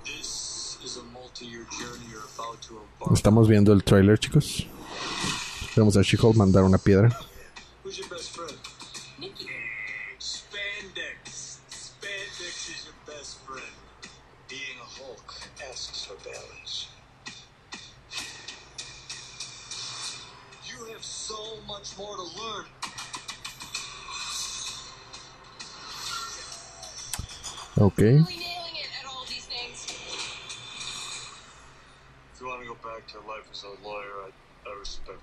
This 0.04 0.78
is 0.84 0.98
a 0.98 1.02
multi-year 1.12 1.66
journey 1.80 2.06
you're 2.08 2.22
about 2.38 2.62
to 2.68 2.74
embark. 2.74 3.12
Estamos 3.12 3.48
viendo 3.48 3.72
el 3.72 3.82
trailer, 3.82 4.20
chicos. 4.20 4.68
Vamos 5.74 5.96
a 5.96 6.02
She-Hulk 6.02 6.36
mandar 6.36 6.62
una 6.62 6.78
piedra. 6.78 7.08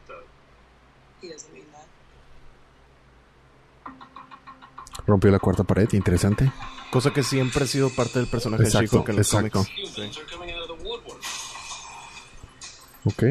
That. 0.07 0.23
Rompió 5.05 5.31
la 5.31 5.39
cuarta 5.39 5.63
pared, 5.63 5.89
interesante. 5.93 6.51
Cosa 6.91 7.11
que 7.11 7.23
siempre 7.23 7.63
ha 7.63 7.67
sido 7.67 7.89
parte 7.89 8.19
del 8.19 8.27
personaje 8.27 8.63
Exacto, 8.63 8.81
de 8.81 8.87
She-Hulk 8.87 9.09
en 9.09 9.15
los 9.17 9.33
exacto. 9.33 9.59
of 9.59 9.67
the 9.67 10.87
woodwork. 10.87 11.21
Ok. 13.05 13.23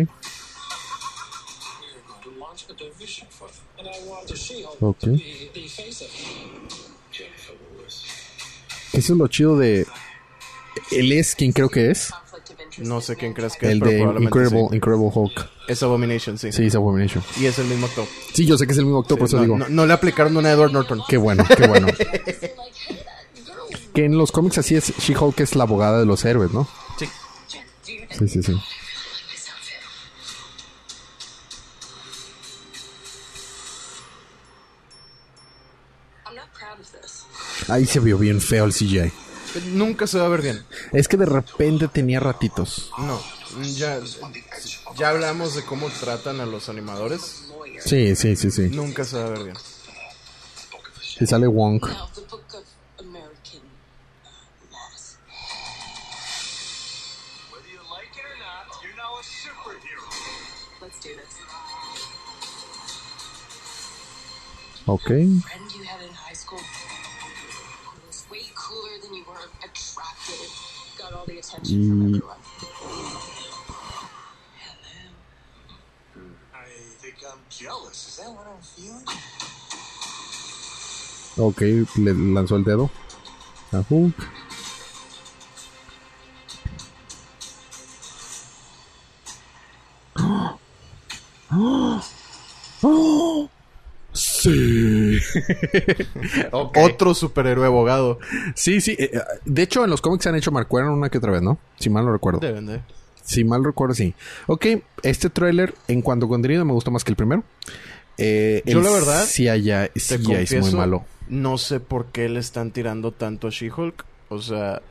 Eso 8.92 9.12
es 9.14 9.18
lo 9.18 9.26
chido 9.28 9.56
de... 9.58 9.86
Él 10.90 11.12
es 11.12 11.34
quien 11.34 11.52
creo 11.52 11.68
que 11.68 11.90
es. 11.90 12.12
No 12.78 13.00
sé 13.02 13.16
quién 13.16 13.34
crees 13.34 13.56
que 13.56 13.66
es, 13.66 13.72
El 13.72 13.80
pero 13.80 13.90
de 13.90 13.96
probablemente 13.98 14.38
Incredible, 14.38 14.68
sí. 14.70 14.76
Incredible 14.76 15.10
Hulk. 15.14 15.48
Es 15.68 15.82
Abomination, 15.82 16.38
sí. 16.38 16.52
Sí, 16.52 16.66
es 16.66 16.74
Abomination. 16.74 17.22
Y 17.38 17.44
es 17.46 17.58
el 17.58 17.66
mismo 17.66 17.86
actor. 17.86 18.06
Sí, 18.32 18.46
yo 18.46 18.56
sé 18.56 18.66
que 18.66 18.72
es 18.72 18.78
el 18.78 18.86
mismo 18.86 19.00
actor, 19.00 19.18
por 19.18 19.28
eso 19.28 19.36
no, 19.36 19.42
digo. 19.42 19.58
no- 19.58 19.68
no 19.68 19.84
le 19.86 19.92
aplicaron 19.92 20.34
una 20.36 20.48
a 20.48 20.52
Edward 20.52 20.72
Norton. 20.72 21.02
Qué 21.08 21.16
bueno, 21.18 21.44
qué 21.56 21.66
bueno. 21.66 21.86
Que 23.94 24.06
en 24.06 24.16
los 24.16 24.32
cómics 24.32 24.56
así 24.56 24.74
es 24.74 24.90
She-Hulk 24.98 25.38
es 25.40 25.54
la 25.54 25.64
abogada 25.64 25.98
de 26.00 26.06
los 26.06 26.24
héroes, 26.24 26.50
¿no? 26.50 26.66
Sí. 26.98 27.06
Sí, 28.18 28.28
sí, 28.28 28.42
sí. 28.42 28.56
Ahí 37.68 37.86
se 37.86 38.00
vio 38.00 38.18
bien 38.18 38.40
feo 38.40 38.64
el 38.64 38.72
CGI. 38.72 39.12
Nunca 39.72 40.06
se 40.06 40.18
va 40.18 40.26
a 40.26 40.28
ver 40.28 40.42
bien. 40.42 40.64
Es 40.92 41.08
que 41.08 41.16
de 41.16 41.26
repente 41.26 41.88
tenía 41.88 42.20
ratitos. 42.20 42.90
No, 42.98 43.20
ya, 43.74 44.00
ya 44.96 45.10
hablamos 45.10 45.54
de 45.54 45.62
cómo 45.64 45.88
tratan 46.00 46.40
a 46.40 46.46
los 46.46 46.68
animadores. 46.68 47.44
Sí, 47.84 48.16
sí, 48.16 48.36
sí, 48.36 48.50
sí. 48.50 48.68
Nunca 48.70 49.04
se 49.04 49.16
va 49.16 49.26
a 49.26 49.30
ver 49.30 49.44
bien. 49.44 49.56
Se 51.18 51.26
sale 51.26 51.46
Wonk. 51.46 51.86
Ok. 64.86 65.10
Feeling? 71.42 72.20
Ok, 81.38 81.60
le 81.96 82.14
lanzó 82.14 82.56
el 82.56 82.64
dedo. 82.64 82.90
A 83.72 83.82
Hulk. 83.88 84.16
¡Oh! 92.82 93.48
Sí. 94.12 94.81
Otro 96.52 97.14
superhéroe 97.14 97.66
abogado. 97.66 98.18
Sí, 98.54 98.80
sí. 98.80 98.96
eh, 98.98 99.10
eh, 99.14 99.20
De 99.44 99.62
hecho, 99.62 99.84
en 99.84 99.90
los 99.90 100.00
cómics 100.00 100.24
se 100.24 100.28
han 100.28 100.36
hecho 100.36 100.50
Marcuera 100.52 100.90
una 100.90 101.08
que 101.08 101.18
otra 101.18 101.32
vez, 101.32 101.42
¿no? 101.42 101.58
Si 101.78 101.90
mal 101.90 102.04
no 102.04 102.12
recuerdo. 102.12 102.40
Deben 102.40 102.66
de. 102.66 102.80
Si 103.24 103.44
mal 103.44 103.64
recuerdo, 103.64 103.94
sí. 103.94 104.14
Ok, 104.46 104.66
este 105.02 105.30
tráiler, 105.30 105.74
en 105.88 106.02
cuanto 106.02 106.26
a 106.26 106.28
contenido, 106.28 106.64
me 106.64 106.72
gustó 106.72 106.90
más 106.90 107.04
que 107.04 107.12
el 107.12 107.16
primero. 107.16 107.44
Eh, 108.18 108.62
Yo 108.66 108.78
el 108.78 108.84
la 108.84 108.90
verdad, 108.90 109.24
es 110.18 110.24
confieso, 110.48 110.66
muy 110.66 110.74
malo. 110.76 111.04
no 111.28 111.56
sé 111.56 111.80
por 111.80 112.06
qué 112.06 112.28
le 112.28 112.40
están 112.40 112.72
tirando 112.72 113.12
tanto 113.12 113.46
a 113.46 113.50
She-Hulk. 113.50 114.04
O 114.28 114.42
sea, 114.42 114.82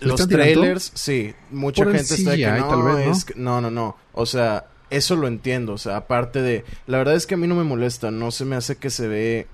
¿Le 0.00 0.08
los 0.08 0.26
trailers, 0.26 0.90
sí. 0.94 1.34
Mucha 1.50 1.84
Por 1.84 1.92
el 1.92 1.98
gente 1.98 2.14
está 2.14 2.30
de 2.30 2.36
que 2.38 2.50
no, 2.50 2.68
tal 2.68 2.82
vez, 2.82 3.06
¿no? 3.06 3.12
es 3.12 3.24
que- 3.24 3.34
no, 3.36 3.60
no, 3.60 3.70
no. 3.70 3.96
O 4.14 4.24
sea, 4.26 4.64
eso 4.88 5.14
lo 5.16 5.28
entiendo. 5.28 5.74
O 5.74 5.78
sea, 5.78 5.96
aparte 5.98 6.40
de... 6.40 6.64
La 6.86 6.96
verdad 6.98 7.14
es 7.14 7.26
que 7.26 7.34
a 7.34 7.36
mí 7.36 7.46
no 7.46 7.54
me 7.54 7.64
molesta. 7.64 8.10
No 8.10 8.30
se 8.30 8.44
me 8.46 8.56
hace 8.56 8.76
que 8.76 8.88
se 8.90 9.06
ve 9.06 9.46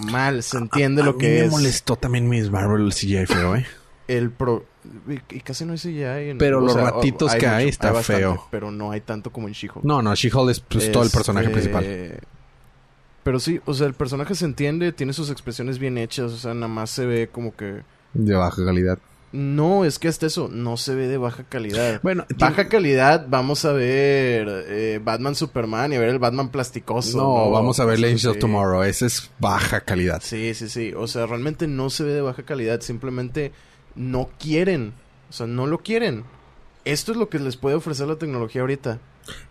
mal. 0.00 0.42
Se 0.42 0.58
entiende 0.58 1.02
A 1.02 1.04
lo 1.06 1.12
mí 1.14 1.18
que 1.18 1.28
me 1.28 1.44
es 1.44 1.50
molestó 1.50 1.96
también 1.96 2.28
Miss 2.28 2.50
Marvel 2.50 2.86
el 2.86 2.92
CGI 2.92 3.26
feo, 3.26 3.56
¿eh? 3.56 3.66
el 4.08 4.30
pro... 4.30 4.64
Y, 5.08 5.40
casi 5.40 5.64
no 5.64 5.72
hay 5.72 5.78
CGI. 5.78 6.30
en- 6.30 6.38
Pero 6.38 6.58
o 6.58 6.60
los 6.62 6.72
sea, 6.72 6.90
ratitos 6.90 7.34
que 7.34 7.46
hay 7.46 7.68
está 7.68 7.92
bastante, 7.92 8.22
feo. 8.22 8.46
Pero 8.50 8.70
no 8.70 8.90
hay 8.90 9.00
tanto 9.02 9.30
como 9.30 9.46
en 9.46 9.54
She-Hulk. 9.54 9.84
No, 9.84 10.02
no, 10.02 10.14
She-Hulk 10.14 10.50
es 10.50 10.60
pues, 10.60 10.90
todo 10.90 11.02
el 11.04 11.10
personaje 11.10 11.46
Este, 11.46 11.52
principal. 11.68 12.20
Pero 13.22 13.38
sí, 13.38 13.60
o 13.66 13.74
sea, 13.74 13.86
el 13.86 13.94
personaje 13.94 14.34
se 14.34 14.46
entiende, 14.46 14.92
tiene 14.92 15.12
sus 15.12 15.30
expresiones 15.30 15.78
bien 15.78 15.98
hechas, 15.98 16.32
o 16.32 16.36
sea, 16.38 16.54
nada 16.54 16.68
más 16.68 16.90
se 16.90 17.04
ve 17.06 17.28
como 17.30 17.54
que... 17.54 17.82
De 18.14 18.34
baja 18.34 18.64
calidad. 18.64 18.98
No, 19.32 19.84
es 19.84 20.00
que 20.00 20.08
hasta 20.08 20.26
eso, 20.26 20.48
no 20.48 20.76
se 20.76 20.94
ve 20.96 21.06
de 21.06 21.16
baja 21.16 21.44
calidad. 21.44 22.00
Bueno, 22.02 22.26
baja 22.36 22.68
calidad, 22.68 23.26
vamos 23.28 23.64
a 23.64 23.72
ver 23.72 24.48
eh, 24.66 25.00
Batman 25.02 25.36
Superman 25.36 25.92
y 25.92 25.96
a 25.96 26.00
ver 26.00 26.08
el 26.08 26.18
Batman 26.18 26.48
plasticoso. 26.48 27.16
No, 27.16 27.50
vamos 27.50 27.78
a 27.78 27.84
ver 27.84 28.00
Legends 28.00 28.24
of 28.24 28.32
así. 28.32 28.40
Tomorrow. 28.40 28.82
Ese 28.82 29.06
es 29.06 29.30
baja 29.38 29.82
calidad. 29.82 30.20
Sí, 30.22 30.52
sí, 30.54 30.68
sí. 30.68 30.92
O 30.96 31.06
sea, 31.06 31.26
realmente 31.26 31.68
no 31.68 31.90
se 31.90 32.02
ve 32.02 32.12
de 32.12 32.22
baja 32.22 32.42
calidad. 32.42 32.80
Simplemente 32.80 33.52
no 33.94 34.30
quieren. 34.38 34.94
O 35.28 35.32
sea, 35.32 35.46
no 35.46 35.68
lo 35.68 35.78
quieren. 35.78 36.24
Esto 36.84 37.12
es 37.12 37.18
lo 37.18 37.28
que 37.28 37.38
les 37.38 37.56
puede 37.56 37.76
ofrecer 37.76 38.08
la 38.08 38.16
tecnología 38.16 38.62
ahorita. 38.62 38.98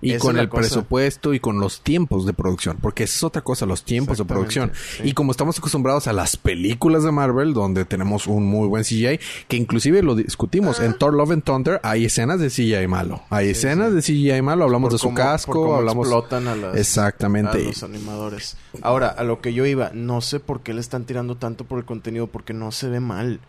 Y 0.02 0.12
Esa 0.14 0.20
con 0.26 0.38
el 0.38 0.50
cosa. 0.50 0.62
presupuesto 0.62 1.34
y 1.34 1.40
con 1.40 1.60
los 1.60 1.82
tiempos 1.82 2.26
de 2.26 2.34
producción. 2.34 2.78
Porque 2.82 3.04
esa 3.04 3.16
es 3.18 3.24
otra 3.24 3.44
cosa, 3.44 3.66
los 3.66 3.84
tiempos 3.84 4.18
de 4.18 4.26
producción. 4.26 4.72
sí. 4.98 5.04
Y 5.06 5.14
como 5.14 5.32
estamos 5.32 5.58
acostumbrados 5.60 6.08
a 6.08 6.12
las 6.14 6.36
películas 6.36 7.04
de 7.04 7.12
Marvel, 7.12 7.54
donde 7.54 7.86
tenemos 7.86 8.28
un 8.28 8.46
muy 8.46 8.68
buen 8.68 8.84
CGI, 8.84 9.20
que 9.48 9.56
inclusive 9.58 10.02
lo 10.02 10.16
discutimos. 10.16 10.80
En 10.82 10.98
Thor 10.98 11.14
Love 11.14 11.32
and 11.32 11.44
Thunder 11.44 11.80
hay 11.84 12.06
escenas 12.06 12.40
de 12.42 12.50
CGI 12.50 12.88
malo. 12.88 13.22
Hay 13.30 13.50
escenas 13.50 13.94
de 13.94 14.02
CGI 14.02 14.42
malo. 14.42 14.66
Hablamos 14.66 14.88
Por 14.90 14.94
de 14.94 14.98
su 14.98 15.04
cómo- 15.06 15.16
por 15.16 15.24
casco, 15.26 15.52
cómo 15.54 15.76
hablamos... 15.76 16.08
explotan 16.08 16.48
a 16.48 16.56
las- 16.56 16.76
Exactamente. 16.76 17.58
a 17.60 17.62
los 17.62 17.84
animadores. 17.84 18.58
Ahora, 18.82 19.08
a 19.10 19.24
lo 19.24 19.40
que 19.40 19.54
yo 19.54 19.66
iba, 19.66 19.92
no 19.94 20.20
sé 20.22 20.40
por 20.42 20.62
qué 20.62 20.74
le 20.74 20.82
están 20.82 21.06
tirando 21.06 21.36
tanto 21.38 21.64
por 21.64 21.78
el 21.80 21.86
contenido, 21.86 22.28
porque 22.28 22.54
no 22.54 22.72
se 22.72 22.90
ve 22.90 23.00
mal. 23.00 23.40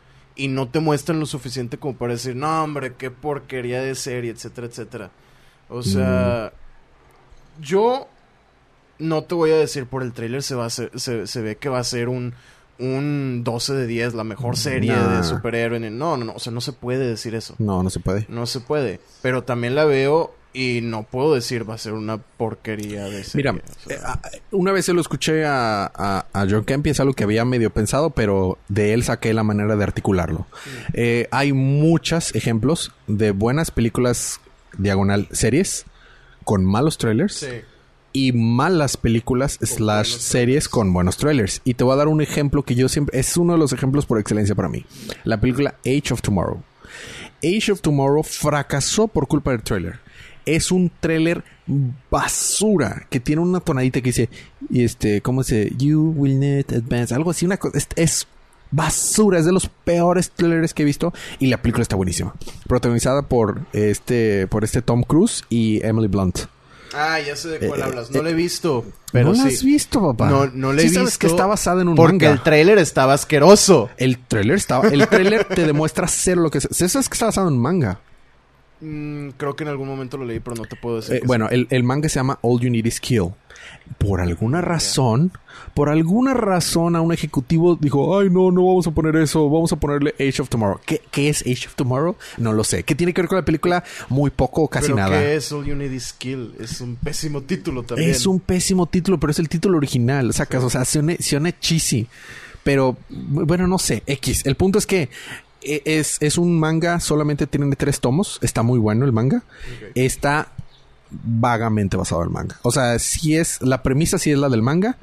Y 0.41 0.49
no 0.49 0.69
te 0.69 0.81
muestran 0.81 1.21
lo 1.21 1.27
suficiente 1.27 1.77
como 1.77 1.97
para 1.97 2.15
decir, 2.15 2.35
no, 2.37 2.62
hombre, 2.65 2.95
qué 2.97 3.11
porquería 3.11 3.83
de 3.83 3.95
serie, 3.95 4.31
etcétera, 4.31 4.67
etcétera. 4.69 5.11
O 5.69 5.83
sea, 5.83 6.53
yo 7.61 8.09
no 8.99 9.25
te 9.25 9.35
voy 9.35 9.51
a 9.51 9.57
decir 9.57 9.87
por 9.87 10.03
el 10.03 10.12
tráiler 10.12 10.43
se 10.43 10.55
va 10.55 10.67
a 10.67 10.71
se, 10.71 10.91
se 11.27 11.41
ve 11.43 11.57
que 11.57 11.69
va 11.69 11.79
a 11.79 11.85
ser 11.85 12.09
un, 12.09 12.35
un 12.79 13.43
12 13.45 13.75
de 13.75 13.87
10, 13.87 14.15
la 14.15 14.25
mejor 14.25 14.57
serie 14.57 14.93
Nah. 14.93 15.19
de 15.19 15.23
superhéroe. 15.25 15.79
No, 15.91 16.17
no, 16.17 16.25
no, 16.25 16.33
o 16.35 16.39
sea, 16.39 16.53
no 16.53 16.61
se 16.61 16.73
puede 16.73 17.07
decir 17.07 17.35
eso. 17.35 17.55
No, 17.59 17.83
no 17.83 17.91
se 17.91 18.01
puede. 18.01 18.27
No 18.29 18.47
se 18.47 18.61
puede. 18.61 19.01
Pero 19.23 19.43
también 19.45 19.75
la 19.75 19.85
veo 19.85 20.35
y 20.53 20.81
no 20.83 21.05
puedo 21.05 21.35
decir 21.35 21.69
va 21.69 21.75
a 21.75 21.79
ser 21.79 21.93
una 21.93 22.19
porquería 22.19 23.05
de 23.05 23.23
serie. 23.25 23.53
Mira, 23.53 23.65
o 23.65 23.89
sea. 23.89 23.97
eh, 23.97 24.01
ah, 24.05 24.21
una 24.51 24.73
vez 24.73 24.85
se 24.87 24.93
lo 24.93 25.01
escuché 25.01 25.45
a, 25.45 25.85
a, 25.95 26.27
a 26.33 26.47
John 26.51 26.65
Kemp 26.65 26.87
y 26.87 26.91
es 26.91 27.01
algo 27.01 27.13
que 27.15 27.25
había 27.25 27.45
medio 27.45 27.71
pensado, 27.71 28.11
pero 28.11 28.59
de 28.69 28.93
él 28.93 29.05
saqué 29.05 29.33
la 29.33 29.43
manera 29.45 29.77
de 29.77 29.85
articularlo. 29.85 30.47
Eh, 30.93 31.29
hay 31.31 31.53
muchos 31.53 32.35
ejemplos 32.35 32.93
de 33.07 33.31
buenas 33.31 33.71
películas 33.71 34.41
diagonal 34.79 35.29
series 35.31 35.85
con 36.45 36.65
malos 36.65 36.99
trailers 36.99 37.35
Sí. 37.35 37.47
y 38.13 38.33
malas 38.33 38.97
películas 38.97 39.59
slash 39.63 40.17
series 40.19 40.69
con 40.69 40.93
buenos 40.93 41.17
trailers. 41.17 41.61
Y 41.65 41.75
te 41.75 41.85
voy 41.85 41.93
a 41.93 41.97
dar 41.97 42.09
un 42.09 42.21
ejemplo 42.23 42.65
que 42.65 42.75
yo 42.75 42.89
siempre... 42.89 43.19
Es 43.21 43.37
uno 43.37 43.53
de 43.53 43.59
los 43.61 43.73
ejemplos 43.73 44.05
por 44.07 44.19
excelencia 44.19 44.55
para 44.57 44.69
mí. 44.69 44.85
La 45.23 45.41
película 45.41 45.77
Age 45.87 46.13
of 46.13 46.23
Tomorrow. 46.23 46.61
Age 47.45 47.71
of 47.73 47.81
Tomorrow 47.81 48.23
fracasó 48.25 49.07
por 49.07 49.29
culpa 49.29 49.53
del 49.53 49.63
trailer. 49.63 50.01
Es 50.47 50.71
un 50.73 50.91
trailer 51.01 51.45
basura 52.11 53.07
que 53.11 53.21
tiene 53.21 53.43
una 53.43 53.61
tonadita 53.61 54.01
que 54.01 54.09
dice, 54.11 54.29
y 54.69 54.85
este, 54.85 55.21
¿cómo 55.21 55.43
se? 55.43 55.73
You 55.77 56.12
will 56.17 56.39
not 56.41 56.73
advance. 56.73 57.15
Algo 57.15 57.31
así, 57.31 57.47
una 57.47 57.57
cosa. 57.57 57.79
Es, 57.79 57.89
es 57.97 58.27
basura, 58.71 59.39
es 59.39 59.45
de 59.47 59.53
los 59.53 59.69
peores 59.69 60.31
trailers 60.31 60.75
que 60.75 60.83
he 60.83 60.87
visto. 60.87 61.12
Y 61.39 61.47
la 61.49 61.61
película 61.62 61.83
está 61.83 61.97
buenísima. 61.97 62.35
Protagonizada 62.67 63.23
por 63.23 63.62
este, 63.73 64.47
por 64.47 64.65
este 64.65 64.83
Tom 64.83 65.03
Cruise 65.03 65.45
y 65.49 65.85
Emily 65.85 66.09
Blunt. 66.09 66.41
Ah, 66.93 67.21
ya 67.21 67.37
sé 67.37 67.51
de 67.51 67.69
cuál 67.69 67.79
Eh, 67.81 67.83
hablas. 67.85 68.11
No 68.11 68.19
eh, 68.19 68.23
la 68.25 68.31
he 68.31 68.35
visto. 68.35 68.85
Pero 69.12 69.29
¿No 69.29 69.35
sí. 69.37 69.43
has 69.47 69.62
visto, 69.62 70.01
papá? 70.03 70.29
No, 70.29 70.47
no 70.47 70.73
la 70.73 70.79
he 70.81 70.83
Sí 70.83 70.89
visto. 70.89 71.01
sabes 71.01 71.19
que 71.19 71.29
está 71.29 71.47
basada 71.47 71.83
en 71.83 71.89
un 71.89 71.95
Porque 71.95 72.15
manga. 72.27 72.31
el 72.33 72.43
tráiler 72.43 72.79
estaba 72.79 73.12
asqueroso. 73.15 73.91
El 73.97 74.19
trailer 74.19 74.57
estaba... 74.57 74.89
El 74.89 75.07
trailer 75.07 75.45
te 75.45 75.65
demuestra 75.67 76.09
ser 76.09 76.37
lo 76.39 76.51
que 76.51 76.59
es. 76.59 76.67
¿Sabes 76.73 77.09
que 77.09 77.15
está 77.15 77.27
basado 77.27 77.47
en 77.47 77.55
un 77.55 77.61
manga? 77.62 78.01
Mm, 78.81 79.31
creo 79.36 79.57
que 79.57 79.65
en 79.65 79.69
algún 79.69 79.89
momento 79.89 80.16
lo 80.16 80.24
leí, 80.24 80.40
pero 80.40 80.57
no 80.57 80.65
te 80.65 80.77
puedo 80.77 80.97
decir. 80.97 81.16
Eh, 81.16 81.23
bueno, 81.24 81.48
el, 81.51 81.66
el 81.70 81.82
manga 81.85 82.09
se 82.09 82.19
llama 82.19 82.39
All 82.43 82.61
You 82.61 82.70
Need 82.70 82.86
Is 82.86 83.01
Kill. 83.01 83.31
Por 83.98 84.20
alguna 84.20 84.61
razón, 84.62 85.32
por 85.74 85.90
alguna 85.90 86.32
razón 86.32 86.97
a 86.97 87.01
un 87.01 87.12
ejecutivo 87.12 87.77
dijo, 87.77 88.19
ay 88.19 88.31
no, 88.31 88.51
no 88.51 88.66
vamos 88.66 88.86
a 88.86 88.93
poner 88.93 89.16
eso, 89.16 89.51
vamos 89.51 89.73
a 89.73 89.77
ponerle 89.77 90.15
Age 90.19 90.40
of 90.40 90.48
Tomorrow. 90.48 90.81
¿Qué, 90.86 91.02
qué 91.11 91.28
es 91.28 91.43
Age 91.43 91.66
of 91.66 91.74
Tomorrow? 91.74 92.16
No 92.39 92.52
lo 92.52 92.65
sé. 92.65 92.85
¿Qué 92.85 92.94
tiene 92.94 93.12
que 93.12 93.20
ver 93.20 93.28
con 93.28 93.36
la 93.36 93.44
película? 93.44 93.85
Muy 94.09 94.31
poco 94.31 94.62
o 94.62 94.69
casi 94.69 94.86
¿Pero 94.86 94.97
nada. 94.97 95.20
qué 95.20 95.36
es 95.36 95.52
All 95.52 95.66
You 95.66 95.74
Need 95.74 95.93
Is 95.93 96.12
Kill? 96.15 96.55
Es 96.59 96.81
un 96.81 96.97
pésimo 96.97 97.43
título 97.43 97.82
también. 97.82 98.11
Es 98.11 98.27
un 98.27 98.40
pésimo 98.40 98.86
título, 98.86 99.20
pero 99.20 99.32
es 99.32 99.39
el 99.39 99.48
título 99.48 99.77
original. 99.77 100.32
Sacas, 100.32 100.65
o 100.65 100.70
sea, 100.70 100.85
suena, 100.85 101.16
suena 101.20 101.59
cheesy. 101.59 102.07
Pero, 102.62 102.97
bueno, 103.09 103.66
no 103.66 103.78
sé. 103.78 104.02
X. 104.07 104.47
El 104.47 104.55
punto 104.55 104.78
es 104.78 104.86
que 104.86 105.11
es, 105.62 106.16
es 106.20 106.39
un 106.39 106.59
manga, 106.59 107.01
solamente 107.01 107.47
tiene 107.47 107.74
tres 107.77 108.01
tomos. 108.01 108.39
Está 108.43 108.62
muy 108.62 108.78
bueno 108.78 109.05
el 109.05 109.12
manga. 109.12 109.43
Está 109.95 110.49
vagamente 111.11 111.97
basado 111.97 112.23
en 112.23 112.28
el 112.28 112.32
manga. 112.32 112.57
O 112.62 112.70
sea, 112.70 112.99
si 112.99 113.37
es, 113.37 113.61
la 113.62 113.82
premisa 113.82 114.19
sí 114.19 114.31
es 114.31 114.39
la 114.39 114.49
del 114.49 114.62
manga. 114.62 114.97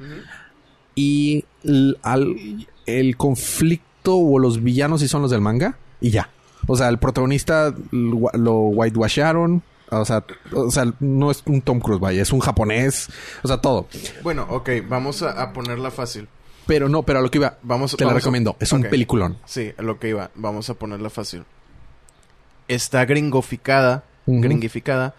Y 0.94 1.44
l- 1.64 1.96
al- 2.02 2.66
el 2.86 3.16
conflicto 3.16 4.16
o 4.16 4.38
los 4.38 4.62
villanos 4.62 5.00
sí 5.00 5.08
son 5.08 5.22
los 5.22 5.30
del 5.30 5.40
manga. 5.40 5.76
Y 6.00 6.10
ya. 6.10 6.30
O 6.66 6.76
sea, 6.76 6.88
el 6.88 6.98
protagonista 6.98 7.74
lo, 7.90 8.28
lo 8.34 8.54
whitewasharon. 8.60 9.62
O 9.90 10.04
sea, 10.04 10.22
o 10.52 10.70
sea, 10.70 10.92
no 11.00 11.30
es 11.30 11.42
un 11.46 11.62
Tom 11.62 11.80
Cruise, 11.80 12.00
vaya, 12.00 12.20
es 12.20 12.30
un 12.32 12.40
japonés. 12.40 13.08
O 13.42 13.48
sea, 13.48 13.58
todo. 13.58 13.86
Bueno, 14.22 14.46
ok, 14.50 14.68
vamos 14.88 15.22
a, 15.22 15.30
a 15.42 15.52
ponerla 15.54 15.90
fácil. 15.90 16.28
Pero 16.68 16.88
no, 16.88 17.02
pero 17.02 17.18
a 17.18 17.22
lo 17.22 17.30
que 17.30 17.38
iba, 17.38 17.58
Vamos, 17.62 17.96
te 17.96 18.04
la 18.04 18.10
vamos 18.10 18.18
a- 18.18 18.20
recomiendo. 18.20 18.56
Es 18.60 18.72
un 18.72 18.82
peliculón. 18.82 19.38
Sí, 19.46 19.72
a 19.76 19.82
lo 19.82 19.98
que 19.98 20.10
iba. 20.10 20.30
Vamos 20.36 20.70
a 20.70 20.74
ponerla 20.74 21.10
fácil. 21.10 21.44
Está 22.68 23.04
gringoficada, 23.06 24.04
Ujú. 24.26 24.42
gringificada, 24.42 25.14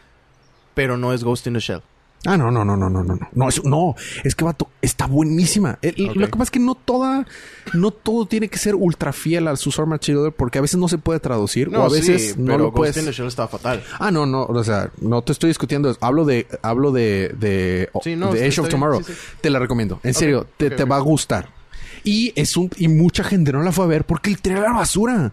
pero 0.75 0.95
no 0.95 1.11
es 1.11 1.23
Ghost 1.23 1.47
in 1.47 1.53
the 1.55 1.59
Shell. 1.59 1.81
Ah, 2.25 2.35
no, 2.35 2.51
no, 2.51 2.65
no, 2.65 2.75
no, 2.75 2.89
no, 2.89 3.03
no, 3.03 3.15
no. 3.15 3.29
No, 3.31 3.47
es, 3.47 3.63
no, 3.63 3.95
es 4.25 4.35
que 4.35 4.43
vato, 4.43 4.67
está 4.81 5.07
buenísima. 5.07 5.79
El-. 5.81 6.11
Lo 6.15 6.25
que 6.25 6.31
pasa 6.31 6.43
es 6.43 6.51
que 6.51 6.59
no 6.59 6.75
toda, 6.75 7.25
no 7.73 7.91
todo 7.91 8.25
tiene 8.25 8.49
que 8.49 8.57
ser 8.57 8.75
ultra 8.75 9.13
fiel 9.13 9.47
al 9.47 9.57
su 9.57 9.69
Material 9.85 10.33
porque 10.33 10.57
a 10.57 10.61
veces 10.61 10.77
no 10.77 10.89
se 10.89 10.97
puede 10.97 11.21
traducir 11.21 11.73
o 11.73 11.81
a 11.81 11.89
veces 11.89 12.33
sí, 12.33 12.35
no 12.37 12.51
pero 12.51 12.57
lo 12.65 12.73
puedes. 12.73 12.97
in 12.97 13.05
the 13.05 13.13
Shell 13.13 13.27
estaba 13.27 13.47
fatal. 13.47 13.81
Ah, 13.99 14.11
no, 14.11 14.25
no, 14.25 14.43
o 14.43 14.63
sea, 14.63 14.91
no 14.99 15.21
te 15.21 15.31
estoy 15.31 15.49
discutiendo. 15.49 15.95
Hablo 16.01 16.25
de, 16.25 16.47
hablo 16.61 16.91
de, 16.91 17.33
de, 17.39 17.89
Sí, 18.03 18.17
no, 18.17 18.33
de 18.33 18.45
Age 18.45 18.61
of 18.61 18.69
Tomorrow. 18.69 19.01
Te 19.39 19.49
la 19.49 19.59
recomiendo. 19.59 20.01
En 20.03 20.13
serio, 20.13 20.45
te, 20.57 20.69
te 20.69 20.83
va 20.83 20.97
a 20.97 21.01
gustar. 21.01 21.49
Y 22.03 22.33
es 22.35 22.57
un, 22.57 22.69
y 22.77 22.87
mucha 22.87 23.23
gente 23.23 23.51
no 23.51 23.61
la 23.61 23.71
fue 23.71 23.85
a 23.85 23.87
ver 23.87 24.05
porque 24.05 24.29
el 24.29 24.41
trailer 24.41 24.63
era 24.65 24.73
basura. 24.73 25.31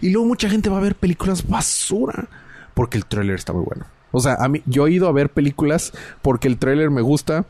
Y 0.00 0.10
luego 0.10 0.26
mucha 0.26 0.50
gente 0.50 0.68
va 0.68 0.78
a 0.78 0.80
ver 0.80 0.96
películas 0.96 1.46
basura 1.48 2.28
porque 2.74 2.98
el 2.98 3.06
trailer 3.06 3.36
está 3.36 3.52
muy 3.52 3.64
bueno. 3.64 3.86
O 4.16 4.20
sea, 4.20 4.34
a 4.40 4.48
mí, 4.48 4.62
yo 4.66 4.86
he 4.86 4.92
ido 4.92 5.08
a 5.08 5.12
ver 5.12 5.28
películas 5.30 5.92
porque 6.22 6.48
el 6.48 6.58
tráiler 6.58 6.90
me 6.90 7.02
gusta, 7.02 7.44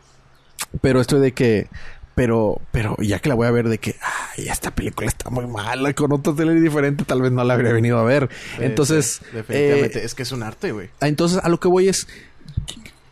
pero 0.80 1.00
estoy 1.00 1.20
de 1.20 1.32
que, 1.32 1.68
pero, 2.14 2.60
pero 2.72 2.96
ya 2.98 3.18
que 3.20 3.28
la 3.28 3.34
voy 3.34 3.46
a 3.46 3.50
ver 3.50 3.68
de 3.68 3.78
que, 3.78 3.94
ay, 4.38 4.48
esta 4.48 4.70
película 4.74 5.06
está 5.08 5.30
muy 5.30 5.46
mala, 5.46 5.92
con 5.92 6.12
otro 6.12 6.34
trailer 6.34 6.60
diferente, 6.60 7.04
tal 7.04 7.22
vez 7.22 7.30
no 7.32 7.44
la 7.44 7.54
habría 7.54 7.72
venido 7.72 7.98
a 7.98 8.04
ver. 8.04 8.28
Entonces, 8.58 9.20
Sí, 9.22 9.36
definitivamente. 9.36 10.00
eh, 10.00 10.04
es 10.04 10.14
que 10.14 10.22
es 10.22 10.32
un 10.32 10.42
arte, 10.42 10.72
güey. 10.72 10.88
entonces 11.00 11.38
a 11.42 11.48
lo 11.48 11.60
que 11.60 11.68
voy 11.68 11.88
es, 11.88 12.08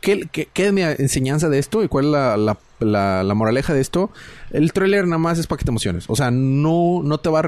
¿qué, 0.00 0.26
qué, 0.32 0.48
qué 0.52 0.66
es 0.66 0.72
mi 0.72 0.82
enseñanza 0.82 1.48
de 1.48 1.58
esto 1.58 1.82
y 1.82 1.88
cuál 1.88 2.06
es 2.06 2.10
la, 2.12 2.36
la, 2.36 2.58
la- 2.84 3.22
la 3.24 3.34
moraleja 3.34 3.74
de 3.74 3.80
esto? 3.80 4.10
El 4.50 4.72
tráiler 4.72 5.06
nada 5.06 5.18
más 5.18 5.38
es 5.38 5.46
para 5.46 5.58
que 5.58 5.64
te 5.64 5.70
emociones. 5.70 6.04
O 6.08 6.14
sea, 6.16 6.30
no, 6.30 7.00
no 7.02 7.18
te 7.18 7.28
va 7.28 7.40
a 7.40 7.42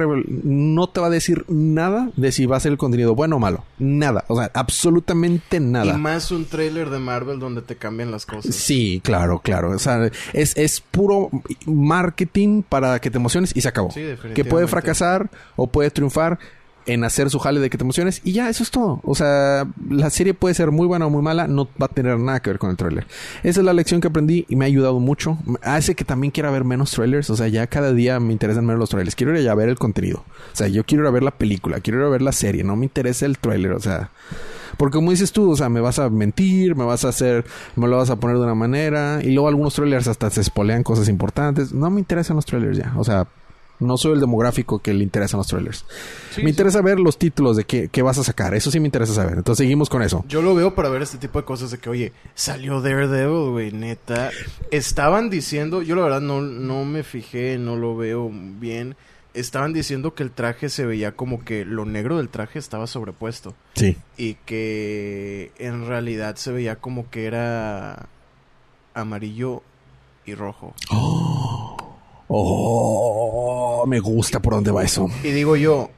no 0.44 0.88
te 0.88 1.00
va 1.00 1.06
a 1.06 1.10
decir 1.10 1.44
nada 1.48 2.10
de 2.16 2.32
si 2.32 2.46
va 2.46 2.56
a 2.56 2.60
ser 2.60 2.72
el 2.72 2.78
contenido 2.78 3.14
bueno 3.14 3.36
o 3.36 3.38
malo. 3.38 3.64
Nada. 3.78 4.24
O 4.28 4.36
sea, 4.36 4.50
absolutamente 4.54 5.60
nada. 5.60 5.94
Y 5.94 5.98
más 5.98 6.30
un 6.32 6.44
tráiler 6.46 6.90
de 6.90 6.98
Marvel 6.98 7.38
donde 7.38 7.62
te 7.62 7.76
cambian 7.76 8.10
las 8.10 8.26
cosas. 8.26 8.54
Sí, 8.54 9.00
claro, 9.04 9.40
claro. 9.40 9.70
O 9.70 9.78
sea, 9.78 10.10
es, 10.32 10.56
es 10.56 10.80
puro 10.80 11.30
marketing 11.66 12.62
para 12.62 12.98
que 13.00 13.10
te 13.10 13.18
emociones 13.18 13.52
y 13.54 13.60
se 13.60 13.68
acabó. 13.68 13.90
Sí, 13.90 14.00
definitivamente. 14.00 14.42
que 14.42 14.48
puede 14.48 14.66
fracasar 14.66 15.30
o 15.56 15.66
puede 15.68 15.90
triunfar 15.90 16.38
en 16.86 17.04
hacer 17.04 17.30
su 17.30 17.38
jale 17.38 17.60
de 17.60 17.70
que 17.70 17.78
te 17.78 17.84
emociones 17.84 18.20
y 18.24 18.32
ya, 18.32 18.48
eso 18.48 18.62
es 18.62 18.70
todo. 18.70 19.00
O 19.04 19.14
sea, 19.14 19.66
la 19.88 20.10
serie 20.10 20.34
puede 20.34 20.54
ser 20.54 20.70
muy 20.70 20.86
buena 20.86 21.06
o 21.06 21.10
muy 21.10 21.22
mala, 21.22 21.46
no 21.46 21.68
va 21.80 21.86
a 21.86 21.88
tener 21.88 22.18
nada 22.18 22.40
que 22.40 22.50
ver 22.50 22.58
con 22.58 22.70
el 22.70 22.76
tráiler. 22.76 23.06
Esa 23.42 23.60
es 23.60 23.66
la 23.66 23.72
lección 23.72 24.00
que 24.00 24.08
aprendí 24.08 24.46
y 24.48 24.56
me 24.56 24.64
ha 24.64 24.68
ayudado 24.68 25.00
mucho. 25.00 25.38
Hace 25.62 25.94
que 25.94 26.04
también 26.04 26.30
quiera 26.30 26.50
ver 26.50 26.64
menos 26.64 26.90
trailers. 26.92 27.30
O 27.30 27.36
sea, 27.36 27.48
ya 27.48 27.66
cada 27.66 27.92
día 27.92 28.20
me 28.20 28.32
interesan 28.32 28.64
menos 28.64 28.78
los 28.80 28.90
trailers. 28.90 29.14
Quiero 29.14 29.32
ir 29.32 29.38
allá 29.38 29.52
a 29.52 29.56
ver 29.56 29.68
el 29.68 29.78
contenido. 29.78 30.24
O 30.52 30.56
sea, 30.56 30.68
yo 30.68 30.84
quiero 30.84 31.04
ir 31.04 31.08
a 31.08 31.10
ver 31.10 31.22
la 31.22 31.32
película, 31.32 31.80
quiero 31.80 32.00
ir 32.00 32.06
a 32.06 32.08
ver 32.08 32.22
la 32.22 32.32
serie. 32.32 32.64
No 32.64 32.76
me 32.76 32.84
interesa 32.84 33.26
el 33.26 33.38
trailer. 33.38 33.72
O 33.72 33.80
sea, 33.80 34.10
porque 34.76 34.96
como 34.96 35.10
dices 35.10 35.32
tú, 35.32 35.50
o 35.50 35.56
sea, 35.56 35.68
me 35.68 35.80
vas 35.80 35.98
a 35.98 36.08
mentir, 36.10 36.76
me 36.76 36.84
vas 36.84 37.04
a 37.04 37.08
hacer, 37.08 37.44
me 37.74 37.88
lo 37.88 37.96
vas 37.96 38.10
a 38.10 38.16
poner 38.16 38.36
de 38.36 38.42
una 38.42 38.54
manera. 38.54 39.20
Y 39.22 39.32
luego 39.32 39.48
algunos 39.48 39.74
trailers 39.74 40.08
hasta 40.08 40.30
se 40.30 40.44
spoilean 40.44 40.82
cosas 40.82 41.08
importantes. 41.08 41.72
No 41.72 41.90
me 41.90 42.00
interesan 42.00 42.36
los 42.36 42.46
trailers 42.46 42.78
ya. 42.78 42.92
O 42.96 43.04
sea, 43.04 43.26
no 43.78 43.96
soy 43.96 44.12
el 44.12 44.20
demográfico 44.20 44.78
que 44.78 44.94
le 44.94 45.02
interesan 45.02 45.38
los 45.38 45.46
trailers. 45.46 45.84
Sí, 46.30 46.42
me 46.42 46.44
sí. 46.44 46.50
interesa 46.50 46.80
ver 46.82 46.98
los 46.98 47.18
títulos 47.18 47.56
de 47.56 47.64
qué, 47.64 47.88
qué 47.88 48.02
vas 48.02 48.18
a 48.18 48.24
sacar. 48.24 48.54
Eso 48.54 48.70
sí 48.70 48.80
me 48.80 48.86
interesa 48.86 49.14
saber. 49.14 49.34
Entonces 49.36 49.64
seguimos 49.64 49.88
con 49.88 50.02
eso. 50.02 50.24
Yo 50.28 50.42
lo 50.42 50.54
veo 50.54 50.74
para 50.74 50.88
ver 50.88 51.02
este 51.02 51.18
tipo 51.18 51.38
de 51.38 51.44
cosas 51.44 51.70
de 51.70 51.78
que, 51.78 51.90
oye, 51.90 52.12
salió 52.34 52.80
Daredevil, 52.80 53.50
güey, 53.50 53.72
neta. 53.72 54.30
Estaban 54.70 55.30
diciendo, 55.30 55.82
yo 55.82 55.96
la 55.96 56.02
verdad 56.02 56.20
no, 56.20 56.40
no 56.40 56.84
me 56.84 57.02
fijé, 57.02 57.58
no 57.58 57.76
lo 57.76 57.96
veo 57.96 58.30
bien. 58.32 58.96
Estaban 59.34 59.74
diciendo 59.74 60.14
que 60.14 60.22
el 60.22 60.30
traje 60.30 60.70
se 60.70 60.86
veía 60.86 61.12
como 61.12 61.44
que 61.44 61.66
lo 61.66 61.84
negro 61.84 62.16
del 62.16 62.30
traje 62.30 62.58
estaba 62.58 62.86
sobrepuesto. 62.86 63.54
Sí. 63.74 63.96
Y 64.16 64.34
que 64.46 65.52
en 65.58 65.86
realidad 65.86 66.36
se 66.36 66.52
veía 66.52 66.76
como 66.76 67.10
que 67.10 67.26
era 67.26 68.08
amarillo 68.94 69.62
y 70.24 70.34
rojo. 70.34 70.74
Oh, 70.90 71.76
me 73.86 74.00
gusta 74.00 74.40
por 74.40 74.54
dónde 74.54 74.70
va 74.70 74.82
eso. 74.84 75.08
Y 75.22 75.28
digo 75.30 75.56
yo, 75.56 75.90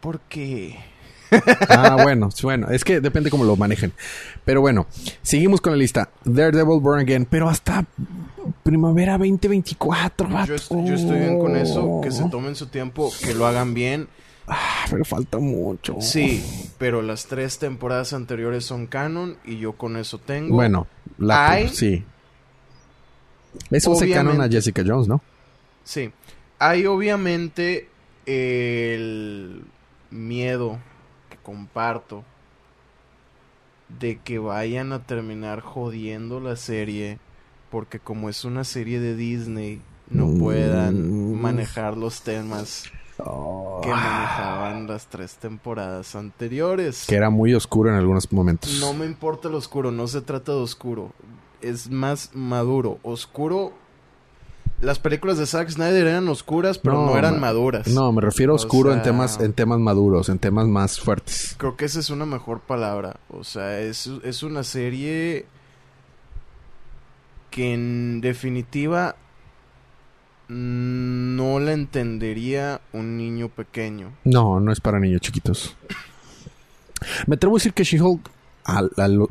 ¿por 0.00 0.20
qué? 0.20 0.76
Ah, 1.68 1.96
bueno, 2.02 2.28
bueno, 2.42 2.68
es 2.70 2.82
que 2.82 3.00
depende 3.00 3.30
cómo 3.30 3.44
lo 3.44 3.56
manejen. 3.56 3.92
Pero 4.44 4.60
bueno, 4.60 4.86
seguimos 5.22 5.60
con 5.60 5.72
la 5.72 5.78
lista. 5.78 6.10
Daredevil 6.24 6.80
Born 6.80 7.00
Again, 7.00 7.24
pero 7.24 7.48
hasta 7.48 7.84
primavera 8.64 9.12
2024. 9.18 10.28
Yo, 10.46 10.54
est- 10.54 10.70
yo 10.72 10.94
estoy 10.94 11.18
bien 11.20 11.38
con 11.38 11.56
eso, 11.56 12.00
que 12.02 12.10
se 12.10 12.28
tomen 12.28 12.56
su 12.56 12.66
tiempo, 12.66 13.12
que 13.24 13.34
lo 13.34 13.46
hagan 13.46 13.74
bien. 13.74 14.08
Ah, 14.48 14.84
pero 14.90 15.04
falta 15.04 15.38
mucho. 15.38 15.96
Sí, 16.00 16.44
pero 16.78 17.02
las 17.02 17.26
tres 17.26 17.58
temporadas 17.60 18.12
anteriores 18.12 18.64
son 18.64 18.88
canon 18.88 19.36
y 19.44 19.58
yo 19.58 19.74
con 19.74 19.96
eso 19.96 20.18
tengo. 20.18 20.54
Bueno, 20.56 20.88
la 21.18 21.50
Hay- 21.50 21.68
sí. 21.68 22.04
Eso 23.70 23.94
se 23.94 24.10
canon 24.10 24.40
a. 24.40 24.48
Jessica 24.48 24.82
Jones, 24.84 25.06
¿no? 25.06 25.20
Sí. 25.84 26.12
Hay 26.58 26.86
obviamente 26.86 27.88
el 28.26 29.64
miedo 30.10 30.78
que 31.28 31.36
comparto 31.38 32.24
de 34.00 34.18
que 34.18 34.38
vayan 34.38 34.92
a 34.92 35.04
terminar 35.04 35.60
jodiendo 35.60 36.38
la 36.40 36.56
serie 36.56 37.18
porque 37.70 37.98
como 37.98 38.28
es 38.28 38.44
una 38.44 38.64
serie 38.64 39.00
de 39.00 39.16
Disney 39.16 39.80
no 40.08 40.26
Mm. 40.26 40.38
puedan 40.40 41.40
manejar 41.40 41.96
los 41.96 42.22
temas 42.22 42.84
que 43.16 43.88
manejaban 43.90 44.86
las 44.86 45.06
tres 45.08 45.36
temporadas 45.36 46.14
anteriores. 46.16 47.04
Que 47.06 47.14
era 47.16 47.30
muy 47.30 47.54
oscuro 47.54 47.90
en 47.90 47.96
algunos 47.96 48.32
momentos. 48.32 48.80
No 48.80 48.94
me 48.94 49.06
importa 49.06 49.48
lo 49.48 49.58
oscuro, 49.58 49.90
no 49.92 50.06
se 50.08 50.20
trata 50.22 50.52
de 50.52 50.58
oscuro. 50.58 51.12
Es 51.60 51.90
más 51.90 52.30
maduro. 52.34 52.98
Oscuro. 53.02 53.72
Las 54.80 54.98
películas 54.98 55.36
de 55.36 55.44
Zack 55.46 55.68
Snyder 55.70 56.06
eran 56.06 56.26
oscuras, 56.28 56.78
pero 56.78 56.94
no, 57.06 57.16
eran 57.18 57.34
me- 57.34 57.40
maduras. 57.40 57.86
No, 57.88 58.12
me 58.12 58.22
refiero 58.22 58.52
a 58.52 58.54
O 58.54 58.56
oscuro 58.56 58.92
en 58.94 59.02
temas 59.02 59.38
en 59.40 59.52
temas 59.52 59.78
maduros, 59.78 60.28
en 60.30 60.38
temas 60.38 60.66
más 60.66 60.98
fuertes. 60.98 61.54
Creo 61.58 61.76
que 61.76 61.84
esa 61.84 62.00
es 62.00 62.08
una 62.08 62.24
mejor 62.24 62.60
palabra. 62.60 63.16
O 63.28 63.44
sea, 63.44 63.78
es, 63.80 64.06
es 64.24 64.42
una 64.42 64.64
serie 64.64 65.44
que 67.50 67.74
en 67.74 68.20
definitiva 68.22 69.16
no 70.48 71.60
la 71.60 71.72
entendería 71.72 72.80
un 72.92 73.16
niño 73.16 73.48
pequeño. 73.48 74.12
No, 74.24 74.60
no 74.60 74.72
es 74.72 74.80
para 74.80 74.98
niños 74.98 75.20
chiquitos. 75.20 75.76
Me 77.26 77.34
atrevo 77.36 77.56
a 77.56 77.58
decir 77.58 77.72
que 77.74 77.84
She-Hulk, 77.84 78.30
a, 78.64 78.82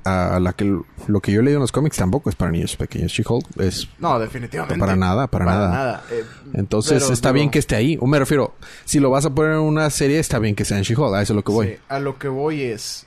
a- 0.05 0.35
a 0.35 0.39
la 0.39 0.53
que 0.53 0.65
lo 1.07 1.19
que 1.21 1.31
yo 1.31 1.39
he 1.39 1.43
leído 1.43 1.57
en 1.57 1.61
los 1.61 1.71
cómics, 1.71 1.97
tampoco 1.97 2.29
es 2.29 2.35
para 2.35 2.51
niños 2.51 2.75
pequeños. 2.75 3.11
She-Hulk 3.11 3.59
es. 3.61 3.87
No, 3.99 4.19
definitivamente. 4.19 4.77
Para 4.79 4.95
nada, 4.95 5.27
para 5.27 5.45
nada. 5.45 6.03
Eh, 6.11 6.23
Entonces 6.53 7.01
pero 7.03 7.13
está 7.13 7.31
bien 7.31 7.49
que 7.49 7.59
esté 7.59 7.75
ahí. 7.75 7.97
O 8.01 8.07
me 8.07 8.19
refiero, 8.19 8.55
si 8.85 8.99
lo 8.99 9.09
vas 9.09 9.25
a 9.25 9.29
poner 9.29 9.53
en 9.53 9.59
una 9.59 9.89
serie, 9.89 10.19
está 10.19 10.39
bien 10.39 10.55
que 10.55 10.65
sea 10.65 10.77
en 10.77 10.83
She-Hulk. 10.83 11.13
A 11.15 11.21
eso 11.21 11.33
es 11.33 11.35
lo 11.35 11.43
que 11.43 11.51
voy. 11.51 11.67
Sí, 11.67 11.73
a 11.89 11.99
lo 11.99 12.17
que 12.17 12.27
voy 12.27 12.63
es, 12.63 13.05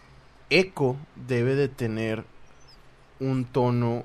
Echo 0.50 0.96
debe 1.28 1.54
de 1.54 1.68
tener 1.68 2.24
un 3.20 3.44
tono 3.44 4.04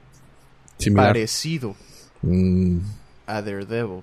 Similar. 0.77 1.07
parecido 1.09 1.75
Mm, 2.23 2.79
a 3.27 3.41
Daredevil. 3.41 4.01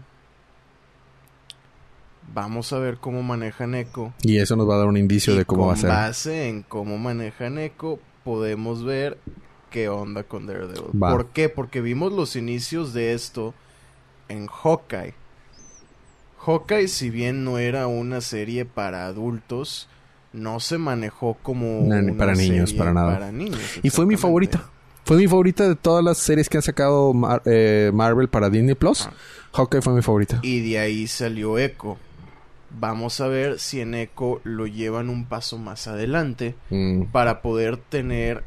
Vamos 2.34 2.72
a 2.72 2.78
ver 2.80 2.96
cómo 2.98 3.22
manejan 3.22 3.74
Echo. 3.76 4.12
y 4.22 4.38
eso 4.38 4.56
nos 4.56 4.68
va 4.68 4.74
a 4.74 4.78
dar 4.78 4.86
un 4.88 4.96
indicio 4.96 5.36
de 5.36 5.44
cómo 5.44 5.62
con 5.62 5.68
va 5.70 5.74
a 5.74 5.76
ser. 5.76 5.88
base 5.90 6.48
en 6.48 6.62
cómo 6.62 6.98
manejan 6.98 7.58
Echo, 7.58 8.00
podemos 8.24 8.82
ver 8.84 9.18
qué 9.70 9.88
onda 9.88 10.24
con 10.24 10.46
Daredevil. 10.46 11.00
Va. 11.00 11.10
¿Por 11.12 11.26
qué? 11.26 11.48
Porque 11.48 11.80
vimos 11.80 12.12
los 12.12 12.34
inicios 12.36 12.92
de 12.92 13.12
esto 13.14 13.54
en 14.28 14.46
Hawkeye. 14.48 15.14
Hawkeye, 16.44 16.88
si 16.88 17.10
bien 17.10 17.44
no 17.44 17.58
era 17.58 17.86
una 17.86 18.20
serie 18.20 18.64
para 18.64 19.06
adultos, 19.06 19.88
no 20.32 20.60
se 20.60 20.76
manejó 20.78 21.38
como 21.42 21.82
No, 21.86 21.96
una 21.96 22.14
para 22.18 22.34
niños, 22.34 22.70
serie 22.70 22.78
para 22.78 22.92
nada. 22.92 23.12
para 23.14 23.32
niños, 23.32 23.60
Y 23.82 23.90
fue 23.90 24.04
mi 24.06 24.16
favorita. 24.16 24.68
Fue 25.04 25.16
mi 25.18 25.28
favorita 25.28 25.68
de 25.68 25.76
todas 25.76 26.02
las 26.02 26.18
series 26.18 26.48
que 26.48 26.56
han 26.56 26.62
sacado 26.62 27.12
Mar- 27.12 27.42
eh, 27.44 27.90
Marvel 27.94 28.28
para 28.28 28.48
Disney 28.50 28.74
Plus. 28.74 29.06
Ah. 29.06 29.12
Hawkeye 29.52 29.82
fue 29.82 29.92
mi 29.92 30.02
favorita. 30.02 30.40
Y 30.42 30.68
de 30.70 30.78
ahí 30.78 31.06
salió 31.06 31.58
Echo. 31.58 31.96
Vamos 32.78 33.20
a 33.20 33.28
ver 33.28 33.58
si 33.58 33.80
en 33.80 33.94
Echo 33.94 34.40
lo 34.44 34.66
llevan 34.66 35.08
un 35.08 35.26
paso 35.26 35.58
más 35.58 35.86
adelante 35.86 36.54
Mm, 36.70 37.04
para 37.12 37.40
poder 37.42 37.76
tener 37.76 38.42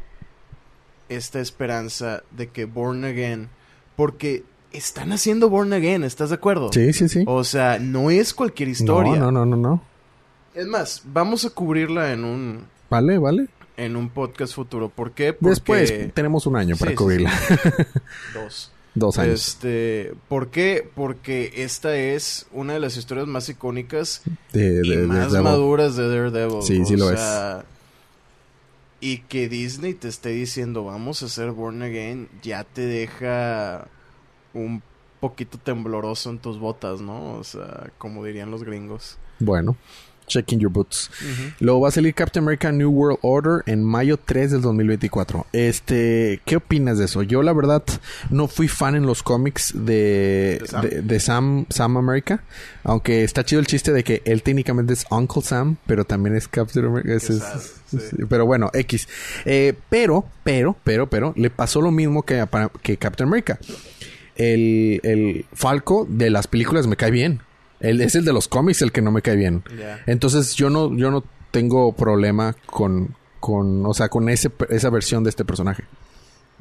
esta 1.09 1.39
esperanza 1.39 2.23
de 2.31 2.49
que 2.49 2.65
Born 2.65 3.05
Again, 3.05 3.49
porque 3.95 4.43
están 4.73 5.11
haciendo 5.13 5.49
Born 5.49 5.71
Again, 5.73 6.03
¿estás 6.03 6.29
de 6.29 6.35
acuerdo? 6.35 6.71
Sí, 6.73 6.91
sí, 6.93 7.07
sí. 7.07 7.23
O 7.25 7.43
sea, 7.43 7.79
no 7.79 8.11
es 8.11 8.33
cualquier 8.33 8.69
historia. 8.69 9.15
No, 9.15 9.31
no, 9.31 9.45
no, 9.45 9.55
no, 9.55 9.69
no. 9.69 9.81
Es 10.53 10.65
más, 10.67 11.01
vamos 11.05 11.45
a 11.45 11.49
cubrirla 11.51 12.11
en 12.11 12.23
un 12.25 12.65
Vale, 12.89 13.17
vale. 13.19 13.47
en 13.77 13.95
un 13.95 14.09
podcast 14.09 14.53
futuro. 14.53 14.89
¿Por 14.89 15.11
qué? 15.11 15.33
Porque 15.33 15.49
Después 15.51 16.13
tenemos 16.13 16.45
un 16.47 16.55
año 16.57 16.75
para 16.75 16.91
Sí, 16.91 16.97
sí, 16.97 17.03
cubrirla. 17.03 17.31
dos. 18.33 18.71
Dos 18.99 19.17
años. 19.19 19.47
Este, 19.47 20.13
¿por 20.27 20.49
qué? 20.49 20.89
Porque 20.95 21.53
esta 21.57 21.95
es 21.95 22.47
una 22.51 22.73
de 22.73 22.79
las 22.79 22.97
historias 22.97 23.27
más 23.27 23.47
icónicas 23.49 24.21
de, 24.53 24.81
y 24.83 24.89
de- 24.89 24.97
más 25.07 25.17
Daredevil. 25.31 25.43
maduras 25.43 25.95
de 25.95 26.07
Daredevil. 26.09 26.63
Sí, 26.63 26.83
sí 26.85 26.95
lo 26.95 27.09
sea, 27.09 27.65
Y 28.99 29.19
que 29.19 29.47
Disney 29.47 29.93
te 29.93 30.07
esté 30.07 30.29
diciendo, 30.29 30.83
vamos 30.83 31.21
a 31.21 31.27
hacer 31.27 31.51
Born 31.51 31.83
Again, 31.83 32.27
ya 32.41 32.63
te 32.63 32.81
deja 32.81 33.87
un 34.55 34.81
poquito 35.19 35.59
tembloroso 35.59 36.31
en 36.31 36.39
tus 36.39 36.57
botas, 36.59 36.99
¿no? 37.01 37.33
O 37.35 37.43
sea, 37.43 37.91
como 37.99 38.23
dirían 38.25 38.49
los 38.49 38.63
gringos. 38.63 39.17
Bueno, 39.39 39.75
Checking 40.27 40.59
your 40.59 40.69
boots. 40.71 41.09
Luego 41.61 41.79
va 41.81 41.87
a 41.87 41.91
salir 41.91 42.13
Captain 42.13 42.43
America 42.43 42.69
New 42.71 42.89
World 42.91 43.17
Order 43.21 43.63
en 43.65 43.81
mayo 43.83 44.17
3 44.17 44.51
del 44.51 44.61
2024. 44.61 45.47
Este, 45.53 46.41
¿qué 46.45 46.57
opinas 46.57 46.97
de 46.97 47.05
eso? 47.05 47.23
Yo 47.23 47.41
la 47.43 47.53
verdad 47.53 47.81
no 48.29 48.47
fui 48.49 48.67
fan 48.67 48.95
en 48.95 49.05
los 49.05 49.23
cómics 49.23 49.71
de, 49.73 50.59
¿De 50.61 50.67
Sam? 50.67 50.81
de, 50.81 51.01
de 51.01 51.19
Sam, 51.21 51.65
Sam 51.69 51.95
America. 51.97 52.43
Aunque 52.83 53.23
está 53.23 53.45
chido 53.45 53.61
el 53.61 53.67
chiste 53.67 53.93
de 53.93 54.03
que 54.03 54.21
él 54.25 54.43
técnicamente 54.43 54.93
es 54.93 55.05
Uncle 55.09 55.41
Sam, 55.41 55.77
pero 55.85 56.03
también 56.03 56.35
es 56.35 56.47
Captain 56.49 56.85
America. 56.85 57.13
Es- 57.13 57.27
sí. 57.89 57.97
pero 58.27 58.45
bueno, 58.45 58.69
X. 58.73 59.07
Eh, 59.45 59.73
pero, 59.89 60.25
pero, 60.43 60.75
pero, 60.83 61.09
pero, 61.09 61.33
le 61.37 61.49
pasó 61.49 61.79
lo 61.81 61.91
mismo 61.91 62.23
que, 62.23 62.45
que 62.83 62.97
Captain 62.97 63.29
America. 63.29 63.57
El, 64.35 64.99
el 65.03 65.45
Falco 65.53 66.05
de 66.09 66.29
las 66.29 66.47
películas 66.47 66.85
me 66.85 66.95
cae 66.97 67.11
bien. 67.11 67.39
Es 67.79 68.15
el 68.15 68.25
de 68.25 68.33
los 68.33 68.47
cómics 68.47 68.81
el 68.81 68.91
que 68.91 69.01
no 69.01 69.11
me 69.11 69.21
cae 69.21 69.35
bien. 69.35 69.63
Entonces 70.05 70.55
yo 70.55 70.69
no, 70.69 70.95
yo 70.95 71.11
no 71.11 71.23
tengo 71.51 71.93
problema 71.93 72.55
con, 72.65 73.15
con, 73.39 73.85
o 73.85 73.93
sea, 73.93 74.09
con 74.09 74.29
ese, 74.29 74.51
esa 74.69 74.89
versión 74.89 75.23
de 75.23 75.29
este 75.29 75.45
personaje. 75.45 75.83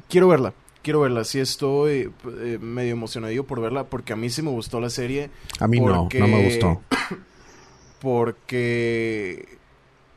Quiero 0.09 0.27
verla. 0.27 0.53
Quiero 0.83 1.01
verla. 1.01 1.23
Sí 1.23 1.39
estoy 1.39 2.11
eh, 2.41 2.57
medio 2.61 2.91
emocionadillo 2.93 3.45
por 3.45 3.59
verla 3.61 3.85
porque 3.85 4.13
a 4.13 4.15
mí 4.15 4.29
sí 4.29 4.41
me 4.41 4.51
gustó 4.51 4.79
la 4.79 4.89
serie. 4.89 5.29
A 5.59 5.67
mí 5.67 5.79
Porque- 5.79 6.19
no, 6.19 6.27
no 6.27 6.37
me 6.37 6.45
gustó. 6.45 6.81
Porque 8.01 9.56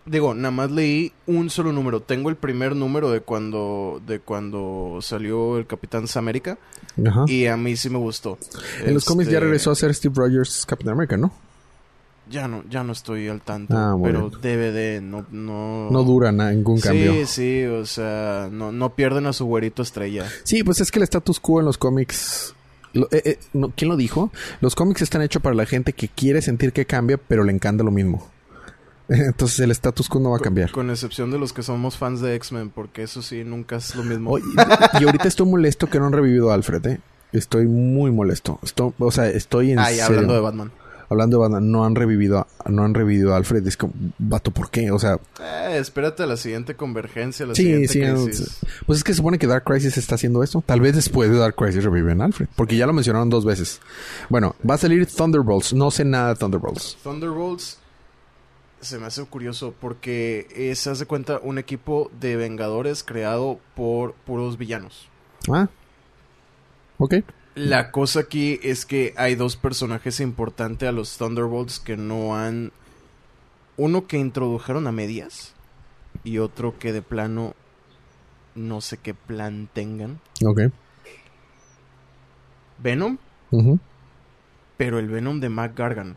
digo, 0.06 0.34
nada 0.34 0.50
más 0.50 0.70
leí 0.70 1.12
un 1.26 1.50
solo 1.50 1.72
número. 1.72 2.00
Tengo 2.00 2.28
el 2.30 2.36
primer 2.36 2.74
número 2.76 3.10
de 3.10 3.20
cuando 3.20 4.00
de 4.06 4.20
cuando 4.20 4.98
salió 5.02 5.58
el 5.58 5.66
Capitán 5.66 6.06
América 6.14 6.58
Ajá. 7.06 7.24
y 7.28 7.46
a 7.46 7.56
mí 7.56 7.76
sí 7.76 7.90
me 7.90 7.98
gustó. 7.98 8.38
En 8.84 8.94
los 8.94 9.04
cómics 9.04 9.28
ya 9.30 9.36
Este, 9.38 9.44
regresó 9.44 9.70
a 9.70 9.74
ser 9.74 9.94
Steve 9.94 10.14
Rogers 10.16 10.64
Captain 10.66 10.90
America, 10.90 11.16
¿no? 11.16 11.32
Ya 12.28 12.46
no 12.46 12.62
ya 12.70 12.84
no 12.84 12.92
estoy 12.92 13.26
al 13.28 13.40
tanto, 13.40 13.74
Ah, 13.76 13.96
pero. 14.02 14.30
DVD 14.30 15.00
no 15.00 15.26
no 15.32 15.90
No 15.90 16.02
dura 16.04 16.30
na- 16.30 16.52
ningún 16.52 16.80
cambio. 16.80 17.12
Sí, 17.12 17.26
sí, 17.26 17.64
o 17.64 17.84
sea, 17.86 18.48
no, 18.52 18.70
no 18.70 18.94
pierden 18.94 19.26
a 19.26 19.32
su 19.32 19.46
güerito 19.46 19.82
estrella. 19.82 20.26
Sí, 20.44 20.62
pues 20.62 20.80
es 20.80 20.92
que 20.92 21.00
el 21.00 21.04
status 21.04 21.40
quo 21.40 21.58
en 21.60 21.66
los 21.66 21.76
cómics. 21.78 22.54
lo- 22.92 23.08
eh, 23.10 23.22
eh, 23.24 23.38
no, 23.52 23.72
¿Quién 23.76 23.88
lo 23.88 23.96
dijo? 23.96 24.30
Los 24.60 24.74
cómics 24.76 25.02
están 25.02 25.22
hechos 25.22 25.42
para 25.42 25.54
la 25.56 25.66
gente 25.66 25.92
que 25.92 26.08
quiere 26.08 26.40
sentir 26.42 26.72
que 26.72 26.86
cambia, 26.86 27.18
pero 27.18 27.42
le 27.44 27.52
encanta 27.52 27.82
lo 27.84 27.90
mismo. 27.90 28.28
Entonces 29.26 29.58
el 29.58 29.72
status 29.72 30.08
quo 30.08 30.20
no 30.20 30.30
va 30.30 30.36
a 30.36 30.40
cambiar. 30.40 30.70
Con 30.70 30.88
excepción 30.88 31.32
de 31.32 31.38
los 31.38 31.52
que 31.52 31.64
somos 31.64 31.96
fans 31.98 32.20
de 32.20 32.36
X-Men, 32.36 32.70
porque 32.70 33.02
eso 33.02 33.22
sí, 33.22 33.42
nunca 33.42 33.76
es 33.76 33.96
lo 33.96 34.04
mismo. 34.04 34.38
Y 34.38 35.04
ahorita 35.04 35.26
estoy 35.26 35.46
molesto 35.46 35.88
que 35.88 35.98
no 35.98 36.06
han 36.06 36.12
revivido 36.12 36.52
a 36.52 36.54
Alfred, 36.54 36.86
¿eh? 36.86 37.00
Estoy 37.32 37.66
muy 37.66 38.12
molesto. 38.12 38.60
Estoy, 38.62 38.92
o 38.98 39.10
sea, 39.10 39.28
estoy 39.28 39.72
en 39.72 39.80
ah, 39.80 39.86
serio. 39.86 40.04
hablando 40.04 40.34
de 40.34 40.40
Batman. 40.40 40.72
Hablando 41.08 41.38
de 41.38 41.40
Batman, 41.40 41.72
no 41.72 41.84
han 41.84 41.96
revivido 41.96 42.38
a, 42.38 42.46
no 42.70 42.84
han 42.84 42.94
revivido 42.94 43.34
a 43.34 43.36
Alfred. 43.36 43.66
Es 43.66 43.76
como, 43.76 43.92
vato, 44.18 44.52
¿por 44.52 44.70
qué? 44.70 44.92
O 44.92 44.98
sea, 45.00 45.18
Eh, 45.40 45.78
espérate 45.80 46.22
a 46.22 46.26
la 46.26 46.36
siguiente 46.36 46.76
convergencia, 46.76 47.46
la 47.46 47.56
sí, 47.56 47.62
siguiente 47.62 47.88
sí. 47.88 48.00
crisis. 48.00 48.58
Pues 48.86 48.98
es 48.98 49.04
que 49.04 49.12
se 49.12 49.16
supone 49.16 49.40
que 49.40 49.48
Dark 49.48 49.64
Crisis 49.64 49.98
está 49.98 50.14
haciendo 50.14 50.44
esto. 50.44 50.62
Tal 50.64 50.80
vez 50.80 50.94
después 50.94 51.30
de 51.30 51.36
Dark 51.36 51.56
Crisis 51.56 51.82
reviven 51.82 52.20
a 52.20 52.26
Alfred. 52.26 52.46
Porque 52.54 52.76
ya 52.76 52.86
lo 52.86 52.92
mencionaron 52.92 53.28
dos 53.28 53.44
veces. 53.44 53.80
Bueno, 54.28 54.54
va 54.68 54.74
a 54.74 54.78
salir 54.78 55.04
Thunderbolts. 55.06 55.72
No 55.72 55.90
sé 55.90 56.04
nada 56.04 56.28
de 56.28 56.36
Thunderbolts. 56.36 56.96
Thunderbolts 57.02 57.79
se 58.80 58.98
me 58.98 59.06
hace 59.06 59.24
curioso 59.24 59.74
porque 59.80 60.72
haz 60.86 60.98
de 60.98 61.06
cuenta, 61.06 61.40
un 61.42 61.58
equipo 61.58 62.10
de 62.20 62.36
Vengadores 62.36 63.04
creado 63.04 63.60
por 63.74 64.14
puros 64.14 64.58
villanos. 64.58 65.08
Ah. 65.50 65.68
Ok. 66.98 67.16
La 67.54 67.90
cosa 67.90 68.20
aquí 68.20 68.60
es 68.62 68.86
que 68.86 69.12
hay 69.16 69.34
dos 69.34 69.56
personajes 69.56 70.20
importantes 70.20 70.88
a 70.88 70.92
los 70.92 71.16
Thunderbolts 71.16 71.80
que 71.80 71.96
no 71.96 72.36
han... 72.36 72.72
Uno 73.76 74.06
que 74.06 74.18
introdujeron 74.18 74.86
a 74.86 74.92
medias 74.92 75.54
y 76.22 76.38
otro 76.38 76.78
que 76.78 76.92
de 76.92 77.02
plano 77.02 77.54
no 78.54 78.80
sé 78.80 78.98
qué 78.98 79.14
plan 79.14 79.68
tengan. 79.72 80.20
Ok. 80.44 80.62
Venom, 82.78 83.18
pero 84.76 84.98
el 84.98 85.08
Venom 85.08 85.40
de 85.40 85.50
Mac 85.50 85.76
Gargan 85.76 86.16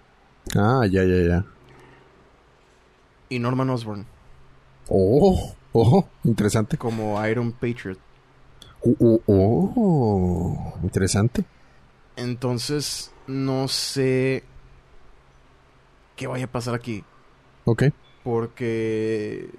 Ah, 0.55 0.85
ya, 0.89 1.03
ya, 1.03 1.21
ya. 1.27 1.45
Y 3.33 3.39
Norman 3.39 3.69
Osborn 3.69 4.05
Oh, 4.89 5.53
oh, 5.71 6.07
interesante. 6.23 6.77
como 6.77 7.25
Iron 7.25 7.51
Patriot. 7.53 7.97
Oh, 8.85 9.21
oh, 9.25 9.73
oh, 9.75 10.73
interesante. 10.83 11.45
Entonces, 12.17 13.11
no 13.27 13.67
sé 13.69 14.43
qué 16.15 16.27
vaya 16.27 16.45
a 16.45 16.51
pasar 16.51 16.75
aquí. 16.75 17.03
Ok. 17.65 17.83
Porque, 18.23 19.49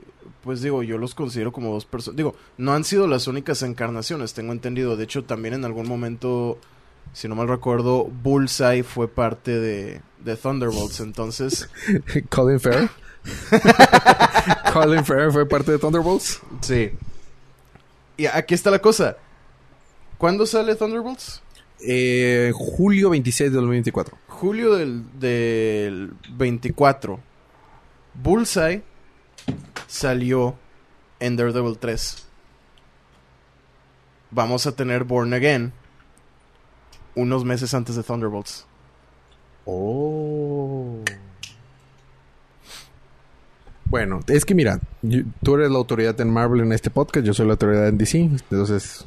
pues 0.42 0.60
digo, 0.60 0.82
yo 0.82 0.98
los 0.98 1.14
considero 1.14 1.52
como 1.52 1.72
dos 1.72 1.86
personas. 1.86 2.16
Digo, 2.16 2.34
no 2.58 2.72
han 2.74 2.84
sido 2.84 3.06
las 3.06 3.26
únicas 3.26 3.62
encarnaciones, 3.62 4.34
tengo 4.34 4.52
entendido. 4.52 4.96
De 4.96 5.04
hecho, 5.04 5.24
también 5.24 5.54
en 5.54 5.64
algún 5.64 5.88
momento, 5.88 6.58
si 7.12 7.28
no 7.28 7.34
mal 7.34 7.48
recuerdo, 7.48 8.04
Bullseye 8.04 8.82
fue 8.82 9.08
parte 9.08 9.58
de, 9.58 10.00
de 10.20 10.36
Thunderbolts. 10.36 11.00
Entonces, 11.00 11.68
Colin 12.30 12.60
Farrell. 12.60 12.90
Colin 14.72 15.04
Farrell 15.04 15.32
fue 15.32 15.48
parte 15.48 15.72
de 15.72 15.78
Thunderbolts. 15.78 16.40
sí. 16.60 16.90
Y 18.16 18.26
aquí 18.26 18.54
está 18.54 18.70
la 18.70 18.78
cosa. 18.78 19.16
¿Cuándo 20.18 20.46
sale 20.46 20.76
Thunderbolts? 20.76 21.42
Eh, 21.80 22.52
julio 22.54 23.10
26 23.10 23.50
de 23.50 23.56
2024. 23.56 24.16
Julio 24.28 24.74
del, 24.76 25.02
del 25.18 26.12
24. 26.30 27.18
Bullseye 28.14 28.84
salió 29.88 30.54
en 31.18 31.34
Daredevil 31.36 31.76
3. 31.78 32.24
Vamos 34.30 34.66
a 34.68 34.72
tener 34.76 35.02
Born 35.04 35.34
Again 35.34 35.72
unos 37.14 37.44
meses 37.44 37.72
antes 37.74 37.96
de 37.96 38.02
Thunderbolts. 38.02 38.66
Oh. 39.66 40.98
Bueno, 43.86 44.20
es 44.26 44.44
que 44.44 44.54
mira, 44.54 44.80
yo- 45.02 45.22
tú 45.42 45.54
eres 45.54 45.70
la 45.70 45.76
autoridad 45.78 46.18
en 46.20 46.30
Marvel 46.30 46.62
en 46.62 46.72
este 46.72 46.90
podcast, 46.90 47.24
yo 47.24 47.34
soy 47.34 47.46
la 47.46 47.52
autoridad 47.52 47.86
en 47.88 47.98
DC, 47.98 48.18
entonces 48.18 49.04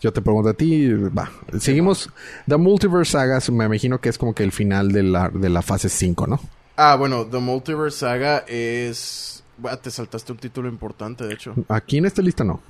yo 0.00 0.12
te 0.12 0.20
pregunto 0.20 0.50
a 0.50 0.54
ti, 0.54 0.92
va, 0.92 1.30
seguimos. 1.58 2.10
The 2.46 2.56
Multiverse 2.56 3.12
Saga, 3.12 3.38
me 3.52 3.64
imagino 3.64 4.00
que 4.00 4.08
es 4.08 4.18
como 4.18 4.34
que 4.34 4.42
el 4.42 4.52
final 4.52 4.92
de 4.92 5.04
la, 5.04 5.30
de 5.30 5.48
la 5.48 5.62
fase 5.62 5.88
5, 5.88 6.26
¿no? 6.26 6.40
Ah, 6.76 6.96
bueno, 6.96 7.24
The 7.26 7.38
Multiverse 7.38 7.98
Saga 8.00 8.38
es... 8.48 9.42
Te 9.82 9.90
saltaste 9.90 10.32
un 10.32 10.38
título 10.38 10.68
importante, 10.68 11.24
de 11.24 11.32
hecho. 11.32 11.54
Aquí 11.68 11.96
en 11.96 12.04
esta 12.04 12.20
lista 12.20 12.44
no. 12.44 12.60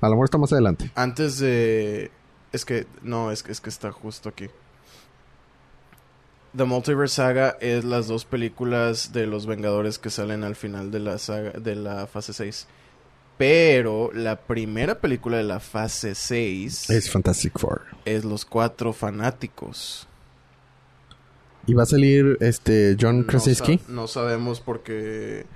A 0.00 0.06
lo 0.06 0.12
mejor 0.12 0.26
está 0.26 0.38
más 0.38 0.52
adelante. 0.52 0.88
Antes 0.94 1.38
de... 1.40 2.12
Es 2.52 2.64
que... 2.64 2.86
No, 3.02 3.30
es 3.30 3.42
que, 3.42 3.52
es 3.52 3.60
que 3.60 3.70
está 3.70 3.90
justo 3.92 4.28
aquí. 4.28 4.48
The 6.56 6.64
Multiverse 6.64 7.14
Saga 7.16 7.56
es 7.60 7.84
las 7.84 8.08
dos 8.08 8.24
películas 8.26 9.12
de 9.12 9.26
los 9.26 9.46
Vengadores 9.46 9.98
que 9.98 10.10
salen 10.10 10.44
al 10.44 10.54
final 10.54 10.90
de 10.90 10.98
la 11.00 11.16
saga, 11.18 11.52
de 11.52 11.74
la 11.76 12.06
fase 12.06 12.34
6. 12.34 12.66
Pero 13.38 14.10
la 14.12 14.36
primera 14.40 15.00
película 15.00 15.38
de 15.38 15.44
la 15.44 15.60
fase 15.60 16.14
6 16.14 16.90
Es 16.90 17.10
Fantastic 17.10 17.58
Four. 17.58 17.82
es 18.04 18.24
Los 18.26 18.44
Cuatro 18.44 18.92
Fanáticos. 18.92 20.06
Y 21.66 21.72
va 21.74 21.84
a 21.84 21.86
salir 21.86 22.36
este 22.40 22.96
John 23.00 23.20
No 23.20 23.26
Krasinski. 23.28 23.78
sa- 23.78 23.84
No, 23.88 24.06
sabemos 24.06 24.60
porque 24.60 25.46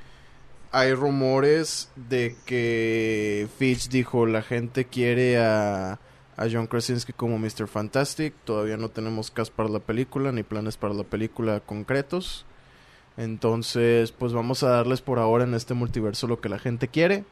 hay 0.72 0.94
rumores 0.94 1.90
de 1.96 2.36
que 2.46 3.48
Fitch 3.58 3.88
dijo 3.90 4.24
la 4.24 4.40
gente 4.42 4.86
quiere 4.86 5.38
a, 5.38 5.98
a 6.36 6.46
John 6.50 6.66
Krasinski 6.66 7.12
como 7.12 7.38
Mr. 7.38 7.66
Fantastic. 7.66 8.34
Todavía 8.44 8.76
no 8.76 8.88
tenemos 8.90 9.30
cast 9.30 9.52
para 9.52 9.68
la 9.68 9.78
película 9.80 10.32
ni 10.32 10.42
planes 10.42 10.76
para 10.76 10.94
la 10.94 11.04
película 11.04 11.60
concretos. 11.60 12.44
Entonces, 13.16 14.12
pues 14.12 14.32
vamos 14.32 14.62
a 14.62 14.68
darles 14.68 15.00
por 15.00 15.18
ahora 15.18 15.44
en 15.44 15.54
este 15.54 15.74
multiverso 15.74 16.26
lo 16.26 16.40
que 16.40 16.48
la 16.48 16.58
gente 16.58 16.88
quiere. 16.88 17.24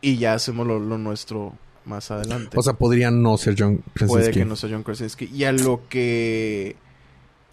Y 0.00 0.16
ya 0.16 0.32
hacemos 0.34 0.66
lo, 0.66 0.78
lo 0.78 0.96
nuestro 0.96 1.52
más 1.84 2.10
adelante 2.10 2.56
O 2.58 2.62
sea, 2.62 2.72
podría 2.74 3.10
no 3.10 3.36
ser 3.36 3.54
John 3.58 3.78
Krasinski. 3.94 4.06
puede 4.06 4.30
que 4.30 4.44
no 4.46 4.56
sea 4.56 4.70
John 4.70 4.82
Krasinski. 4.82 5.26
Y 5.26 5.44
a 5.44 5.52
lo 5.52 5.82
que... 5.88 6.76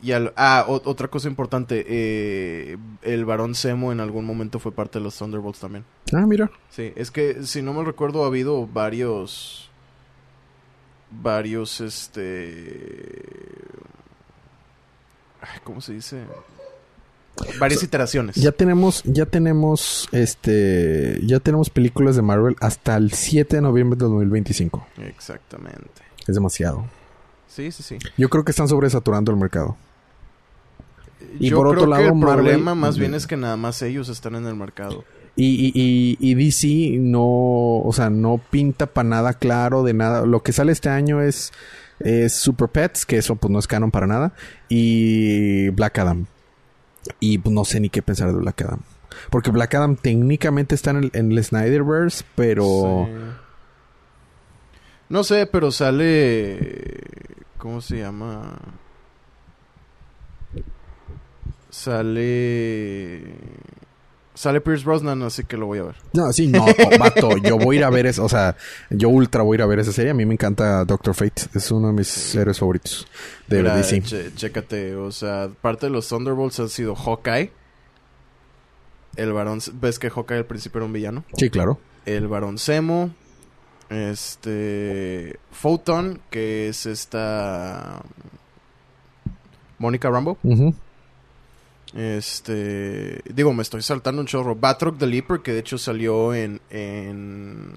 Y 0.02 0.12
a 0.12 0.20
lo- 0.20 0.34
ah, 0.38 0.64
o- 0.70 0.82
otra 0.86 1.08
cosa 1.10 1.28
importante. 1.28 1.84
eh, 1.88 2.78
el 3.02 3.26
varón 3.26 3.56
Zemo 3.56 3.92
en 3.92 4.00
algún 4.00 4.26
momento 4.26 4.60
fue 4.60 4.72
parte 4.72 5.00
de 5.00 5.04
los 5.04 5.18
Thunderbolts 5.18 5.60
también. 5.60 5.84
Ah, 6.14 6.26
mira. 6.26 6.50
Sí, 6.70 6.94
es 6.96 7.12
que 7.12 7.44
si 7.44 7.62
no 7.62 7.74
me 7.74 7.84
recuerdo 7.84 8.24
ha 8.24 8.28
habido 8.28 8.66
varios... 8.68 9.67
Varios, 11.10 11.80
este... 11.82 13.22
ay, 15.42 15.60
¿Cómo 15.64 15.82
se 15.82 15.94
dice? 15.94 16.24
Varias 17.60 17.84
iteraciones. 17.84 18.36
Ya 18.36 18.52
tenemos, 18.52 19.04
ya 19.04 19.26
tenemos, 19.28 20.10
este, 20.12 21.20
ya 21.24 21.40
tenemos 21.40 21.70
películas 21.70 22.16
de 22.16 22.24
Marvel 22.24 22.56
hasta 22.60 22.98
el 22.98 23.12
7 23.14 23.58
de 23.58 23.62
noviembre 23.62 23.96
de 23.98 24.06
2025. 24.06 24.88
Exactamente. 25.08 26.02
Es 26.28 26.34
demasiado. 26.36 26.86
Sí, 27.48 27.72
sí, 27.72 27.84
sí. 27.84 27.98
Yo 28.18 28.30
creo 28.30 28.44
que 28.44 28.52
están 28.52 28.68
sobresaturando 28.68 29.32
el 29.32 29.38
mercado. 29.38 29.78
Y 31.40 31.50
Yo 31.50 31.58
por 31.58 31.68
creo 31.68 31.72
otro 31.84 31.86
que 31.86 31.90
lado, 32.02 32.04
el 32.14 32.14
Marvel- 32.20 32.36
problema 32.46 32.76
más 32.76 32.98
bien 32.98 33.14
es 33.14 33.28
que 33.28 33.38
nada 33.38 33.56
más 33.56 33.82
ellos 33.84 34.10
están 34.10 34.36
en 34.36 34.46
el 34.48 34.56
mercado. 34.56 35.04
Y, 35.40 35.72
y, 35.76 36.18
y, 36.20 36.34
DC 36.34 36.98
no, 37.00 37.22
o 37.22 37.92
sea, 37.94 38.10
no 38.10 38.42
pinta 38.50 38.88
para 38.88 39.08
nada 39.08 39.34
claro 39.34 39.84
de 39.84 39.94
nada. 39.94 40.26
Lo 40.26 40.42
que 40.42 40.52
sale 40.52 40.72
este 40.72 40.90
año 40.90 41.22
es, 41.22 41.54
es 42.00 42.34
Super 42.34 42.70
Pets, 42.70 43.06
que 43.06 43.18
eso 43.18 43.36
pues 43.36 43.52
no 43.52 43.60
es 43.60 43.68
canon 43.68 43.92
para 43.92 44.08
nada, 44.08 44.34
y 44.68 45.70
Black 45.70 46.00
Adam. 46.00 46.26
Y 47.20 47.38
pues, 47.38 47.54
no 47.54 47.66
sé 47.66 47.80
ni 47.80 47.90
qué 47.90 48.02
pensar 48.02 48.34
de 48.34 48.40
Black 48.40 48.62
Adam. 48.64 48.80
Porque 49.30 49.52
Black 49.52 49.76
Adam 49.76 49.96
técnicamente 49.96 50.74
está 50.74 50.90
en 50.90 50.98
el, 50.98 51.12
en 51.14 51.32
el 51.32 51.44
Snyderverse, 51.44 52.26
pero... 52.36 53.08
No 55.10 55.24
sé, 55.24 55.46
pero 55.46 55.72
sale. 55.72 57.00
¿Cómo 57.58 57.80
se 57.80 58.00
llama? 58.00 58.58
Sale. 61.70 63.37
Sale 64.38 64.62
Pierce 64.62 64.86
Brosnan, 64.86 65.24
así 65.24 65.46
que 65.46 65.58
lo 65.58 65.66
voy 65.66 65.80
a 65.80 65.84
ver. 65.86 65.96
No, 66.14 66.32
sí, 66.32 66.48
no, 66.48 66.64
oh, 66.64 66.98
vato, 67.00 67.38
yo 67.38 67.58
voy 67.58 67.78
a 67.78 67.80
ir 67.80 67.86
a 67.86 67.90
ver 67.90 68.06
eso, 68.06 68.24
o 68.24 68.30
sea, 68.30 68.56
yo 68.92 69.10
ultra 69.10 69.42
voy 69.42 69.56
a 69.56 69.58
ir 69.58 69.62
a 69.64 69.66
ver 69.66 69.80
esa 69.80 69.92
serie. 69.92 70.12
A 70.12 70.14
mí 70.14 70.28
me 70.28 70.36
encanta 70.36 70.86
Doctor 70.86 71.16
Fate, 71.16 71.42
es 71.56 71.72
uno 71.72 71.88
de 71.88 71.94
mis 71.94 72.36
héroes 72.36 72.60
favoritos 72.60 73.08
de 73.48 73.58
Mira, 73.64 73.76
DC. 73.76 74.36
chécate, 74.36 74.96
o 74.96 75.12
sea, 75.12 75.50
parte 75.60 75.88
de 75.88 75.92
los 75.92 76.08
Thunderbolts 76.08 76.60
han 76.60 76.70
sido 76.70 76.96
Hawkeye. 76.96 77.52
El 79.16 79.34
varón. 79.34 79.60
¿Ves 79.74 79.98
que 79.98 80.12
Hawkeye 80.12 80.38
al 80.38 80.46
principio 80.46 80.78
era 80.78 80.86
un 80.86 80.94
villano? 80.94 81.26
Sí, 81.36 81.50
claro. 81.50 81.80
El 82.06 82.28
varón 82.28 82.60
Zemo. 82.60 83.10
Este. 83.90 85.40
Photon, 85.52 86.22
que 86.30 86.70
es 86.70 86.86
esta. 86.86 88.04
Mónica 89.80 90.12
Rambo. 90.12 90.38
Ujú. 90.44 90.76
Este. 91.96 93.22
Digo, 93.34 93.54
me 93.54 93.64
estoy 93.64 93.82
saltando 93.82 94.22
un 94.22 94.28
chorro. 94.28 94.56
Batroc 94.56 94.98
the 94.98 95.08
Leaper, 95.08 95.42
que 95.42 95.54
de 95.54 95.60
hecho 95.60 95.78
salió 95.78 96.34
en. 96.34 96.62
en 96.70 97.74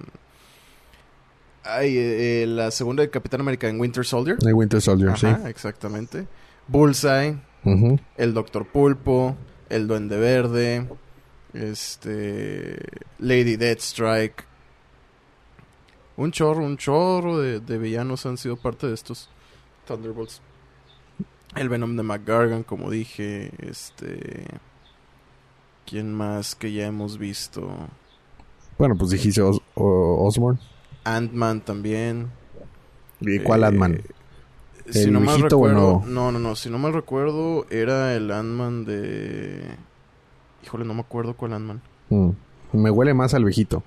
ay, 1.63 1.97
eh, 1.97 2.43
eh, 2.43 2.47
la 2.47 2.71
segunda 2.71 3.03
de 3.03 3.11
Capitán 3.11 3.41
América 3.41 3.69
en 3.69 3.81
Winter 3.81 4.05
Soldier. 4.05 4.37
El 4.45 4.55
Winter 4.55 4.81
Soldier, 4.81 5.17
sí. 5.17 5.29
Exactamente. 5.47 6.27
Bullseye, 6.67 7.39
el 8.17 8.35
Doctor 8.35 8.67
Pulpo, 8.67 9.37
el 9.69 9.87
Duende 9.87 10.19
Verde, 10.19 10.87
este. 11.55 12.79
Lady 13.19 13.57
Deathstrike. 13.57 14.45
Un 16.17 16.33
chorro, 16.33 16.65
un 16.65 16.77
chorro 16.77 17.39
de, 17.39 17.61
de 17.61 17.79
villanos 17.79 18.27
han 18.27 18.37
sido 18.37 18.57
parte 18.57 18.87
de 18.87 18.95
estos 18.95 19.31
Thunderbolts. 19.87 20.43
El 21.57 21.69
Venom 21.69 21.97
de 21.97 22.03
McGargan, 22.03 22.63
como 22.63 22.91
dije. 22.91 23.51
Este. 23.59 24.47
¿Quién 25.87 26.15
más 26.15 26.55
que 26.55 26.73
ya 26.73 26.87
hemos 26.87 27.19
visto? 27.19 27.69
Bueno, 28.79 28.95
pues 28.97 29.11
dijiste 29.11 29.43
Os- 29.43 29.61
Osborn. 29.75 30.59
Ant-Man 31.05 31.63
también. 31.63 32.31
¿Y 33.21 33.41
cuál 33.41 33.63
Eh, 33.63 33.67
Ant-Man? 33.67 34.03
Si 34.89 35.01
¿El 35.01 35.13
no 35.13 35.21
mal 35.21 35.37
viejito 35.37 35.59
o 35.59 35.67
el 35.67 35.73
recuerdo. 35.75 35.99
nuevo? 36.01 36.07
No, 36.07 36.33
no, 36.33 36.39
no. 36.39 36.57
Si 36.57 36.71
no 36.71 36.79
mal 36.79 36.93
recuerdo, 36.93 37.67
era 37.71 38.15
el 38.15 38.31
Ant-Man 38.31 38.85
de. 38.85 39.77
Híjole, 40.65 40.85
no 40.85 40.95
me 40.95 41.01
acuerdo 41.01 41.35
cuál 41.35 41.55
Ant-Man. 41.55 41.81
Mm. 42.11 42.31
Me 42.73 42.91
huele 42.91 43.13
más 43.15 43.35
al 43.35 43.45
viejito. 43.45 43.83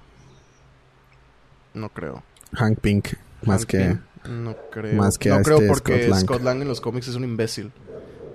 No 1.73 1.89
creo. 1.89 2.21
Hank 2.53 2.79
Pink. 2.79 3.09
Más 3.45 3.61
Hank 3.61 3.69
que... 3.69 3.97
No 4.29 4.55
creo. 4.71 4.95
más 4.95 5.17
que 5.17 5.29
no 5.29 5.35
a 5.35 5.41
creo 5.41 5.57
este 5.57 5.67
porque 5.67 5.93
Scott 6.03 6.09
Lang. 6.11 6.21
Scott 6.21 6.41
Lang 6.43 6.61
en 6.61 6.67
los 6.67 6.81
cómics 6.81 7.07
es 7.07 7.15
un 7.15 7.23
imbécil. 7.23 7.71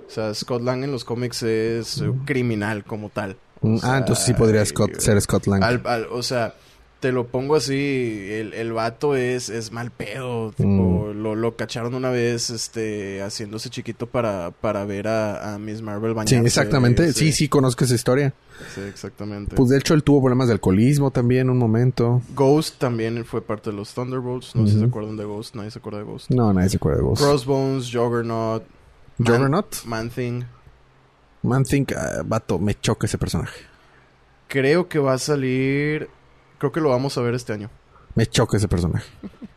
O 0.07 0.11
sea, 0.11 0.33
Scott 0.33 0.61
Lang 0.63 0.83
en 0.83 0.91
los 0.91 1.05
cómics 1.05 1.43
es 1.43 1.97
un 1.97 2.25
criminal 2.25 2.83
como 2.83 3.09
tal. 3.09 3.37
O 3.61 3.67
Mm, 3.67 3.77
sea, 3.77 3.93
ah, 3.93 3.97
entonces 3.97 4.25
sí 4.25 4.33
podría 4.33 4.65
Scott, 4.65 4.99
ser 4.99 5.19
Scott 5.21 5.45
Lang. 5.47 5.63
al- 5.63 5.81
al- 5.85 6.07
o 6.11 6.23
sea, 6.23 6.55
te 6.99 7.11
lo 7.13 7.27
pongo 7.27 7.55
así, 7.55 8.27
el, 8.29 8.53
el 8.53 8.73
vato 8.73 9.15
es, 9.15 9.47
es 9.49 9.71
mal 9.71 9.89
pedo, 9.91 10.51
tipo, 10.51 10.67
Mm. 11.13 11.21
lo, 11.23 11.35
lo 11.35 11.55
cacharon 11.55 11.93
una 11.95 12.09
vez, 12.09 12.49
este, 12.49 13.21
haciéndose 13.21 13.69
chiquito 13.69 14.05
para, 14.07 14.51
para 14.51 14.83
ver 14.85 15.07
a, 15.07 15.53
a 15.53 15.57
Miss 15.59 15.81
Marvel 15.81 16.11
Sí, 16.11 16.15
bañarse. 16.15 16.45
exactamente. 16.45 17.13
Sí, 17.13 17.31
sí, 17.31 17.47
conozco 17.47 17.85
esa 17.85 17.95
historia. 17.95 18.33
Sí, 18.75 18.81
exactamente. 18.81 19.55
Pues 19.55 19.69
de 19.69 19.77
hecho 19.77 19.93
él 19.93 20.03
tuvo 20.03 20.21
problemas 20.21 20.47
de 20.47 20.53
alcoholismo 20.53 21.11
también 21.11 21.49
un 21.49 21.57
momento. 21.57 22.21
Ghost 22.35 22.77
también 22.79 23.23
fue 23.23 23.41
parte 23.41 23.69
de 23.69 23.77
los 23.77 23.93
Thunderbolts, 23.93 24.53
no 24.55 24.67
sé 24.67 24.73
si 24.73 24.79
se 24.79 24.85
acuerdan 24.85 25.15
de 25.15 25.23
Ghost, 25.23 25.55
nadie 25.55 25.71
se 25.71 25.79
acuerda 25.79 25.99
de 25.99 26.05
Ghost. 26.05 26.29
No, 26.31 26.51
nadie 26.53 26.69
se 26.69 26.75
acuerda 26.77 26.97
de 26.97 27.03
vos. 27.05 27.19
Crossbones, 27.19 27.85
Juggernaut, 27.91 28.63
Man- 29.17 29.27
¿Juggernaut? 29.27 29.85
Man-Thing. 29.85 30.43
Man 31.43 31.63
Think, 31.63 31.93
ah, 31.93 32.21
vato, 32.25 32.59
me 32.59 32.75
choca 32.79 33.07
ese 33.07 33.17
personaje. 33.17 33.61
Creo 34.49 34.89
que 34.89 34.99
va 34.99 35.13
a 35.13 35.17
salir, 35.17 36.09
creo 36.59 36.71
que 36.71 36.79
lo 36.81 36.89
vamos 36.89 37.17
a 37.17 37.21
ver 37.21 37.33
este 37.33 37.53
año. 37.53 37.69
Me 38.15 38.25
choca 38.27 38.57
ese 38.57 38.67
personaje. 38.67 39.05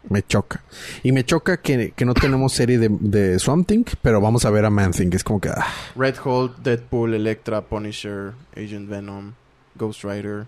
Me 0.08 0.22
choca. 0.22 0.62
Y 1.02 1.12
me 1.12 1.24
choca 1.24 1.56
que, 1.56 1.92
que 1.96 2.04
no 2.04 2.14
tenemos 2.14 2.52
serie 2.52 2.78
de, 2.78 2.88
de 3.00 3.38
Swamp 3.38 3.66
Thing, 3.66 3.84
pero 4.02 4.20
vamos 4.20 4.44
a 4.44 4.50
ver 4.50 4.64
a 4.64 4.70
Man 4.70 4.92
Thing. 4.92 5.10
Es 5.12 5.24
como 5.24 5.40
que... 5.40 5.48
ah, 5.48 5.66
Red 5.96 6.16
Hulk, 6.24 6.58
Deadpool, 6.58 7.14
Electra, 7.14 7.62
Punisher, 7.62 8.32
Agent 8.56 8.88
Venom, 8.88 9.32
Ghost 9.74 10.04
Rider, 10.04 10.46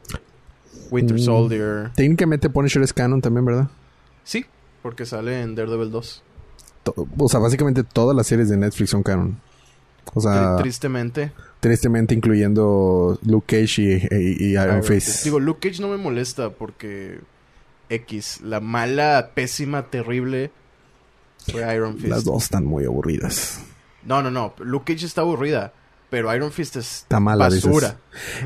Winter 0.91 1.17
Mm. 1.17 1.21
Soldier. 1.21 1.91
técnicamente 1.95 2.51
Punisher 2.51 2.83
es 2.83 2.93
canon 2.93 3.21
también, 3.23 3.45
¿verdad? 3.45 3.69
Sí, 4.23 4.45
porque 4.83 5.07
sale 5.07 5.41
en 5.41 5.55
Daredevil 5.55 5.91
2. 5.91 6.23
To- 6.83 7.09
o 7.19 7.29
sea, 7.29 7.41
básicamente 7.41 7.85
todas 7.85 8.15
las 8.15 8.27
series 8.27 8.49
de 8.51 8.57
Netflix 8.59 8.91
son 8.91 9.03
canon. 9.03 9.41
O 10.13 10.21
sea, 10.21 10.57
Tri- 10.57 10.63
tristemente. 10.63 11.33
tristemente 11.61 12.15
incluyendo 12.15 13.19
Luke 13.25 13.47
Cage 13.61 13.83
y, 13.83 13.95
y- 14.15 14.37
y 14.49 14.51
Iron, 14.53 14.85
Fist. 14.85 15.25
Digo, 15.25 15.41
Luke 15.41 15.67
Cage 15.69 15.81
no 15.81 15.89
me 15.89 15.97
molesta 15.97 16.51
porque 16.51 17.21
X, 17.89 18.41
la 18.43 18.61
mala, 18.61 19.31
pésima, 19.35 19.85
terrible 19.91 20.51
fue 21.51 21.75
Iron 21.75 21.95
Fist. 21.97 22.09
Las 22.09 22.25
dos 22.25 22.45
están 22.45 22.65
muy 22.65 22.85
aburridas. 22.85 23.61
No, 24.05 24.23
no, 24.23 24.31
no. 24.31 24.55
Luke 24.59 24.93
Cage 24.95 25.07
está 25.07 25.23
aburrida, 25.23 25.73
pero 26.11 26.35
Iron 26.35 26.53
Fist 26.53 26.77
es 26.77 26.99
Está 27.03 27.19
mala, 27.21 27.47
dices. 27.49 27.65
basura. 27.65 27.97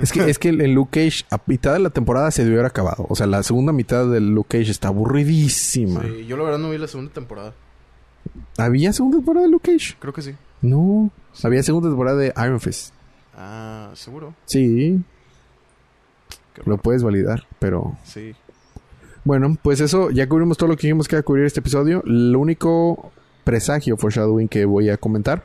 Es 0.00 0.12
que, 0.12 0.30
es 0.30 0.38
que 0.38 0.48
el, 0.50 0.60
el 0.60 0.72
Luke 0.72 1.00
Cage 1.04 1.24
a 1.30 1.40
mitad 1.46 1.72
de 1.74 1.80
la 1.80 1.90
temporada 1.90 2.30
se 2.30 2.44
debió 2.44 2.58
haber 2.60 2.70
acabado. 2.70 3.04
O 3.08 3.14
sea, 3.16 3.26
la 3.26 3.42
segunda 3.42 3.72
mitad 3.72 4.06
del 4.10 4.30
Luke 4.34 4.56
Cage 4.58 4.70
está 4.70 4.88
aburridísima. 4.88 6.02
Sí, 6.02 6.26
yo 6.26 6.36
la 6.36 6.44
verdad 6.44 6.58
no 6.58 6.70
vi 6.70 6.78
la 6.78 6.86
segunda 6.88 7.12
temporada. 7.12 7.52
¿Había 8.56 8.92
segunda 8.92 9.18
temporada 9.18 9.46
de 9.46 9.52
Luke 9.52 9.72
Cage? 9.72 9.96
Creo 9.98 10.12
que 10.12 10.22
sí. 10.22 10.34
No. 10.62 11.10
Había 11.42 11.62
segunda 11.62 11.88
temporada 11.88 12.18
de 12.18 12.32
Iron 12.36 12.60
Fist. 12.60 12.92
Ah, 13.34 13.90
seguro. 13.94 14.34
Sí, 14.46 15.00
lo 16.64 16.78
puedes 16.78 17.02
validar, 17.02 17.46
pero... 17.58 17.96
Sí. 18.04 18.34
Bueno, 19.24 19.56
pues 19.62 19.80
eso, 19.80 20.10
ya 20.10 20.28
cubrimos 20.28 20.56
todo 20.56 20.70
lo 20.70 20.76
que 20.76 20.86
dijimos 20.86 21.06
que 21.06 21.16
iba 21.16 21.20
a 21.20 21.24
cubrir 21.24 21.44
este 21.44 21.60
episodio. 21.60 22.02
Lo 22.04 22.40
único 22.40 23.12
presagio, 23.44 23.96
foreshadowing, 23.96 24.48
que 24.48 24.64
voy 24.64 24.90
a 24.90 24.96
comentar 24.96 25.42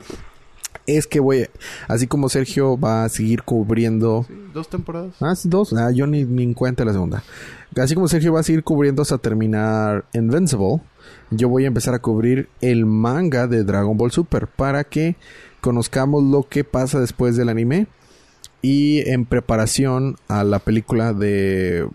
es 0.85 1.07
que 1.07 1.19
voy, 1.19 1.47
así 1.87 2.07
como 2.07 2.29
Sergio 2.29 2.77
va 2.77 3.05
a 3.05 3.09
seguir 3.09 3.43
cubriendo 3.43 4.25
Sí, 4.27 4.33
dos 4.53 4.69
temporadas. 4.69 5.15
Ah, 5.21 5.35
sí, 5.35 5.47
dos. 5.47 5.73
Ah, 5.73 5.91
yo 5.91 6.07
ni, 6.07 6.23
ni 6.25 6.43
en 6.43 6.53
cuenta 6.53 6.83
la 6.83 6.93
segunda. 6.93 7.23
Así 7.77 7.95
como 7.95 8.07
Sergio 8.07 8.33
va 8.33 8.41
a 8.41 8.43
seguir 8.43 8.63
cubriendo 8.63 9.01
hasta 9.01 9.17
terminar 9.17 10.05
Invincible, 10.13 10.81
yo 11.31 11.49
voy 11.49 11.63
a 11.63 11.67
empezar 11.67 11.93
a 11.93 11.99
cubrir 11.99 12.49
el 12.61 12.85
manga 12.85 13.47
de 13.47 13.63
Dragon 13.63 13.97
Ball 13.97 14.11
Super 14.11 14.47
para 14.47 14.83
que 14.83 15.15
conozcamos 15.63 16.21
lo 16.25 16.43
que 16.43 16.65
pasa 16.65 16.99
después 16.99 17.37
del 17.37 17.47
anime 17.47 17.87
y 18.61 18.99
en 19.09 19.25
preparación 19.25 20.17
a 20.27 20.43
la 20.43 20.59
película 20.59 21.13
de 21.13 21.87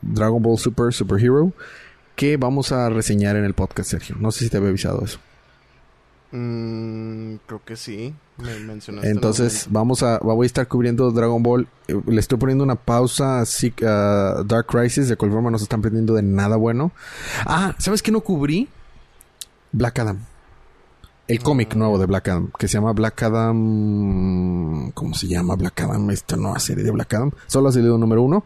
Dragon 0.00 0.42
Ball 0.42 0.58
Super 0.58 0.94
Super 0.94 1.22
Hero 1.22 1.52
que 2.16 2.38
vamos 2.38 2.72
a 2.72 2.88
reseñar 2.88 3.36
en 3.36 3.44
el 3.44 3.52
podcast, 3.52 3.90
Sergio. 3.90 4.16
No 4.18 4.32
sé 4.32 4.44
si 4.44 4.50
te 4.50 4.56
había 4.56 4.70
avisado 4.70 5.04
eso. 5.04 5.18
Mm, 6.32 7.34
creo 7.46 7.62
que 7.62 7.76
sí. 7.76 8.14
Me 8.38 8.58
mencionaste. 8.60 9.10
Entonces 9.10 9.66
en 9.66 9.72
vamos 9.74 10.02
a 10.02 10.18
voy 10.20 10.44
a 10.44 10.46
estar 10.46 10.66
cubriendo 10.66 11.10
Dragon 11.10 11.42
Ball. 11.42 11.68
Eh, 11.88 12.00
Le 12.06 12.20
estoy 12.20 12.38
poniendo 12.38 12.64
una 12.64 12.76
pausa 12.76 13.40
así 13.40 13.74
a 13.86 14.42
Dark 14.46 14.66
Crisis, 14.66 15.08
de 15.08 15.16
cual 15.16 15.30
forma 15.30 15.50
no 15.50 15.58
se 15.58 15.64
están 15.64 15.82
perdiendo 15.82 16.14
de 16.14 16.22
nada 16.22 16.56
bueno. 16.56 16.90
Ah, 17.44 17.74
¿sabes 17.78 18.02
qué 18.02 18.10
no 18.10 18.22
cubrí? 18.22 18.68
Black 19.72 19.98
Adam. 19.98 20.20
El 21.26 21.42
cómic 21.42 21.74
nuevo 21.74 21.98
de 21.98 22.04
Black 22.04 22.28
Adam, 22.28 22.50
que 22.58 22.68
se 22.68 22.74
llama 22.74 22.92
Black 22.92 23.22
Adam. 23.22 24.90
¿Cómo 24.92 25.14
se 25.14 25.26
llama 25.26 25.56
Black 25.56 25.80
Adam? 25.80 26.10
Esta 26.10 26.36
nueva 26.36 26.58
serie 26.58 26.84
de 26.84 26.90
Black 26.90 27.14
Adam. 27.14 27.30
Solo 27.46 27.70
ha 27.70 27.72
salido 27.72 27.96
número 27.96 28.20
uno. 28.20 28.44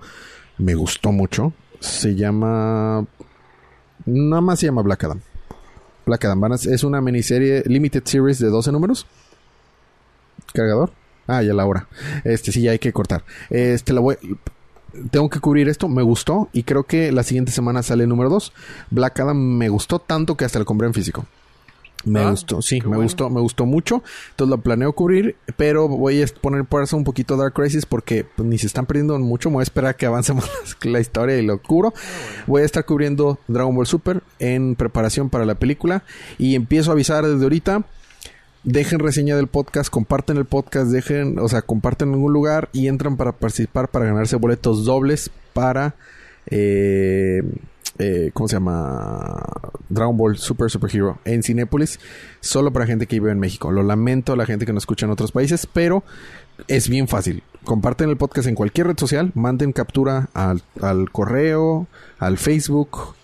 Me 0.58 0.76
gustó 0.76 1.10
mucho. 1.10 1.52
Se 1.80 2.14
llama. 2.14 3.04
Nada 4.06 4.40
más 4.42 4.60
se 4.60 4.66
llama 4.66 4.82
Black 4.82 5.02
Adam. 5.02 5.20
Black 6.06 6.24
Adam. 6.24 6.52
Es 6.52 6.84
una 6.84 7.00
miniserie 7.00 7.64
Limited 7.66 8.04
Series 8.04 8.38
de 8.38 8.48
12 8.48 8.70
números. 8.70 9.06
¿Cargador? 10.54 10.92
Ah, 11.26 11.42
ya 11.42 11.54
la 11.54 11.66
hora. 11.66 11.88
Este 12.22 12.52
sí, 12.52 12.62
ya 12.62 12.70
hay 12.70 12.78
que 12.78 12.92
cortar. 12.92 13.24
Este 13.50 13.92
la 13.92 14.00
voy. 14.00 14.16
Tengo 15.10 15.28
que 15.28 15.40
cubrir 15.40 15.68
esto, 15.68 15.88
me 15.88 16.02
gustó 16.02 16.48
y 16.52 16.62
creo 16.62 16.84
que 16.84 17.10
la 17.10 17.24
siguiente 17.24 17.50
semana 17.50 17.82
sale 17.82 18.04
el 18.04 18.08
número 18.08 18.30
2. 18.30 18.52
Black 18.90 19.18
Adam 19.18 19.36
me 19.36 19.68
gustó 19.68 19.98
tanto 19.98 20.36
que 20.36 20.44
hasta 20.44 20.60
lo 20.60 20.64
compré 20.64 20.86
en 20.86 20.94
físico. 20.94 21.26
Me 22.08 22.20
Ah, 22.20 22.30
gustó, 22.30 22.62
sí, 22.62 22.80
me 22.80 22.88
bueno. 22.88 23.02
gustó, 23.04 23.30
me 23.30 23.40
gustó 23.40 23.66
mucho. 23.66 24.02
Entonces 24.30 24.50
lo 24.56 24.62
planeo 24.62 24.92
cubrir, 24.92 25.36
pero 25.56 25.88
voy 25.88 26.22
a 26.22 26.26
poner 26.40 26.64
por 26.64 26.82
eso 26.82 26.96
un 26.96 27.04
poquito 27.04 27.36
Dark 27.36 27.52
Crisis 27.54 27.86
porque 27.86 28.24
pues, 28.36 28.48
ni 28.48 28.58
se 28.58 28.66
están 28.66 28.86
perdiendo 28.86 29.18
mucho. 29.18 29.50
Me 29.50 29.54
voy 29.54 29.62
a 29.62 29.64
esperar 29.64 29.90
a 29.90 29.96
que 29.96 30.06
avancemos 30.06 30.48
la 30.82 31.00
historia 31.00 31.36
y 31.38 31.44
lo 31.46 31.60
cubro. 31.62 31.92
Voy 32.46 32.62
a 32.62 32.64
estar 32.64 32.84
cubriendo 32.84 33.38
Dragon 33.48 33.74
Ball 33.74 33.86
Super 33.86 34.22
en 34.38 34.74
preparación 34.74 35.28
para 35.30 35.44
la 35.44 35.54
película 35.56 36.02
y 36.38 36.54
empiezo 36.54 36.90
a 36.90 36.94
avisar 36.94 37.26
desde 37.26 37.42
ahorita. 37.42 37.84
Dejen 38.64 38.98
reseña 38.98 39.36
del 39.36 39.46
podcast, 39.46 39.88
comparten 39.88 40.36
el 40.36 40.44
podcast, 40.44 40.90
dejen, 40.90 41.38
o 41.38 41.48
sea, 41.48 41.62
comparten 41.62 42.08
en 42.08 42.14
algún 42.14 42.32
lugar 42.32 42.68
y 42.72 42.88
entran 42.88 43.16
para 43.16 43.32
participar 43.32 43.88
para 43.88 44.06
ganarse 44.06 44.34
boletos 44.36 44.84
dobles 44.84 45.30
para 45.52 45.94
eh, 46.50 47.42
eh, 47.98 48.30
¿cómo 48.32 48.48
se 48.48 48.56
llama? 48.56 49.42
Dragon 49.88 50.16
Ball 50.16 50.36
Super 50.36 50.70
Super 50.70 50.94
Hero 50.94 51.18
en 51.24 51.42
Cinépolis, 51.42 51.98
solo 52.40 52.72
para 52.72 52.86
gente 52.86 53.06
que 53.06 53.16
vive 53.16 53.32
en 53.32 53.40
México. 53.40 53.72
Lo 53.72 53.82
lamento 53.82 54.32
a 54.32 54.36
la 54.36 54.46
gente 54.46 54.66
que 54.66 54.72
nos 54.72 54.82
escucha 54.82 55.06
en 55.06 55.12
otros 55.12 55.32
países, 55.32 55.66
pero 55.66 56.04
es 56.66 56.88
bien 56.88 57.08
fácil. 57.08 57.42
Comparten 57.64 58.08
el 58.08 58.16
podcast 58.16 58.48
en 58.48 58.54
cualquier 58.54 58.88
red 58.88 58.98
social, 58.98 59.32
manden 59.34 59.72
captura 59.72 60.28
al, 60.34 60.62
al 60.80 61.10
correo, 61.10 61.86
al 62.18 62.38
Facebook 62.38 63.14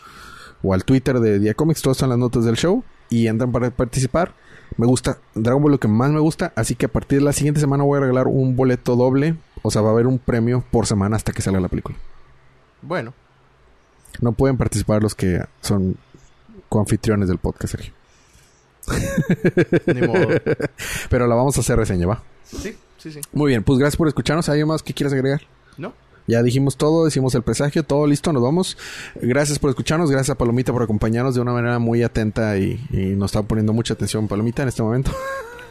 o 0.63 0.75
al 0.75 0.85
Twitter 0.85 1.21
de 1.21 1.39
Diacomics, 1.39 1.83
todas 1.83 1.97
están 1.99 2.11
las 2.11 2.19
notas 2.19 2.45
del 2.45 2.57
show 2.57 2.83
y 3.11 3.27
entran 3.27 3.53
para 3.53 3.71
participar. 3.71 4.33
Me 4.77 4.87
gusta 4.87 5.19
Dragon 5.35 5.63
Ball 5.63 5.73
lo 5.73 5.79
que 5.79 5.89
más 5.89 6.11
me 6.11 6.21
gusta, 6.21 6.53
así 6.57 6.75
que 6.75 6.87
a 6.87 6.89
partir 6.89 7.19
de 7.19 7.25
la 7.25 7.33
siguiente 7.33 7.61
semana 7.61 7.85
voy 7.85 7.99
a 7.99 8.01
regalar 8.01 8.27
un 8.27 8.57
boleto 8.57 8.97
doble, 8.97 9.37
o 9.63 9.71
sea, 9.71 9.83
va 9.83 9.91
a 9.91 9.93
haber 9.93 10.07
un 10.07 10.19
premio 10.19 10.65
por 10.71 10.87
semana 10.87 11.17
hasta 11.17 11.33
que 11.33 11.43
salga 11.43 11.61
la 11.61 11.69
película. 11.69 11.97
Bueno, 12.83 13.15
No 14.21 14.33
pueden 14.33 14.57
participar 14.57 15.03
los 15.03 15.15
que 15.15 15.43
son 15.61 15.97
coanfitriones 16.69 17.29
del 17.29 17.39
podcast, 17.39 17.73
Sergio. 17.73 17.93
ni 19.87 20.07
modo. 20.07 20.29
Pero 21.11 21.27
la 21.27 21.35
vamos 21.35 21.57
a 21.57 21.61
hacer 21.61 21.79
reseña, 21.79 22.07
¿va? 22.07 22.23
Sí, 22.45 22.77
sí, 22.99 23.13
sí. 23.13 23.21
Muy 23.33 23.51
bien, 23.51 23.63
pues 23.63 23.79
gracias 23.79 23.97
por 23.97 24.09
escucharnos. 24.09 24.49
¿Hay 24.49 24.61
algo 24.61 24.73
más 24.73 24.83
que 24.83 24.95
quieras 24.95 25.13
agregar? 25.13 25.43
¿No? 25.77 25.93
Ya 26.27 26.43
dijimos 26.43 26.77
todo, 26.77 27.05
decimos 27.05 27.35
el 27.35 27.43
presagio, 27.43 27.83
todo 27.83 28.07
listo, 28.07 28.33
nos 28.33 28.43
vamos. 28.43 28.79
Gracias 29.21 29.59
por 29.59 29.71
escucharnos, 29.71 30.11
gracias 30.11 30.31
a 30.35 30.39
Palomita 30.39 30.73
por 30.73 30.83
acompañarnos 30.83 31.35
de 31.35 31.41
una 31.41 31.53
manera 31.53 31.79
muy 31.79 32.03
atenta 32.03 32.57
y, 32.57 32.81
y 32.91 33.15
nos 33.15 33.31
está 33.31 33.43
poniendo 33.43 33.73
mucha 33.75 33.95
atención 33.95 34.27
Palomita 34.27 34.63
en 34.63 34.69
este 34.69 34.83
momento. 34.83 35.13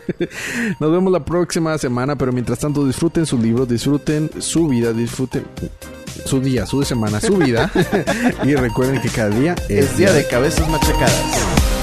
nos 0.80 0.91
vemos 0.91 1.11
la 1.11 1.26
próxima 1.26 1.76
semana, 1.78 2.15
pero 2.15 2.32
mientras 2.32 2.60
tanto 2.60 2.86
disfruten 2.86 3.26
sus 3.26 3.40
libros, 3.41 3.68
disfruten 3.68 4.30
su 4.40 4.68
vida, 4.68 4.94
disfruten 4.94 5.44
su 6.26 6.41
día, 6.41 6.65
su 6.65 6.84
semana, 6.84 7.19
su 7.19 7.38
vida. 7.38 7.72
y 8.44 8.56
recuerden 8.56 9.02
que 9.02 9.10
cada 9.10 9.30
día 9.30 9.56
Es 9.69 9.98
día 9.98 10.11
de 10.11 10.27
cabezas 10.27 10.68
machacadas. 10.69 11.83